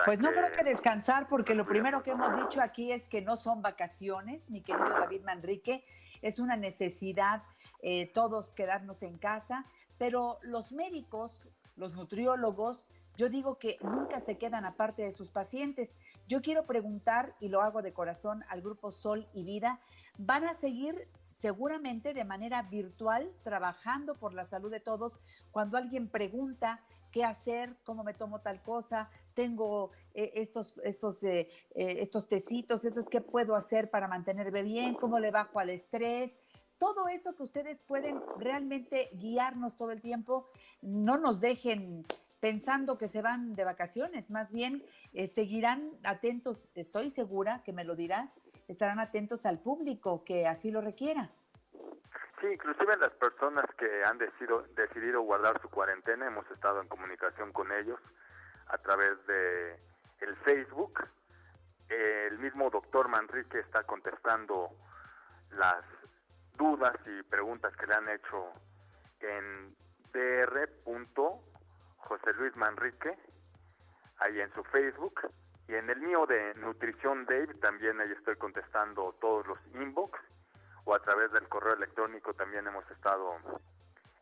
Pues 0.06 0.20
no 0.20 0.30
que- 0.30 0.36
creo 0.38 0.52
que 0.52 0.64
descansar, 0.64 1.28
porque 1.28 1.56
lo 1.56 1.66
primero 1.66 2.04
que 2.04 2.12
hemos 2.12 2.36
dicho 2.36 2.62
aquí 2.62 2.92
es 2.92 3.08
que 3.08 3.22
no 3.22 3.38
son 3.38 3.62
vacaciones, 3.62 4.50
mi 4.50 4.62
querido 4.62 4.90
David 4.90 5.22
Manrique, 5.24 5.84
es 6.22 6.40
una 6.40 6.56
necesidad 6.56 7.44
eh, 7.82 8.08
todos 8.14 8.52
quedarnos 8.52 9.04
en 9.04 9.18
casa, 9.18 9.66
pero 9.98 10.40
los 10.42 10.72
médicos, 10.72 11.48
los 11.76 11.94
nutriólogos, 11.94 12.90
yo 13.16 13.30
digo 13.30 13.60
que 13.60 13.78
nunca 13.82 14.20
se 14.20 14.38
quedan 14.38 14.66
aparte 14.66 15.04
de 15.04 15.12
sus 15.12 15.30
pacientes. 15.30 15.96
Yo 16.28 16.42
quiero 16.42 16.66
preguntar, 16.66 17.36
y 17.40 17.50
lo 17.50 17.62
hago 17.62 17.82
de 17.82 17.94
corazón, 17.94 18.44
al 18.50 18.62
grupo 18.62 18.92
Sol 18.92 19.28
y 19.34 19.44
Vida, 19.44 19.80
¿van 20.18 20.46
a 20.48 20.54
seguir 20.54 21.08
seguramente 21.30 22.14
de 22.14 22.26
manera 22.26 22.64
virtual 22.64 23.32
trabajando 23.44 24.16
por 24.16 24.34
la 24.34 24.46
salud 24.46 24.72
de 24.72 24.80
todos 24.80 25.20
cuando 25.52 25.78
alguien 25.78 26.10
pregunta 26.10 26.82
qué 27.16 27.24
hacer, 27.24 27.78
cómo 27.86 28.04
me 28.04 28.14
tomo 28.14 28.42
tal 28.42 28.62
cosa, 28.62 29.10
tengo 29.34 29.92
eh, 30.14 30.34
estos, 30.36 30.76
estos, 30.84 31.24
eh, 31.24 31.48
eh, 31.74 31.96
estos 32.02 32.28
tecitos, 32.28 32.84
estos 32.84 33.08
qué 33.08 33.22
puedo 33.22 33.56
hacer 33.56 33.90
para 33.90 34.10
mantenerme 34.10 34.64
bien, 34.64 34.96
cómo 34.96 35.18
le 35.18 35.32
bajo 35.32 35.60
al 35.60 35.70
estrés. 35.70 36.38
Todo 36.78 37.08
eso 37.08 37.34
que 37.34 37.44
ustedes 37.44 37.80
pueden 37.80 38.22
realmente 38.38 39.12
guiarnos 39.14 39.78
todo 39.78 39.92
el 39.92 40.02
tiempo, 40.02 40.50
no 40.82 41.18
nos 41.18 41.40
dejen 41.40 42.06
pensando 42.42 42.98
que 42.98 43.08
se 43.08 43.22
van 43.22 43.56
de 43.56 43.64
vacaciones, 43.64 44.30
más 44.30 44.52
bien 44.52 44.84
seguirán 45.34 45.92
atentos, 46.04 46.66
estoy 46.76 47.10
segura 47.10 47.64
que 47.64 47.72
me 47.72 47.86
lo 47.86 47.96
dirás, 47.96 48.34
estarán 48.68 49.00
atentos 49.00 49.46
al 49.46 49.60
público 49.60 50.26
que 50.26 50.48
así 50.48 50.70
lo 50.70 50.82
requiera. 50.82 51.32
Sí, 52.46 52.52
inclusive 52.54 52.96
las 52.98 53.14
personas 53.14 53.66
que 53.76 54.04
han 54.04 54.20
decidido, 54.20 54.68
decidido 54.76 55.22
guardar 55.22 55.60
su 55.62 55.70
cuarentena, 55.70 56.28
hemos 56.28 56.50
estado 56.52 56.80
en 56.80 56.88
comunicación 56.88 57.52
con 57.52 57.72
ellos 57.72 58.00
a 58.68 58.78
través 58.78 59.26
de 59.26 59.80
el 60.20 60.36
Facebook. 60.44 61.08
El 61.90 62.38
mismo 62.38 62.70
doctor 62.70 63.08
Manrique 63.08 63.60
está 63.60 63.84
contestando 63.84 64.70
las 65.52 65.84
dudas 66.56 66.96
y 67.08 67.24
preguntas 67.24 67.76
que 67.78 67.88
le 67.88 67.96
han 67.96 68.10
hecho 68.10 68.52
en 69.22 69.66
dr. 70.14 70.70
Luis 72.38 72.56
Manrique, 72.56 73.18
ahí 74.18 74.40
en 74.40 74.54
su 74.54 74.64
Facebook. 74.66 75.32
Y 75.68 75.74
en 75.74 75.90
el 75.90 76.00
mío 76.00 76.28
de 76.28 76.54
Nutrición 76.56 77.26
Dave 77.26 77.56
también 77.56 78.00
ahí 78.00 78.12
estoy 78.12 78.36
contestando 78.36 79.16
todos 79.20 79.48
los 79.48 79.58
inbox 79.74 80.20
o 80.86 80.96
a 80.96 81.00
través 81.00 81.32
del 81.32 81.48
correo 81.50 81.74
electrónico 81.74 82.34
también 82.34 82.66
hemos 82.68 82.90
estado 82.92 83.36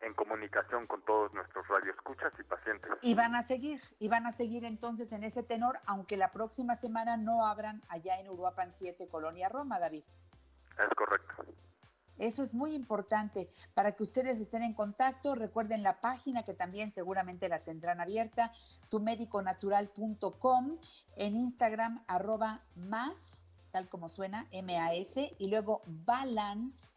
en 0.01 0.13
comunicación 0.13 0.85
con 0.87 1.01
todos 1.03 1.33
nuestros 1.33 1.67
radioescuchas 1.67 2.33
y 2.39 2.43
pacientes. 2.43 2.91
Y 3.01 3.15
van 3.15 3.35
a 3.35 3.43
seguir, 3.43 3.81
y 3.99 4.07
van 4.07 4.25
a 4.25 4.31
seguir 4.31 4.65
entonces 4.65 5.11
en 5.13 5.23
ese 5.23 5.43
tenor, 5.43 5.79
aunque 5.85 6.17
la 6.17 6.31
próxima 6.31 6.75
semana 6.75 7.15
no 7.17 7.45
abran 7.45 7.81
allá 7.89 8.19
en 8.19 8.29
Uruapan 8.29 8.73
7, 8.73 9.07
Colonia 9.07 9.49
Roma, 9.49 9.79
David. 9.79 10.03
Es 10.77 10.89
correcto. 10.95 11.45
Eso 12.17 12.43
es 12.43 12.53
muy 12.53 12.73
importante 12.75 13.49
para 13.73 13.93
que 13.93 14.03
ustedes 14.03 14.39
estén 14.39 14.61
en 14.63 14.73
contacto. 14.73 15.35
Recuerden 15.35 15.83
la 15.83 15.99
página 15.99 16.43
que 16.43 16.53
también 16.53 16.91
seguramente 16.91 17.49
la 17.49 17.63
tendrán 17.63 17.99
abierta, 17.99 18.51
tumediconatural.com, 18.89 20.77
en 21.15 21.35
Instagram 21.35 22.03
arroba 22.07 22.61
más, 22.75 23.42
tal 23.73 23.89
como 23.89 24.07
suena, 24.07 24.47
M-A-S, 24.51 25.35
y 25.39 25.47
luego 25.47 25.81
balance 25.87 26.95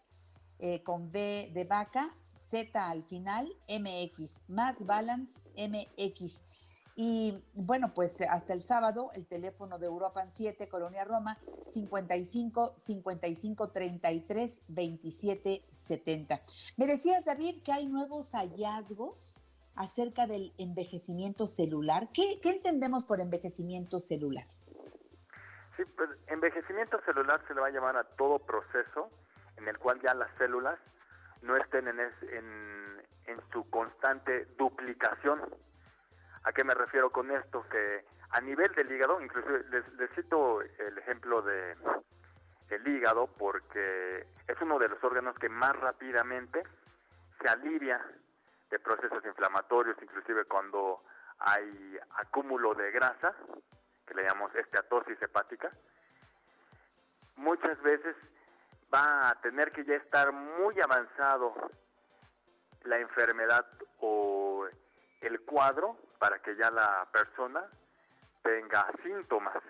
eh, 0.58 0.82
con 0.82 1.10
B 1.10 1.50
de 1.54 1.64
vaca, 1.64 2.14
Z 2.34 2.88
al 2.88 3.02
final, 3.02 3.50
MX, 3.66 4.42
más 4.46 4.84
balance 4.84 5.40
MX. 5.56 6.42
Y 6.94 7.42
bueno, 7.54 7.94
pues 7.94 8.20
hasta 8.20 8.52
el 8.52 8.62
sábado, 8.62 9.10
el 9.14 9.26
teléfono 9.26 9.78
de 9.78 9.86
Europan 9.86 10.30
7, 10.30 10.68
Colonia 10.68 11.04
Roma, 11.04 11.38
55 11.66 12.74
55 12.76 13.70
33 13.70 14.62
27 14.68 15.64
70. 15.70 16.42
Me 16.76 16.86
decías, 16.86 17.24
David, 17.24 17.62
que 17.62 17.72
hay 17.72 17.86
nuevos 17.86 18.32
hallazgos 18.32 19.42
acerca 19.74 20.26
del 20.26 20.52
envejecimiento 20.58 21.46
celular. 21.46 22.10
¿Qué, 22.12 22.38
qué 22.42 22.50
entendemos 22.50 23.06
por 23.06 23.20
envejecimiento 23.20 23.98
celular? 23.98 24.46
Sí, 25.76 25.84
pues 25.84 26.08
envejecimiento 26.28 27.00
celular 27.02 27.40
se 27.46 27.54
le 27.54 27.60
va 27.60 27.66
a 27.66 27.70
llamar 27.70 27.96
a 27.96 28.04
todo 28.04 28.38
proceso 28.38 29.10
en 29.56 29.68
el 29.68 29.78
cual 29.78 30.00
ya 30.00 30.14
las 30.14 30.30
células 30.38 30.78
no 31.42 31.56
estén 31.56 31.88
en, 31.88 32.00
es- 32.00 32.22
en, 32.22 33.02
en 33.26 33.40
su 33.52 33.68
constante 33.70 34.46
duplicación. 34.56 35.40
¿A 36.44 36.52
qué 36.52 36.64
me 36.64 36.74
refiero 36.74 37.10
con 37.10 37.30
esto? 37.30 37.66
Que 37.68 38.04
a 38.30 38.40
nivel 38.40 38.72
del 38.74 38.90
hígado, 38.90 39.20
inclusive 39.20 39.64
les, 39.70 39.86
les 39.94 40.10
cito 40.14 40.60
el 40.62 40.98
ejemplo 40.98 41.42
de 41.42 41.76
el 42.70 42.88
hígado 42.88 43.28
porque 43.38 44.26
es 44.48 44.60
uno 44.60 44.78
de 44.78 44.88
los 44.88 45.02
órganos 45.04 45.38
que 45.38 45.48
más 45.48 45.76
rápidamente 45.76 46.62
se 47.40 47.48
alivia 47.48 48.04
de 48.70 48.78
procesos 48.80 49.24
inflamatorios, 49.24 49.96
inclusive 50.02 50.44
cuando 50.46 51.02
hay 51.38 51.96
acúmulo 52.16 52.74
de 52.74 52.90
grasa, 52.90 53.36
que 54.06 54.14
le 54.14 54.22
llamamos 54.22 54.54
esteatosis 54.54 55.20
hepática, 55.20 55.70
muchas 57.36 57.80
veces 57.82 58.16
va 58.92 59.30
a 59.30 59.40
tener 59.40 59.72
que 59.72 59.84
ya 59.84 59.94
estar 59.94 60.32
muy 60.32 60.80
avanzado 60.80 61.54
la 62.84 62.98
enfermedad 62.98 63.66
o 64.00 64.66
el 65.20 65.40
cuadro 65.42 65.96
para 66.18 66.38
que 66.40 66.56
ya 66.56 66.70
la 66.70 67.08
persona 67.12 67.64
tenga 68.42 68.86
síntomas. 69.02 69.62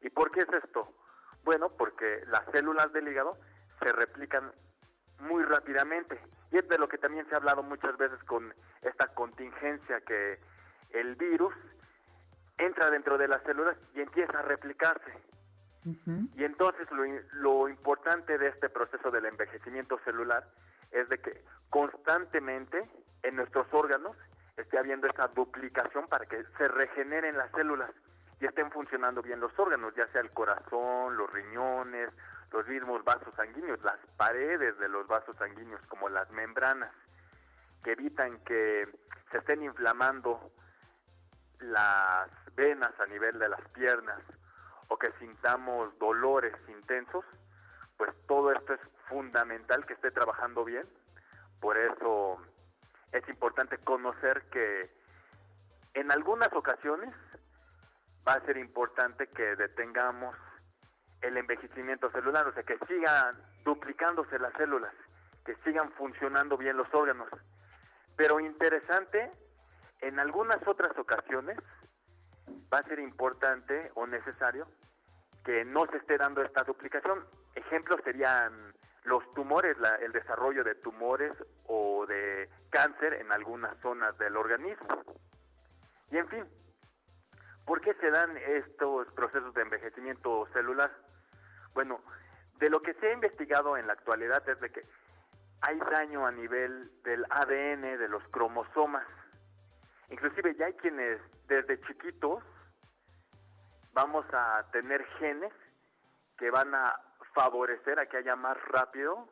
¿Y 0.00 0.10
por 0.10 0.30
qué 0.30 0.40
es 0.40 0.52
esto? 0.64 0.94
Bueno, 1.42 1.70
porque 1.70 2.22
las 2.26 2.44
células 2.52 2.92
del 2.92 3.08
hígado 3.08 3.36
se 3.80 3.92
replican 3.92 4.52
muy 5.18 5.42
rápidamente. 5.42 6.20
Y 6.50 6.58
es 6.58 6.68
de 6.68 6.78
lo 6.78 6.88
que 6.88 6.98
también 6.98 7.26
se 7.28 7.34
ha 7.34 7.38
hablado 7.38 7.62
muchas 7.62 7.96
veces 7.96 8.22
con 8.24 8.54
esta 8.82 9.08
contingencia 9.08 10.00
que 10.02 10.38
el 10.90 11.16
virus 11.16 11.54
entra 12.58 12.90
dentro 12.90 13.18
de 13.18 13.28
las 13.28 13.42
células 13.42 13.76
y 13.94 14.00
empieza 14.00 14.38
a 14.38 14.42
replicarse. 14.42 15.12
Y 16.34 16.42
entonces 16.42 16.90
lo, 16.90 17.04
lo 17.34 17.68
importante 17.68 18.38
de 18.38 18.48
este 18.48 18.68
proceso 18.68 19.10
del 19.12 19.26
envejecimiento 19.26 20.00
celular 20.04 20.44
es 20.90 21.08
de 21.08 21.18
que 21.18 21.44
constantemente 21.70 22.90
en 23.22 23.36
nuestros 23.36 23.72
órganos 23.72 24.16
esté 24.56 24.78
habiendo 24.78 25.06
esa 25.06 25.28
duplicación 25.28 26.08
para 26.08 26.26
que 26.26 26.42
se 26.58 26.68
regeneren 26.68 27.36
las 27.36 27.52
células 27.52 27.90
y 28.40 28.46
estén 28.46 28.70
funcionando 28.70 29.22
bien 29.22 29.40
los 29.40 29.56
órganos, 29.58 29.94
ya 29.94 30.06
sea 30.08 30.20
el 30.20 30.30
corazón, 30.30 31.16
los 31.16 31.32
riñones, 31.32 32.10
los 32.52 32.66
mismos 32.68 33.04
vasos 33.04 33.34
sanguíneos, 33.34 33.82
las 33.82 33.98
paredes 34.16 34.78
de 34.78 34.88
los 34.88 35.06
vasos 35.06 35.36
sanguíneos, 35.36 35.80
como 35.88 36.08
las 36.08 36.30
membranas, 36.30 36.92
que 37.82 37.92
evitan 37.92 38.38
que 38.40 38.88
se 39.30 39.38
estén 39.38 39.62
inflamando 39.62 40.50
las 41.60 42.30
venas 42.56 42.98
a 42.98 43.06
nivel 43.06 43.38
de 43.38 43.48
las 43.48 43.60
piernas 43.68 44.20
o 44.88 44.98
que 44.98 45.12
sintamos 45.18 45.96
dolores 45.98 46.54
intensos, 46.68 47.24
pues 47.96 48.10
todo 48.26 48.52
esto 48.52 48.74
es 48.74 48.80
fundamental 49.08 49.84
que 49.86 49.94
esté 49.94 50.10
trabajando 50.10 50.64
bien. 50.64 50.86
Por 51.60 51.76
eso 51.76 52.38
es 53.12 53.28
importante 53.28 53.78
conocer 53.78 54.42
que 54.50 54.90
en 55.94 56.10
algunas 56.10 56.52
ocasiones 56.52 57.14
va 58.26 58.34
a 58.34 58.44
ser 58.44 58.56
importante 58.56 59.28
que 59.28 59.56
detengamos 59.56 60.36
el 61.22 61.36
envejecimiento 61.36 62.10
celular, 62.10 62.46
o 62.46 62.52
sea, 62.52 62.62
que 62.62 62.78
sigan 62.86 63.36
duplicándose 63.64 64.38
las 64.38 64.52
células, 64.54 64.92
que 65.44 65.56
sigan 65.64 65.90
funcionando 65.92 66.56
bien 66.56 66.76
los 66.76 66.92
órganos. 66.92 67.28
Pero 68.16 68.40
interesante, 68.40 69.30
en 70.00 70.18
algunas 70.18 70.58
otras 70.66 70.96
ocasiones 70.98 71.58
va 72.72 72.78
a 72.78 72.82
ser 72.84 72.98
importante 72.98 73.90
o 73.94 74.06
necesario 74.06 74.66
que 75.44 75.64
no 75.64 75.86
se 75.86 75.98
esté 75.98 76.16
dando 76.18 76.42
esta 76.42 76.64
duplicación. 76.64 77.24
Ejemplos 77.54 78.00
serían 78.04 78.74
los 79.04 79.22
tumores, 79.34 79.78
la- 79.78 79.94
el 79.96 80.12
desarrollo 80.12 80.64
de 80.64 80.74
tumores 80.74 81.32
o 81.66 82.04
de 82.06 82.48
cáncer 82.70 83.14
en 83.14 83.30
algunas 83.30 83.76
zonas 83.80 84.16
del 84.18 84.36
organismo. 84.36 85.04
Y 86.10 86.18
en 86.18 86.28
fin, 86.28 86.44
¿por 87.64 87.80
qué 87.80 87.94
se 87.94 88.10
dan 88.10 88.36
estos 88.36 89.06
procesos 89.12 89.54
de 89.54 89.62
envejecimiento 89.62 90.46
celular? 90.52 90.90
Bueno, 91.74 92.00
de 92.58 92.70
lo 92.70 92.80
que 92.82 92.94
se 92.94 93.08
ha 93.08 93.12
investigado 93.12 93.76
en 93.76 93.86
la 93.86 93.92
actualidad 93.92 94.48
es 94.48 94.60
de 94.60 94.70
que 94.70 94.82
hay 95.60 95.78
daño 95.78 96.26
a 96.26 96.32
nivel 96.32 96.90
del 97.02 97.24
ADN, 97.30 97.96
de 97.98 98.08
los 98.08 98.22
cromosomas. 98.28 99.06
Inclusive 100.10 100.54
ya 100.54 100.66
hay 100.66 100.74
quienes 100.74 101.20
desde 101.48 101.80
chiquitos 101.82 102.42
vamos 103.92 104.26
a 104.32 104.64
tener 104.72 105.04
genes 105.18 105.52
que 106.36 106.50
van 106.50 106.74
a 106.74 106.94
favorecer 107.34 107.98
a 107.98 108.06
que 108.06 108.18
haya 108.18 108.36
más 108.36 108.56
rápido 108.66 109.28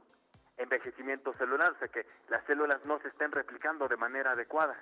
envejecimiento 0.57 1.35
celular, 1.35 1.73
o 1.73 1.79
sea 1.79 1.89
que 1.89 2.07
las 2.29 2.45
células 2.45 2.85
no 2.85 2.99
se 3.01 3.09
estén 3.09 3.33
replicando 3.33 3.89
de 3.89 3.97
manera 3.97 4.33
adecuada. 4.33 4.77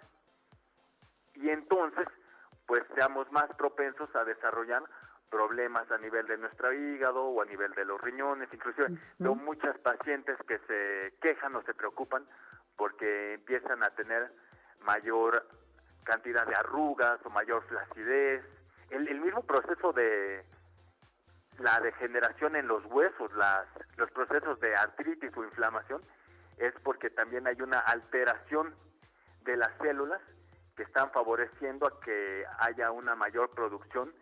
Y 1.34 1.48
entonces, 1.48 2.06
pues 2.66 2.84
seamos 2.94 3.30
más 3.32 3.48
propensos 3.56 4.14
a 4.14 4.24
desarrollar 4.24 4.82
problemas 5.30 5.90
a 5.90 5.98
nivel 5.98 6.26
de 6.26 6.36
nuestro 6.36 6.72
hígado 6.74 7.24
o 7.24 7.40
a 7.40 7.46
nivel 7.46 7.72
de 7.72 7.86
los 7.86 8.00
riñones, 8.00 8.52
inclusive 8.52 8.88
veo 9.18 9.34
muchas 9.34 9.78
pacientes 9.78 10.36
que 10.46 10.58
se 10.58 11.14
quejan 11.22 11.56
o 11.56 11.62
se 11.62 11.72
preocupan 11.72 12.26
porque 12.76 13.34
empiezan 13.34 13.82
a 13.82 13.90
tener 13.90 14.30
mayor 14.80 15.46
cantidad 16.04 16.46
de 16.46 16.54
arrugas 16.54 17.18
o 17.24 17.30
mayor 17.30 17.62
flacidez, 17.68 18.44
el, 18.90 19.08
el 19.08 19.20
mismo 19.20 19.42
proceso 19.42 19.92
de 19.92 20.44
la 21.58 21.80
degeneración 21.80 22.56
en 22.56 22.66
los 22.66 22.84
huesos, 22.86 23.32
las, 23.34 23.66
los 23.96 24.10
procesos 24.10 24.58
de 24.60 24.74
artritis 24.74 25.30
o 25.36 25.44
inflamación, 25.44 26.02
es 26.58 26.72
porque 26.82 27.10
también 27.10 27.46
hay 27.46 27.60
una 27.60 27.78
alteración 27.80 28.74
de 29.42 29.56
las 29.56 29.70
células 29.78 30.20
que 30.76 30.82
están 30.84 31.10
favoreciendo 31.10 31.86
a 31.86 32.00
que 32.00 32.44
haya 32.58 32.90
una 32.90 33.14
mayor 33.14 33.50
producción 33.50 34.12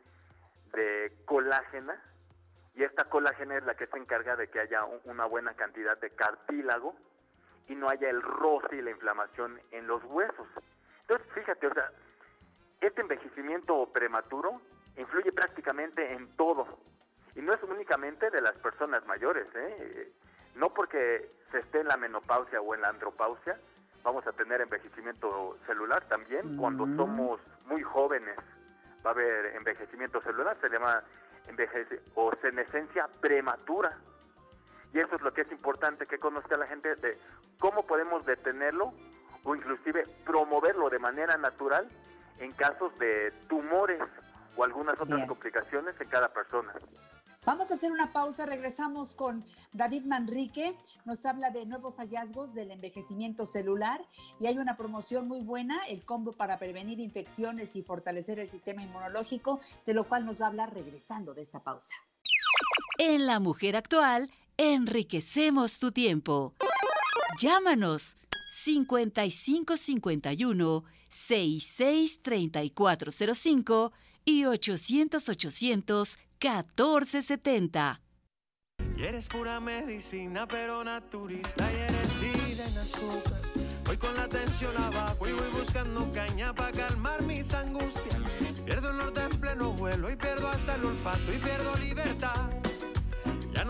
de 0.73 1.13
colágena 1.25 2.01
y 2.75 2.85
esta 2.85 3.05
colágena 3.05 3.57
es 3.57 3.65
la 3.65 3.75
que 3.75 3.87
se 3.87 3.97
encarga 3.99 4.37
de 4.37 4.49
que 4.49 4.61
haya 4.61 4.85
un- 4.85 5.01
una 5.05 5.27
buena 5.27 5.55
cantidad 5.55 5.99
de 5.99 6.11
cartílago 6.11 6.95
y 7.69 7.75
no 7.75 7.89
haya 7.89 8.09
el 8.11 8.23
roce 8.23 8.77
y 8.77 8.83
la 8.83 8.91
inflamación 8.91 9.61
en 9.71 9.87
los 9.87 10.03
huesos. 10.05 10.47
Entonces, 11.11 11.35
fíjate, 11.35 11.67
o 11.67 11.75
sea, 11.75 11.91
este 12.81 13.01
envejecimiento 13.01 13.85
prematuro 13.93 14.61
influye 14.97 15.33
prácticamente 15.33 16.13
en 16.13 16.29
todo. 16.37 16.79
Y 17.35 17.43
no 17.43 17.53
es 17.53 17.61
únicamente 17.65 18.31
de 18.31 18.41
las 18.41 18.55
personas 18.59 19.05
mayores, 19.07 19.49
¿eh? 19.57 20.13
No 20.55 20.73
porque 20.73 21.29
se 21.51 21.59
esté 21.59 21.81
en 21.81 21.89
la 21.89 21.97
menopausia 21.97 22.61
o 22.61 22.77
en 22.77 22.83
la 22.83 22.91
andropausia, 22.91 23.59
vamos 24.05 24.25
a 24.25 24.33
tener 24.35 24.61
envejecimiento 24.61 25.59
celular 25.67 26.07
también. 26.07 26.57
Cuando 26.57 26.87
somos 26.95 27.41
muy 27.65 27.83
jóvenes 27.83 28.37
va 29.05 29.11
a 29.11 29.13
haber 29.13 29.47
envejecimiento 29.57 30.23
celular, 30.23 30.57
se 30.61 30.69
llama 30.69 31.03
envejece 31.49 32.03
o 32.15 32.31
senescencia 32.41 33.09
prematura. 33.21 33.99
Y 34.93 35.01
eso 35.01 35.17
es 35.17 35.23
lo 35.23 35.35
que 35.35 35.41
es 35.41 35.51
importante 35.51 36.07
que 36.07 36.19
conozca 36.19 36.57
la 36.57 36.69
gente 36.69 36.95
de 36.95 37.19
cómo 37.59 37.85
podemos 37.85 38.25
detenerlo 38.27 38.93
o 39.45 39.55
inclusive 39.55 40.07
promoverlo 40.25 40.91
de 40.91 40.99
manera 40.99 41.37
natural 41.37 41.89
en 42.39 42.53
casos 42.53 42.97
de 42.99 43.33
tumores 43.49 44.01
o 44.57 44.65
algunas 44.65 44.95
otras 44.95 45.17
Bien. 45.17 45.29
complicaciones 45.29 45.95
en 46.01 46.09
cada 46.09 46.33
persona. 46.33 46.73
Vamos 47.47 47.71
a 47.71 47.75
hacer 47.75 47.91
una 47.91 48.13
pausa, 48.13 48.45
regresamos 48.45 49.15
con 49.15 49.47
David 49.73 50.05
Manrique, 50.05 50.77
nos 51.07 51.25
habla 51.25 51.49
de 51.51 51.65
nuevos 51.65 51.97
hallazgos 51.97 52.53
del 52.53 52.71
envejecimiento 52.71 53.47
celular 53.47 54.03
y 54.39 54.47
hay 54.47 54.59
una 54.59 54.77
promoción 54.77 55.27
muy 55.27 55.41
buena, 55.41 55.81
el 55.89 56.05
combo 56.05 56.33
para 56.33 56.59
prevenir 56.59 57.01
infecciones 57.01 57.77
y 57.77 57.83
fortalecer 57.83 58.39
el 58.41 58.49
sistema 58.49 58.83
inmunológico, 58.83 59.59
de 59.87 59.95
lo 59.95 60.05
cual 60.05 60.27
nos 60.27 60.39
va 60.39 60.47
a 60.47 60.49
hablar 60.51 60.75
regresando 60.75 61.33
de 61.33 61.41
esta 61.41 61.61
pausa. 61.61 61.95
En 62.99 63.27
La 63.27 63.41
Mujer 63.41 63.75
Actual, 63.75 64.31
enriquecemos 64.59 65.79
tu 65.79 65.93
tiempo. 65.93 66.53
Llámanos 67.39 68.17
5551 68.51 70.85
663405 71.09 73.93
y 74.25 74.45
800 74.45 75.29
800 75.29 76.19
1470. 76.41 78.01
Y 78.97 79.03
eres 79.05 79.29
pura 79.29 79.61
medicina, 79.61 80.49
pero 80.49 80.83
naturista 80.83 81.73
y 81.73 81.77
eres 81.77 82.21
vida 82.21 82.67
en 82.67 82.79
azúcar. 82.79 83.41
Voy 83.85 83.97
con 83.97 84.17
la 84.17 84.29
tensión 84.29 84.77
abajo 84.77 85.29
y 85.29 85.33
voy 85.33 85.49
buscando 85.53 86.11
caña 86.13 86.53
para 86.53 86.73
calmar 86.73 87.23
mis 87.23 87.55
angustias. 87.55 88.17
Pierdo 88.65 88.91
el 88.91 88.97
norte 88.97 89.23
en 89.23 89.41
pleno 89.41 89.71
vuelo 89.73 90.11
y 90.11 90.17
pierdo 90.17 90.49
hasta 90.49 90.75
el 90.75 90.87
olfato 90.87 91.33
y 91.33 91.39
pierdo 91.39 91.73
libertad. 91.79 92.51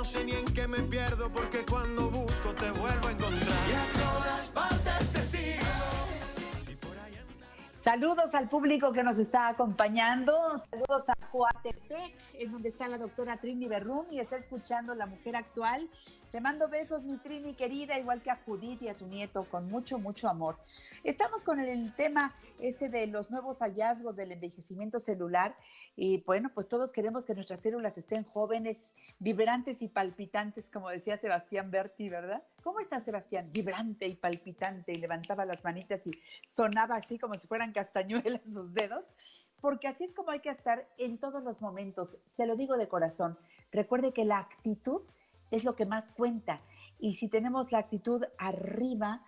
No 0.01 0.06
sé 0.06 0.24
ni 0.24 0.32
en 0.32 0.47
qué 0.47 0.66
me 0.66 0.78
pierdo 0.78 1.31
porque 1.31 1.62
cuando 1.62 2.09
busco 2.09 2.55
te 2.55 2.70
vuelvo 2.70 3.09
a 3.09 3.10
encontrar. 3.10 3.59
Y 3.68 3.74
a 3.74 4.02
todas 4.02 4.48
partes 4.48 5.12
te 5.12 5.22
sigo. 5.22 5.66
Saludos 7.74 8.35
al 8.35 8.48
público 8.48 8.94
que 8.94 9.02
nos 9.02 9.18
está 9.18 9.48
acompañando, 9.48 10.56
saludos 10.56 11.10
a 11.10 11.14
Coatepec, 11.31 12.14
en 12.32 12.51
donde 12.51 12.70
está 12.70 12.89
la 12.89 12.97
doctora 12.97 13.36
Trini 13.36 13.68
Berrum 13.68 14.06
y 14.10 14.20
está 14.20 14.39
escuchando 14.39 14.94
La 14.94 15.05
Mujer 15.05 15.36
Actual. 15.36 15.86
Te 16.31 16.40
mando 16.40 16.69
besos, 16.69 17.05
mi 17.05 17.19
Trini 17.19 17.55
querida, 17.55 17.98
igual 17.98 18.23
que 18.23 18.31
a 18.31 18.36
Judith 18.36 18.81
y 18.82 18.89
a 18.89 18.97
tu 18.97 19.05
nieto, 19.09 19.48
con 19.51 19.69
mucho, 19.69 19.98
mucho 19.98 20.28
amor. 20.28 20.57
Estamos 21.02 21.43
con 21.43 21.59
el 21.59 21.93
tema 21.97 22.36
este 22.61 22.89
de 22.89 23.09
los 23.09 23.32
nuevos 23.32 23.59
hallazgos 23.62 24.15
del 24.15 24.31
envejecimiento 24.31 25.01
celular 25.01 25.57
y 25.97 26.19
bueno, 26.19 26.52
pues 26.55 26.69
todos 26.69 26.93
queremos 26.93 27.27
que 27.27 27.35
nuestras 27.35 27.61
células 27.62 27.98
estén 27.98 28.23
jóvenes, 28.23 28.94
vibrantes 29.19 29.82
y 29.82 29.89
palpitantes, 29.89 30.70
como 30.70 30.89
decía 30.89 31.16
Sebastián 31.16 31.73
Berti, 31.73 32.09
¿verdad? 32.09 32.44
¿Cómo 32.62 32.78
está 32.78 33.01
Sebastián? 33.01 33.51
Vibrante 33.52 34.07
y 34.07 34.15
palpitante 34.15 34.93
y 34.93 35.01
levantaba 35.01 35.44
las 35.44 35.65
manitas 35.65 36.07
y 36.07 36.12
sonaba 36.47 36.94
así 36.94 37.19
como 37.19 37.35
si 37.35 37.48
fueran 37.48 37.73
castañuelas 37.73 38.44
sus 38.55 38.73
dedos, 38.73 39.05
porque 39.61 39.89
así 39.89 40.05
es 40.05 40.15
como 40.15 40.31
hay 40.31 40.40
que 40.40 40.51
estar 40.51 40.86
en 40.97 41.19
todos 41.19 41.43
los 41.43 41.61
momentos. 41.61 42.19
Se 42.36 42.47
lo 42.47 42.55
digo 42.55 42.77
de 42.77 42.86
corazón. 42.86 43.36
Recuerde 43.73 44.12
que 44.12 44.24
la 44.24 44.39
actitud 44.39 45.02
es 45.51 45.64
lo 45.64 45.74
que 45.77 45.86
más 45.86 46.12
cuenta 46.12 46.60
y 46.98 47.14
si 47.14 47.28
tenemos 47.28 47.72
la 47.72 47.78
actitud 47.78 48.22
arriba, 48.39 49.22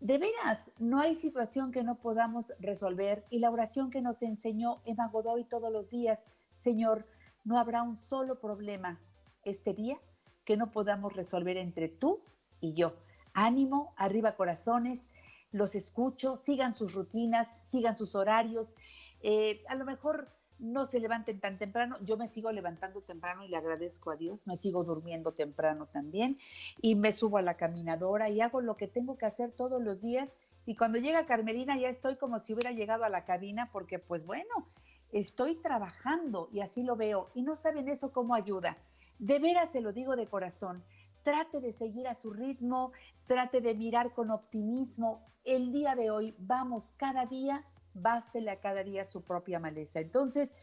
de 0.00 0.18
veras, 0.18 0.70
no 0.78 1.00
hay 1.00 1.16
situación 1.16 1.72
que 1.72 1.82
no 1.82 1.96
podamos 1.96 2.52
resolver 2.60 3.24
y 3.30 3.40
la 3.40 3.50
oración 3.50 3.90
que 3.90 4.00
nos 4.00 4.22
enseñó 4.22 4.80
Emma 4.84 5.08
Godoy 5.08 5.44
todos 5.44 5.72
los 5.72 5.90
días, 5.90 6.28
Señor, 6.54 7.06
no 7.44 7.58
habrá 7.58 7.82
un 7.82 7.96
solo 7.96 8.40
problema 8.40 9.00
este 9.44 9.74
día 9.74 9.98
que 10.44 10.56
no 10.56 10.70
podamos 10.70 11.14
resolver 11.14 11.56
entre 11.56 11.88
tú 11.88 12.22
y 12.60 12.74
yo. 12.74 12.94
Ánimo, 13.34 13.92
arriba 13.96 14.36
corazones, 14.36 15.10
los 15.50 15.74
escucho, 15.74 16.36
sigan 16.36 16.74
sus 16.74 16.94
rutinas, 16.94 17.58
sigan 17.62 17.96
sus 17.96 18.14
horarios. 18.14 18.76
Eh, 19.20 19.64
a 19.68 19.74
lo 19.74 19.84
mejor 19.84 20.28
no 20.58 20.86
se 20.86 21.00
levanten 21.00 21.40
tan 21.40 21.58
temprano. 21.58 21.96
Yo 22.00 22.16
me 22.16 22.28
sigo 22.28 22.50
levantando 22.52 23.00
temprano 23.00 23.44
y 23.44 23.48
le 23.48 23.56
agradezco 23.56 24.10
a 24.10 24.16
Dios. 24.16 24.46
Me 24.46 24.56
sigo 24.56 24.84
durmiendo 24.84 25.32
temprano 25.32 25.86
también 25.86 26.36
y 26.80 26.94
me 26.94 27.12
subo 27.12 27.38
a 27.38 27.42
la 27.42 27.56
caminadora 27.56 28.28
y 28.28 28.40
hago 28.40 28.60
lo 28.60 28.76
que 28.76 28.88
tengo 28.88 29.16
que 29.16 29.26
hacer 29.26 29.52
todos 29.52 29.82
los 29.82 30.00
días. 30.00 30.36
Y 30.66 30.76
cuando 30.76 30.98
llega 30.98 31.26
Carmelina 31.26 31.78
ya 31.78 31.88
estoy 31.88 32.16
como 32.16 32.38
si 32.38 32.54
hubiera 32.54 32.72
llegado 32.72 33.04
a 33.04 33.08
la 33.08 33.24
cabina 33.24 33.70
porque 33.72 33.98
pues 33.98 34.26
bueno, 34.26 34.66
estoy 35.12 35.54
trabajando 35.56 36.48
y 36.52 36.60
así 36.60 36.82
lo 36.82 36.96
veo. 36.96 37.28
Y 37.34 37.42
no 37.42 37.54
saben 37.54 37.88
eso 37.88 38.12
cómo 38.12 38.34
ayuda. 38.34 38.76
De 39.18 39.38
veras 39.38 39.72
se 39.72 39.80
lo 39.80 39.92
digo 39.92 40.16
de 40.16 40.26
corazón. 40.26 40.82
Trate 41.22 41.60
de 41.60 41.72
seguir 41.72 42.08
a 42.08 42.14
su 42.14 42.32
ritmo, 42.32 42.92
trate 43.26 43.60
de 43.60 43.74
mirar 43.74 44.12
con 44.12 44.30
optimismo. 44.30 45.26
El 45.44 45.72
día 45.72 45.94
de 45.94 46.10
hoy 46.10 46.34
vamos 46.38 46.94
cada 46.96 47.26
día 47.26 47.64
bástele 48.02 48.50
a 48.50 48.60
cada 48.60 48.82
día 48.82 49.04
su 49.04 49.22
propia 49.22 49.58
maleza. 49.58 50.00
Entonces, 50.00 50.54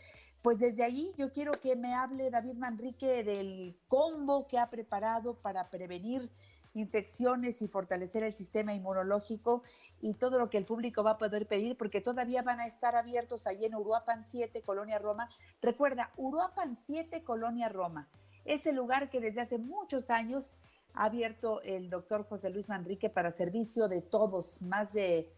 pues 0.41 0.59
desde 0.59 0.83
ahí 0.83 1.13
yo 1.17 1.31
quiero 1.31 1.51
que 1.53 1.75
me 1.75 1.93
hable 1.93 2.29
David 2.29 2.55
Manrique 2.55 3.23
del 3.23 3.77
combo 3.87 4.47
que 4.47 4.59
ha 4.59 4.69
preparado 4.69 5.35
para 5.41 5.69
prevenir 5.69 6.29
infecciones 6.75 7.61
y 7.61 7.67
fortalecer 7.67 8.23
el 8.23 8.33
sistema 8.33 8.73
inmunológico 8.73 9.63
y 10.01 10.15
todo 10.15 10.37
lo 10.37 10.49
que 10.49 10.57
el 10.57 10.65
público 10.65 11.03
va 11.03 11.11
a 11.11 11.17
poder 11.17 11.47
pedir, 11.47 11.77
porque 11.77 12.01
todavía 12.01 12.41
van 12.41 12.59
a 12.59 12.67
estar 12.67 12.95
abiertos 12.95 13.47
allí 13.47 13.65
en 13.65 13.75
Uruapan 13.75 14.23
7, 14.23 14.61
Colonia 14.61 14.99
Roma. 14.99 15.29
Recuerda, 15.61 16.11
Uruapan 16.17 16.75
7, 16.75 17.23
Colonia 17.23 17.69
Roma. 17.69 18.09
Es 18.43 18.67
el 18.67 18.75
lugar 18.75 19.09
que 19.09 19.21
desde 19.21 19.41
hace 19.41 19.57
muchos 19.57 20.09
años 20.09 20.57
ha 20.93 21.05
abierto 21.05 21.61
el 21.61 21.89
doctor 21.89 22.27
José 22.27 22.49
Luis 22.49 22.69
Manrique 22.69 23.09
para 23.09 23.31
servicio 23.31 23.87
de 23.87 24.01
todos, 24.01 24.61
más 24.61 24.93
de 24.93 25.31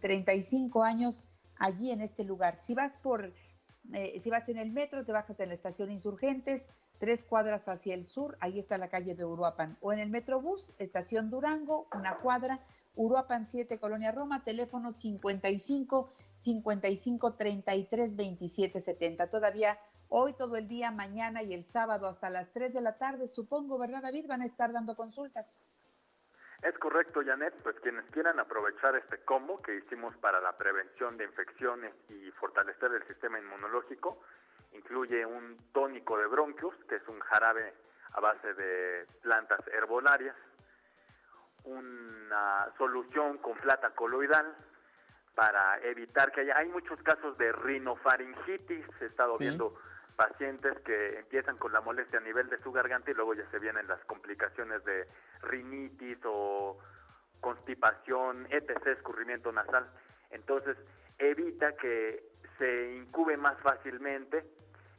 35 0.00 0.82
años 0.82 1.28
allí 1.56 1.90
en 1.90 2.00
este 2.00 2.24
lugar. 2.24 2.58
Si 2.58 2.74
vas 2.74 2.96
por, 2.96 3.32
eh, 3.92 4.20
si 4.20 4.30
vas 4.30 4.48
en 4.48 4.56
el 4.56 4.72
metro, 4.72 5.04
te 5.04 5.12
bajas 5.12 5.40
en 5.40 5.48
la 5.48 5.54
estación 5.54 5.90
Insurgentes, 5.90 6.70
tres 6.98 7.24
cuadras 7.24 7.68
hacia 7.68 7.94
el 7.94 8.04
sur, 8.04 8.36
ahí 8.40 8.58
está 8.58 8.78
la 8.78 8.88
calle 8.88 9.14
de 9.14 9.24
Uruapan. 9.24 9.78
O 9.80 9.92
en 9.92 10.00
el 10.00 10.10
Metrobús, 10.10 10.74
estación 10.78 11.30
Durango, 11.30 11.88
una 11.94 12.18
cuadra, 12.18 12.60
Uruapan 12.94 13.46
7, 13.46 13.78
Colonia 13.78 14.12
Roma, 14.12 14.44
teléfono 14.44 14.92
55 14.92 16.12
55 16.34 17.34
33 17.34 18.16
27 18.16 18.80
70. 18.80 19.30
Todavía 19.30 19.78
hoy 20.08 20.34
todo 20.34 20.56
el 20.56 20.68
día, 20.68 20.90
mañana 20.90 21.42
y 21.42 21.54
el 21.54 21.64
sábado 21.64 22.08
hasta 22.08 22.28
las 22.30 22.52
3 22.52 22.74
de 22.74 22.80
la 22.80 22.98
tarde, 22.98 23.28
supongo, 23.28 23.78
¿verdad, 23.78 24.02
David? 24.02 24.26
Van 24.26 24.42
a 24.42 24.46
estar 24.46 24.72
dando 24.72 24.96
consultas. 24.96 25.56
Es 26.62 26.76
correcto, 26.78 27.22
Janet, 27.24 27.54
pues 27.62 27.76
quienes 27.80 28.04
quieran 28.10 28.38
aprovechar 28.38 28.94
este 28.96 29.18
combo 29.24 29.62
que 29.62 29.76
hicimos 29.76 30.14
para 30.18 30.40
la 30.40 30.56
prevención 30.58 31.16
de 31.16 31.24
infecciones 31.24 31.94
y 32.10 32.30
fortalecer 32.32 32.92
el 32.92 33.06
sistema 33.06 33.38
inmunológico, 33.38 34.22
incluye 34.72 35.24
un 35.24 35.56
tónico 35.72 36.18
de 36.18 36.26
bronquios, 36.26 36.74
que 36.88 36.96
es 36.96 37.08
un 37.08 37.18
jarabe 37.20 37.72
a 38.12 38.20
base 38.20 38.52
de 38.54 39.06
plantas 39.22 39.60
herbolarias, 39.68 40.36
una 41.64 42.68
solución 42.76 43.38
con 43.38 43.56
plata 43.58 43.90
coloidal 43.94 44.54
para 45.34 45.78
evitar 45.80 46.32
que 46.32 46.42
haya, 46.42 46.58
hay 46.58 46.68
muchos 46.68 47.00
casos 47.02 47.38
de 47.38 47.52
rinofaringitis, 47.52 48.84
he 49.00 49.06
estado 49.06 49.36
Sí. 49.38 49.44
viendo 49.44 49.78
pacientes 50.20 50.78
que 50.80 51.18
empiezan 51.18 51.56
con 51.56 51.72
la 51.72 51.80
molestia 51.80 52.18
a 52.18 52.22
nivel 52.22 52.50
de 52.50 52.58
su 52.58 52.70
garganta 52.72 53.10
y 53.10 53.14
luego 53.14 53.32
ya 53.32 53.50
se 53.50 53.58
vienen 53.58 53.88
las 53.88 54.04
complicaciones 54.04 54.84
de 54.84 55.08
rinitis 55.40 56.18
o 56.26 56.78
constipación, 57.40 58.46
etc., 58.50 58.86
escurrimiento 58.88 59.50
nasal. 59.50 59.90
Entonces, 60.30 60.76
evita 61.16 61.74
que 61.76 62.22
se 62.58 62.96
incube 62.96 63.38
más 63.38 63.58
fácilmente 63.62 64.44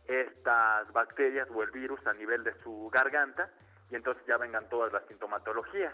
estas 0.07 0.91
bacterias 0.91 1.47
o 1.53 1.61
el 1.61 1.69
virus 1.69 1.99
a 2.07 2.13
nivel 2.13 2.43
de 2.43 2.59
su 2.63 2.89
garganta 2.91 3.51
y 3.91 3.95
entonces 3.97 4.25
ya 4.25 4.37
vengan 4.37 4.67
todas 4.69 4.91
las 4.91 5.05
sintomatologías. 5.05 5.93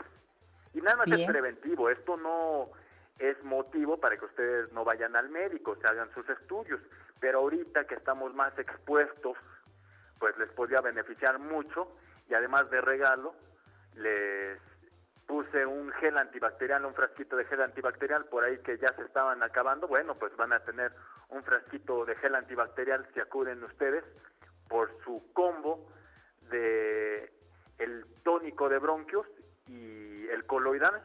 Y 0.73 0.79
nada 0.79 0.95
más 0.95 1.11
es 1.11 1.25
preventivo, 1.25 1.89
esto 1.89 2.15
no 2.15 2.69
es 3.19 3.43
motivo 3.43 3.99
para 3.99 4.15
que 4.15 4.23
ustedes 4.23 4.71
no 4.71 4.85
vayan 4.85 5.17
al 5.17 5.27
médico, 5.27 5.75
se 5.81 5.87
hagan 5.87 6.13
sus 6.13 6.29
estudios, 6.29 6.79
pero 7.19 7.39
ahorita 7.39 7.85
que 7.85 7.95
estamos 7.95 8.33
más 8.33 8.57
expuestos, 8.57 9.37
pues 10.19 10.37
les 10.37 10.49
podría 10.49 10.81
beneficiar 10.81 11.39
mucho 11.39 11.87
y 12.29 12.33
además 12.33 12.69
de 12.69 12.81
regalo, 12.81 13.35
les 13.95 14.59
puse 15.25 15.65
un 15.65 15.91
gel 15.93 16.17
antibacterial, 16.17 16.85
un 16.85 16.93
frasquito 16.93 17.35
de 17.35 17.45
gel 17.45 17.61
antibacterial 17.61 18.25
por 18.25 18.43
ahí 18.43 18.59
que 18.59 18.77
ya 18.77 18.93
se 18.95 19.03
estaban 19.03 19.43
acabando, 19.43 19.87
bueno, 19.87 20.15
pues 20.15 20.35
van 20.37 20.53
a 20.53 20.63
tener 20.63 20.93
un 21.29 21.43
frasquito 21.43 22.05
de 22.05 22.15
gel 22.15 22.35
antibacterial 22.35 23.07
si 23.13 23.19
acuden 23.19 23.63
ustedes 23.63 24.05
por 24.69 24.89
su 25.03 25.23
combo 25.33 25.91
de 26.49 27.31
el 27.77 28.05
tónico 28.23 28.69
de 28.69 28.79
bronquios 28.79 29.27
y 29.67 30.27
el 30.29 30.45
coloidal. 30.45 31.03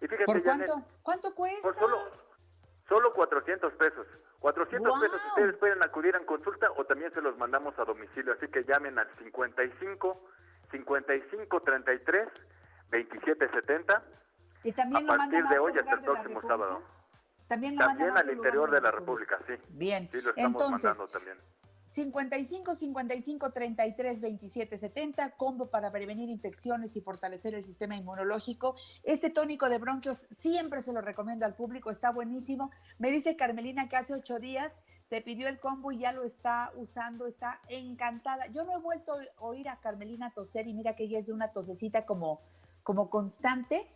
Y 0.00 0.06
fíjate, 0.06 0.26
¿Por 0.26 0.42
Janet, 0.44 0.68
cuánto? 0.68 0.88
¿Cuánto 1.02 1.34
cuesta? 1.34 1.62
por 1.62 1.78
solo, 1.78 2.10
solo 2.88 3.12
400 3.14 3.72
pesos. 3.74 4.06
400 4.44 4.90
¡Guau! 4.90 5.00
pesos 5.00 5.22
ustedes 5.28 5.56
pueden 5.56 5.82
acudir 5.82 6.14
en 6.14 6.26
consulta 6.26 6.68
o 6.76 6.84
también 6.84 7.10
se 7.14 7.22
los 7.22 7.34
mandamos 7.38 7.78
a 7.78 7.84
domicilio. 7.86 8.34
Así 8.34 8.46
que 8.48 8.62
llamen 8.64 8.98
al 8.98 9.08
55 9.16 10.20
55 10.70 11.62
33 11.62 12.28
27 12.90 13.48
70 13.48 14.02
Y 14.64 14.72
también 14.72 15.08
a 15.08 15.12
lo 15.12 15.18
partir 15.18 15.44
de 15.46 15.58
hoy 15.58 15.78
hasta 15.78 15.94
el 15.94 16.00
próximo 16.02 16.42
sábado. 16.42 16.82
También 17.48 17.74
lo 17.74 17.86
También 17.86 18.14
al 18.18 18.30
interior 18.30 18.70
de 18.70 18.82
la 18.82 18.90
República, 18.90 19.38
sí. 19.46 19.54
Bien. 19.70 20.10
Sí, 20.12 20.20
lo 20.20 20.28
estamos 20.28 20.60
Entonces, 20.60 20.84
mandando 20.84 21.06
también. 21.06 21.38
55 21.94 22.74
55 22.74 23.52
33 23.52 24.20
27 24.20 24.78
70, 24.78 25.30
combo 25.36 25.70
para 25.70 25.92
prevenir 25.92 26.28
infecciones 26.28 26.96
y 26.96 27.00
fortalecer 27.00 27.54
el 27.54 27.62
sistema 27.62 27.94
inmunológico. 27.94 28.74
Este 29.04 29.30
tónico 29.30 29.68
de 29.68 29.78
bronquios 29.78 30.26
siempre 30.28 30.82
se 30.82 30.92
lo 30.92 31.02
recomiendo 31.02 31.46
al 31.46 31.54
público, 31.54 31.92
está 31.92 32.10
buenísimo. 32.10 32.72
Me 32.98 33.12
dice 33.12 33.36
Carmelina 33.36 33.88
que 33.88 33.94
hace 33.94 34.12
ocho 34.12 34.40
días 34.40 34.80
te 35.08 35.20
pidió 35.20 35.46
el 35.46 35.60
combo 35.60 35.92
y 35.92 35.98
ya 35.98 36.10
lo 36.10 36.24
está 36.24 36.72
usando, 36.74 37.28
está 37.28 37.60
encantada. 37.68 38.48
Yo 38.48 38.64
no 38.64 38.76
he 38.76 38.80
vuelto 38.80 39.12
a 39.12 39.44
oír 39.44 39.68
a 39.68 39.76
Carmelina 39.76 40.30
toser 40.30 40.66
y 40.66 40.74
mira 40.74 40.96
que 40.96 41.04
ella 41.04 41.20
es 41.20 41.26
de 41.26 41.32
una 41.32 41.50
tosecita 41.50 42.04
como, 42.04 42.40
como 42.82 43.08
constante 43.08 43.86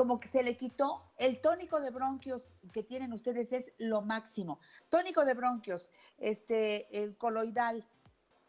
como 0.00 0.18
que 0.18 0.28
se 0.28 0.42
le 0.42 0.56
quitó 0.56 1.12
el 1.18 1.42
tónico 1.42 1.78
de 1.78 1.90
bronquios 1.90 2.54
que 2.72 2.82
tienen 2.82 3.12
ustedes 3.12 3.52
es 3.52 3.74
lo 3.76 4.00
máximo. 4.00 4.58
Tónico 4.88 5.26
de 5.26 5.34
bronquios, 5.34 5.92
este, 6.16 7.02
el 7.02 7.18
coloidal, 7.18 7.86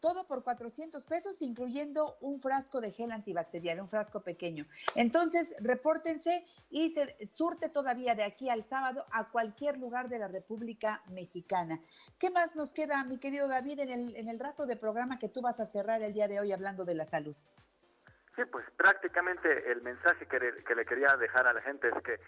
todo 0.00 0.26
por 0.26 0.42
400 0.42 1.04
pesos, 1.04 1.42
incluyendo 1.42 2.16
un 2.22 2.40
frasco 2.40 2.80
de 2.80 2.90
gel 2.90 3.12
antibacterial, 3.12 3.82
un 3.82 3.88
frasco 3.90 4.22
pequeño. 4.22 4.66
Entonces, 4.94 5.54
repórtense 5.60 6.46
y 6.70 6.88
se 6.88 7.18
surte 7.28 7.68
todavía 7.68 8.14
de 8.14 8.24
aquí 8.24 8.48
al 8.48 8.64
sábado 8.64 9.04
a 9.10 9.26
cualquier 9.26 9.76
lugar 9.76 10.08
de 10.08 10.20
la 10.20 10.28
República 10.28 11.02
Mexicana. 11.10 11.82
¿Qué 12.18 12.30
más 12.30 12.56
nos 12.56 12.72
queda, 12.72 13.04
mi 13.04 13.18
querido 13.18 13.46
David, 13.46 13.80
en 13.80 13.90
el, 13.90 14.16
en 14.16 14.28
el 14.28 14.40
rato 14.40 14.64
de 14.64 14.76
programa 14.76 15.18
que 15.18 15.28
tú 15.28 15.42
vas 15.42 15.60
a 15.60 15.66
cerrar 15.66 16.00
el 16.00 16.14
día 16.14 16.28
de 16.28 16.40
hoy 16.40 16.50
hablando 16.50 16.86
de 16.86 16.94
la 16.94 17.04
salud? 17.04 17.36
Sí, 18.36 18.44
pues 18.50 18.64
prácticamente 18.76 19.70
el 19.70 19.82
mensaje 19.82 20.26
que 20.26 20.38
le, 20.40 20.64
que 20.64 20.74
le 20.74 20.84
quería 20.86 21.16
dejar 21.16 21.46
a 21.46 21.52
la 21.52 21.60
gente 21.60 21.88
es 21.88 22.02
que 22.02 22.18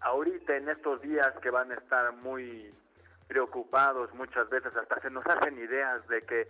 ahorita 0.00 0.56
en 0.56 0.68
estos 0.68 1.00
días 1.00 1.32
que 1.40 1.50
van 1.50 1.70
a 1.70 1.76
estar 1.76 2.12
muy 2.12 2.74
preocupados 3.28 4.12
muchas 4.14 4.48
veces 4.50 4.74
hasta 4.76 5.00
se 5.00 5.10
nos 5.10 5.24
hacen 5.26 5.58
ideas 5.58 6.06
de 6.08 6.22
que 6.22 6.48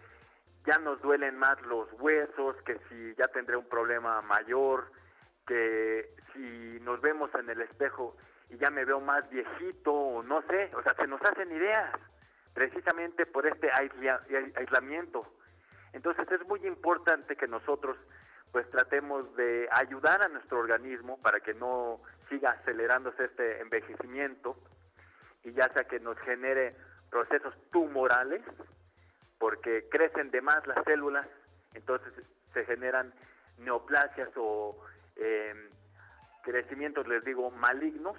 ya 0.64 0.78
nos 0.78 1.01
duelen 1.01 1.39
más 1.39 1.60
los 1.62 1.93
huesos, 2.01 2.56
que 2.62 2.78
si 2.89 3.14
ya 3.16 3.28
tendré 3.28 3.56
un 3.56 3.68
problema 3.68 4.20
mayor, 4.23 4.90
que 5.47 6.10
si 6.32 6.81
nos 6.81 7.01
vemos 7.01 7.32
en 7.35 7.48
el 7.51 7.60
espejo 7.62 8.16
y 8.51 8.56
ya 8.59 8.70
me 8.70 8.85
veo 8.85 9.01
más 9.01 9.28
viejito, 9.31 9.93
o 9.93 10.23
no 10.23 10.43
sé, 10.43 10.70
o 10.74 10.82
sea, 10.82 10.94
se 10.94 11.06
nos 11.06 11.20
hacen 11.23 11.52
ideas 11.52 11.94
precisamente 12.52 13.27
por 13.27 13.47
este 13.47 13.70
aisla- 13.70 14.23
aislamiento. 14.56 15.31
Entonces 15.93 16.31
es 16.32 16.47
muy 16.48 16.66
importante 16.66 17.36
que 17.36 17.47
nosotros 17.47 17.97
pues 18.52 18.68
tratemos 18.70 19.35
de 19.36 19.68
ayudar 19.70 20.23
a 20.23 20.28
nuestro 20.28 20.59
organismo 20.59 21.18
para 21.20 21.40
que 21.40 21.55
no 21.55 22.01
siga 22.28 22.52
acelerándose 22.52 23.24
este 23.24 23.60
envejecimiento 23.60 24.56
y 25.44 25.52
ya 25.52 25.73
sea 25.73 25.85
que 25.85 26.01
nos 26.01 26.18
genere 26.20 26.74
procesos 27.10 27.55
tumorales 27.70 28.43
porque 29.39 29.89
crecen 29.90 30.31
de 30.31 30.40
más 30.40 30.66
las 30.66 30.82
células, 30.85 31.27
entonces 31.74 32.12
se 32.55 32.64
generan 32.64 33.12
neoplasias 33.59 34.31
o 34.36 34.77
eh, 35.16 35.55
crecimientos, 36.43 37.06
les 37.06 37.24
digo, 37.24 37.51
malignos, 37.51 38.16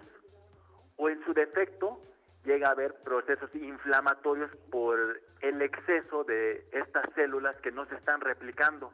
o 0.97 1.09
en 1.09 1.23
su 1.25 1.33
defecto 1.33 2.01
llega 2.43 2.69
a 2.69 2.71
haber 2.71 2.93
procesos 3.03 3.53
inflamatorios 3.55 4.51
por 4.71 5.19
el 5.41 5.61
exceso 5.61 6.23
de 6.23 6.65
estas 6.71 7.05
células 7.13 7.55
que 7.57 7.71
no 7.71 7.85
se 7.87 7.95
están 7.95 8.21
replicando. 8.21 8.93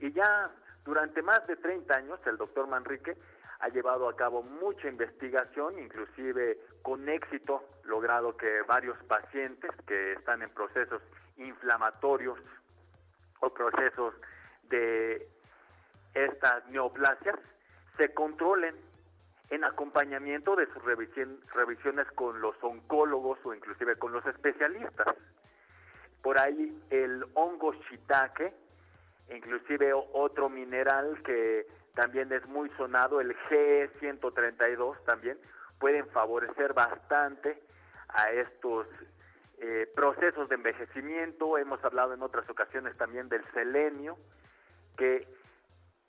Y 0.00 0.12
ya 0.12 0.50
durante 0.84 1.22
más 1.22 1.46
de 1.46 1.56
30 1.56 1.94
años, 1.94 2.20
el 2.26 2.36
doctor 2.36 2.66
Manrique 2.66 3.16
ha 3.60 3.68
llevado 3.68 4.08
a 4.08 4.16
cabo 4.16 4.42
mucha 4.42 4.88
investigación, 4.88 5.78
inclusive 5.78 6.58
con 6.82 7.08
éxito, 7.08 7.64
logrado 7.84 8.36
que 8.36 8.62
varios 8.62 8.96
pacientes 9.04 9.70
que 9.86 10.12
están 10.12 10.42
en 10.42 10.50
procesos 10.50 11.02
inflamatorios 11.36 12.38
o 13.40 13.50
procesos 13.52 14.14
de 14.64 15.28
estas 16.14 16.66
neoplasias 16.68 17.36
se 17.96 18.12
controlen 18.14 18.76
en 19.50 19.64
acompañamiento 19.64 20.56
de 20.56 20.66
sus 20.66 20.82
revisiones 20.84 22.06
con 22.14 22.40
los 22.40 22.54
oncólogos 22.62 23.38
o 23.44 23.54
inclusive 23.54 23.96
con 23.96 24.12
los 24.12 24.24
especialistas. 24.26 25.14
Por 26.22 26.38
ahí 26.38 26.80
el 26.90 27.24
hongo 27.34 27.72
shiitake, 27.72 28.52
inclusive 29.34 29.92
otro 29.92 30.48
mineral 30.48 31.22
que 31.22 31.66
también 31.94 32.32
es 32.32 32.46
muy 32.46 32.70
sonado, 32.70 33.20
el 33.20 33.36
G132 33.48 35.04
también, 35.04 35.38
pueden 35.78 36.08
favorecer 36.10 36.72
bastante 36.72 37.60
a 38.08 38.30
estos 38.30 38.86
eh, 39.58 39.90
procesos 39.94 40.48
de 40.48 40.54
envejecimiento. 40.54 41.58
Hemos 41.58 41.82
hablado 41.84 42.14
en 42.14 42.22
otras 42.22 42.48
ocasiones 42.48 42.96
también 42.96 43.28
del 43.28 43.44
selenio, 43.52 44.16
que 44.96 45.26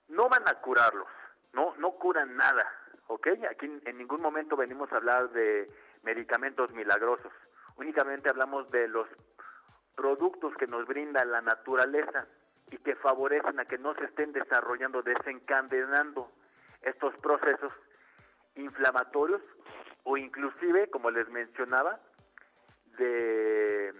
no 0.08 0.30
van 0.30 0.48
a 0.48 0.62
curarlos, 0.62 1.08
no, 1.54 1.76
no 1.78 1.92
curan 1.94 2.36
nada, 2.36 2.66
¿ok? 3.08 3.28
Aquí 3.50 3.66
en 3.86 3.98
ningún 3.98 4.22
momento 4.22 4.56
venimos 4.56 4.92
a 4.92 4.98
hablar 4.98 5.30
de 5.32 5.70
medicamentos 6.04 6.72
milagrosos, 6.72 7.32
únicamente 7.78 8.30
hablamos 8.30 8.70
de 8.72 8.88
los 8.88 9.08
productos 9.96 10.54
que 10.56 10.68
nos 10.68 10.86
brinda 10.88 11.26
la 11.26 11.42
naturaleza 11.42 12.28
y 12.72 12.78
que 12.78 12.96
favorecen 12.96 13.60
a 13.60 13.66
que 13.66 13.78
no 13.78 13.94
se 13.96 14.06
estén 14.06 14.32
desarrollando, 14.32 15.02
desencadenando 15.02 16.32
estos 16.82 17.16
procesos 17.18 17.74
inflamatorios 18.56 19.42
o 20.04 20.18
inclusive, 20.18 20.90
como 20.90 21.12
les 21.12 21.28
mencionaba, 21.30 22.00
de 22.98 23.94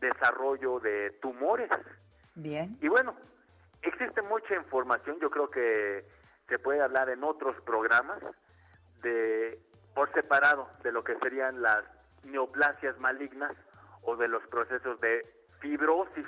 desarrollo 0.00 0.80
de 0.80 1.10
tumores. 1.22 1.70
Bien. 2.34 2.76
Y 2.80 2.88
bueno, 2.88 3.14
existe 3.82 4.22
mucha 4.22 4.54
información, 4.54 5.18
yo 5.20 5.30
creo 5.30 5.50
que 5.50 6.04
se 6.48 6.58
puede 6.58 6.82
hablar 6.82 7.08
en 7.08 7.24
otros 7.24 7.60
programas 7.62 8.22
de 9.02 9.58
por 9.94 10.12
separado 10.12 10.68
de 10.82 10.92
lo 10.92 11.04
que 11.04 11.16
serían 11.20 11.62
las 11.62 11.84
neoplasias 12.24 12.98
malignas 12.98 13.52
o 14.02 14.16
de 14.16 14.28
los 14.28 14.44
procesos 14.48 15.00
de 15.00 15.24
fibrosis, 15.60 16.26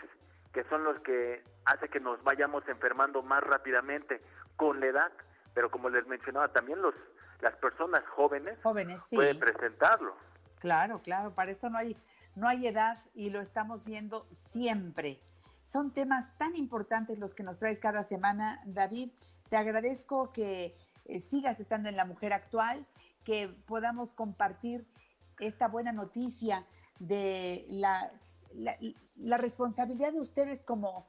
que 0.56 0.64
son 0.70 0.84
los 0.84 0.98
que 1.00 1.44
hace 1.66 1.86
que 1.90 2.00
nos 2.00 2.24
vayamos 2.24 2.66
enfermando 2.66 3.22
más 3.22 3.42
rápidamente 3.42 4.22
con 4.56 4.80
la 4.80 4.86
edad, 4.86 5.12
pero 5.52 5.70
como 5.70 5.90
les 5.90 6.06
mencionaba, 6.06 6.48
también 6.48 6.80
los 6.80 6.94
las 7.42 7.54
personas 7.56 8.02
jóvenes, 8.08 8.58
Jóvenes, 8.62 9.02
sí. 9.02 9.16
pueden 9.16 9.38
presentarlo. 9.38 10.16
Claro, 10.58 11.02
claro, 11.02 11.34
para 11.34 11.50
esto 11.50 11.68
no 11.68 11.76
hay, 11.76 11.94
no 12.34 12.48
hay 12.48 12.66
edad 12.66 12.96
y 13.12 13.28
lo 13.28 13.42
estamos 13.42 13.84
viendo 13.84 14.26
siempre. 14.30 15.20
Son 15.60 15.92
temas 15.92 16.38
tan 16.38 16.56
importantes 16.56 17.18
los 17.18 17.34
que 17.34 17.42
nos 17.42 17.58
traes 17.58 17.78
cada 17.78 18.02
semana, 18.02 18.62
David. 18.64 19.10
Te 19.50 19.58
agradezco 19.58 20.32
que 20.32 20.74
eh, 21.04 21.20
sigas 21.20 21.60
estando 21.60 21.90
en 21.90 21.96
La 21.96 22.06
Mujer 22.06 22.32
Actual, 22.32 22.86
que 23.24 23.48
podamos 23.66 24.14
compartir 24.14 24.86
esta 25.38 25.68
buena 25.68 25.92
noticia 25.92 26.64
de 26.98 27.66
la, 27.68 28.10
la, 28.54 29.36
responsabilidad 29.36 30.12
de 30.12 30.20
ustedes 30.20 30.62
como 30.62 31.06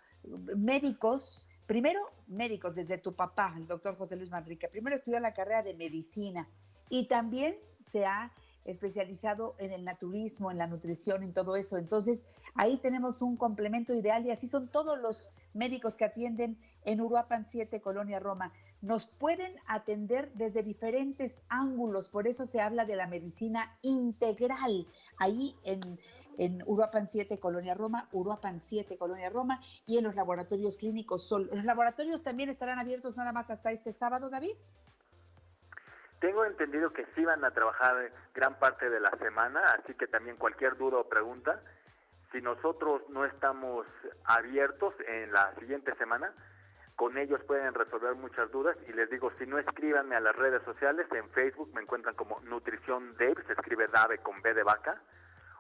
médicos. 0.55 1.49
Primero, 1.65 1.99
médicos, 2.27 2.75
desde 2.75 2.97
tu 2.97 3.13
papá, 3.13 3.53
el 3.57 3.67
doctor 3.67 3.97
José 3.97 4.15
Luis 4.15 4.29
Manrique. 4.29 4.67
Primero 4.67 4.95
estudió 4.95 5.19
la 5.19 5.33
carrera 5.33 5.63
de 5.63 5.73
medicina 5.73 6.47
y 6.89 7.07
también 7.07 7.57
se 7.85 8.05
ha 8.05 8.31
especializado 8.63 9.55
en 9.59 9.71
el 9.71 9.85
naturismo, 9.85 10.51
en 10.51 10.57
la 10.57 10.67
nutrición, 10.67 11.23
en 11.23 11.33
todo 11.33 11.55
eso. 11.55 11.77
Entonces, 11.77 12.25
ahí 12.53 12.77
tenemos 12.77 13.21
un 13.21 13.37
complemento 13.37 13.93
ideal 13.93 14.25
y 14.25 14.31
así 14.31 14.47
son 14.47 14.67
todos 14.67 14.99
los 14.99 15.31
médicos 15.57 15.97
que 15.97 16.05
atienden 16.05 16.57
en 16.85 17.01
Uruapan 17.01 17.43
7, 17.43 17.81
Colonia 17.81 18.19
Roma. 18.19 18.53
Nos 18.81 19.07
pueden 19.07 19.55
atender 19.67 20.31
desde 20.33 20.63
diferentes 20.63 21.41
ángulos, 21.49 22.09
por 22.09 22.27
eso 22.27 22.45
se 22.45 22.61
habla 22.61 22.85
de 22.85 22.95
la 22.95 23.07
medicina 23.07 23.77
integral. 23.81 24.87
Ahí 25.19 25.55
en, 25.65 25.99
en 26.37 26.63
Uruapan 26.65 27.07
7, 27.07 27.39
Colonia 27.39 27.73
Roma, 27.73 28.07
Uruapan 28.11 28.59
7, 28.59 28.97
Colonia 28.97 29.29
Roma 29.29 29.59
y 29.85 29.97
en 29.97 30.03
los 30.03 30.15
laboratorios 30.15 30.77
clínicos 30.77 31.27
Sol. 31.27 31.49
¿Los 31.51 31.65
laboratorios 31.65 32.23
también 32.23 32.49
estarán 32.49 32.79
abiertos 32.79 33.17
nada 33.17 33.33
más 33.33 33.49
hasta 33.49 33.71
este 33.71 33.91
sábado, 33.91 34.29
David? 34.29 34.55
Tengo 36.19 36.45
entendido 36.45 36.91
que 36.93 37.05
sí 37.15 37.23
van 37.23 37.43
a 37.45 37.51
trabajar 37.51 38.11
gran 38.33 38.57
parte 38.57 38.89
de 38.89 38.99
la 38.99 39.11
semana, 39.19 39.59
así 39.79 39.93
que 39.93 40.07
también 40.07 40.35
cualquier 40.37 40.75
duda 40.75 40.97
o 40.97 41.07
pregunta, 41.07 41.61
si 42.31 42.41
nosotros 42.41 43.01
no 43.09 43.25
estamos 43.25 43.85
abiertos 44.25 44.93
en 45.07 45.31
la 45.31 45.53
siguiente 45.55 45.95
semana, 45.95 46.33
con 46.95 47.17
ellos 47.17 47.39
pueden 47.45 47.73
resolver 47.73 48.15
muchas 48.15 48.51
dudas. 48.51 48.75
Y 48.87 48.93
les 48.93 49.09
digo, 49.09 49.31
si 49.37 49.45
no 49.45 49.59
escríbanme 49.59 50.15
a 50.15 50.19
las 50.19 50.35
redes 50.35 50.63
sociales, 50.63 51.07
en 51.11 51.29
Facebook 51.29 51.71
me 51.73 51.81
encuentran 51.81 52.15
como 52.15 52.39
Nutrición 52.41 53.15
Dave, 53.17 53.43
se 53.45 53.53
escribe 53.53 53.87
Dave 53.87 54.17
con 54.17 54.41
B 54.41 54.53
de 54.53 54.63
vaca, 54.63 55.01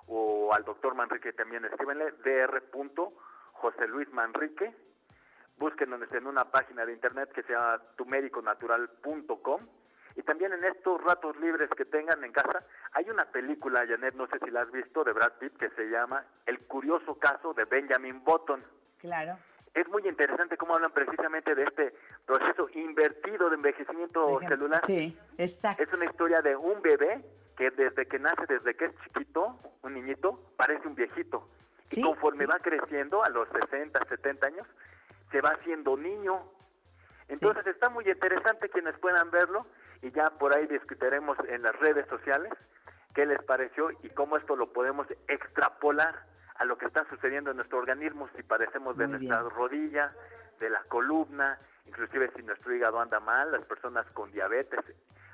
o 0.07 0.53
al 0.53 0.63
doctor 0.63 0.95
Manrique 0.95 1.33
también 1.33 1.63
escríbenle, 1.65 2.11
dr. 2.23 2.63
José 3.53 3.87
Luis 3.87 4.11
Manrique, 4.11 4.73
búsquenos 5.57 6.01
en 6.11 6.27
una 6.27 6.45
página 6.45 6.85
de 6.85 6.93
internet 6.93 7.31
que 7.33 7.43
se 7.43 7.53
llama 7.53 7.81
tumediconatural.com 7.95 9.67
y 10.17 10.23
también 10.23 10.51
en 10.51 10.63
estos 10.63 11.01
ratos 11.03 11.37
libres 11.39 11.69
que 11.77 11.85
tengan 11.85 12.23
en 12.23 12.31
casa, 12.31 12.63
hay 12.93 13.07
una 13.07 13.25
película, 13.25 13.85
Janet, 13.87 14.15
no 14.15 14.25
sé 14.27 14.39
si 14.43 14.49
la 14.49 14.61
has 14.61 14.71
visto, 14.71 15.03
de 15.03 15.13
Brad 15.13 15.33
Pitt, 15.33 15.55
que 15.57 15.69
se 15.69 15.85
llama 15.91 16.25
El 16.47 16.59
curioso 16.61 17.19
caso 17.19 17.53
de 17.53 17.65
Benjamin 17.65 18.23
Button. 18.23 18.63
Claro. 18.97 19.37
Es 19.75 19.87
muy 19.89 20.07
interesante 20.07 20.57
cómo 20.57 20.73
hablan 20.73 20.91
precisamente 20.91 21.53
de 21.53 21.65
este 21.65 21.93
proceso 22.25 22.67
invertido 22.73 23.47
de 23.51 23.57
envejecimiento 23.57 24.39
Dejen- 24.39 24.47
celular. 24.47 24.81
Sí, 24.85 25.15
exacto. 25.37 25.83
Es 25.83 25.93
una 25.93 26.05
historia 26.05 26.41
de 26.41 26.55
un 26.55 26.81
bebé 26.81 27.23
que 27.55 27.69
desde 27.69 28.07
que 28.07 28.17
nace, 28.17 28.47
desde 28.47 28.75
que 28.75 28.85
es 28.85 28.91
chiquito, 29.03 29.59
un 29.83 29.93
niñito, 29.93 30.51
parece 30.57 30.87
un 30.87 30.95
viejito. 30.95 31.47
Sí, 31.91 31.99
y 31.99 32.03
conforme 32.03 32.39
sí. 32.39 32.45
va 32.45 32.57
creciendo, 32.57 33.23
a 33.23 33.29
los 33.29 33.47
60, 33.49 34.03
70 34.09 34.47
años, 34.47 34.67
se 35.31 35.41
va 35.41 35.49
haciendo 35.49 35.95
niño. 35.95 36.41
Entonces 37.27 37.67
está 37.67 37.89
muy 37.89 38.09
interesante 38.09 38.69
quienes 38.69 38.97
puedan 38.97 39.29
verlo 39.29 39.67
y 40.01 40.11
ya 40.11 40.29
por 40.31 40.55
ahí 40.55 40.67
discutiremos 40.67 41.37
en 41.47 41.61
las 41.63 41.75
redes 41.79 42.07
sociales 42.07 42.51
qué 43.13 43.25
les 43.25 43.41
pareció 43.43 43.89
y 44.03 44.09
cómo 44.09 44.37
esto 44.37 44.55
lo 44.55 44.71
podemos 44.71 45.07
extrapolar 45.27 46.25
a 46.55 46.65
lo 46.65 46.77
que 46.77 46.85
está 46.85 47.07
sucediendo 47.09 47.51
en 47.51 47.57
nuestro 47.57 47.77
organismo, 47.79 48.29
si 48.35 48.43
padecemos 48.43 48.97
de 48.97 49.07
Muy 49.07 49.17
nuestra 49.17 49.41
bien. 49.41 49.55
rodilla, 49.55 50.13
de 50.59 50.69
la 50.69 50.83
columna, 50.83 51.59
inclusive 51.85 52.31
si 52.35 52.41
nuestro 52.43 52.73
hígado 52.73 52.99
anda 52.99 53.19
mal, 53.19 53.51
las 53.51 53.63
personas 53.65 54.05
con 54.13 54.31
diabetes 54.31 54.79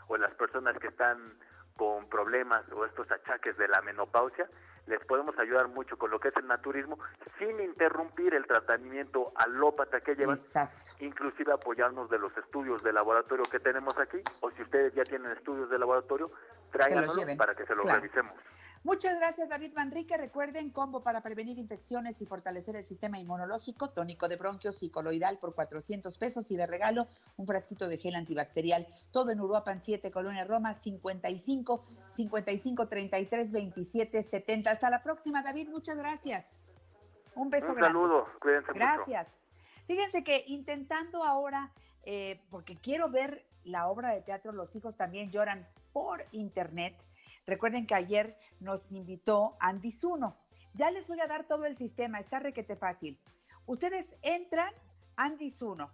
o 0.07 0.17
las 0.17 0.33
personas 0.35 0.77
que 0.79 0.87
están 0.87 1.33
con 1.77 2.07
problemas 2.09 2.63
o 2.71 2.85
estos 2.85 3.09
achaques 3.09 3.57
de 3.57 3.67
la 3.67 3.81
menopausia, 3.81 4.47
les 4.87 4.99
podemos 5.05 5.37
ayudar 5.39 5.67
mucho 5.69 5.97
con 5.97 6.11
lo 6.11 6.19
que 6.19 6.27
es 6.29 6.35
el 6.37 6.47
naturismo 6.47 6.99
sin 7.39 7.59
interrumpir 7.61 8.33
el 8.33 8.45
tratamiento 8.45 9.31
alópata 9.35 10.01
que 10.01 10.15
llevan, 10.15 10.35
Exacto. 10.35 10.91
inclusive 10.99 11.53
apoyarnos 11.53 12.09
de 12.09 12.19
los 12.19 12.35
estudios 12.37 12.83
de 12.83 12.91
laboratorio 12.93 13.43
que 13.49 13.59
tenemos 13.59 13.97
aquí, 13.97 14.21
o 14.41 14.51
si 14.51 14.61
ustedes 14.61 14.93
ya 14.93 15.03
tienen 15.03 15.31
estudios 15.31 15.69
de 15.69 15.79
laboratorio, 15.79 16.31
tráiganos 16.71 17.15
lleven. 17.15 17.37
para 17.37 17.55
que 17.55 17.65
se 17.65 17.73
los 17.75 17.83
Claro. 17.85 18.01
revisemos. 18.01 18.33
Muchas 18.83 19.17
gracias, 19.17 19.47
David 19.47 19.71
Manrique. 19.73 20.17
Recuerden, 20.17 20.69
combo 20.69 21.01
para 21.03 21.21
prevenir 21.21 21.57
infecciones 21.57 22.21
y 22.21 22.25
fortalecer 22.25 22.75
el 22.75 22.85
sistema 22.85 23.17
inmunológico, 23.17 23.91
tónico 23.91 24.27
de 24.27 24.35
bronquios 24.35 24.83
y 24.83 24.89
coloidal 24.89 25.39
por 25.39 25.55
400 25.55 26.17
pesos 26.17 26.51
y 26.51 26.57
de 26.57 26.67
regalo 26.67 27.07
un 27.37 27.47
frasquito 27.47 27.87
de 27.87 27.97
gel 27.97 28.15
antibacterial. 28.15 28.85
Todo 29.11 29.31
en 29.31 29.39
Uruapan 29.39 29.79
7, 29.79 30.11
Colonia 30.11 30.43
Roma, 30.43 30.73
55 30.73 31.85
55 32.09 32.87
33 32.89 33.51
27 33.53 34.21
70. 34.21 34.71
Hasta 34.71 34.89
la 34.89 35.01
próxima, 35.01 35.41
David. 35.43 35.69
Muchas 35.69 35.95
gracias. 35.95 36.57
Un 37.35 37.49
beso 37.49 37.67
Un 37.67 37.75
grande. 37.75 37.87
saludo, 37.99 38.27
mucho. 38.43 38.73
Gracias. 38.73 39.39
Fíjense 39.87 40.25
que 40.25 40.43
intentando 40.47 41.23
ahora, 41.23 41.71
eh, 42.03 42.41
porque 42.49 42.75
quiero 42.75 43.09
ver 43.09 43.45
la 43.63 43.87
obra 43.87 44.09
de 44.09 44.21
teatro 44.21 44.51
Los 44.51 44.75
hijos 44.75 44.97
también 44.97 45.31
lloran 45.31 45.65
por 45.93 46.25
internet. 46.31 46.95
Recuerden 47.45 47.85
que 47.85 47.95
ayer 47.95 48.37
nos 48.59 48.91
invitó 48.91 49.57
Andy 49.59 49.91
Zuno. 49.91 50.37
Ya 50.73 50.91
les 50.91 51.07
voy 51.07 51.19
a 51.19 51.27
dar 51.27 51.45
todo 51.45 51.65
el 51.65 51.75
sistema, 51.75 52.19
está 52.19 52.39
requete 52.39 52.75
fácil. 52.75 53.19
Ustedes 53.65 54.15
entran, 54.21 54.73
Andy 55.15 55.49
Zuno. 55.49 55.91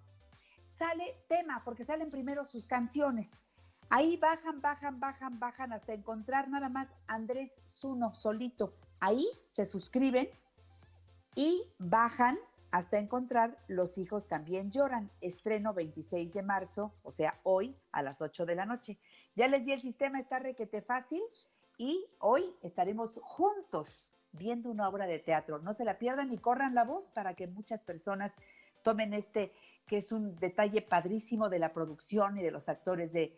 Sale 0.68 1.16
tema, 1.28 1.64
porque 1.66 1.84
salen 1.84 2.10
primero 2.10 2.46
sus 2.46 2.68
canciones. 2.68 3.44
Ahí 3.90 4.18
bajan, 4.18 4.62
bajan, 4.62 5.00
bajan, 5.00 5.40
bajan 5.40 5.74
hasta 5.74 5.94
encontrar 5.94 6.48
nada 6.48 6.70
más 6.70 6.90
Andrés 7.08 7.64
Zuno 7.66 8.14
solito. 8.14 8.76
Ahí 9.00 9.28
se 9.52 9.66
suscriben 9.66 10.30
y 11.36 11.64
bajan 11.80 12.38
hasta 12.72 13.00
encontrar 13.00 13.58
Los 13.68 13.98
hijos 13.98 14.28
también 14.28 14.70
lloran. 14.72 15.10
Estreno 15.22 15.74
26 15.74 16.34
de 16.34 16.44
marzo, 16.44 16.94
o 17.02 17.12
sea, 17.12 17.40
hoy 17.44 17.76
a 17.92 18.04
las 18.04 18.22
8 18.22 18.46
de 18.46 18.56
la 18.56 18.68
noche. 18.68 19.00
Ya 19.36 19.48
les 19.48 19.66
di 19.66 19.72
el 19.72 19.82
sistema, 19.82 20.20
está 20.20 20.40
requete 20.40 20.82
fácil 20.82 21.22
y 21.78 22.06
hoy 22.20 22.44
estaremos 22.62 23.20
juntos 23.24 24.12
viendo 24.32 24.70
una 24.70 24.88
obra 24.88 25.08
de 25.08 25.20
teatro. 25.20 25.60
No 25.60 25.74
se 25.74 25.86
la 25.86 25.98
pierdan 25.98 26.32
y 26.32 26.38
corran 26.38 26.76
la 26.76 26.84
voz 26.84 27.10
para 27.10 27.34
que 27.34 27.48
muchas 27.48 27.82
personas 27.84 28.34
tomen 28.84 29.14
este, 29.14 29.52
que 29.88 29.98
es 29.98 30.12
un 30.12 30.36
detalle 30.40 30.82
padrísimo 30.82 31.50
de 31.50 31.60
la 31.60 31.74
producción 31.74 32.38
y 32.38 32.44
de 32.44 32.52
los 32.52 32.70
actores 32.70 33.12
de 33.14 33.34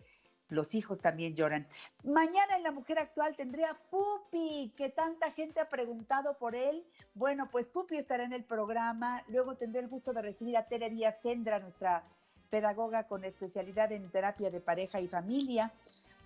Los 0.49 0.75
hijos 0.75 0.99
también 0.99 1.33
lloran. 1.33 1.65
Mañana 2.03 2.57
en 2.57 2.63
La 2.63 2.71
Mujer 2.71 2.99
Actual 2.99 3.37
tendré 3.37 3.63
a 3.63 3.73
Pupi, 3.89 4.73
que 4.75 4.89
tanta 4.89 5.31
gente 5.31 5.61
ha 5.61 5.69
preguntado 5.69 6.37
por 6.37 6.55
él. 6.55 6.85
Bueno, 7.13 7.47
pues 7.49 7.69
Pupi 7.69 7.95
estará 7.95 8.25
en 8.25 8.33
el 8.33 8.43
programa. 8.43 9.23
Luego 9.29 9.55
tendré 9.55 9.79
el 9.79 9.87
gusto 9.87 10.11
de 10.11 10.21
recibir 10.21 10.57
a 10.57 10.67
Tere 10.67 10.89
Díaz 10.89 11.21
Sendra, 11.21 11.59
nuestra 11.59 12.03
pedagoga 12.51 13.07
con 13.07 13.23
especialidad 13.23 13.91
en 13.91 14.11
terapia 14.11 14.51
de 14.51 14.59
pareja 14.59 14.99
y 14.99 15.07
familia. 15.07 15.71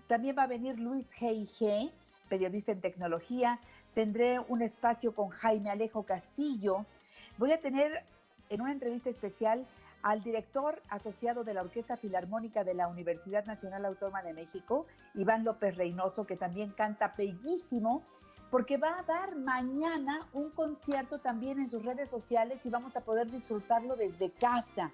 También 0.08 0.36
va 0.38 0.44
a 0.44 0.48
venir 0.48 0.78
Luis 0.78 1.10
G.I.G., 1.18 1.92
periodista 2.28 2.74
en 2.74 2.82
tecnología. 2.82 3.60
Tendré 3.94 4.40
un 4.40 4.62
espacio 4.62 5.14
con 5.16 5.30
Jaime 5.30 5.70
Alejo 5.70 6.04
Castillo. 6.04 6.86
Voy 7.38 7.54
a 7.54 7.62
tener 7.62 8.04
en 8.50 8.62
una 8.62 8.72
entrevista 8.72 9.10
especial 9.10 9.66
al 10.02 10.22
director 10.24 10.82
asociado 10.90 11.44
de 11.44 11.54
la 11.54 11.62
Orquesta 11.62 11.98
Filarmónica 11.98 12.64
de 12.64 12.74
la 12.74 12.88
Universidad 12.88 13.46
Nacional 13.46 13.86
Autónoma 13.86 14.22
de 14.22 14.34
México, 14.34 14.86
Iván 15.14 15.44
López 15.44 15.78
Reynoso, 15.78 16.28
que 16.28 16.36
también 16.36 16.72
canta 16.72 17.14
bellísimo, 17.18 18.04
porque 18.52 18.78
va 18.78 19.00
a 19.00 19.04
dar 19.04 19.36
mañana 19.36 20.28
un 20.34 20.52
concierto 20.52 21.20
también 21.20 21.60
en 21.60 21.68
sus 21.68 21.86
redes 21.86 22.10
sociales 22.10 22.66
y 22.66 22.70
vamos 22.70 22.96
a 22.98 23.02
poder 23.02 23.32
disfrutarlo 23.32 23.96
desde 23.96 24.32
casa. 24.32 24.92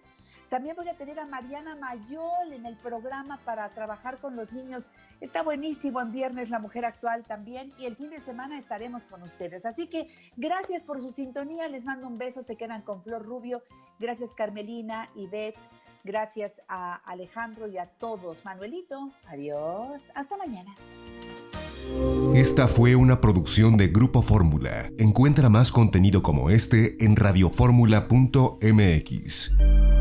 También 0.52 0.76
voy 0.76 0.90
a 0.90 0.98
tener 0.98 1.18
a 1.18 1.26
Mariana 1.26 1.78
Mayol 1.78 2.52
en 2.52 2.66
el 2.66 2.76
programa 2.76 3.40
para 3.46 3.70
trabajar 3.70 4.20
con 4.20 4.36
los 4.36 4.52
niños. 4.52 4.92
Está 5.22 5.44
buenísimo 5.44 6.02
en 6.02 6.12
viernes 6.12 6.50
La 6.50 6.60
Mujer 6.60 6.84
Actual 6.84 7.24
también 7.24 7.72
y 7.80 7.86
el 7.86 7.96
fin 7.96 8.10
de 8.10 8.20
semana 8.20 8.60
estaremos 8.60 9.08
con 9.08 9.24
ustedes. 9.24 9.66
Así 9.66 9.88
que 9.88 10.10
gracias 10.36 10.84
por 10.84 11.00
su 11.00 11.10
sintonía. 11.10 11.70
Les 11.70 11.86
mando 11.86 12.06
un 12.06 12.18
beso. 12.18 12.44
Se 12.44 12.58
quedan 12.58 12.82
con 12.82 13.02
Flor 13.02 13.26
Rubio. 13.26 13.64
Gracias 13.98 14.36
Carmelina 14.36 15.10
Beth. 15.32 15.56
Gracias 16.04 16.62
a 16.68 16.96
Alejandro 16.96 17.70
y 17.70 17.78
a 17.78 17.86
todos. 17.86 18.44
Manuelito, 18.44 19.10
adiós. 19.28 20.12
Hasta 20.16 20.36
mañana. 20.36 20.76
Esta 22.36 22.68
fue 22.68 22.98
una 22.98 23.22
producción 23.22 23.78
de 23.78 23.88
Grupo 23.88 24.22
Fórmula. 24.22 24.90
Encuentra 24.98 25.48
más 25.48 25.72
contenido 25.72 26.22
como 26.22 26.50
este 26.50 27.02
en 27.06 27.16
radioformula.mx. 27.16 30.01